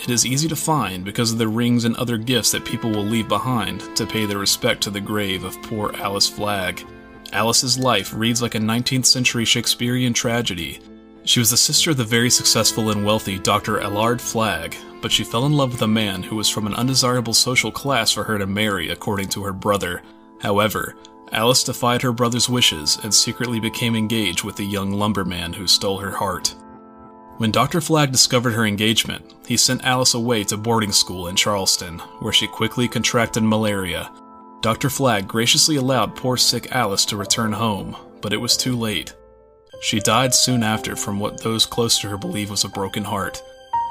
It 0.00 0.10
is 0.10 0.24
easy 0.24 0.46
to 0.46 0.54
find 0.54 1.04
because 1.04 1.32
of 1.32 1.38
the 1.38 1.48
rings 1.48 1.84
and 1.84 1.96
other 1.96 2.16
gifts 2.16 2.52
that 2.52 2.64
people 2.64 2.90
will 2.90 3.02
leave 3.02 3.26
behind 3.26 3.80
to 3.96 4.06
pay 4.06 4.24
their 4.24 4.38
respect 4.38 4.82
to 4.84 4.90
the 4.90 5.00
grave 5.00 5.42
of 5.42 5.60
poor 5.62 5.92
Alice 5.96 6.28
Flagg. 6.28 6.86
Alice's 7.32 7.78
life 7.78 8.12
reads 8.14 8.42
like 8.42 8.54
a 8.54 8.58
19th 8.58 9.06
century 9.06 9.44
Shakespearean 9.44 10.12
tragedy. 10.12 10.80
She 11.24 11.40
was 11.40 11.50
the 11.50 11.56
sister 11.56 11.92
of 11.92 11.96
the 11.96 12.04
very 12.04 12.28
successful 12.28 12.90
and 12.90 13.04
wealthy 13.04 13.38
Dr. 13.38 13.80
Allard 13.80 14.20
Flagg, 14.20 14.76
but 15.00 15.10
she 15.10 15.24
fell 15.24 15.46
in 15.46 15.52
love 15.52 15.72
with 15.72 15.82
a 15.82 15.86
man 15.86 16.22
who 16.22 16.36
was 16.36 16.50
from 16.50 16.66
an 16.66 16.74
undesirable 16.74 17.32
social 17.32 17.72
class 17.72 18.10
for 18.10 18.24
her 18.24 18.38
to 18.38 18.46
marry, 18.46 18.90
according 18.90 19.28
to 19.30 19.42
her 19.44 19.52
brother. 19.52 20.02
However, 20.40 20.94
Alice 21.32 21.64
defied 21.64 22.02
her 22.02 22.12
brother's 22.12 22.50
wishes 22.50 22.98
and 23.02 23.14
secretly 23.14 23.60
became 23.60 23.96
engaged 23.96 24.44
with 24.44 24.56
the 24.56 24.64
young 24.64 24.92
lumberman 24.92 25.54
who 25.54 25.66
stole 25.66 25.98
her 25.98 26.10
heart. 26.10 26.54
When 27.38 27.50
Dr. 27.50 27.80
Flagg 27.80 28.12
discovered 28.12 28.52
her 28.52 28.66
engagement, 28.66 29.24
he 29.46 29.56
sent 29.56 29.84
Alice 29.84 30.12
away 30.12 30.44
to 30.44 30.58
boarding 30.58 30.92
school 30.92 31.28
in 31.28 31.36
Charleston, 31.36 31.98
where 32.20 32.32
she 32.32 32.46
quickly 32.46 32.88
contracted 32.88 33.42
malaria. 33.42 34.10
Dr. 34.62 34.90
Flagg 34.90 35.26
graciously 35.26 35.74
allowed 35.74 36.14
poor 36.14 36.36
sick 36.36 36.70
Alice 36.70 37.04
to 37.06 37.16
return 37.16 37.52
home, 37.52 37.96
but 38.20 38.32
it 38.32 38.36
was 38.36 38.56
too 38.56 38.78
late. 38.78 39.12
She 39.80 39.98
died 39.98 40.32
soon 40.32 40.62
after 40.62 40.94
from 40.94 41.18
what 41.18 41.42
those 41.42 41.66
close 41.66 41.98
to 41.98 42.08
her 42.08 42.16
believe 42.16 42.48
was 42.48 42.62
a 42.62 42.68
broken 42.68 43.02
heart. 43.02 43.42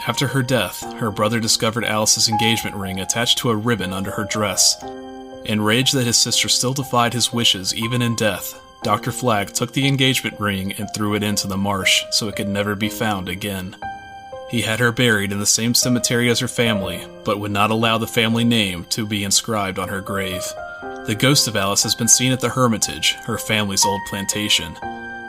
After 0.07 0.27
her 0.27 0.41
death, 0.41 0.81
her 0.93 1.11
brother 1.11 1.41
discovered 1.41 1.83
Alice's 1.83 2.29
engagement 2.29 2.77
ring 2.77 3.01
attached 3.01 3.37
to 3.39 3.49
a 3.49 3.55
ribbon 3.55 3.91
under 3.91 4.11
her 4.11 4.23
dress. 4.23 4.81
Enraged 5.43 5.93
that 5.93 6.07
his 6.07 6.17
sister 6.17 6.47
still 6.47 6.73
defied 6.73 7.13
his 7.13 7.33
wishes 7.33 7.75
even 7.75 8.01
in 8.01 8.15
death, 8.15 8.57
Dr. 8.81 9.11
Flagg 9.11 9.53
took 9.53 9.73
the 9.73 9.87
engagement 9.87 10.39
ring 10.39 10.71
and 10.73 10.87
threw 10.95 11.15
it 11.15 11.21
into 11.21 11.47
the 11.47 11.57
marsh 11.57 12.01
so 12.11 12.29
it 12.29 12.37
could 12.37 12.47
never 12.47 12.75
be 12.75 12.89
found 12.89 13.27
again. 13.27 13.75
He 14.51 14.63
had 14.63 14.81
her 14.81 14.91
buried 14.91 15.31
in 15.31 15.39
the 15.39 15.45
same 15.45 15.73
cemetery 15.73 16.29
as 16.29 16.39
her 16.39 16.47
family, 16.47 17.07
but 17.23 17.39
would 17.39 17.51
not 17.51 17.71
allow 17.71 17.97
the 17.97 18.05
family 18.05 18.43
name 18.43 18.83
to 18.89 19.05
be 19.05 19.23
inscribed 19.23 19.79
on 19.79 19.87
her 19.87 20.01
grave. 20.01 20.43
The 21.05 21.15
ghost 21.17 21.47
of 21.47 21.55
Alice 21.55 21.83
has 21.83 21.95
been 21.95 22.09
seen 22.09 22.33
at 22.33 22.41
the 22.41 22.49
Hermitage, 22.49 23.13
her 23.23 23.37
family's 23.37 23.85
old 23.85 24.01
plantation. 24.09 24.75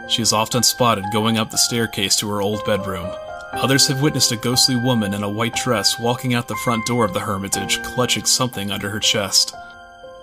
She 0.09 0.23
is 0.23 0.33
often 0.33 0.64
spotted 0.64 1.05
going 1.12 1.39
up 1.39 1.53
the 1.53 1.57
staircase 1.57 2.16
to 2.16 2.29
her 2.31 2.43
old 2.43 2.64
bedroom. 2.64 3.09
Others 3.53 3.87
have 3.87 4.03
witnessed 4.03 4.33
a 4.33 4.37
ghostly 4.37 4.75
woman 4.75 5.14
in 5.14 5.23
a 5.23 5.31
white 5.31 5.55
dress 5.55 6.01
walking 6.01 6.35
out 6.35 6.49
the 6.49 6.57
front 6.57 6.85
door 6.87 7.05
of 7.05 7.14
the 7.14 7.20
Hermitage, 7.20 7.81
clutching 7.83 8.25
something 8.25 8.73
under 8.73 8.91
her 8.91 8.99
chest. 8.99 9.55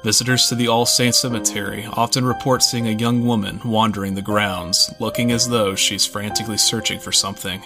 Visitors 0.04 0.48
to 0.48 0.56
the 0.56 0.68
All 0.68 0.86
Saints 0.86 1.20
Cemetery 1.20 1.88
often 1.94 2.26
report 2.26 2.64
seeing 2.64 2.90
a 2.90 2.92
young 2.92 3.26
woman 3.26 3.62
wandering 3.64 4.16
the 4.16 4.22
grounds, 4.22 4.94
looking 5.00 5.32
as 5.32 5.48
though 5.48 5.74
she's 5.74 6.06
frantically 6.06 6.58
searching 6.58 7.00
for 7.00 7.14
something. 7.14 7.64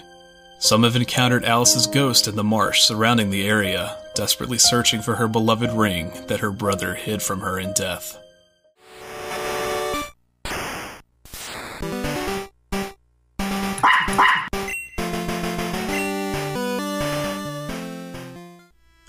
Some 0.64 0.84
have 0.84 0.96
encountered 0.96 1.44
Alice's 1.44 1.88
ghost 1.88 2.26
in 2.26 2.38
the 2.38 2.44
marsh 2.44 2.84
surrounding 2.84 3.32
the 3.32 3.46
area, 3.46 3.98
desperately 4.16 4.58
searching 4.58 5.02
for 5.02 5.16
her 5.16 5.28
beloved 5.28 5.74
ring 5.74 6.14
that 6.28 6.40
her 6.40 6.52
brother 6.52 6.94
hid 6.94 7.22
from 7.22 7.42
her 7.42 7.60
in 7.60 7.74
death. 7.74 8.18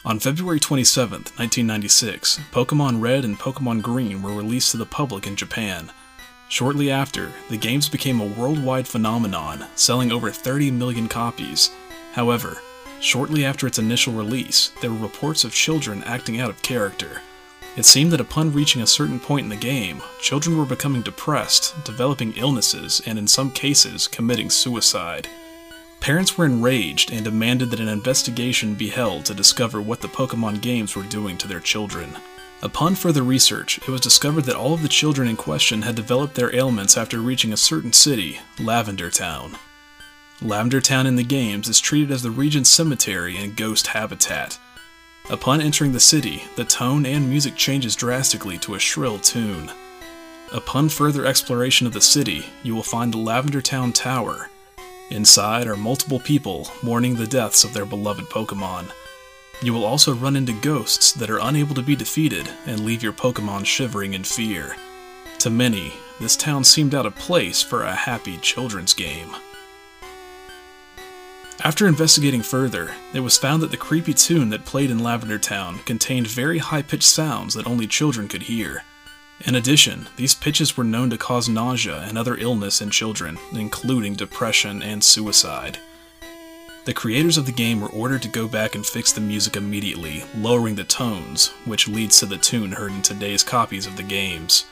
On 0.04 0.18
February 0.18 0.58
27, 0.58 1.10
1996, 1.10 2.40
Pokemon 2.50 3.00
Red 3.00 3.24
and 3.24 3.38
Pokemon 3.38 3.80
Green 3.80 4.22
were 4.22 4.34
released 4.34 4.72
to 4.72 4.76
the 4.76 4.84
public 4.84 5.24
in 5.24 5.36
Japan. 5.36 5.92
Shortly 6.54 6.88
after, 6.88 7.32
the 7.48 7.56
games 7.56 7.88
became 7.88 8.20
a 8.20 8.26
worldwide 8.26 8.86
phenomenon, 8.86 9.66
selling 9.74 10.12
over 10.12 10.30
30 10.30 10.70
million 10.70 11.08
copies. 11.08 11.72
However, 12.12 12.62
shortly 13.00 13.44
after 13.44 13.66
its 13.66 13.80
initial 13.80 14.12
release, 14.12 14.70
there 14.80 14.92
were 14.92 14.96
reports 14.96 15.42
of 15.42 15.52
children 15.52 16.04
acting 16.04 16.38
out 16.38 16.50
of 16.50 16.62
character. 16.62 17.22
It 17.76 17.84
seemed 17.84 18.12
that 18.12 18.20
upon 18.20 18.52
reaching 18.52 18.82
a 18.82 18.86
certain 18.86 19.18
point 19.18 19.42
in 19.42 19.48
the 19.48 19.56
game, 19.56 20.00
children 20.20 20.56
were 20.56 20.64
becoming 20.64 21.02
depressed, 21.02 21.74
developing 21.82 22.34
illnesses, 22.34 23.02
and 23.04 23.18
in 23.18 23.26
some 23.26 23.50
cases, 23.50 24.06
committing 24.06 24.48
suicide. 24.48 25.26
Parents 25.98 26.38
were 26.38 26.46
enraged 26.46 27.12
and 27.12 27.24
demanded 27.24 27.72
that 27.72 27.80
an 27.80 27.88
investigation 27.88 28.76
be 28.76 28.90
held 28.90 29.24
to 29.24 29.34
discover 29.34 29.82
what 29.82 30.02
the 30.02 30.06
Pokemon 30.06 30.60
games 30.60 30.94
were 30.94 31.02
doing 31.02 31.36
to 31.38 31.48
their 31.48 31.58
children. 31.58 32.16
Upon 32.62 32.94
further 32.94 33.22
research, 33.22 33.78
it 33.78 33.88
was 33.88 34.00
discovered 34.00 34.44
that 34.44 34.56
all 34.56 34.72
of 34.72 34.82
the 34.82 34.88
children 34.88 35.28
in 35.28 35.36
question 35.36 35.82
had 35.82 35.94
developed 35.94 36.34
their 36.34 36.54
ailments 36.54 36.96
after 36.96 37.18
reaching 37.18 37.52
a 37.52 37.56
certain 37.56 37.92
city, 37.92 38.40
Lavender 38.58 39.10
Town. 39.10 39.56
Lavender 40.40 40.80
Town 40.80 41.06
in 41.06 41.16
the 41.16 41.22
games 41.24 41.68
is 41.68 41.80
treated 41.80 42.10
as 42.10 42.22
the 42.22 42.30
region's 42.30 42.70
cemetery 42.70 43.36
and 43.36 43.56
ghost 43.56 43.88
habitat. 43.88 44.58
Upon 45.30 45.60
entering 45.60 45.92
the 45.92 46.00
city, 46.00 46.44
the 46.56 46.64
tone 46.64 47.06
and 47.06 47.28
music 47.28 47.56
changes 47.56 47.96
drastically 47.96 48.58
to 48.58 48.74
a 48.74 48.78
shrill 48.78 49.18
tune. 49.18 49.70
Upon 50.52 50.88
further 50.88 51.26
exploration 51.26 51.86
of 51.86 51.92
the 51.92 52.00
city, 52.00 52.46
you 52.62 52.74
will 52.74 52.82
find 52.82 53.12
the 53.12 53.18
Lavender 53.18 53.60
Town 53.60 53.92
Tower, 53.92 54.48
Inside 55.10 55.66
are 55.66 55.76
multiple 55.76 56.18
people 56.18 56.70
mourning 56.82 57.14
the 57.14 57.26
deaths 57.26 57.62
of 57.62 57.74
their 57.74 57.84
beloved 57.84 58.24
Pokemon. 58.30 58.90
You 59.64 59.72
will 59.72 59.86
also 59.86 60.12
run 60.12 60.36
into 60.36 60.52
ghosts 60.60 61.12
that 61.12 61.30
are 61.30 61.38
unable 61.38 61.74
to 61.74 61.80
be 61.80 61.96
defeated 61.96 62.50
and 62.66 62.84
leave 62.84 63.02
your 63.02 63.14
Pokemon 63.14 63.64
shivering 63.64 64.12
in 64.12 64.22
fear. 64.22 64.76
To 65.38 65.48
many, 65.48 65.94
this 66.20 66.36
town 66.36 66.64
seemed 66.64 66.94
out 66.94 67.06
of 67.06 67.14
place 67.14 67.62
for 67.62 67.82
a 67.82 67.94
happy 67.94 68.36
children's 68.36 68.92
game. 68.92 69.34
After 71.64 71.88
investigating 71.88 72.42
further, 72.42 72.94
it 73.14 73.20
was 73.20 73.38
found 73.38 73.62
that 73.62 73.70
the 73.70 73.78
creepy 73.78 74.12
tune 74.12 74.50
that 74.50 74.66
played 74.66 74.90
in 74.90 75.02
Lavender 75.02 75.38
Town 75.38 75.78
contained 75.86 76.26
very 76.26 76.58
high 76.58 76.82
pitched 76.82 77.04
sounds 77.04 77.54
that 77.54 77.66
only 77.66 77.86
children 77.86 78.28
could 78.28 78.42
hear. 78.42 78.84
In 79.46 79.54
addition, 79.54 80.08
these 80.16 80.34
pitches 80.34 80.76
were 80.76 80.84
known 80.84 81.08
to 81.08 81.16
cause 81.16 81.48
nausea 81.48 82.02
and 82.02 82.18
other 82.18 82.36
illness 82.36 82.82
in 82.82 82.90
children, 82.90 83.38
including 83.54 84.12
depression 84.12 84.82
and 84.82 85.02
suicide. 85.02 85.78
The 86.84 86.92
creators 86.92 87.38
of 87.38 87.46
the 87.46 87.52
game 87.52 87.80
were 87.80 87.88
ordered 87.88 88.20
to 88.22 88.28
go 88.28 88.46
back 88.46 88.74
and 88.74 88.84
fix 88.84 89.10
the 89.10 89.20
music 89.22 89.56
immediately, 89.56 90.22
lowering 90.36 90.74
the 90.74 90.84
tones, 90.84 91.46
which 91.64 91.88
leads 91.88 92.18
to 92.18 92.26
the 92.26 92.36
tune 92.36 92.72
heard 92.72 92.92
in 92.92 93.00
today's 93.00 93.42
copies 93.42 93.86
of 93.86 93.96
the 93.96 94.02
games. 94.02 94.66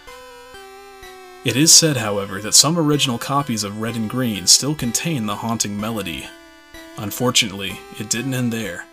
It 1.43 1.57
is 1.57 1.75
said, 1.75 1.97
however, 1.97 2.43
that 2.43 2.53
some 2.53 2.79
original 2.79 3.17
copies 3.17 3.65
of 3.65 3.81
Red 3.81 3.97
and 3.97 4.11
Green 4.11 4.47
still 4.47 4.75
contain 4.75 5.25
the 5.25 5.37
haunting 5.37 5.81
melody. 5.81 6.27
Unfortunately, 6.99 7.81
it 7.99 8.11
didn't 8.11 8.35
end 8.35 8.53
there. 8.53 8.85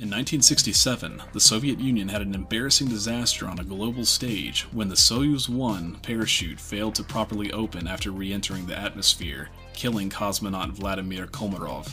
In 0.00 0.10
1967, 0.10 1.22
the 1.32 1.38
Soviet 1.38 1.78
Union 1.78 2.08
had 2.08 2.20
an 2.20 2.34
embarrassing 2.34 2.88
disaster 2.88 3.46
on 3.46 3.60
a 3.60 3.64
global 3.64 4.04
stage 4.04 4.62
when 4.72 4.88
the 4.88 4.96
Soyuz 4.96 5.48
1 5.48 6.00
parachute 6.02 6.58
failed 6.58 6.96
to 6.96 7.04
properly 7.04 7.52
open 7.52 7.86
after 7.86 8.10
re 8.10 8.32
entering 8.32 8.66
the 8.66 8.76
atmosphere, 8.76 9.50
killing 9.72 10.10
cosmonaut 10.10 10.70
Vladimir 10.70 11.28
Komarov. 11.28 11.88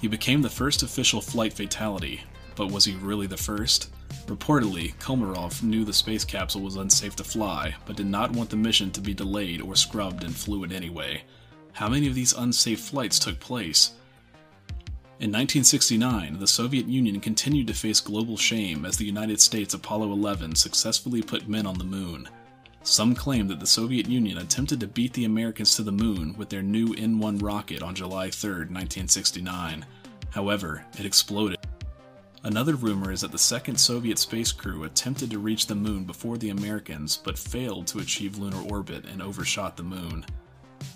He 0.00 0.08
became 0.08 0.42
the 0.42 0.50
first 0.50 0.82
official 0.82 1.20
flight 1.20 1.52
fatality, 1.52 2.22
but 2.54 2.70
was 2.70 2.84
he 2.84 2.94
really 2.96 3.26
the 3.26 3.36
first? 3.36 3.90
Reportedly, 4.26 4.94
Komarov 4.98 5.62
knew 5.62 5.84
the 5.84 5.92
space 5.92 6.24
capsule 6.24 6.62
was 6.62 6.76
unsafe 6.76 7.14
to 7.16 7.24
fly, 7.24 7.74
but 7.86 7.96
did 7.96 8.06
not 8.06 8.32
want 8.32 8.50
the 8.50 8.56
mission 8.56 8.90
to 8.90 9.00
be 9.00 9.14
delayed 9.14 9.60
or 9.62 9.76
scrubbed 9.76 10.24
and 10.24 10.34
flew 10.34 10.64
it 10.64 10.72
anyway. 10.72 11.22
How 11.72 11.88
many 11.88 12.08
of 12.08 12.14
these 12.14 12.32
unsafe 12.32 12.80
flights 12.80 13.18
took 13.18 13.38
place? 13.38 13.92
In 15.18 15.30
1969, 15.30 16.38
the 16.38 16.46
Soviet 16.46 16.86
Union 16.86 17.20
continued 17.20 17.68
to 17.68 17.74
face 17.74 18.00
global 18.00 18.36
shame 18.36 18.84
as 18.84 18.96
the 18.96 19.06
United 19.06 19.40
States 19.40 19.72
Apollo 19.72 20.12
11 20.12 20.56
successfully 20.56 21.22
put 21.22 21.48
men 21.48 21.66
on 21.66 21.78
the 21.78 21.84
moon. 21.84 22.28
Some 22.86 23.16
claim 23.16 23.48
that 23.48 23.58
the 23.58 23.66
Soviet 23.66 24.06
Union 24.06 24.38
attempted 24.38 24.78
to 24.78 24.86
beat 24.86 25.12
the 25.12 25.24
Americans 25.24 25.74
to 25.74 25.82
the 25.82 25.90
moon 25.90 26.36
with 26.38 26.48
their 26.48 26.62
new 26.62 26.94
N 26.94 27.18
1 27.18 27.38
rocket 27.38 27.82
on 27.82 27.96
July 27.96 28.30
3, 28.30 28.50
1969. 28.50 29.84
However, 30.30 30.86
it 30.96 31.04
exploded. 31.04 31.58
Another 32.44 32.76
rumor 32.76 33.10
is 33.10 33.22
that 33.22 33.32
the 33.32 33.38
second 33.38 33.74
Soviet 33.74 34.20
space 34.20 34.52
crew 34.52 34.84
attempted 34.84 35.32
to 35.32 35.40
reach 35.40 35.66
the 35.66 35.74
moon 35.74 36.04
before 36.04 36.38
the 36.38 36.50
Americans 36.50 37.16
but 37.16 37.36
failed 37.36 37.88
to 37.88 37.98
achieve 37.98 38.38
lunar 38.38 38.62
orbit 38.70 39.04
and 39.06 39.20
overshot 39.20 39.76
the 39.76 39.82
moon. 39.82 40.24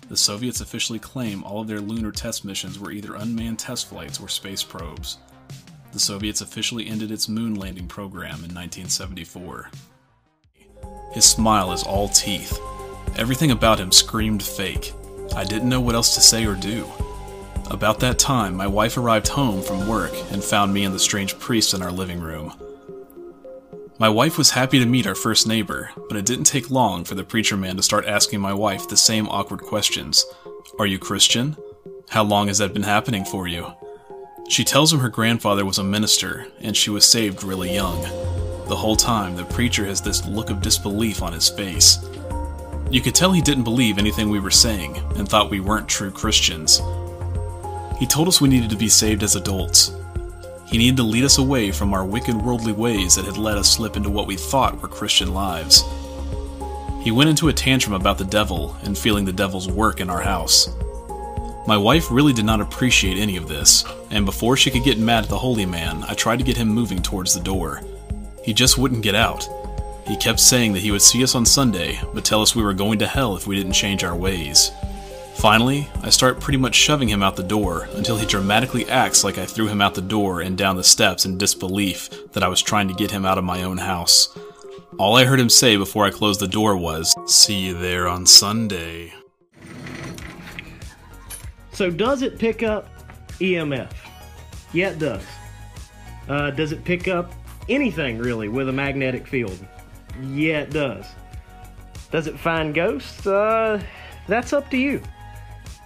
The 0.09 0.17
Soviets 0.17 0.61
officially 0.61 1.01
claim 1.01 1.43
all 1.43 1.62
of 1.62 1.67
their 1.67 1.81
lunar 1.81 2.12
test 2.12 2.45
missions 2.45 2.79
were 2.79 2.93
either 2.93 3.17
unmanned 3.17 3.59
test 3.59 3.89
flights 3.89 4.21
or 4.21 4.29
space 4.29 4.62
probes. 4.62 5.19
The 5.91 5.99
Soviets 5.99 6.41
officially 6.41 6.87
ended 6.87 7.11
its 7.11 7.29
moon 7.29 7.57
landing 7.57 7.89
program 7.89 8.45
in 8.45 8.55
1974. 8.55 9.73
His 11.12 11.24
smile 11.24 11.73
is 11.73 11.82
all 11.82 12.09
teeth. 12.09 12.59
Everything 13.16 13.51
about 13.51 13.81
him 13.81 13.91
screamed 13.91 14.43
fake. 14.43 14.93
I 15.35 15.45
didn't 15.45 15.69
know 15.69 15.81
what 15.81 15.95
else 15.95 16.15
to 16.15 16.20
say 16.20 16.47
or 16.47 16.55
do. 16.55 16.87
About 17.70 18.01
that 18.01 18.19
time, 18.19 18.57
my 18.57 18.66
wife 18.66 18.97
arrived 18.97 19.28
home 19.28 19.62
from 19.62 19.89
work 19.89 20.12
and 20.31 20.43
found 20.43 20.73
me 20.73 20.85
and 20.85 20.95
the 20.95 20.99
strange 20.99 21.39
priest 21.39 21.74
in 21.74 21.82
our 21.82 21.93
living 21.93 22.20
room. 22.20 22.53
My 23.99 24.09
wife 24.09 24.39
was 24.39 24.51
happy 24.51 24.78
to 24.78 24.87
meet 24.87 25.07
our 25.07 25.15
first 25.15 25.47
neighbor, 25.47 25.91
but 26.09 26.16
it 26.16 26.24
didn't 26.24 26.45
take 26.45 26.70
long 26.70 27.05
for 27.05 27.15
the 27.15 27.23
preacher 27.23 27.57
man 27.57 27.77
to 27.77 27.82
start 27.82 28.07
asking 28.07 28.41
my 28.41 28.55
wife 28.55 28.89
the 28.89 28.97
same 28.97 29.28
awkward 29.28 29.61
questions 29.61 30.24
Are 30.78 30.87
you 30.87 30.99
Christian? 30.99 31.57
How 32.09 32.24
long 32.24 32.49
has 32.49 32.59
that 32.59 32.73
been 32.73 32.82
happening 32.82 33.24
for 33.24 33.47
you? 33.47 33.73
She 34.49 34.65
tells 34.65 34.93
him 34.93 35.01
her 35.01 35.09
grandfather 35.09 35.65
was 35.65 35.78
a 35.78 35.85
minister 35.85 36.47
and 36.61 36.77
she 36.77 36.91
was 36.91 37.05
saved 37.05 37.45
really 37.45 37.73
young. 37.73 38.05
The 38.71 38.77
whole 38.77 38.95
time, 38.95 39.35
the 39.35 39.45
preacher 39.47 39.85
has 39.87 40.01
this 40.01 40.25
look 40.27 40.49
of 40.49 40.63
disbelief 40.63 41.25
on 41.25 41.33
his 41.33 41.49
face. 41.49 41.99
You 42.89 43.01
could 43.01 43.17
tell 43.17 43.33
he 43.33 43.43
didn't 43.43 43.65
believe 43.65 43.99
anything 43.99 44.31
we 44.31 44.39
were 44.39 44.53
saying 44.53 44.97
and 45.17 45.29
thought 45.29 45.51
we 45.51 45.59
weren't 45.59 45.89
true 45.89 46.13
Christians. 46.13 46.81
He 47.99 48.07
told 48.07 48.29
us 48.29 48.41
we 48.41 48.49
needed 48.49 48.71
to 48.71 48.77
be 48.77 48.89
saved 48.89 49.25
as 49.25 49.35
adults. 49.35 49.93
He 50.69 50.79
needed 50.79 50.99
to 50.99 51.03
lead 51.03 51.25
us 51.25 51.39
away 51.39 51.73
from 51.73 51.93
our 51.93 52.07
wicked 52.07 52.37
worldly 52.37 52.73
ways 52.73 53.17
that 53.17 53.25
had 53.25 53.37
let 53.37 53.59
us 53.59 53.69
slip 53.69 53.97
into 53.97 54.09
what 54.09 54.29
we 54.29 54.37
thought 54.37 54.81
were 54.81 54.87
Christian 54.87 55.35
lives. 55.35 55.83
He 57.03 57.11
went 57.11 57.29
into 57.29 57.49
a 57.49 57.53
tantrum 57.53 57.95
about 57.95 58.19
the 58.19 58.25
devil 58.25 58.77
and 58.85 58.97
feeling 58.97 59.25
the 59.25 59.33
devil's 59.33 59.69
work 59.69 59.99
in 59.99 60.09
our 60.09 60.23
house. 60.23 60.69
My 61.67 61.77
wife 61.77 62.09
really 62.09 62.33
did 62.33 62.45
not 62.45 62.61
appreciate 62.61 63.19
any 63.19 63.37
of 63.37 63.49
this, 63.49 63.85
and 64.11 64.25
before 64.25 64.57
she 64.57 64.71
could 64.71 64.85
get 64.85 64.97
mad 64.97 65.25
at 65.25 65.29
the 65.29 65.39
holy 65.39 65.67
man, 65.67 66.05
I 66.07 66.15
tried 66.15 66.39
to 66.39 66.45
get 66.45 66.57
him 66.57 66.69
moving 66.69 67.03
towards 67.03 67.35
the 67.35 67.41
door. 67.41 67.83
He 68.51 68.55
just 68.55 68.79
wouldn't 68.79 69.05
get 69.05 69.15
out. 69.15 69.49
He 70.09 70.17
kept 70.17 70.41
saying 70.41 70.73
that 70.73 70.83
he 70.83 70.91
would 70.91 71.03
see 71.03 71.23
us 71.23 71.37
on 71.37 71.47
Sunday, 71.47 72.01
but 72.13 72.25
tell 72.25 72.43
us 72.43 72.57
we 72.57 72.65
were 72.65 72.75
going 72.75 72.99
to 72.99 73.07
hell 73.07 73.37
if 73.37 73.47
we 73.47 73.55
didn't 73.55 73.75
change 73.75 74.03
our 74.03 74.17
ways. 74.17 74.73
Finally, 75.37 75.89
I 76.03 76.11
start 76.11 76.41
pretty 76.41 76.59
much 76.59 76.75
shoving 76.75 77.09
him 77.09 77.23
out 77.23 77.37
the 77.37 77.45
door 77.45 77.89
until 77.95 78.17
he 78.17 78.27
dramatically 78.27 78.89
acts 78.89 79.23
like 79.23 79.39
I 79.39 79.47
threw 79.47 79.69
him 79.69 79.81
out 79.81 79.95
the 79.95 80.01
door 80.01 80.41
and 80.41 80.59
down 80.59 80.75
the 80.75 80.83
steps 80.83 81.27
in 81.27 81.39
disbelief 81.39 82.11
that 82.33 82.43
I 82.43 82.49
was 82.49 82.61
trying 82.61 82.89
to 82.89 82.95
get 82.95 83.13
him 83.13 83.25
out 83.25 83.39
of 83.39 83.45
my 83.45 83.63
own 83.63 83.79
house. 83.79 84.37
All 84.99 85.17
I 85.17 85.27
heard 85.27 85.39
him 85.39 85.49
say 85.49 85.77
before 85.77 86.05
I 86.05 86.11
closed 86.11 86.41
the 86.41 86.49
door 86.49 86.77
was, 86.77 87.15
See 87.33 87.67
you 87.67 87.75
there 87.75 88.09
on 88.09 88.27
Sunday. 88.27 89.13
So, 91.71 91.89
does 91.89 92.23
it 92.23 92.37
pick 92.37 92.65
up 92.65 92.89
EMF? 93.39 93.93
Yeah, 94.73 94.91
it 94.91 94.99
does. 94.99 95.23
Uh, 96.29 96.51
does 96.51 96.73
it 96.73 96.83
pick 96.83 97.07
up 97.07 97.33
anything 97.71 98.19
really 98.19 98.49
with 98.49 98.69
a 98.69 98.73
magnetic 98.73 99.27
field? 99.27 99.59
Yeah, 100.23 100.61
it 100.61 100.71
does. 100.71 101.07
Does 102.11 102.27
it 102.27 102.39
find 102.39 102.75
ghosts? 102.75 103.27
Uh, 103.27 103.81
that's 104.27 104.53
up 104.53 104.71
to 104.71 104.77
you. 104.77 105.03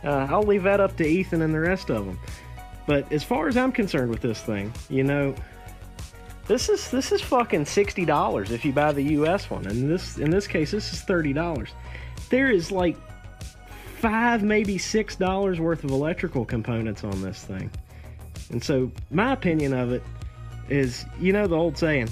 Uh, 0.03 0.27
I'll 0.31 0.43
leave 0.43 0.63
that 0.65 0.81
up 0.81 0.97
to 0.97 1.07
Ethan 1.07 1.43
and 1.43 1.55
the 1.55 1.61
rest 1.61 1.91
of 1.91 2.05
them. 2.07 2.19
But 2.87 3.11
as 3.13 3.23
far 3.23 3.49
as 3.49 3.57
I'm 3.57 3.73
concerned 3.73 4.11
with 4.11 4.21
this 4.21 4.43
thing, 4.43 4.73
you 4.91 5.05
know, 5.05 5.35
this 6.47 6.69
is 6.69 6.91
this 6.91 7.13
is 7.13 7.23
fucking 7.23 7.65
sixty 7.65 8.05
dollars 8.05 8.51
if 8.51 8.65
you 8.65 8.73
buy 8.73 8.93
the 8.93 9.03
U.S. 9.03 9.49
one, 9.49 9.67
and 9.67 9.91
this 9.91 10.19
in 10.19 10.31
this 10.31 10.47
case 10.47 10.73
this 10.73 10.93
is 10.93 11.01
thirty 11.01 11.33
dollars. 11.33 11.71
There 12.29 12.51
is 12.51 12.71
like 12.71 12.97
five, 13.99 14.43
maybe 14.43 14.77
six 14.77 15.17
dollars 15.17 15.59
worth 15.59 15.85
of 15.85 15.91
electrical 15.91 16.45
components 16.45 17.03
on 17.03 17.23
this 17.23 17.43
thing, 17.45 17.71
and 18.51 18.63
so 18.63 18.93
my 19.11 19.33
opinion 19.33 19.73
of 19.73 19.93
it 19.93 20.03
is, 20.69 21.05
you 21.21 21.33
know, 21.33 21.47
the 21.47 21.57
old 21.57 21.77
saying, 21.79 22.09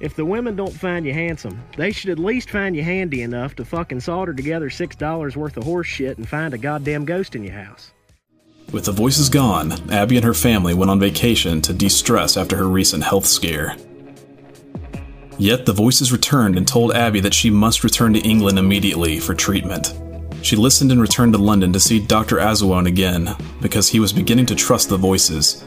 if 0.00 0.16
the 0.16 0.24
women 0.24 0.56
don't 0.56 0.72
find 0.72 1.04
you 1.04 1.12
handsome, 1.12 1.62
they 1.76 1.92
should 1.92 2.10
at 2.10 2.18
least 2.18 2.50
find 2.50 2.74
you 2.74 2.82
handy 2.82 3.22
enough 3.22 3.54
to 3.56 3.64
fucking 3.64 4.00
solder 4.00 4.32
together 4.32 4.70
six 4.70 4.96
dollars 4.96 5.36
worth 5.36 5.56
of 5.56 5.64
horse 5.64 5.86
shit 5.86 6.16
and 6.16 6.28
find 6.28 6.54
a 6.54 6.58
goddamn 6.58 7.04
ghost 7.04 7.36
in 7.36 7.44
your 7.44 7.52
house. 7.52 7.92
With 8.72 8.84
the 8.84 8.92
voices 8.92 9.28
gone, 9.28 9.72
Abby 9.90 10.16
and 10.16 10.24
her 10.24 10.34
family 10.34 10.74
went 10.74 10.90
on 10.90 11.00
vacation 11.00 11.60
to 11.62 11.72
de 11.72 11.88
stress 11.88 12.36
after 12.36 12.56
her 12.56 12.68
recent 12.68 13.02
health 13.02 13.26
scare. 13.26 13.76
Yet 15.38 15.66
the 15.66 15.72
voices 15.72 16.12
returned 16.12 16.56
and 16.56 16.68
told 16.68 16.92
Abby 16.92 17.20
that 17.20 17.34
she 17.34 17.50
must 17.50 17.82
return 17.82 18.12
to 18.14 18.20
England 18.20 18.58
immediately 18.58 19.18
for 19.18 19.34
treatment. 19.34 19.94
She 20.42 20.56
listened 20.56 20.92
and 20.92 21.00
returned 21.00 21.32
to 21.32 21.38
London 21.38 21.72
to 21.72 21.80
see 21.80 21.98
Dr. 21.98 22.36
Azuonye 22.36 22.86
again 22.86 23.34
because 23.60 23.88
he 23.88 24.00
was 24.00 24.12
beginning 24.12 24.46
to 24.46 24.54
trust 24.54 24.88
the 24.88 24.96
voices. 24.96 25.64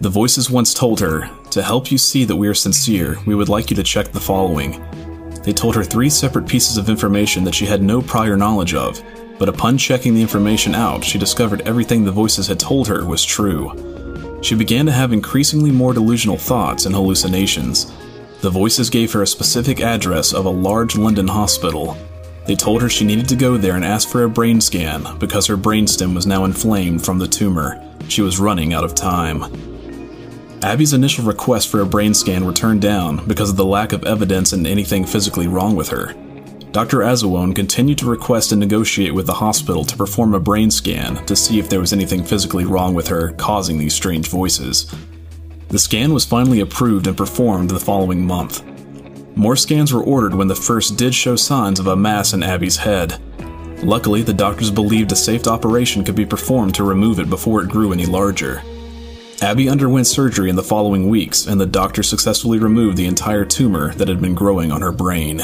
The 0.00 0.10
voices 0.10 0.50
once 0.50 0.74
told 0.74 1.00
her, 1.00 1.30
To 1.50 1.62
help 1.62 1.90
you 1.90 1.98
see 1.98 2.24
that 2.24 2.36
we 2.36 2.48
are 2.48 2.54
sincere, 2.54 3.18
we 3.26 3.34
would 3.34 3.48
like 3.48 3.70
you 3.70 3.76
to 3.76 3.82
check 3.82 4.10
the 4.10 4.20
following. 4.20 4.84
They 5.44 5.52
told 5.52 5.76
her 5.76 5.84
three 5.84 6.10
separate 6.10 6.48
pieces 6.48 6.76
of 6.76 6.88
information 6.88 7.44
that 7.44 7.54
she 7.54 7.66
had 7.66 7.82
no 7.82 8.02
prior 8.02 8.36
knowledge 8.36 8.74
of, 8.74 9.02
but 9.38 9.48
upon 9.48 9.78
checking 9.78 10.14
the 10.14 10.22
information 10.22 10.74
out, 10.74 11.04
she 11.04 11.18
discovered 11.18 11.62
everything 11.62 12.04
the 12.04 12.10
voices 12.10 12.48
had 12.48 12.58
told 12.58 12.88
her 12.88 13.04
was 13.04 13.24
true. 13.24 14.40
She 14.42 14.54
began 14.54 14.84
to 14.86 14.92
have 14.92 15.12
increasingly 15.12 15.70
more 15.70 15.94
delusional 15.94 16.38
thoughts 16.38 16.86
and 16.86 16.94
hallucinations. 16.94 17.92
The 18.40 18.50
voices 18.50 18.90
gave 18.90 19.12
her 19.12 19.22
a 19.22 19.26
specific 19.26 19.80
address 19.80 20.34
of 20.34 20.44
a 20.44 20.50
large 20.50 20.96
London 20.96 21.28
hospital. 21.28 21.96
They 22.46 22.56
told 22.56 22.82
her 22.82 22.88
she 22.88 23.06
needed 23.06 23.28
to 23.28 23.36
go 23.36 23.56
there 23.56 23.76
and 23.76 23.84
ask 23.84 24.08
for 24.08 24.24
a 24.24 24.28
brain 24.28 24.60
scan 24.60 25.18
because 25.18 25.46
her 25.46 25.56
brainstem 25.56 26.14
was 26.14 26.26
now 26.26 26.44
inflamed 26.44 27.04
from 27.04 27.18
the 27.18 27.28
tumor. 27.28 27.82
She 28.08 28.22
was 28.22 28.40
running 28.40 28.74
out 28.74 28.84
of 28.84 28.94
time. 28.94 29.73
Abby's 30.64 30.94
initial 30.94 31.26
request 31.26 31.68
for 31.68 31.80
a 31.80 31.86
brain 31.86 32.14
scan 32.14 32.46
were 32.46 32.52
turned 32.54 32.80
down 32.80 33.28
because 33.28 33.50
of 33.50 33.56
the 33.56 33.66
lack 33.66 33.92
of 33.92 34.02
evidence 34.04 34.54
and 34.54 34.66
anything 34.66 35.04
physically 35.04 35.46
wrong 35.46 35.76
with 35.76 35.90
her. 35.90 36.14
Dr. 36.72 37.00
Azuonye 37.00 37.54
continued 37.54 37.98
to 37.98 38.06
request 38.06 38.50
and 38.50 38.60
negotiate 38.60 39.14
with 39.14 39.26
the 39.26 39.34
hospital 39.34 39.84
to 39.84 39.94
perform 39.94 40.32
a 40.32 40.40
brain 40.40 40.70
scan 40.70 41.16
to 41.26 41.36
see 41.36 41.58
if 41.58 41.68
there 41.68 41.80
was 41.80 41.92
anything 41.92 42.24
physically 42.24 42.64
wrong 42.64 42.94
with 42.94 43.08
her 43.08 43.32
causing 43.32 43.76
these 43.76 43.94
strange 43.94 44.28
voices. 44.28 44.90
The 45.68 45.78
scan 45.78 46.14
was 46.14 46.24
finally 46.24 46.60
approved 46.60 47.06
and 47.08 47.16
performed 47.16 47.68
the 47.68 47.78
following 47.78 48.26
month. 48.26 48.64
More 49.36 49.56
scans 49.56 49.92
were 49.92 50.02
ordered 50.02 50.34
when 50.34 50.48
the 50.48 50.54
first 50.54 50.96
did 50.96 51.14
show 51.14 51.36
signs 51.36 51.78
of 51.78 51.88
a 51.88 51.94
mass 51.94 52.32
in 52.32 52.42
Abby's 52.42 52.78
head. 52.78 53.20
Luckily, 53.82 54.22
the 54.22 54.32
doctors 54.32 54.70
believed 54.70 55.12
a 55.12 55.16
safe 55.16 55.46
operation 55.46 56.04
could 56.04 56.16
be 56.16 56.24
performed 56.24 56.74
to 56.76 56.84
remove 56.84 57.18
it 57.18 57.28
before 57.28 57.62
it 57.62 57.68
grew 57.68 57.92
any 57.92 58.06
larger. 58.06 58.62
Abby 59.44 59.68
underwent 59.68 60.06
surgery 60.06 60.48
in 60.48 60.56
the 60.56 60.62
following 60.62 61.06
weeks, 61.10 61.46
and 61.46 61.60
the 61.60 61.66
doctor 61.66 62.02
successfully 62.02 62.58
removed 62.58 62.96
the 62.96 63.04
entire 63.04 63.44
tumor 63.44 63.92
that 63.96 64.08
had 64.08 64.18
been 64.18 64.34
growing 64.34 64.72
on 64.72 64.80
her 64.80 64.90
brain. 64.90 65.40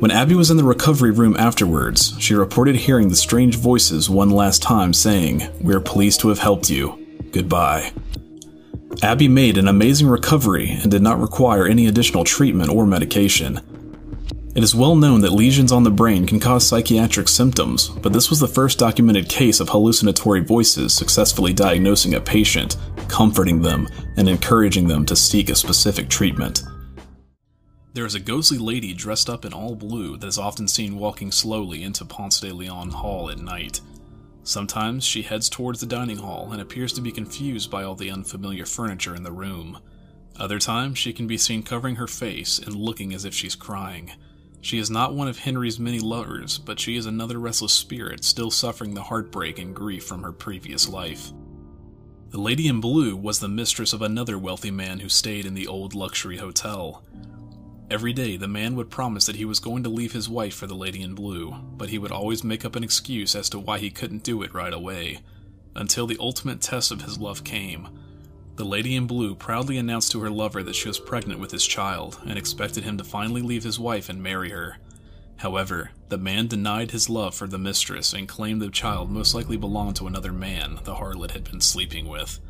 When 0.00 0.10
Abby 0.10 0.34
was 0.34 0.50
in 0.50 0.56
the 0.56 0.64
recovery 0.64 1.10
room 1.10 1.36
afterwards, 1.36 2.14
she 2.18 2.32
reported 2.32 2.74
hearing 2.74 3.10
the 3.10 3.14
strange 3.14 3.56
voices 3.56 4.08
one 4.08 4.30
last 4.30 4.62
time 4.62 4.94
saying, 4.94 5.46
We're 5.60 5.82
pleased 5.82 6.20
to 6.20 6.30
have 6.30 6.38
helped 6.38 6.70
you. 6.70 6.98
Goodbye. 7.32 7.92
Abby 9.02 9.28
made 9.28 9.58
an 9.58 9.68
amazing 9.68 10.08
recovery 10.08 10.70
and 10.70 10.90
did 10.90 11.02
not 11.02 11.20
require 11.20 11.66
any 11.66 11.86
additional 11.86 12.24
treatment 12.24 12.70
or 12.70 12.86
medication. 12.86 13.60
It 14.54 14.62
is 14.62 14.74
well 14.74 14.96
known 14.96 15.20
that 15.20 15.32
lesions 15.32 15.70
on 15.70 15.82
the 15.82 15.90
brain 15.90 16.26
can 16.26 16.40
cause 16.40 16.66
psychiatric 16.66 17.28
symptoms, 17.28 17.88
but 17.88 18.14
this 18.14 18.30
was 18.30 18.40
the 18.40 18.48
first 18.48 18.78
documented 18.78 19.28
case 19.28 19.60
of 19.60 19.68
hallucinatory 19.68 20.40
voices 20.40 20.94
successfully 20.94 21.52
diagnosing 21.52 22.14
a 22.14 22.20
patient, 22.22 22.78
comforting 23.14 23.62
them, 23.62 23.88
and 24.16 24.28
encouraging 24.28 24.88
them 24.88 25.06
to 25.06 25.14
seek 25.14 25.48
a 25.48 25.54
specific 25.54 26.08
treatment. 26.08 26.64
There 27.92 28.06
is 28.06 28.16
a 28.16 28.20
ghostly 28.20 28.58
lady 28.58 28.92
dressed 28.92 29.30
up 29.30 29.44
in 29.44 29.52
all 29.52 29.76
blue 29.76 30.16
that 30.16 30.26
is 30.26 30.36
often 30.36 30.66
seen 30.66 30.98
walking 30.98 31.30
slowly 31.30 31.84
into 31.84 32.04
Ponce 32.04 32.40
de 32.40 32.52
Leon 32.52 32.90
Hall 32.90 33.30
at 33.30 33.38
night. 33.38 33.80
Sometimes 34.42 35.04
she 35.04 35.22
heads 35.22 35.48
towards 35.48 35.78
the 35.78 35.86
dining 35.86 36.16
hall 36.16 36.50
and 36.50 36.60
appears 36.60 36.92
to 36.94 37.00
be 37.00 37.12
confused 37.12 37.70
by 37.70 37.84
all 37.84 37.94
the 37.94 38.10
unfamiliar 38.10 38.66
furniture 38.66 39.14
in 39.14 39.22
the 39.22 39.30
room. 39.30 39.78
Other 40.36 40.58
times, 40.58 40.98
she 40.98 41.12
can 41.12 41.28
be 41.28 41.38
seen 41.38 41.62
covering 41.62 41.94
her 41.94 42.08
face 42.08 42.58
and 42.58 42.74
looking 42.74 43.14
as 43.14 43.24
if 43.24 43.32
she's 43.32 43.54
crying. 43.54 44.10
She 44.60 44.80
is 44.80 44.90
not 44.90 45.14
one 45.14 45.28
of 45.28 45.38
Henry's 45.38 45.78
many 45.78 46.00
lovers, 46.00 46.58
but 46.58 46.80
she 46.80 46.96
is 46.96 47.06
another 47.06 47.38
restless 47.38 47.74
spirit 47.74 48.24
still 48.24 48.50
suffering 48.50 48.92
the 48.92 49.02
heartbreak 49.02 49.60
and 49.60 49.72
grief 49.72 50.04
from 50.04 50.24
her 50.24 50.32
previous 50.32 50.88
life. 50.88 51.30
The 52.34 52.40
lady 52.40 52.66
in 52.66 52.80
blue 52.80 53.14
was 53.14 53.38
the 53.38 53.46
mistress 53.46 53.92
of 53.92 54.02
another 54.02 54.36
wealthy 54.36 54.72
man 54.72 54.98
who 54.98 55.08
stayed 55.08 55.46
in 55.46 55.54
the 55.54 55.68
old 55.68 55.94
luxury 55.94 56.38
hotel. 56.38 57.04
Every 57.88 58.12
day, 58.12 58.36
the 58.36 58.48
man 58.48 58.74
would 58.74 58.90
promise 58.90 59.26
that 59.26 59.36
he 59.36 59.44
was 59.44 59.60
going 59.60 59.84
to 59.84 59.88
leave 59.88 60.12
his 60.12 60.28
wife 60.28 60.52
for 60.52 60.66
the 60.66 60.74
lady 60.74 61.00
in 61.00 61.14
blue, 61.14 61.52
but 61.52 61.90
he 61.90 61.98
would 61.98 62.10
always 62.10 62.42
make 62.42 62.64
up 62.64 62.74
an 62.74 62.82
excuse 62.82 63.36
as 63.36 63.48
to 63.50 63.60
why 63.60 63.78
he 63.78 63.88
couldn't 63.88 64.24
do 64.24 64.42
it 64.42 64.52
right 64.52 64.72
away, 64.72 65.20
until 65.76 66.08
the 66.08 66.16
ultimate 66.18 66.60
test 66.60 66.90
of 66.90 67.02
his 67.02 67.20
love 67.20 67.44
came. 67.44 67.86
The 68.56 68.64
lady 68.64 68.96
in 68.96 69.06
blue 69.06 69.36
proudly 69.36 69.78
announced 69.78 70.10
to 70.10 70.20
her 70.22 70.30
lover 70.30 70.64
that 70.64 70.74
she 70.74 70.88
was 70.88 70.98
pregnant 70.98 71.38
with 71.38 71.52
his 71.52 71.64
child 71.64 72.20
and 72.26 72.36
expected 72.36 72.82
him 72.82 72.98
to 72.98 73.04
finally 73.04 73.42
leave 73.42 73.62
his 73.62 73.78
wife 73.78 74.08
and 74.08 74.20
marry 74.20 74.50
her. 74.50 74.78
However, 75.38 75.90
the 76.08 76.18
man 76.18 76.46
denied 76.46 76.90
his 76.90 77.10
love 77.10 77.34
for 77.34 77.46
the 77.46 77.58
mistress 77.58 78.12
and 78.12 78.28
claimed 78.28 78.62
the 78.62 78.70
child 78.70 79.10
most 79.10 79.34
likely 79.34 79.56
belonged 79.56 79.96
to 79.96 80.06
another 80.06 80.32
man 80.32 80.78
the 80.84 80.94
harlot 80.94 81.32
had 81.32 81.44
been 81.44 81.60
sleeping 81.60 82.08
with. 82.08 82.40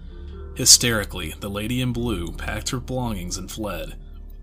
Hysterically, 0.54 1.34
the 1.40 1.50
lady 1.50 1.80
in 1.80 1.92
blue 1.92 2.30
packed 2.32 2.70
her 2.70 2.78
belongings 2.80 3.36
and 3.36 3.50
fled. 3.50 3.96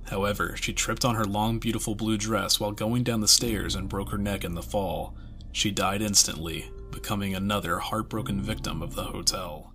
However, 0.10 0.58
she 0.58 0.74
tripped 0.74 1.06
on 1.06 1.16
her 1.16 1.24
long, 1.24 1.60
beautiful 1.60 1.96
blue 1.96 2.18
dress 2.18 2.60
while 2.60 2.74
going 2.74 3.04
down 3.04 3.22
the 3.22 3.28
stairs 3.28 3.76
and 3.76 3.88
broke 3.88 4.10
her 4.10 4.18
neck 4.18 4.44
in 4.44 4.56
the 4.56 4.62
fall. 4.62 5.16
She 5.54 5.72
died 5.72 6.02
instantly, 6.02 6.70
becoming 6.92 7.34
another 7.34 7.80
heartbroken 7.80 8.42
victim 8.42 8.82
of 8.82 8.96
the 8.96 9.06
hotel. 9.06 9.70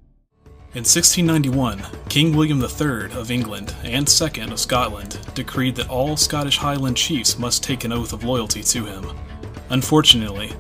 In 0.77 0.85
1691, 0.85 1.87
King 2.11 2.37
William 2.37 2.61
III 2.61 3.11
of 3.19 3.31
England 3.31 3.75
and 3.83 4.07
II 4.07 4.43
of 4.43 4.61
Scotland 4.61 5.19
decreed 5.35 5.75
that 5.77 5.89
all 5.89 6.19
Scottish 6.19 6.59
Highland 6.59 6.99
chiefs 6.99 7.39
must 7.39 7.65
take 7.65 7.85
an 7.85 7.93
oath 7.93 8.13
of 8.13 8.25
loyalty 8.25 8.63
to 8.63 8.85
him. 8.85 9.11
Unfortunately, 9.71 10.53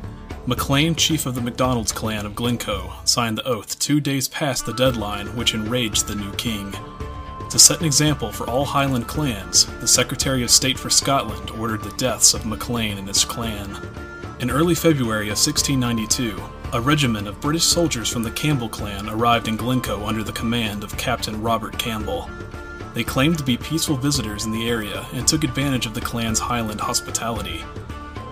Maclean, 0.46 0.94
chief 0.94 1.26
of 1.26 1.34
the 1.34 1.42
MacDonald's 1.42 1.92
clan 1.92 2.24
of 2.24 2.34
Glencoe, 2.34 2.94
signed 3.04 3.36
the 3.36 3.46
oath 3.46 3.78
two 3.78 4.00
days 4.00 4.26
past 4.26 4.64
the 4.64 4.72
deadline, 4.72 5.26
which 5.36 5.52
enraged 5.52 6.06
the 6.06 6.14
new 6.14 6.32
king. 6.36 6.72
To 7.50 7.58
set 7.58 7.80
an 7.80 7.84
example 7.84 8.32
for 8.32 8.48
all 8.48 8.64
Highland 8.64 9.06
clans, 9.06 9.66
the 9.80 9.86
Secretary 9.86 10.42
of 10.42 10.50
State 10.50 10.78
for 10.78 10.88
Scotland 10.88 11.50
ordered 11.50 11.82
the 11.82 11.94
deaths 11.98 12.32
of 12.32 12.46
Maclean 12.46 12.96
and 12.96 13.06
his 13.06 13.22
clan. 13.26 13.76
In 14.40 14.50
early 14.50 14.74
February 14.74 15.26
of 15.26 15.36
1692, 15.36 16.42
a 16.72 16.80
regiment 16.80 17.28
of 17.28 17.40
British 17.40 17.62
soldiers 17.62 18.08
from 18.08 18.22
the 18.22 18.30
Campbell 18.32 18.68
clan 18.68 19.08
arrived 19.08 19.46
in 19.46 19.56
Glencoe 19.56 20.04
under 20.04 20.22
the 20.22 20.32
command 20.32 20.82
of 20.82 20.96
Captain 20.98 21.40
Robert 21.40 21.78
Campbell. 21.78 22.28
They 22.92 23.04
claimed 23.04 23.38
to 23.38 23.44
be 23.44 23.56
peaceful 23.56 23.96
visitors 23.96 24.46
in 24.46 24.50
the 24.50 24.68
area 24.68 25.06
and 25.12 25.26
took 25.26 25.44
advantage 25.44 25.86
of 25.86 25.94
the 25.94 26.00
clan's 26.00 26.40
Highland 26.40 26.80
hospitality. 26.80 27.62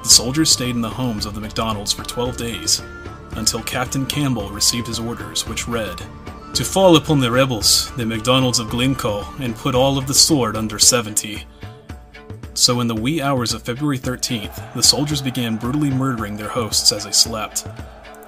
The 0.02 0.08
soldiers 0.08 0.50
stayed 0.50 0.74
in 0.74 0.80
the 0.80 0.90
homes 0.90 1.26
of 1.26 1.34
the 1.34 1.40
MacDonalds 1.40 1.92
for 1.92 2.02
12 2.02 2.36
days, 2.36 2.82
until 3.36 3.62
Captain 3.62 4.04
Campbell 4.04 4.50
received 4.50 4.88
his 4.88 4.98
orders, 4.98 5.46
which 5.46 5.68
read, 5.68 6.02
To 6.54 6.64
fall 6.64 6.96
upon 6.96 7.20
the 7.20 7.30
rebels, 7.30 7.92
the 7.96 8.06
MacDonalds 8.06 8.58
of 8.58 8.70
Glencoe, 8.70 9.26
and 9.38 9.54
put 9.54 9.74
all 9.74 9.96
of 9.96 10.06
the 10.06 10.14
sword 10.14 10.56
under 10.56 10.78
70. 10.78 11.44
So 12.54 12.80
in 12.80 12.88
the 12.88 12.94
wee 12.94 13.22
hours 13.22 13.52
of 13.52 13.62
February 13.62 13.98
13th, 13.98 14.74
the 14.74 14.82
soldiers 14.82 15.22
began 15.22 15.56
brutally 15.56 15.90
murdering 15.90 16.36
their 16.36 16.48
hosts 16.48 16.90
as 16.92 17.04
they 17.04 17.12
slept. 17.12 17.66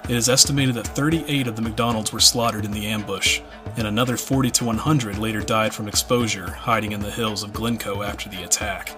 It 0.08 0.14
is 0.14 0.28
estimated 0.28 0.76
that 0.76 0.86
38 0.86 1.48
of 1.48 1.56
the 1.56 1.62
MacDonalds 1.62 2.12
were 2.12 2.20
slaughtered 2.20 2.64
in 2.64 2.70
the 2.70 2.86
ambush, 2.86 3.40
and 3.76 3.88
another 3.88 4.16
40 4.16 4.52
to 4.52 4.64
100 4.64 5.18
later 5.18 5.40
died 5.40 5.74
from 5.74 5.88
exposure, 5.88 6.48
hiding 6.48 6.92
in 6.92 7.00
the 7.00 7.10
hills 7.10 7.42
of 7.42 7.52
Glencoe 7.52 8.02
after 8.02 8.28
the 8.28 8.44
attack. 8.44 8.94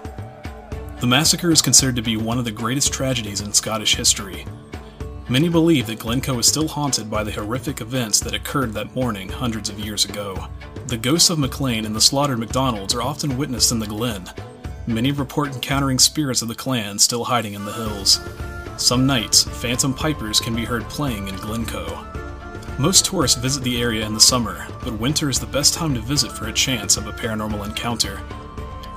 The 0.99 1.07
massacre 1.07 1.49
is 1.49 1.63
considered 1.63 1.95
to 1.95 2.03
be 2.03 2.15
one 2.15 2.37
of 2.37 2.45
the 2.45 2.51
greatest 2.51 2.93
tragedies 2.93 3.41
in 3.41 3.53
Scottish 3.53 3.95
history. 3.95 4.45
Many 5.27 5.49
believe 5.49 5.87
that 5.87 5.97
Glencoe 5.97 6.37
is 6.37 6.45
still 6.45 6.67
haunted 6.67 7.09
by 7.09 7.23
the 7.23 7.31
horrific 7.31 7.81
events 7.81 8.19
that 8.19 8.35
occurred 8.35 8.73
that 8.73 8.93
morning 8.93 9.29
hundreds 9.29 9.69
of 9.69 9.79
years 9.79 10.05
ago. 10.05 10.47
The 10.85 10.97
ghosts 10.97 11.31
of 11.31 11.39
Maclean 11.39 11.85
and 11.85 11.95
the 11.95 12.01
slaughtered 12.01 12.37
MacDonalds 12.37 12.93
are 12.93 13.01
often 13.01 13.35
witnessed 13.35 13.71
in 13.71 13.79
the 13.79 13.87
glen. 13.87 14.29
Many 14.85 15.11
report 15.11 15.55
encountering 15.55 15.97
spirits 15.97 16.43
of 16.43 16.49
the 16.49 16.55
clan 16.55 16.99
still 16.99 17.23
hiding 17.23 17.55
in 17.55 17.65
the 17.65 17.73
hills. 17.73 18.19
Some 18.79 19.05
nights, 19.05 19.43
phantom 19.43 19.93
pipers 19.93 20.39
can 20.39 20.55
be 20.55 20.63
heard 20.63 20.85
playing 20.85 21.27
in 21.27 21.35
Glencoe. 21.35 22.01
Most 22.79 23.05
tourists 23.05 23.37
visit 23.37 23.61
the 23.61 23.81
area 23.81 24.05
in 24.05 24.13
the 24.13 24.21
summer, 24.21 24.65
but 24.85 24.97
winter 24.97 25.29
is 25.29 25.37
the 25.37 25.45
best 25.45 25.73
time 25.73 25.93
to 25.95 25.99
visit 25.99 26.31
for 26.31 26.47
a 26.47 26.53
chance 26.53 26.95
of 26.95 27.05
a 27.05 27.11
paranormal 27.11 27.65
encounter. 27.65 28.21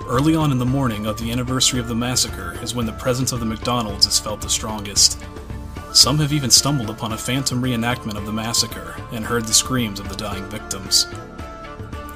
Early 0.06 0.36
on 0.36 0.52
in 0.52 0.58
the 0.58 0.64
morning 0.64 1.06
of 1.06 1.18
the 1.18 1.32
anniversary 1.32 1.80
of 1.80 1.88
the 1.88 1.96
massacre 1.96 2.56
is 2.62 2.76
when 2.76 2.86
the 2.86 2.92
presence 2.92 3.32
of 3.32 3.40
the 3.40 3.44
MacDonalds 3.44 4.06
is 4.06 4.20
felt 4.20 4.40
the 4.40 4.48
strongest. 4.48 5.20
Some 5.92 6.20
have 6.20 6.32
even 6.32 6.48
stumbled 6.48 6.88
upon 6.88 7.12
a 7.12 7.18
phantom 7.18 7.60
reenactment 7.60 8.16
of 8.16 8.24
the 8.24 8.32
massacre 8.32 8.94
and 9.10 9.24
heard 9.24 9.46
the 9.46 9.52
screams 9.52 9.98
of 9.98 10.08
the 10.08 10.16
dying 10.16 10.44
victims. 10.44 11.08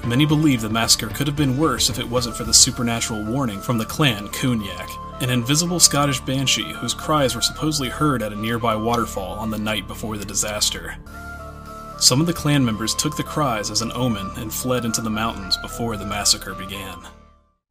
Many 0.06 0.24
believe 0.24 0.60
the 0.60 0.70
massacre 0.70 1.08
could 1.08 1.26
have 1.26 1.36
been 1.36 1.58
worse 1.58 1.90
if 1.90 1.98
it 1.98 2.08
wasn't 2.08 2.36
for 2.36 2.44
the 2.44 2.54
supernatural 2.54 3.24
warning 3.24 3.60
from 3.60 3.76
the 3.76 3.84
clan 3.84 4.28
Cognac, 4.28 4.88
an 5.20 5.30
invisible 5.30 5.80
Scottish 5.80 6.20
banshee 6.20 6.72
whose 6.74 6.92
cries 6.92 7.34
were 7.34 7.40
supposedly 7.40 7.88
heard 7.88 8.22
at 8.22 8.32
a 8.32 8.36
nearby 8.36 8.76
waterfall 8.76 9.38
on 9.38 9.50
the 9.50 9.58
night 9.58 9.88
before 9.88 10.18
the 10.18 10.24
disaster. 10.24 10.96
Some 11.98 12.20
of 12.20 12.26
the 12.26 12.34
clan 12.34 12.62
members 12.62 12.94
took 12.94 13.16
the 13.16 13.22
cries 13.22 13.70
as 13.70 13.80
an 13.80 13.92
omen 13.94 14.30
and 14.36 14.52
fled 14.52 14.84
into 14.84 15.00
the 15.00 15.08
mountains 15.08 15.56
before 15.56 15.96
the 15.96 16.04
massacre 16.04 16.54
began. 16.54 16.98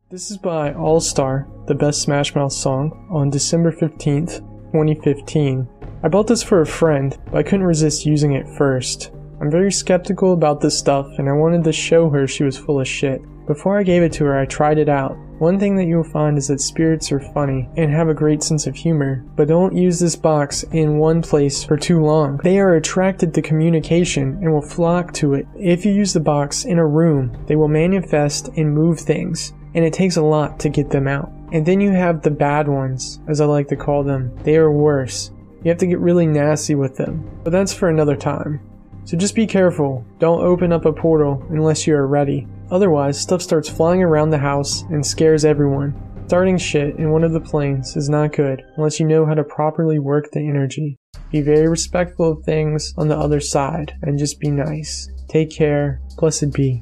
This 0.09 0.31
is 0.31 0.37
by 0.37 0.73
All 0.73 0.99
Star, 0.99 1.47
the 1.67 1.75
best 1.75 2.01
Smash 2.01 2.33
Mouth 2.33 2.53
song, 2.53 3.07
on 3.11 3.29
December 3.29 3.71
15th, 3.71 4.39
2015. 4.71 5.67
I 6.03 6.07
bought 6.07 6.27
this 6.27 6.41
for 6.41 6.61
a 6.61 6.65
friend, 6.65 7.15
but 7.25 7.35
I 7.35 7.43
couldn't 7.43 7.65
resist 7.65 8.05
using 8.05 8.33
it 8.33 8.47
first. 8.57 9.11
I'm 9.39 9.51
very 9.51 9.71
skeptical 9.71 10.33
about 10.33 10.61
this 10.61 10.77
stuff, 10.77 11.07
and 11.19 11.29
I 11.29 11.33
wanted 11.33 11.63
to 11.63 11.71
show 11.71 12.09
her 12.09 12.27
she 12.27 12.43
was 12.43 12.57
full 12.57 12.79
of 12.79 12.87
shit. 12.87 13.21
Before 13.45 13.77
I 13.77 13.83
gave 13.83 14.01
it 14.01 14.13
to 14.13 14.25
her, 14.25 14.37
I 14.39 14.45
tried 14.45 14.79
it 14.79 14.89
out. 14.89 15.17
One 15.37 15.59
thing 15.59 15.75
that 15.75 15.85
you'll 15.85 16.05
find 16.05 16.37
is 16.37 16.47
that 16.47 16.61
spirits 16.61 17.11
are 17.11 17.19
funny 17.19 17.69
and 17.75 17.91
have 17.91 18.07
a 18.07 18.13
great 18.13 18.41
sense 18.41 18.67
of 18.67 18.75
humor, 18.75 19.21
but 19.35 19.49
don't 19.49 19.75
use 19.75 19.99
this 19.99 20.15
box 20.15 20.63
in 20.71 20.97
one 20.97 21.21
place 21.21 21.61
for 21.61 21.75
too 21.75 22.01
long. 22.01 22.37
They 22.37 22.57
are 22.57 22.75
attracted 22.75 23.33
to 23.33 23.41
communication 23.41 24.39
and 24.41 24.53
will 24.53 24.61
flock 24.61 25.11
to 25.15 25.33
it. 25.33 25.45
If 25.57 25.85
you 25.85 25.91
use 25.91 26.13
the 26.13 26.21
box 26.21 26.63
in 26.63 26.79
a 26.79 26.87
room, 26.87 27.37
they 27.47 27.57
will 27.57 27.67
manifest 27.67 28.47
and 28.55 28.73
move 28.73 28.97
things, 28.97 29.51
and 29.73 29.83
it 29.83 29.91
takes 29.91 30.15
a 30.15 30.21
lot 30.21 30.57
to 30.61 30.69
get 30.69 30.89
them 30.89 31.05
out. 31.05 31.29
And 31.51 31.65
then 31.65 31.81
you 31.81 31.91
have 31.91 32.21
the 32.21 32.31
bad 32.31 32.69
ones, 32.69 33.19
as 33.27 33.41
I 33.41 33.45
like 33.45 33.67
to 33.67 33.75
call 33.75 34.03
them. 34.03 34.33
They 34.43 34.55
are 34.55 34.71
worse. 34.71 35.31
You 35.63 35.69
have 35.69 35.79
to 35.79 35.87
get 35.87 35.99
really 35.99 36.27
nasty 36.27 36.75
with 36.75 36.95
them, 36.95 37.29
but 37.43 37.51
that's 37.51 37.73
for 37.73 37.89
another 37.89 38.15
time. 38.15 38.61
So 39.03 39.17
just 39.17 39.35
be 39.35 39.47
careful. 39.47 40.05
Don't 40.19 40.41
open 40.41 40.71
up 40.71 40.85
a 40.85 40.93
portal 40.93 41.45
unless 41.49 41.85
you 41.85 41.95
are 41.95 42.07
ready. 42.07 42.47
Otherwise, 42.71 43.19
stuff 43.19 43.41
starts 43.41 43.69
flying 43.69 44.01
around 44.01 44.29
the 44.29 44.37
house 44.37 44.83
and 44.83 45.05
scares 45.05 45.45
everyone. 45.45 45.93
Starting 46.27 46.57
shit 46.57 46.95
in 46.95 47.11
one 47.11 47.23
of 47.23 47.33
the 47.33 47.39
planes 47.39 47.95
is 47.95 48.09
not 48.09 48.33
good 48.33 48.63
unless 48.77 48.99
you 48.99 49.05
know 49.05 49.25
how 49.25 49.35
to 49.35 49.43
properly 49.43 49.99
work 49.99 50.31
the 50.31 50.39
energy. 50.39 50.97
Be 51.31 51.41
very 51.41 51.67
respectful 51.67 52.31
of 52.31 52.43
things 52.43 52.93
on 52.97 53.07
the 53.07 53.17
other 53.17 53.39
side 53.39 53.93
and 54.01 54.17
just 54.17 54.39
be 54.39 54.49
nice. 54.49 55.07
Take 55.27 55.51
care. 55.51 56.01
Blessed 56.17 56.51
be. 56.51 56.81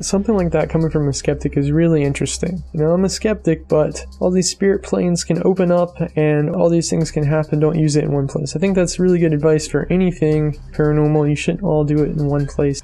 Something 0.00 0.36
like 0.36 0.52
that 0.52 0.70
coming 0.70 0.90
from 0.90 1.08
a 1.08 1.12
skeptic 1.12 1.56
is 1.56 1.72
really 1.72 2.04
interesting. 2.04 2.62
You 2.72 2.80
know, 2.80 2.92
I'm 2.92 3.04
a 3.04 3.08
skeptic, 3.08 3.66
but 3.68 4.06
all 4.20 4.30
these 4.30 4.48
spirit 4.48 4.84
planes 4.84 5.24
can 5.24 5.42
open 5.44 5.72
up 5.72 5.96
and 6.16 6.54
all 6.54 6.70
these 6.70 6.88
things 6.88 7.10
can 7.10 7.24
happen. 7.24 7.58
Don't 7.58 7.78
use 7.78 7.96
it 7.96 8.04
in 8.04 8.12
one 8.12 8.28
place. 8.28 8.54
I 8.54 8.60
think 8.60 8.76
that's 8.76 9.00
really 9.00 9.18
good 9.18 9.34
advice 9.34 9.66
for 9.66 9.86
anything 9.90 10.52
paranormal. 10.72 11.28
You 11.28 11.34
shouldn't 11.34 11.64
all 11.64 11.84
do 11.84 12.02
it 12.04 12.10
in 12.10 12.26
one 12.26 12.46
place. 12.46 12.80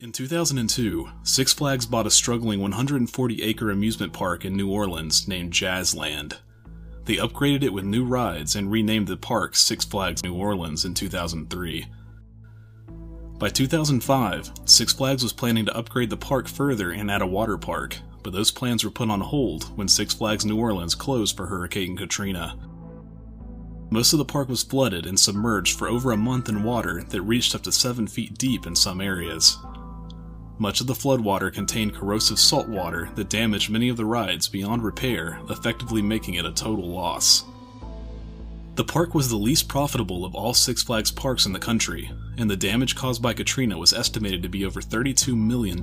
In 0.00 0.12
2002, 0.12 1.08
Six 1.24 1.52
Flags 1.52 1.84
bought 1.84 2.06
a 2.06 2.10
struggling 2.10 2.60
140 2.60 3.42
acre 3.42 3.72
amusement 3.72 4.12
park 4.12 4.44
in 4.44 4.56
New 4.56 4.70
Orleans 4.70 5.26
named 5.26 5.52
Jazzland. 5.52 6.36
They 7.04 7.16
upgraded 7.16 7.64
it 7.64 7.72
with 7.72 7.84
new 7.84 8.04
rides 8.04 8.54
and 8.54 8.70
renamed 8.70 9.08
the 9.08 9.16
park 9.16 9.56
Six 9.56 9.84
Flags 9.84 10.22
New 10.22 10.36
Orleans 10.36 10.84
in 10.84 10.94
2003. 10.94 11.86
By 13.40 13.48
2005, 13.48 14.52
Six 14.66 14.92
Flags 14.92 15.24
was 15.24 15.32
planning 15.32 15.66
to 15.66 15.76
upgrade 15.76 16.10
the 16.10 16.16
park 16.16 16.46
further 16.46 16.92
and 16.92 17.10
add 17.10 17.20
a 17.22 17.26
water 17.26 17.58
park, 17.58 17.96
but 18.22 18.32
those 18.32 18.52
plans 18.52 18.84
were 18.84 18.92
put 18.92 19.10
on 19.10 19.20
hold 19.20 19.76
when 19.76 19.88
Six 19.88 20.14
Flags 20.14 20.46
New 20.46 20.60
Orleans 20.60 20.94
closed 20.94 21.36
for 21.36 21.46
Hurricane 21.46 21.96
Katrina. 21.96 22.56
Most 23.90 24.12
of 24.12 24.18
the 24.18 24.24
park 24.24 24.48
was 24.48 24.62
flooded 24.62 25.06
and 25.06 25.18
submerged 25.18 25.76
for 25.76 25.88
over 25.88 26.12
a 26.12 26.16
month 26.16 26.48
in 26.48 26.62
water 26.62 27.02
that 27.02 27.22
reached 27.22 27.56
up 27.56 27.62
to 27.62 27.72
7 27.72 28.06
feet 28.06 28.38
deep 28.38 28.64
in 28.64 28.76
some 28.76 29.00
areas. 29.00 29.58
Much 30.58 30.80
of 30.80 30.88
the 30.88 30.94
floodwater 30.94 31.52
contained 31.52 31.94
corrosive 31.94 32.38
salt 32.38 32.68
water 32.68 33.08
that 33.14 33.28
damaged 33.28 33.70
many 33.70 33.88
of 33.88 33.96
the 33.96 34.04
rides 34.04 34.48
beyond 34.48 34.82
repair, 34.82 35.40
effectively 35.48 36.02
making 36.02 36.34
it 36.34 36.44
a 36.44 36.52
total 36.52 36.88
loss. 36.88 37.44
The 38.74 38.84
park 38.84 39.14
was 39.14 39.28
the 39.28 39.36
least 39.36 39.68
profitable 39.68 40.24
of 40.24 40.34
all 40.34 40.54
Six 40.54 40.82
Flags 40.82 41.10
parks 41.10 41.46
in 41.46 41.52
the 41.52 41.58
country, 41.58 42.10
and 42.36 42.50
the 42.50 42.56
damage 42.56 42.96
caused 42.96 43.22
by 43.22 43.34
Katrina 43.34 43.78
was 43.78 43.92
estimated 43.92 44.42
to 44.42 44.48
be 44.48 44.64
over 44.64 44.80
$32 44.80 45.36
million. 45.36 45.80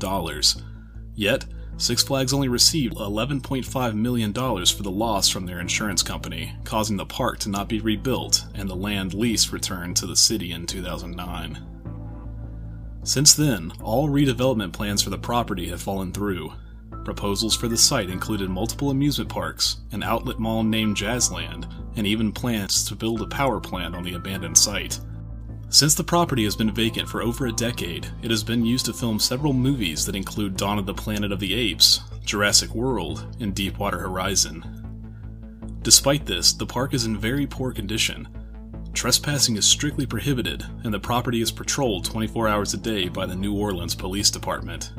Yet, 1.13 1.45
Six 1.77 2.03
Flags 2.03 2.33
only 2.33 2.47
received 2.47 2.95
$11.5 2.95 3.95
million 3.95 4.33
for 4.33 4.83
the 4.83 4.91
loss 4.91 5.27
from 5.27 5.45
their 5.45 5.59
insurance 5.59 6.03
company, 6.03 6.53
causing 6.63 6.95
the 6.95 7.05
park 7.05 7.39
to 7.39 7.49
not 7.49 7.67
be 7.67 7.81
rebuilt 7.81 8.45
and 8.53 8.69
the 8.69 8.75
land 8.75 9.13
lease 9.13 9.51
returned 9.51 9.97
to 9.97 10.05
the 10.05 10.15
city 10.15 10.51
in 10.51 10.65
2009. 10.65 11.74
Since 13.05 13.35
then, 13.35 13.71
all 13.83 14.09
redevelopment 14.09 14.73
plans 14.73 15.03
for 15.03 15.11
the 15.11 15.17
property 15.17 15.69
have 15.69 15.81
fallen 15.81 16.11
through. 16.11 16.51
Proposals 17.03 17.55
for 17.55 17.67
the 17.67 17.77
site 17.77 18.09
included 18.09 18.49
multiple 18.49 18.89
amusement 18.89 19.29
parks, 19.29 19.77
an 19.91 20.01
outlet 20.01 20.39
mall 20.39 20.63
named 20.63 20.97
Jazzland, 20.97 21.71
and 21.95 22.07
even 22.07 22.31
plans 22.31 22.83
to 22.85 22.95
build 22.95 23.21
a 23.21 23.27
power 23.27 23.59
plant 23.59 23.95
on 23.95 24.03
the 24.03 24.15
abandoned 24.15 24.57
site. 24.57 24.99
Since 25.69 25.93
the 25.93 26.03
property 26.03 26.45
has 26.45 26.55
been 26.55 26.73
vacant 26.73 27.07
for 27.07 27.21
over 27.21 27.45
a 27.45 27.51
decade, 27.51 28.07
it 28.23 28.31
has 28.31 28.43
been 28.43 28.65
used 28.65 28.87
to 28.87 28.93
film 28.93 29.19
several 29.19 29.53
movies 29.53 30.03
that 30.07 30.15
include 30.15 30.57
Dawn 30.57 30.79
of 30.79 30.87
the 30.87 30.93
Planet 30.95 31.31
of 31.31 31.39
the 31.39 31.53
Apes, 31.53 32.01
Jurassic 32.23 32.73
World, 32.73 33.35
and 33.39 33.53
Deepwater 33.53 33.99
Horizon. 33.99 34.63
Despite 35.83 36.25
this, 36.25 36.53
the 36.53 36.65
park 36.65 36.95
is 36.95 37.05
in 37.05 37.15
very 37.15 37.45
poor 37.45 37.71
condition. 37.71 38.27
Trespassing 38.95 39.57
is 39.57 39.65
strictly 39.67 40.05
prohibited, 40.05 40.65
and 40.85 40.93
the 40.93 40.99
property 40.99 41.41
is 41.41 41.51
patrolled 41.51 42.05
24 42.05 42.47
hours 42.47 42.73
a 42.73 42.77
day 42.77 43.09
by 43.09 43.25
the 43.25 43.35
New 43.35 43.53
Orleans 43.53 43.93
Police 43.93 44.31
Department. 44.31 44.93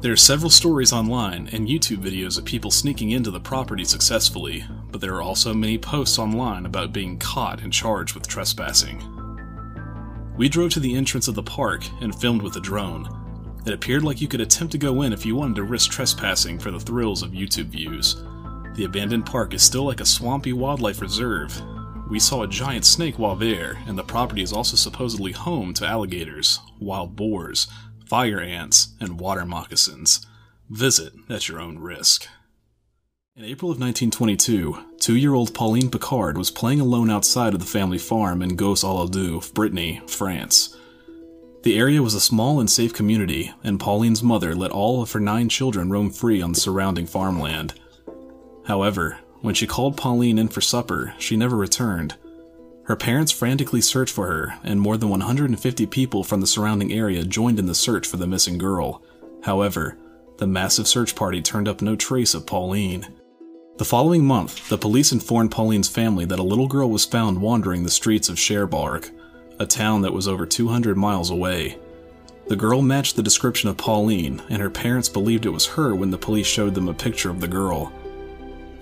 There 0.00 0.12
are 0.12 0.16
several 0.16 0.50
stories 0.50 0.92
online 0.92 1.48
and 1.52 1.68
YouTube 1.68 1.98
videos 1.98 2.36
of 2.36 2.44
people 2.44 2.72
sneaking 2.72 3.12
into 3.12 3.30
the 3.30 3.38
property 3.38 3.84
successfully, 3.84 4.64
but 4.90 5.00
there 5.00 5.14
are 5.14 5.22
also 5.22 5.54
many 5.54 5.78
posts 5.78 6.18
online 6.18 6.66
about 6.66 6.92
being 6.92 7.16
caught 7.16 7.60
and 7.60 7.72
charged 7.72 8.16
with 8.16 8.26
trespassing. 8.26 9.00
We 10.36 10.48
drove 10.48 10.72
to 10.72 10.80
the 10.80 10.96
entrance 10.96 11.28
of 11.28 11.36
the 11.36 11.44
park 11.44 11.84
and 12.00 12.12
filmed 12.12 12.42
with 12.42 12.56
a 12.56 12.60
drone. 12.60 13.08
It 13.64 13.72
appeared 13.72 14.02
like 14.02 14.20
you 14.20 14.26
could 14.26 14.40
attempt 14.40 14.72
to 14.72 14.78
go 14.78 15.02
in 15.02 15.12
if 15.12 15.24
you 15.24 15.36
wanted 15.36 15.54
to 15.56 15.62
risk 15.62 15.92
trespassing 15.92 16.58
for 16.58 16.72
the 16.72 16.80
thrills 16.80 17.22
of 17.22 17.30
YouTube 17.30 17.66
views. 17.66 18.24
The 18.74 18.84
abandoned 18.84 19.26
park 19.26 19.54
is 19.54 19.62
still 19.62 19.84
like 19.84 20.00
a 20.00 20.06
swampy 20.06 20.52
wildlife 20.52 21.00
reserve. 21.00 21.62
We 22.08 22.18
saw 22.18 22.42
a 22.42 22.48
giant 22.48 22.84
snake 22.84 23.18
while 23.18 23.36
there, 23.36 23.82
and 23.86 23.96
the 23.96 24.04
property 24.04 24.42
is 24.42 24.52
also 24.52 24.76
supposedly 24.76 25.32
home 25.32 25.72
to 25.74 25.86
alligators, 25.86 26.60
wild 26.78 27.16
boars, 27.16 27.68
fire 28.06 28.40
ants, 28.40 28.94
and 29.00 29.18
water 29.18 29.46
moccasins. 29.46 30.26
Visit 30.68 31.14
at 31.30 31.48
your 31.48 31.60
own 31.60 31.78
risk. 31.78 32.26
In 33.34 33.44
April 33.44 33.70
of 33.70 33.80
1922, 33.80 34.76
two 35.00 35.16
year 35.16 35.32
old 35.32 35.54
Pauline 35.54 35.90
Picard 35.90 36.36
was 36.36 36.50
playing 36.50 36.80
alone 36.80 37.08
outside 37.08 37.54
of 37.54 37.60
the 37.60 37.66
family 37.66 37.96
farm 37.96 38.42
in 38.42 38.56
Goas 38.56 38.84
al 38.84 39.08
Ludu, 39.08 39.54
Brittany, 39.54 40.02
France. 40.06 40.76
The 41.62 41.78
area 41.78 42.02
was 42.02 42.12
a 42.12 42.20
small 42.20 42.60
and 42.60 42.68
safe 42.68 42.92
community, 42.92 43.52
and 43.64 43.80
Pauline's 43.80 44.22
mother 44.22 44.54
let 44.54 44.70
all 44.70 45.00
of 45.00 45.12
her 45.12 45.20
nine 45.20 45.48
children 45.48 45.88
roam 45.88 46.10
free 46.10 46.42
on 46.42 46.52
the 46.52 46.60
surrounding 46.60 47.06
farmland. 47.06 47.72
However, 48.66 49.18
when 49.42 49.54
she 49.54 49.66
called 49.66 49.96
Pauline 49.96 50.38
in 50.38 50.48
for 50.48 50.60
supper, 50.60 51.14
she 51.18 51.36
never 51.36 51.56
returned. 51.56 52.14
Her 52.84 52.96
parents 52.96 53.30
frantically 53.30 53.80
searched 53.80 54.14
for 54.14 54.26
her, 54.26 54.54
and 54.64 54.80
more 54.80 54.96
than 54.96 55.08
150 55.08 55.86
people 55.86 56.24
from 56.24 56.40
the 56.40 56.46
surrounding 56.46 56.92
area 56.92 57.24
joined 57.24 57.58
in 57.58 57.66
the 57.66 57.74
search 57.74 58.06
for 58.06 58.16
the 58.16 58.26
missing 58.26 58.58
girl. 58.58 59.02
However, 59.42 59.98
the 60.38 60.46
massive 60.46 60.88
search 60.88 61.14
party 61.14 61.42
turned 61.42 61.68
up 61.68 61.82
no 61.82 61.94
trace 61.94 62.34
of 62.34 62.46
Pauline. 62.46 63.06
The 63.78 63.84
following 63.84 64.24
month, 64.24 64.68
the 64.68 64.78
police 64.78 65.12
informed 65.12 65.50
Pauline's 65.50 65.88
family 65.88 66.24
that 66.26 66.38
a 66.38 66.44
little 66.44 66.68
girl 66.68 66.90
was 66.90 67.04
found 67.04 67.40
wandering 67.40 67.82
the 67.82 67.90
streets 67.90 68.28
of 68.28 68.38
Cherbourg, 68.38 69.10
a 69.58 69.66
town 69.66 70.02
that 70.02 70.12
was 70.12 70.28
over 70.28 70.46
200 70.46 70.96
miles 70.96 71.30
away. 71.30 71.78
The 72.48 72.56
girl 72.56 72.82
matched 72.82 73.16
the 73.16 73.22
description 73.22 73.68
of 73.68 73.76
Pauline, 73.76 74.42
and 74.48 74.60
her 74.60 74.70
parents 74.70 75.08
believed 75.08 75.46
it 75.46 75.50
was 75.50 75.66
her 75.66 75.94
when 75.94 76.10
the 76.10 76.18
police 76.18 76.46
showed 76.46 76.74
them 76.74 76.88
a 76.88 76.94
picture 76.94 77.30
of 77.30 77.40
the 77.40 77.48
girl. 77.48 77.92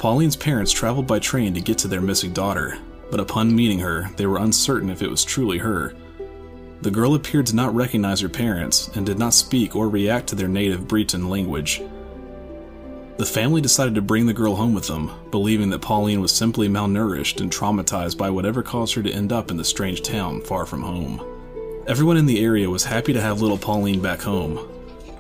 Pauline's 0.00 0.34
parents 0.34 0.72
traveled 0.72 1.06
by 1.06 1.18
train 1.18 1.52
to 1.52 1.60
get 1.60 1.76
to 1.76 1.86
their 1.86 2.00
missing 2.00 2.32
daughter, 2.32 2.78
but 3.10 3.20
upon 3.20 3.54
meeting 3.54 3.80
her, 3.80 4.08
they 4.16 4.24
were 4.24 4.38
uncertain 4.38 4.88
if 4.88 5.02
it 5.02 5.10
was 5.10 5.26
truly 5.26 5.58
her. 5.58 5.92
The 6.80 6.90
girl 6.90 7.14
appeared 7.14 7.44
to 7.48 7.54
not 7.54 7.74
recognize 7.74 8.20
her 8.20 8.30
parents 8.30 8.88
and 8.96 9.04
did 9.04 9.18
not 9.18 9.34
speak 9.34 9.76
or 9.76 9.90
react 9.90 10.28
to 10.28 10.34
their 10.34 10.48
native 10.48 10.88
Breton 10.88 11.28
language. 11.28 11.82
The 13.18 13.26
family 13.26 13.60
decided 13.60 13.94
to 13.94 14.00
bring 14.00 14.24
the 14.24 14.32
girl 14.32 14.56
home 14.56 14.72
with 14.72 14.86
them, 14.86 15.10
believing 15.30 15.68
that 15.68 15.82
Pauline 15.82 16.22
was 16.22 16.32
simply 16.32 16.66
malnourished 16.66 17.42
and 17.42 17.52
traumatized 17.52 18.16
by 18.16 18.30
whatever 18.30 18.62
caused 18.62 18.94
her 18.94 19.02
to 19.02 19.12
end 19.12 19.32
up 19.32 19.50
in 19.50 19.58
the 19.58 19.64
strange 19.66 20.00
town 20.00 20.40
far 20.40 20.64
from 20.64 20.80
home. 20.80 21.22
Everyone 21.86 22.16
in 22.16 22.24
the 22.24 22.42
area 22.42 22.70
was 22.70 22.84
happy 22.84 23.12
to 23.12 23.20
have 23.20 23.42
little 23.42 23.58
Pauline 23.58 24.00
back 24.00 24.22
home. 24.22 24.66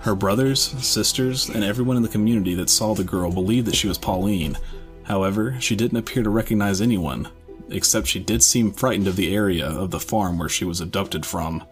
Her 0.00 0.14
brothers, 0.14 0.62
sisters, 0.62 1.50
and 1.50 1.62
everyone 1.62 1.96
in 1.96 2.02
the 2.02 2.08
community 2.08 2.54
that 2.54 2.70
saw 2.70 2.94
the 2.94 3.04
girl 3.04 3.30
believed 3.30 3.66
that 3.66 3.76
she 3.76 3.88
was 3.88 3.98
Pauline. 3.98 4.56
However, 5.02 5.56
she 5.60 5.76
didn't 5.76 5.98
appear 5.98 6.22
to 6.22 6.30
recognize 6.30 6.80
anyone, 6.80 7.28
except 7.68 8.06
she 8.06 8.18
did 8.18 8.42
seem 8.42 8.72
frightened 8.72 9.08
of 9.08 9.16
the 9.16 9.34
area 9.34 9.66
of 9.66 9.90
the 9.90 10.00
farm 10.00 10.38
where 10.38 10.48
she 10.48 10.64
was 10.64 10.80
abducted 10.80 11.26
from. 11.26 11.64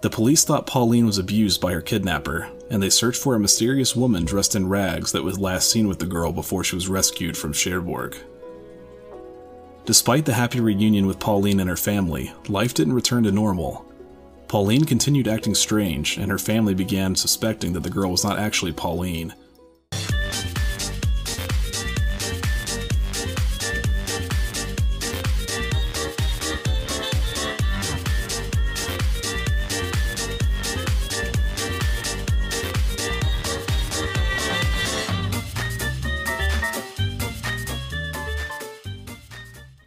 The 0.00 0.10
police 0.10 0.44
thought 0.44 0.66
Pauline 0.66 1.06
was 1.06 1.18
abused 1.18 1.60
by 1.60 1.72
her 1.72 1.80
kidnapper, 1.80 2.48
and 2.70 2.82
they 2.82 2.90
searched 2.90 3.20
for 3.20 3.34
a 3.34 3.40
mysterious 3.40 3.94
woman 3.94 4.24
dressed 4.24 4.54
in 4.54 4.68
rags 4.68 5.12
that 5.12 5.24
was 5.24 5.38
last 5.38 5.70
seen 5.70 5.88
with 5.88 5.98
the 5.98 6.06
girl 6.06 6.32
before 6.32 6.64
she 6.64 6.76
was 6.76 6.88
rescued 6.88 7.36
from 7.36 7.52
Cherbourg. 7.52 8.16
Despite 9.84 10.24
the 10.24 10.34
happy 10.34 10.60
reunion 10.60 11.06
with 11.06 11.20
Pauline 11.20 11.60
and 11.60 11.70
her 11.70 11.76
family, 11.76 12.32
life 12.48 12.74
didn't 12.74 12.94
return 12.94 13.22
to 13.24 13.32
normal. 13.32 13.85
Pauline 14.48 14.84
continued 14.84 15.26
acting 15.26 15.54
strange, 15.54 16.18
and 16.18 16.30
her 16.30 16.38
family 16.38 16.74
began 16.74 17.16
suspecting 17.16 17.72
that 17.72 17.82
the 17.82 17.90
girl 17.90 18.12
was 18.12 18.22
not 18.24 18.38
actually 18.38 18.72
Pauline. 18.72 19.34